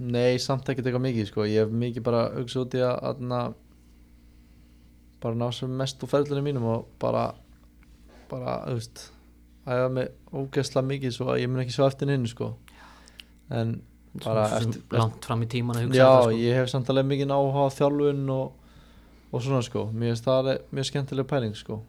nei, 0.00 0.38
samt 0.42 0.66
ekkert 0.72 0.88
eitthvað 0.88 1.04
mikið 1.04 1.28
sko. 1.30 1.44
Ég 1.46 1.66
hef 1.66 1.76
mikið 1.84 2.06
bara 2.08 2.24
auksið 2.40 2.62
út 2.64 2.78
í 2.78 2.82
að, 2.82 2.96
að 3.28 3.52
bara 5.22 5.34
ná 5.38 5.46
sem 5.54 5.70
mest 5.78 6.02
úr 6.02 6.10
ferðlunum 6.10 6.46
mínum 6.46 6.66
og 6.70 6.88
bara 7.02 7.28
bara, 8.30 8.58
veist 8.70 9.06
æfa 9.68 9.88
mig 9.92 10.10
ógeðslega 10.32 10.86
mikið 10.86 11.14
svo 11.16 11.30
að 11.32 11.40
ég 11.42 11.50
mun 11.50 11.62
ekki 11.62 11.74
sjá 11.76 11.86
eftir 11.88 12.08
neinu 12.10 12.28
sko. 12.30 12.52
En 13.50 13.78
Svo- 13.78 13.97
eftir, 14.26 14.82
langt 14.94 15.28
fram 15.28 15.44
í 15.44 15.48
tíman 15.50 15.78
að 15.78 15.86
hugsa 15.86 16.00
já, 16.00 16.08
þetta, 16.08 16.24
sko. 16.24 16.40
ég 16.42 16.58
hef 16.58 16.70
samt 16.72 16.90
alveg 16.92 17.08
mikið 17.12 17.34
áhuga 17.34 17.64
á 17.64 17.76
þjálfun 17.78 18.24
og, 18.34 18.74
og 19.30 19.44
svona 19.44 19.62
sko 19.66 19.84
mér 19.92 20.12
finnst 20.12 20.28
það 20.28 20.50
mjög 20.74 20.90
skemmtileg 20.90 21.30
pæling 21.30 21.56
sko 21.58 21.82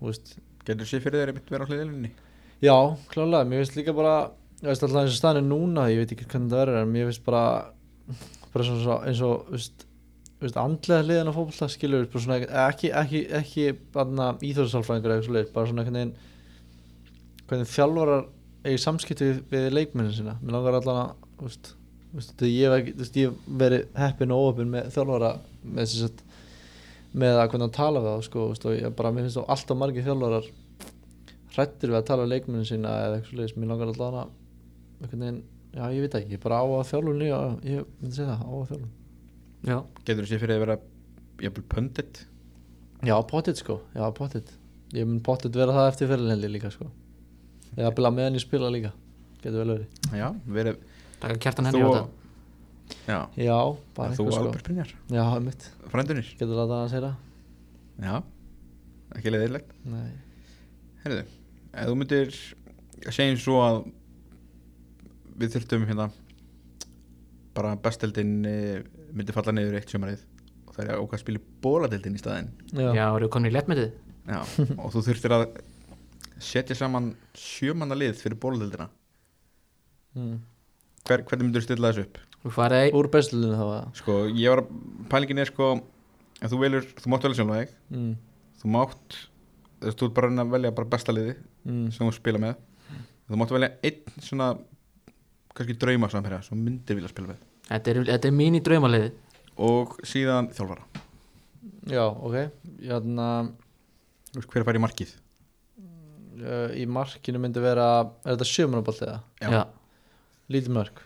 Getur 0.70 0.86
sér 0.86 1.02
fyrir 1.02 1.24
þeir 1.24 1.32
einmitt 1.32 1.50
vera 1.50 1.66
á 1.66 1.70
hliðilinni? 1.70 2.10
Já, 2.62 2.76
klálega, 3.10 3.48
mér 3.48 3.64
finnst 3.64 3.78
líka 3.80 3.96
bara 3.96 4.16
ég 4.60 4.68
veist 4.68 4.84
alltaf 4.84 5.06
eins 5.06 5.14
og 5.14 5.20
staðan 5.22 5.42
er 5.42 5.48
núna 5.48 5.86
ég 5.90 6.02
veit 6.02 6.12
ekki 6.14 6.28
hvernig 6.28 6.52
það 6.52 6.62
verður 6.66 6.82
en 6.82 6.92
mér 6.92 7.08
finnst 7.08 7.24
bara 7.26 7.44
bara 8.54 8.66
svona, 8.68 8.98
eins 9.08 9.22
og 9.24 9.54
veist, 9.54 9.86
veist, 10.42 10.60
andlega 10.60 11.06
hliðin 11.06 11.32
á 11.32 11.34
fótbolta 11.38 11.70
skilur 11.72 12.10
bara 12.12 12.24
svona, 12.26 12.40
ekki, 12.68 12.92
ekki, 13.02 13.24
ekki 13.40 13.68
íþjóðsálfræðingur 14.50 15.16
eða 15.16 15.22
eitthvað 15.22 15.54
bara 15.56 15.72
svona 15.72 15.88
hvernig 15.88 16.28
hvernig 17.50 17.72
þjálfarar 17.72 18.28
eigi 18.68 18.82
samskipti 18.84 19.30
við, 19.30 19.42
við 19.54 19.68
leikmennin 19.78 20.16
sína 20.16 20.36
mér 20.42 20.58
langar 20.58 20.80
allan 20.82 21.02
að 21.06 21.46
veist, 21.46 21.74
þetta 22.16 22.50
ég 22.50 22.74
hef 22.74 23.12
þú 23.14 23.26
verið 23.62 23.86
heppin 24.00 24.34
og 24.34 24.48
óöpin 24.50 24.72
með 24.74 24.90
þjálfara 24.96 25.36
með 25.64 25.96
að 26.08 26.26
með 27.10 27.40
að 27.40 27.48
hvernig 27.52 27.70
að 27.70 27.78
tala 27.78 28.02
við 28.04 28.12
þá 28.14 28.26
sko, 28.28 28.44
veist, 28.52 28.66
og 28.70 28.76
ég 28.76 28.92
bara, 28.98 29.12
mér 29.14 29.26
finnst 29.26 29.40
þá 29.40 29.54
alltaf 29.56 29.80
margir 29.80 30.06
þjálfarar 30.06 30.50
hrættir 31.56 31.90
við 31.90 31.98
að 31.98 32.06
tala 32.10 32.26
við 32.26 32.34
leikmennin 32.36 32.68
sína 32.70 32.92
eða 33.06 33.16
eitthvað 33.18 33.32
svoleiðis, 33.34 33.56
mér 33.58 33.72
langar 33.72 33.92
allan 33.94 34.18
að 34.20 34.36
einhvern 35.00 35.24
veginn, 35.26 35.40
já 35.74 35.84
ég 35.96 36.06
veit 36.06 36.18
ekki, 36.20 36.36
ég 36.36 36.44
bara 36.44 36.62
á 36.62 36.66
að 36.70 36.86
þjálfun 36.92 37.22
líka, 37.24 37.40
ég 37.66 37.90
myndi 37.98 38.20
segja 38.20 38.36
það, 38.36 38.46
á 38.46 38.54
að 38.54 38.70
þjálfun. 38.70 38.94
Já, 39.70 39.78
Getur 40.06 40.30
sér 40.30 40.44
fyrir 40.44 40.54
þeir 40.56 40.64
vera 40.66 40.78
jafnvel 41.48 41.66
pöndit? 41.74 42.22
Já, 43.10 43.16
pottit 43.32 43.64
sko, 43.64 43.80
já 43.96 44.06
pottit. 44.16 44.54
Ég 44.94 45.10
mun 45.10 45.22
pottit 45.26 45.58
vera 45.58 45.76
það 45.76 45.92
eftir 45.92 46.12
fyrirlendi 46.12 46.52
líka 46.52 46.72
sko. 46.74 46.90
Eða 47.78 47.92
bila 47.98 48.14
meðan 48.14 48.38
ég 48.38 48.42
spila 48.44 48.72
líka 48.74 48.90
Getur 49.40 49.62
vel 49.62 49.72
verið. 49.72 50.00
Já, 50.20 50.30
verið 50.52 50.80
taka 51.24 51.38
kjartan 51.46 51.70
henni 51.70 51.82
á 51.82 51.90
Þú 51.90 51.94
þetta 51.98 52.18
Já, 53.06 53.20
Já, 53.38 53.58
bara 53.98 54.16
þú 54.18 54.24
eitthvað 54.24 54.34
sko. 54.34 54.46
Albert 54.48 54.66
Brynjar. 54.66 54.94
Já, 55.14 55.24
mitt, 55.46 55.68
Frændunir 55.92 56.32
getur 56.40 56.58
það 56.58 56.74
að 56.78 56.88
segja 56.94 57.04
það 57.06 58.08
Já, 58.08 58.16
ekki 59.20 59.34
leiðilegt 59.34 59.76
Nei. 59.90 60.10
Herðu, 61.04 61.22
ef 61.70 61.92
þú 61.92 62.00
myndir 62.00 62.34
segja 63.10 63.30
eins 63.30 63.46
og 63.52 63.62
að 63.64 63.80
við 65.40 65.56
þurftum 65.56 65.86
hérna 65.88 66.10
bara 67.56 67.76
besteldin 67.80 68.34
myndi 68.44 69.36
falla 69.36 69.54
niður 69.56 69.80
eitt 69.80 69.92
sjömarið 69.92 70.26
og 70.68 70.76
það 70.76 70.84
er 70.84 70.92
að 70.96 71.16
að 71.16 71.22
spila 71.24 71.42
bóladeldin 71.64 72.16
í 72.16 72.22
staðinn. 72.22 72.50
Já, 72.72 72.90
já, 72.96 73.06
eru 73.08 73.30
komin 73.32 73.50
í 73.50 73.56
léttmetið? 73.56 73.94
Já, 74.30 74.40
og 74.78 74.92
þú 74.94 75.04
þurftir 75.08 75.36
að 75.36 75.46
setja 76.44 76.78
saman 76.78 77.14
sjömanna 77.38 77.98
lið 77.98 78.20
fyrir 78.20 78.40
bóladeldina 78.40 78.88
mm. 80.16 80.38
Hver, 81.10 81.26
hvernig 81.26 81.48
myndir 81.48 81.64
þú 81.64 81.68
stilla 81.68 81.92
þessu 81.92 82.06
upp? 82.06 82.20
þú 82.44 82.54
farið 82.56 82.96
Úr 83.00 83.10
bestulinu 83.12 83.58
þá 83.60 83.66
að 83.66 84.00
Sko, 84.00 84.18
ég 84.32 84.54
var 84.54 84.62
að 84.64 84.74
pælingin 85.12 85.42
er 85.44 85.50
sko 85.50 85.70
ef 86.40 86.52
þú 86.54 86.60
velur, 86.62 86.86
þú 87.02 87.12
mátt 87.12 87.26
velja 87.28 87.40
sjálf 87.42 87.56
þig 87.58 87.74
mm. 87.98 88.12
þú 88.62 88.74
mátt, 88.78 89.18
þú 89.84 89.92
ert 89.92 90.18
bara 90.20 90.32
að 90.46 90.54
velja 90.56 90.76
bara 90.78 90.92
besta 90.96 91.16
liði 91.16 91.36
Mm. 91.68 91.90
sem 91.92 92.08
þú 92.08 92.14
spila 92.16 92.40
með 92.40 92.60
þú 93.28 93.38
mátt 93.42 93.52
velja 93.52 93.68
einn 93.84 94.22
svona 94.24 94.46
kannski 95.52 95.76
drauma 95.76 96.08
samherja 96.12 96.40
sem 96.48 96.62
myndir 96.64 96.96
vilja 96.96 97.12
spila 97.12 97.34
með 97.34 97.42
þetta 97.68 97.92
er, 97.92 98.00
þetta 98.14 98.30
er 98.30 98.36
mín 98.38 98.56
í 98.56 98.62
draumaliði 98.64 99.10
og 99.60 99.98
síðan 100.08 100.48
þjálfara 100.56 100.88
Já, 101.90 102.06
ok 102.08 102.54
Þú 102.80 104.38
veist, 104.38 104.50
hver 104.54 104.66
fær 104.68 104.78
í 104.78 104.82
markið 104.84 105.12
uh, 105.82 106.70
Í 106.78 106.86
markinu 106.90 107.42
myndi 107.42 107.62
vera 107.64 107.88
Er 108.24 108.36
þetta 108.36 108.48
sjömanabalt 108.48 109.02
eða? 109.04 109.16
Já. 109.42 109.50
já, 109.50 109.62
Lítið 110.50 110.74
mörg 110.76 111.02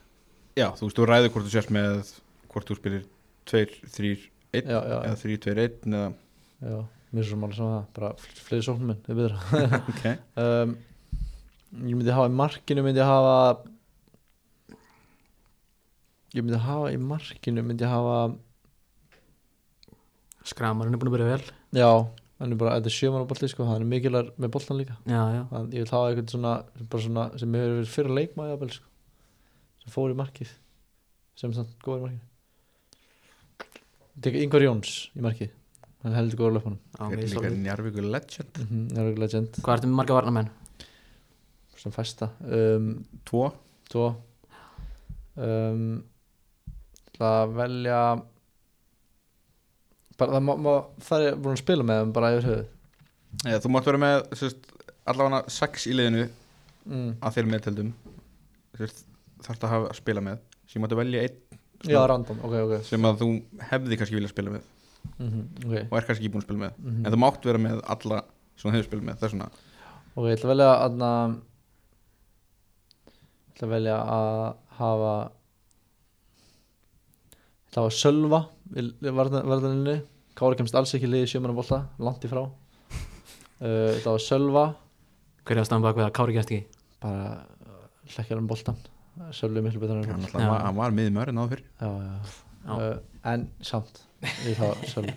já, 0.58 0.68
þú 0.78 0.86
veist, 0.88 0.98
þú 1.00 1.08
ræður 1.10 1.32
hvort 1.34 1.48
þú 1.48 1.54
sérst 1.58 1.72
með 1.74 2.12
hvort 2.54 2.70
þú 2.70 2.78
spilir 2.80 3.04
2, 3.50 3.64
3, 3.98 4.12
1 4.60 4.70
Já, 4.70 4.80
já, 4.80 4.98
eða 5.04 5.18
3, 5.24 5.38
2, 5.48 5.56
1 5.68 5.88
eða, 5.94 6.10
já 6.64 6.78
Mér 7.14 7.28
svo 7.30 7.38
máli 7.38 7.54
saman 7.58 7.76
það 7.76 7.90
Bara 7.98 8.10
fl- 8.24 8.42
fleiri 8.48 8.66
sóknum 8.66 8.88
minn, 8.90 9.02
það 9.06 9.14
er 9.14 9.20
betra. 9.20 9.38
Ok, 9.94 10.06
um, 10.42 10.76
ég 11.90 11.98
myndi 12.00 12.14
hafa 12.16 12.30
í 12.30 12.34
markinu 12.40 12.86
myndi 12.86 13.04
hafa 13.06 13.36
ég 16.34 16.42
myndi 16.42 16.60
hafa 16.64 16.90
í 16.94 16.98
markinu 17.02 17.64
myndi 17.66 17.86
hafa 17.90 18.18
skramarinn 20.50 20.96
er 20.98 21.02
búin 21.02 21.12
að 21.12 21.16
byrja 21.18 21.30
vel. 21.36 21.52
Já, 21.78 21.90
hann 22.42 22.54
er 22.56 22.60
bara, 22.60 22.74
þetta 22.80 22.90
er 22.92 22.96
sjöman 22.98 23.24
á 23.24 23.30
bolti 23.30 23.50
sko, 23.52 23.68
hann 23.70 23.86
er 23.86 23.90
mikilvæg 23.94 24.32
með 24.44 24.52
boltan 24.56 24.80
líka. 24.82 24.98
Já, 25.08 25.22
já, 25.38 25.44
hann, 25.54 25.70
ég 25.72 25.86
vil 25.86 25.94
hafa 25.94 26.10
eitthvað 26.12 26.34
svona, 26.36 26.56
bara 26.92 27.06
svona 27.06 27.28
sem 27.40 27.56
hefur 27.58 27.78
verið 27.78 27.94
fyrir 27.94 28.16
leikmaði 28.18 28.54
jafnvel, 28.56 28.74
sko, 28.80 28.90
sem 29.84 29.94
fór 29.94 30.14
í 30.14 30.18
markið 30.18 30.54
sem 31.40 31.54
samt 31.56 31.76
góður 31.84 32.00
í 32.00 32.08
markið 32.08 32.30
Tekur 34.24 34.42
Ingvar 34.46 34.66
Jóns 34.66 34.96
í 35.18 35.24
markið 35.26 35.54
hann 36.04 36.18
heldur 36.18 36.40
góður 36.42 36.58
löpunum 36.58 36.80
er 37.14 37.28
svolítið. 37.32 37.62
Njarvíkur 37.64 38.06
legend. 38.12 38.58
Mm 38.60 38.68
-hmm, 38.70 39.20
legend. 39.22 39.60
Hvað 39.64 39.78
ertu 39.78 39.88
með 39.88 40.00
marga 40.02 40.18
varnamenn? 40.18 40.50
sem 41.84 41.92
fæsta 41.92 42.30
um, 42.48 43.06
2, 43.28 43.52
Tvo. 43.92 44.08
Um, 45.36 46.04
Það 47.14 47.52
velja 47.54 47.98
bara, 50.18 50.32
það, 50.32 50.40
má, 50.48 50.54
má, 50.66 50.72
það 51.06 51.26
er 51.28 51.36
búin 51.38 51.54
að 51.54 51.60
spila 51.62 51.86
með 51.86 52.00
þeim 52.00 52.14
bara 52.16 52.32
yfir 52.34 52.48
höfuð. 52.50 52.64
Eða 53.44 53.60
þú 53.62 53.72
mátt 53.74 53.90
vera 53.90 54.00
með 54.02 54.16
sérst, 54.40 54.72
allavega 55.14 55.54
6 55.54 55.86
í 55.92 55.94
liðinu 55.94 56.24
mm. 56.26 57.12
að 57.22 57.38
þeir 57.38 57.50
meðtöldum 57.52 57.92
þarfst 59.46 59.66
að 59.68 59.74
hafa 59.76 59.92
að 59.92 60.00
spila 60.00 60.24
með. 60.26 60.42
Sem 60.72 60.84
máttu 60.84 60.98
velja 61.00 61.26
einn 61.28 61.60
Já, 61.84 62.00
random, 62.08 62.40
ok, 62.48 62.54
ok. 62.64 62.74
sem 62.88 63.06
að 63.10 63.18
þú 63.20 63.28
hefði 63.72 63.98
kannski 64.00 64.16
vilja 64.16 64.32
spila 64.32 64.54
með. 64.54 64.70
Mm 65.20 65.42
ok, 65.66 65.74
og 65.92 65.98
er 65.98 66.06
kannski 66.08 66.24
ekki 66.24 66.32
búin 66.32 66.44
að 66.44 66.48
spila 66.48 66.62
með. 66.62 66.78
Mhm. 66.80 67.06
en 67.06 67.12
þú 67.14 67.20
mátt 67.20 67.44
vera 67.48 67.60
með 67.60 67.82
alla 67.96 68.20
sem 68.56 68.70
þú 68.70 68.76
hefur 68.78 68.88
spilað 68.88 69.08
með 69.10 69.18
það 69.20 69.28
er 69.28 69.34
svona 69.34 69.50
ok, 70.16 70.24
ég 70.24 70.38
ætla 70.38 70.48
að 70.48 70.54
velja 70.54 70.70
að 70.74 70.94
ég 73.04 73.54
ætla 73.54 73.68
að 73.68 73.74
velja 73.74 73.98
að 74.14 74.56
hafa 74.80 75.14
ég 77.34 77.68
ætla 77.68 77.82
að 77.82 77.84
hafa 77.84 77.98
Sölva 78.00 78.42
í 78.74 79.16
varðaninni 79.20 79.98
Kári 80.34 80.58
kemst 80.58 80.76
alls 80.80 80.96
ekki 80.98 81.10
liði 81.12 81.28
sjömanna 81.30 81.54
bolta 81.54 81.84
langt 82.02 82.24
í 82.26 82.30
frá. 82.32 82.42
Uh, 83.62 83.92
ég 83.94 84.00
ætla 84.00 84.08
að 84.08 84.16
hafa 84.16 84.24
Sölva. 84.26 84.64
Hver 85.46 85.60
er 85.60 85.62
að 85.62 85.68
staðan 85.70 85.86
bak 85.86 86.00
við 86.00 86.08
að 86.08 86.16
Kári 86.18 86.34
gæst 86.34 86.50
ekki? 86.56 86.80
Bara 87.04 87.28
hlekkjar 88.16 88.42
um 88.42 88.48
boltan 88.50 88.80
Sölvi 89.36 89.62
miklu 89.62 89.82
betur 89.84 90.00
en 90.00 90.08
hann, 90.10 90.26
hann 90.34 90.50
var, 90.50 90.64
hann 90.66 90.78
var 90.80 90.96
miður 90.96 91.14
mörinn 91.20 91.40
áður 91.42 91.52
fyrr 91.54 91.64
já, 91.64 91.90
já, 92.08 92.16
Já. 92.64 92.74
Uh, 92.74 92.98
en 93.34 93.46
samt 93.62 94.00
ég 94.48 94.60
að 94.64 94.84
Sölvi. 94.90 95.14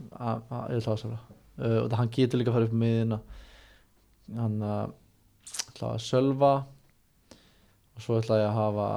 Ég 0.00 0.86
að 0.88 1.00
Sölva 1.02 1.18
uh, 1.18 1.78
og 1.82 1.88
það 1.90 1.96
hann 2.00 2.12
getur 2.16 2.40
líka 2.40 2.52
að 2.52 2.58
fara 2.58 2.68
upp 2.70 2.74
með 2.76 2.84
miðina 2.86 3.18
hann 4.38 4.58
uh, 4.62 4.84
ætla 5.72 5.92
að 5.96 6.04
Sölva 6.06 6.52
og 7.96 8.04
svo 8.04 8.20
ætla 8.20 8.38
ég 8.40 8.48
að 8.48 8.58
hafa 8.60 8.88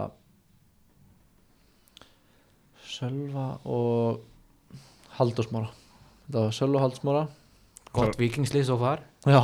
Sölva 2.94 3.48
og 3.66 4.22
Haldursmára 5.18 5.72
þetta 6.28 6.46
var 6.46 6.56
Sölva 6.60 6.80
og 6.80 6.86
Haldursmára 6.88 7.24
gott 7.94 8.18
vikingslið 8.18 8.66
svo 8.70 8.80
far. 8.82 9.04
Já. 9.30 9.42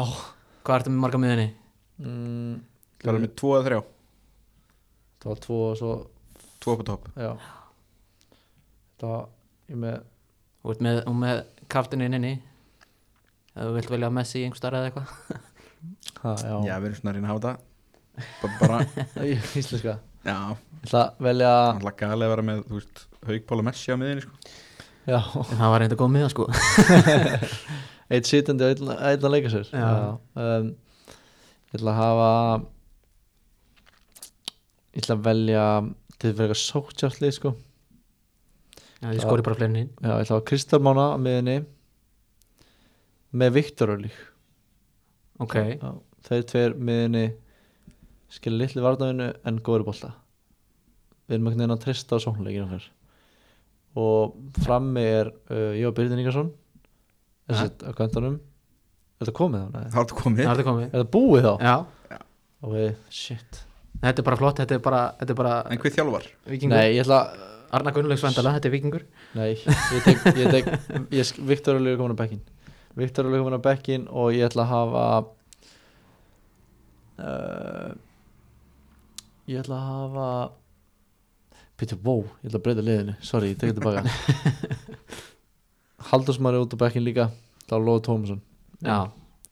Hvað 0.65 0.79
ertu 0.79 0.93
með 0.93 1.01
marga 1.03 1.19
miðinni? 1.21 1.49
mm, 1.99 2.53
það 3.03 3.11
er 3.13 3.23
með 3.25 3.33
tvo 3.39 3.51
eða 3.57 3.65
þrjá, 3.67 3.79
það 5.19 5.29
var 5.33 5.41
tvo 5.45 5.57
og 5.69 5.77
svo 5.79 5.93
tvo 6.63 6.75
upp 6.75 6.83
á 6.83 6.89
topp. 6.89 7.09
Já. 7.19 7.31
Þetta 8.99 9.11
var 9.13 9.25
ég 9.69 9.81
með 9.83 9.97
og 10.69 10.81
með, 10.83 10.97
og 11.07 11.15
með 11.15 11.41
kaftininn 11.71 12.17
inni. 12.19 12.33
Ef 13.55 13.63
þú 13.65 13.73
vilt 13.77 13.91
velja 13.93 14.09
Messi 14.13 14.41
í 14.41 14.45
einhver 14.47 14.59
starf 14.59 14.79
eða 14.79 14.89
eitthvað. 14.89 15.43
Ha, 16.19 16.33
já, 16.43 16.55
já, 16.67 16.73
við 16.83 16.89
erum 16.89 16.97
svona 16.99 17.11
að 17.11 17.15
reyna 17.17 17.27
að 17.27 17.33
hafa 17.33 17.43
þetta. 17.45 18.55
Bara, 18.59 18.79
Í- 19.29 19.59
íslenska. 19.61 19.93
Já, 20.27 20.35
ég 20.51 20.83
ætla 20.89 21.03
að 21.05 21.21
velja 21.29 21.51
hann 21.69 21.85
er 21.87 21.95
galið 22.01 22.25
að 22.27 22.33
vera 22.33 22.43
með 22.49 22.63
þú 22.67 22.79
veist, 22.81 23.05
Haugpála 23.29 23.63
Messi 23.69 23.93
á 23.95 23.95
miðinni 24.01 24.25
sko. 24.25 24.33
já. 25.07 25.19
En 25.19 25.55
það 25.61 25.71
var 25.73 25.79
reynda 25.85 25.97
góð 26.01 26.11
miða 26.17 26.31
sko. 26.33 26.47
Eitt 28.11 28.27
sitandi 28.27 28.67
að 28.67 29.29
leika 29.31 29.51
sér. 29.53 29.69
Já. 29.71 30.17
Um, 30.35 30.69
ég 31.71 31.79
ætla 31.79 31.93
að 31.93 31.99
hafa 32.01 32.29
ég 34.93 35.03
ætla 35.03 35.17
að 35.17 35.25
velja 35.27 35.65
til 36.19 36.31
að 36.33 36.39
vera 36.41 36.57
sóktjártlið 36.57 37.35
sko. 37.35 37.53
Já, 38.99 39.11
þið 39.13 39.21
skori 39.23 39.45
bara 39.45 39.55
fleirin 39.55 39.77
inn 39.79 39.91
já, 39.93 40.09
ég 40.11 40.25
ætla 40.25 40.33
að 40.33 40.37
hafa 40.37 40.47
Kristal 40.49 40.81
Mána 40.83 41.05
á 41.15 41.17
miðinni 41.21 41.59
með 43.39 43.53
Viktor 43.55 43.93
Örlík 43.93 44.17
ok, 45.39 45.55
já, 45.79 45.91
þeir 46.27 46.47
tveir 46.49 46.75
miðinni 46.75 47.25
skilja 48.29 48.65
litli 48.65 48.83
varnavinu 48.83 49.29
en 49.47 49.61
góður 49.65 49.85
í 49.85 49.87
bolta. 49.87 50.09
Við 51.29 51.37
erum 51.37 51.49
ekki 51.49 51.61
neina 51.61 51.77
að 51.77 51.85
trista 51.85 52.19
á 52.19 52.23
sóknleikinu 52.23 52.65
okkar. 52.67 52.89
Og 53.99 54.35
frammi 54.65 55.05
er 55.05 55.31
uh, 55.49 55.71
ég 55.77 55.87
og 55.89 55.95
Byrðin 55.97 56.21
Ingarsson 56.21 56.51
þessi 57.49 57.71
á 57.89 57.91
köntunum 57.97 58.37
er 58.37 59.25
þetta 59.25 59.37
komið 59.39 59.63
þá? 59.63 59.65
Er 59.65 59.73
það 59.73 59.87
er 59.89 60.51
þetta 60.51 60.67
komið. 60.67 60.85
Er 60.91 60.99
þetta 60.99 61.13
búið 61.15 61.47
þá? 61.47 61.53
já, 62.13 62.21
ok, 62.61 62.77
shit 63.13 63.63
þetta 64.01 64.21
er 64.21 64.27
bara 64.29 64.39
flott 64.39 64.61
þetta 64.61 64.77
er 64.77 64.83
bara, 64.83 65.01
þetta 65.19 65.35
er 65.35 65.39
bara 65.39 65.55
en 65.69 65.81
hvað 65.81 65.95
þjálfar? 65.97 66.27
vikingur 66.49 66.77
nei, 66.77 66.89
ég 66.95 67.03
ætla 67.05 67.21
Arna 67.69 67.93
Gunnlaugs 67.93 68.23
vendala, 68.25 68.55
þetta 68.57 68.69
er 68.69 68.73
vikingur 68.73 69.03
nei, 69.37 69.49
ég 69.55 70.05
tek, 70.05 70.23
ég 70.39 70.53
tek 70.55 70.69
ég, 71.13 71.33
Viktor 71.51 71.79
er 71.79 71.99
komin 71.99 72.15
á 72.17 72.21
bekkin 72.21 72.41
Viktor 72.99 73.29
er 73.29 73.37
komin 73.37 73.59
á 73.59 73.61
bekkin 73.61 74.07
og 74.09 74.31
ég 74.35 74.47
ætla 74.49 74.65
að 74.65 74.71
hafa 74.73 75.03
uh, 77.23 77.91
ég 79.49 79.61
ætla 79.61 79.77
að 79.81 79.91
hafa 79.91 80.29
Pítur, 81.79 81.95
wow, 82.03 82.25
ég 82.43 82.49
ætla 82.49 82.59
að 82.59 82.63
breyta 82.65 82.83
liðinu. 82.83 83.13
Sorry, 83.23 83.53
ég 83.53 83.59
tek 83.59 83.69
þetta 83.71 83.85
baka 83.85 84.01
Haldursmari 86.09 86.59
út 86.59 86.75
á 86.75 86.77
bekkin 86.81 87.05
líka. 87.05 87.29
Þá 87.69 87.75
er 87.77 87.85
Lóði 87.85 88.01
Tómasson. 88.03 88.41
Já, 88.83 88.97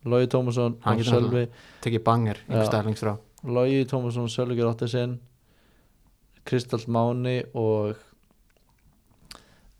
Lóði 0.04 0.28
Tómasson 0.34 0.76
Hann 0.84 0.98
og 0.98 1.06
getur 1.06 1.16
Sölvi. 1.22 1.46
Tekið 1.86 2.04
banger 2.04 2.44
einhver 2.50 3.14
Já. 3.14 3.16
Lóði 3.48 3.86
Tómasson, 3.90 4.30
Sölvi 4.32 4.58
Gjör 4.60 4.74
Ottesinn 4.74 5.18
Kristall 6.48 6.86
Máni 6.88 7.42
og 7.58 7.96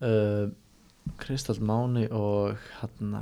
uh, 0.04 0.48
Kristall 1.22 1.62
Máni 1.64 2.08
og 2.12 2.58
hann 2.82 3.16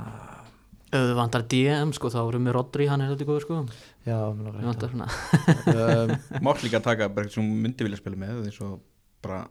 ef 0.86 1.02
þið 1.02 1.16
vantar 1.18 1.44
DM 1.50 1.92
sko, 1.94 2.10
þá 2.12 2.20
erum 2.22 2.46
við 2.48 2.56
Rodri, 2.56 2.86
hann 2.90 3.02
er 3.02 3.12
þetta 3.12 3.26
góður 3.28 3.44
sko. 3.44 3.56
Já, 4.06 4.18
mér 4.34 4.54
við 4.54 4.68
vantar 4.70 4.94
langar 4.94 4.94
svona 4.94 5.08
um, 5.74 6.12
mátt 6.46 6.62
líka 6.64 6.80
taka 6.82 7.10
bara 7.10 7.26
eitthvað 7.26 7.40
sem 7.40 7.50
myndi 7.64 7.86
vilja 7.86 8.00
spila 8.00 8.20
með 8.22 8.46
eins 8.46 8.60
og 8.64 8.78
bara 9.24 9.42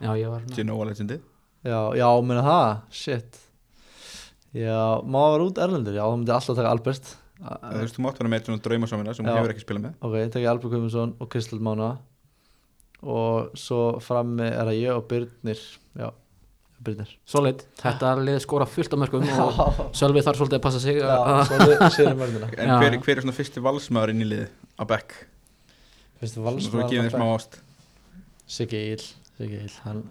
já, 0.00 0.10
ég 0.16 0.32
var 0.32 0.46
Genoa 0.56 0.88
legendið 0.88 1.20
já, 1.68 1.80
já, 2.00 2.06
meina 2.24 2.44
það, 2.46 2.68
shit. 3.02 3.40
Já, 4.56 4.80
má 5.04 5.20
vera 5.34 5.46
út 5.46 5.60
erlendur 5.60 5.94
já, 5.98 6.04
þá 6.06 6.16
myndi 6.16 6.32
ég 6.32 6.38
alltaf 6.38 6.56
taka 6.58 6.72
Albert 6.72 7.12
þú 7.40 7.80
veist, 7.80 7.96
þú 7.96 8.04
mátt 8.04 8.18
vera 8.20 8.30
með 8.32 8.46
svona 8.48 8.62
draumasamina 8.66 9.14
sem 9.16 9.24
Já. 9.26 9.30
þú 9.32 9.38
hefur 9.40 9.52
ekki 9.54 9.64
spilað 9.64 9.84
með. 9.86 9.94
Ok, 10.04 10.16
ég 10.44 10.48
Albert 10.50 10.72
Guðmundsson 10.74 11.14
og 11.20 11.28
Kristall 11.32 11.60
Mána. 11.64 11.90
Og 13.00 13.54
svo 13.56 13.78
frammi 14.04 14.44
er 14.44 14.66
það 14.68 14.76
ég 14.76 14.90
og 14.92 15.06
Byrnir 15.08 15.60
já, 15.96 16.10
Byrnir 16.84 17.14
solid, 17.28 17.62
þetta 17.80 18.10
lið 18.20 18.36
skora 18.44 18.66
fullt 18.68 18.92
af 18.92 19.00
mörgum 19.00 19.24
og 19.40 19.94
Sölvi 19.96 20.20
þarf 20.24 20.36
svolítið 20.36 20.58
að 20.58 20.64
passa 20.66 20.80
sig 20.84 20.98
já, 21.00 21.08
að- 21.08 21.46
svo 21.48 21.58
við 21.64 21.84
séum 21.96 22.20
mörgina 22.20 22.50
en 22.60 22.74
hver, 22.76 22.98
hver 23.00 23.16
er 23.16 23.24
svona 23.24 23.36
fyrsti 23.38 23.62
valsmaður 23.64 24.12
inn 24.12 24.20
í 24.20 24.28
lið 24.28 24.44
á 24.76 24.84
Beck 24.92 25.16
gefið 26.92 27.06
þér 27.08 27.14
smá 27.16 27.26
ást. 27.38 27.56
Siggi 28.50 28.82
Íl 28.92 29.00
Siggi 29.06 29.62
Íl, 29.64 29.72
hann 29.86 30.04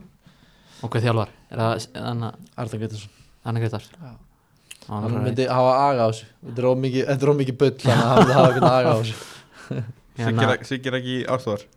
og 0.81 0.89
hvað 0.89 1.05
þjálfar, 1.05 1.35
er 1.53 1.61
það 1.61 1.87
Anna, 2.09 2.33
Arðan 2.57 2.81
Getarsson 2.87 3.13
Anna 3.45 3.61
Gretars 3.61 3.91
Já. 3.93 4.13
Hann 4.89 5.19
myndi 5.23 5.49
hafa 5.49 5.73
aga 5.87 6.05
á 6.05 6.09
þessu 6.09 6.29
þetta 6.45 6.63
er 6.63 6.69
ómikið, 6.69 7.03
er 7.13 7.57
bull 7.63 7.75
þannig 7.83 7.99
að 7.99 8.09
hann 8.09 8.23
myndi 8.23 8.37
hafa 8.37 8.47
eitthvað 8.49 8.77
aga 8.79 8.89
á 8.89 8.97
þessu 8.99 10.79
er 10.89 10.97
ekki 10.99 11.19
ástofar 11.29 11.67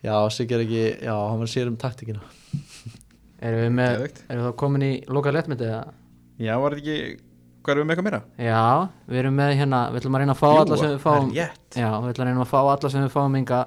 já, 0.00 0.14
Siggi 0.32 0.56
er 0.56 0.64
ekki, 0.64 0.84
já, 1.04 1.14
hann 1.14 1.40
var 1.42 1.50
sér 1.50 1.70
um 1.70 1.78
taktikina. 1.80 2.22
Erum 3.44 3.62
við 3.64 3.72
með, 3.72 4.02
erum 4.28 4.42
við 4.42 4.46
þá 4.50 4.56
komin 4.60 4.84
í 4.84 4.92
loka 5.08 5.32
léttmyndi 5.32 5.64
eða? 5.64 5.92
já, 6.40 6.52
var 6.60 6.76
þetta 6.76 6.82
ekki, 6.94 7.22
hvað 7.64 7.72
erum 7.74 7.80
við 7.80 7.88
með 7.88 7.94
eitthvað 7.94 8.08
meira? 8.08 8.20
já, 8.44 8.64
við 9.08 9.20
erum 9.22 9.38
með 9.40 9.52
hérna 9.60 9.80
við 9.88 10.00
ætlum 10.00 10.18
að 10.18 10.22
reyna 10.24 10.34
að 10.34 10.40
fá 10.42 10.48
alla 10.50 10.80
sem 10.80 10.92
við 10.92 11.00
fáum 11.04 11.30
já, 11.32 11.46
við 11.72 12.10
ætlum 12.10 12.26
að 12.26 12.28
reyna 12.28 12.44
að 12.44 12.50
fá 12.52 12.58
alla 12.60 12.92
sem 12.92 13.06
við 13.06 13.14
fáum 13.14 13.38
inga 13.40 13.60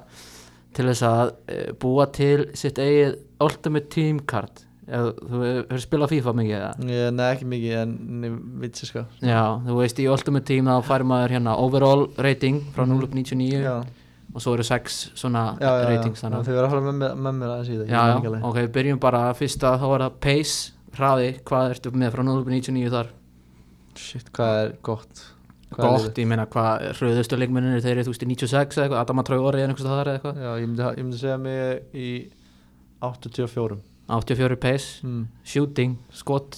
til 0.74 0.86
þess 0.90 1.08
að 1.10 1.24
uh, 1.34 1.66
búa 1.82 2.08
til 2.14 2.38
sitt 2.58 2.82
eigið 2.82 3.18
Ultimate 3.46 3.90
Team 3.94 4.22
Card 4.30 4.64
þú 4.84 5.42
hefur 5.48 5.82
spilað 5.84 6.12
FIFA 6.12 6.34
mikið 6.40 6.56
eða? 6.58 6.72
nei, 7.16 7.26
ekki 7.32 7.46
mikið, 7.48 7.74
en 7.82 8.72
sér 8.76 8.90
sko. 8.90 9.04
Já, 9.24 9.42
þú 9.68 9.78
veist 9.80 10.02
í 10.04 10.08
Ultimate 10.12 10.46
Team 10.50 10.68
þá 10.68 10.78
fær 10.90 11.06
maður 11.08 11.36
hérna 11.38 11.54
overall 11.64 12.08
rating 12.18 12.60
frá 12.76 12.84
0 12.90 13.04
upp 13.08 13.14
99 13.16 13.62
já, 13.64 13.76
og 14.34 14.42
svo 14.44 14.56
eru 14.58 14.66
6 14.68 14.98
svona 15.16 15.44
já, 15.62 15.70
já, 15.70 15.90
ratings 15.94 16.24
þannig 16.26 16.44
þau 16.48 16.54
verða 16.58 16.68
að 16.68 16.74
fara 16.74 16.86
með, 16.90 16.98
mér- 17.04 17.20
með 17.28 17.38
mér 17.40 17.54
aðeins 17.54 17.70
í 17.70 17.78
það 17.80 17.94
Já, 17.94 18.02
já, 18.12 18.42
ok, 18.50 18.58
við 18.60 18.72
byrjum 18.80 19.00
bara. 19.06 19.22
Fyrsta, 19.40 19.76
þá 19.80 19.86
er 19.94 20.04
það 20.08 20.18
pace, 20.28 20.58
hraði, 20.98 21.30
hvað 21.48 21.76
ertu 21.78 21.94
með 22.04 22.12
frá 22.18 22.24
0.99 22.32 22.92
þar? 22.98 23.14
shit, 23.96 24.32
hvað 24.34 24.60
er 24.66 24.76
gott? 24.82 25.24
Hvað 25.74 25.96
Gott, 26.04 26.18
ég 26.22 26.28
meina, 26.30 26.44
hvað, 26.50 26.84
hröðustu 27.00 27.38
leikmennir 27.38 27.80
þeir 27.82 27.96
eru, 27.96 28.04
þú 28.08 28.12
veist, 28.14 28.24
í 28.26 28.30
96 28.30 28.78
eða 28.78 28.84
eitthvað, 28.84 29.00
Adama 29.06 29.24
Traori 29.26 29.62
eða 29.62 29.70
einhvers 29.72 29.86
staðar 29.86 30.10
eða 30.12 30.20
eitthvað? 30.20 30.42
Já, 30.44 30.52
ég 30.62 30.68
myndi, 30.70 30.84
ég 30.84 31.06
myndi 31.08 31.22
segja 31.22 31.38
mig 31.42 31.98
í 31.98 32.10
84 33.02 33.78
84 34.08 34.58
pace, 34.60 35.00
mm, 35.06 35.24
shooting, 35.48 35.96
skot 36.12 36.58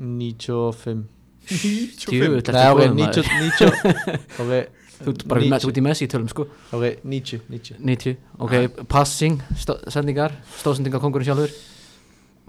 95 0.00 1.06
Djöfull, 1.50 2.36
ertu 2.38 2.52
nei, 2.54 2.66
ok, 2.68 2.78
góður, 2.78 2.92
90 2.94 3.26
maður. 3.26 3.48
90 3.48 4.04
ok, 4.44 4.52
Þú 5.00 5.12
ert 5.14 5.22
bara 5.30 5.40
90. 5.40 5.48
með, 5.50 5.62
þú 5.64 5.68
ert 5.70 5.78
í 5.80 5.82
Messi 5.86 6.06
tölum, 6.12 6.28
sko. 6.28 6.44
Ok, 6.76 6.82
90 7.08 7.46
90 7.48 7.78
90, 7.88 8.16
ok, 8.44 8.54
passing, 8.92 9.40
stó, 9.56 9.78
sendingar 9.88 10.34
stóðsendingar 10.60 11.00
kongurinn 11.00 11.30
sjálfur. 11.30 11.54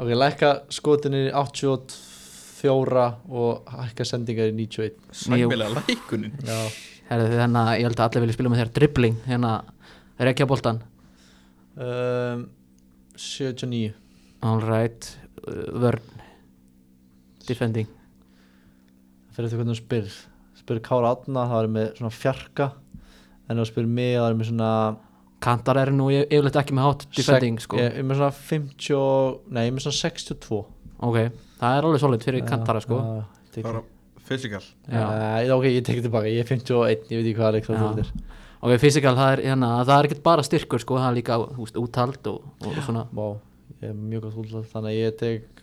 Ok, 0.02 0.12
lækka 0.20 0.50
skotinni 0.76 1.24
í 1.30 1.32
84 1.32 3.06
og 3.32 3.72
hækka 3.80 4.08
sendingar 4.08 4.52
í 4.52 4.56
91 4.60 5.00
sæmilega 5.16 5.72
lækunin 5.88 6.36
Herðu, 7.12 7.32
þannig 7.40 7.62
að 7.62 7.74
ég 7.80 7.88
held 7.88 8.00
að 8.00 8.06
allir 8.08 8.24
vilja 8.26 8.36
spila 8.38 8.52
með 8.54 8.62
þér 8.62 8.74
dribbling, 8.78 9.18
hérna, 9.28 9.54
rekja 10.20 10.48
boltan 10.48 10.84
um, 11.76 12.46
79 13.20 13.96
all 14.44 14.62
right, 14.62 15.08
uh, 15.48 15.72
vörn. 15.82 16.02
Defending. 17.48 17.88
Fyrir 19.36 19.50
því 19.52 19.60
hvernig 19.62 19.78
þú 19.78 19.82
spyr. 19.84 20.10
Spyr 20.62 20.82
Kára 20.86 21.14
Átna, 21.16 21.46
það 21.50 21.64
er 21.66 21.72
með 21.78 21.88
svona 22.00 22.12
fjarka. 22.14 22.68
En 23.50 23.58
þú 23.60 23.66
spyr 23.72 23.88
mig, 23.90 24.14
það 24.18 24.28
er 24.32 24.38
með 24.42 24.52
svona 24.52 24.74
Kantar 25.42 25.80
eru 25.82 25.92
nú 25.98 26.06
yf- 26.14 26.28
yfirleitt 26.30 26.58
ekki 26.62 26.76
með 26.78 26.86
hátt 26.86 27.04
defending, 27.18 27.56
sko. 27.64 27.78
ég, 27.82 27.96
er 27.98 28.04
með 28.06 28.20
svona 28.20 28.36
50 28.38 28.92
og- 28.94 29.40
nei, 29.50 29.64
ég 29.66 29.72
er 29.72 29.74
með 29.74 29.86
svona 29.88 29.98
62 29.98 30.60
ok, 31.02 31.16
það 31.58 31.78
er 31.80 31.88
alveg 31.88 32.00
solid 32.04 32.22
fyrir 32.28 32.46
kantara 32.46 32.80
sko. 32.80 33.00
Tek- 33.52 33.66
Það 33.66 33.82
physical. 34.24 34.62
Já. 34.88 35.08
Nei, 35.10 35.50
ok, 35.50 35.64
ég 35.66 35.82
tekið 35.84 36.04
tilbaka, 36.06 36.30
ég 36.30 36.40
er 36.42 36.46
51, 36.46 37.10
ég 37.10 37.18
veit 37.18 37.26
ekki 37.26 37.40
hvað 37.40 37.48
Alex 37.50 37.68
Já. 37.68 37.74
var 37.74 37.96
þetta 37.96 38.06
ok, 38.62 38.78
physical, 38.80 39.16
það 39.16 39.34
er, 39.34 39.42
hérna, 39.50 39.70
það 39.84 39.98
er 39.98 40.08
ekkert 40.12 40.24
bara 40.24 40.42
styrkur 40.44 40.80
sko, 40.80 40.96
það 41.02 41.10
er 41.10 41.18
líka 41.24 41.40
þú 41.42 41.58
veist, 41.66 41.82
úthald 41.82 42.28
og, 42.28 42.42
og 42.62 42.74
svona. 42.86 43.08
Vá, 43.12 43.38
ég 43.82 43.90
er 43.90 43.98
mjög 43.98 44.28
gott 44.28 44.40
útlæð 44.44 44.70
þannig 44.72 44.92
að 44.92 45.00
ég 45.00 45.18
tek 45.22 45.62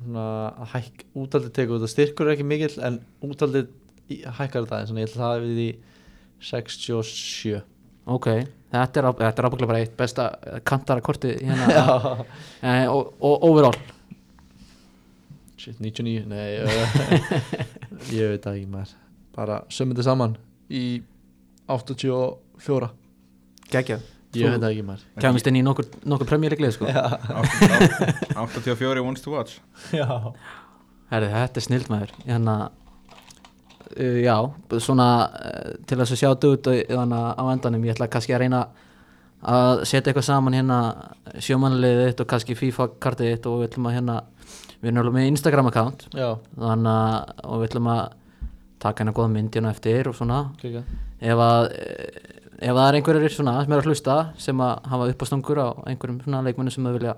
svona 0.00 0.26
að 0.62 0.70
hæk, 0.74 1.04
útaldið 1.18 1.52
tekur 1.56 1.80
þetta 1.80 1.92
styrkur 1.92 2.28
er 2.28 2.36
ekki 2.36 2.46
mikill 2.48 2.76
en 2.86 3.00
útaldið 3.26 3.68
hækkar 4.38 4.66
þetta 4.66 4.80
en 4.86 5.00
ég 5.02 5.10
ætla 5.10 5.26
að 5.26 5.34
það 5.34 5.44
við 5.46 5.60
í 5.64 5.70
67 6.50 7.60
ok, 8.10 8.28
þetta 8.72 9.02
er, 9.02 9.08
er 9.28 9.46
ábygglega 9.46 9.70
bara 9.70 9.82
eitt 9.84 9.96
besta 9.98 10.30
kantara 10.66 11.04
korti 11.04 11.34
hérna, 11.36 11.68
Já, 11.76 12.26
eh, 12.62 12.86
og, 12.90 13.12
og 13.20 13.44
overall. 13.50 13.76
Shit, 15.60 15.76
99 15.76 16.24
Nei, 16.30 16.46
ég 18.16 18.32
veit 18.32 18.46
það 18.46 18.54
ekki 18.56 18.70
maður. 18.72 18.94
Bara 19.36 19.60
sömum 19.68 19.92
þetta 19.92 20.06
saman 20.08 20.38
í 20.72 21.02
84 21.70 22.90
geggjað, 23.70 24.06
Ég 24.38 24.46
veit 24.46 24.60
það 24.62 24.68
ekki 24.70 24.82
maður. 24.86 25.06
Kemist 25.24 25.48
inn 25.50 25.56
í 25.58 25.62
nokkur, 25.66 25.86
nokkur 26.06 26.28
premjörleiklið 26.30 26.74
sko. 26.76 26.86
Já, 26.86 27.02
84 28.44 29.02
wants 29.02 29.24
to 29.24 29.32
watch. 29.34 29.56
Já. 29.94 30.06
Herði, 31.10 31.30
þetta 31.34 31.58
er 31.58 31.66
snild 31.66 31.90
maður. 31.90 32.12
Hérna, 32.28 32.54
uh, 33.96 34.20
já, 34.22 34.36
svona 34.78 35.08
uh, 35.26 35.72
til 35.82 35.98
þess 35.98 36.14
að 36.14 36.22
sjá 36.22 36.28
þetta 36.28 36.52
út 36.54 36.70
þannig 36.92 37.26
á 37.34 37.44
endanum, 37.50 37.88
ég 37.88 37.96
ætla 37.96 38.10
kannski 38.12 38.36
að 38.36 38.44
reyna 38.44 38.62
að 39.50 39.82
setja 39.88 40.12
eitthvað 40.12 40.28
saman 40.28 40.54
hérna 40.58 40.78
sjómanliðið 41.40 42.06
þitt 42.10 42.22
og 42.22 42.30
kannski 42.30 42.58
FIFA 42.60 42.90
kartið 43.02 43.34
þitt 43.34 43.50
og 43.50 43.60
við 43.62 43.70
ætlum 43.70 43.90
að 43.90 43.96
hérna 43.96 44.18
við 44.80 44.90
erum 44.90 45.02
alveg 45.02 45.16
með 45.16 45.30
Instagram 45.32 45.70
account. 45.72 46.06
Já, 46.14 46.28
þannig 46.54 46.92
að 46.94 47.46
og 47.48 47.62
við 47.62 47.70
ætlum 47.72 47.94
að 47.96 48.02
taka 48.80 49.02
hérna 49.02 49.16
góða 49.16 49.32
mynd 49.34 49.56
hérna 49.56 49.72
eftir 49.74 50.10
og 50.12 50.20
svona. 50.20 50.44
Klikka 50.60 50.84
ef 51.20 51.42
að 51.44 51.66
ef 52.60 52.74
það 52.76 52.86
er 52.88 52.98
einhverjir 52.98 53.34
svona 53.34 53.54
sem 53.64 53.72
er 53.72 53.80
að 53.82 53.88
hlusta 53.90 54.16
sem 54.40 54.60
að 54.64 54.88
hafa 54.92 55.08
uppástangur 55.14 55.60
á 55.64 55.68
einhverjum 55.90 56.20
svona 56.24 56.42
leikmennu 56.46 56.72
sem 56.74 56.84
þau 56.84 56.92
vilja 56.98 57.14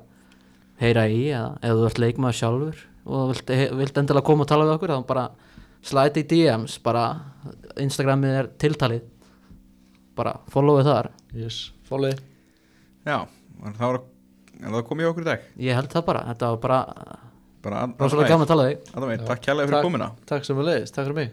heyra 0.83 1.07
í 1.11 1.23
eða 1.31 1.49
ef 1.63 1.77
þú 1.79 1.87
ert 1.89 2.01
leikmaður 2.03 2.39
sjálfur 2.39 2.83
og 3.07 3.33
vilt, 3.33 3.51
vilt 3.81 3.99
endilega 3.99 4.27
koma 4.27 4.47
og 4.47 4.51
tala 4.53 4.67
við 4.69 4.77
okkur 4.77 4.95
þá 4.95 5.07
bara 5.09 5.25
slæti 5.83 6.23
í 6.23 6.29
DMs 6.31 6.79
bara 6.85 7.05
Instagramið 7.83 8.37
er 8.39 8.49
tiltalið. 8.63 9.03
Bara 10.15 10.35
followið 10.53 10.85
þar. 10.87 11.07
Yes, 11.35 11.73
fólið 11.89 12.19
Já, 13.07 13.25
var 13.59 13.99
en 14.63 14.75
það 14.77 14.85
komið 14.87 15.09
okkur 15.09 15.25
í 15.25 15.29
dag? 15.31 15.47
Ég 15.59 15.75
held 15.75 15.89
það 15.91 16.05
bara, 16.07 16.21
þetta 16.29 16.51
var 16.53 16.61
bara 16.63 16.81
bara 17.63 17.81
að- 17.87 17.95
rosalega 17.99 18.29
gaman 18.29 18.47
að 18.47 18.53
tala 18.53 18.67
við 19.11 19.27
takk 19.27 19.41
kærlega 19.43 19.67
fyrir 19.67 19.79
Takk. 19.79 19.87
komuna. 19.89 20.11
Takk 20.27 20.45
sem 20.45 20.57
við 20.57 20.69
leiðist, 20.69 20.95
takk 20.95 21.07
fyrir 21.09 21.15
mig 21.19 21.33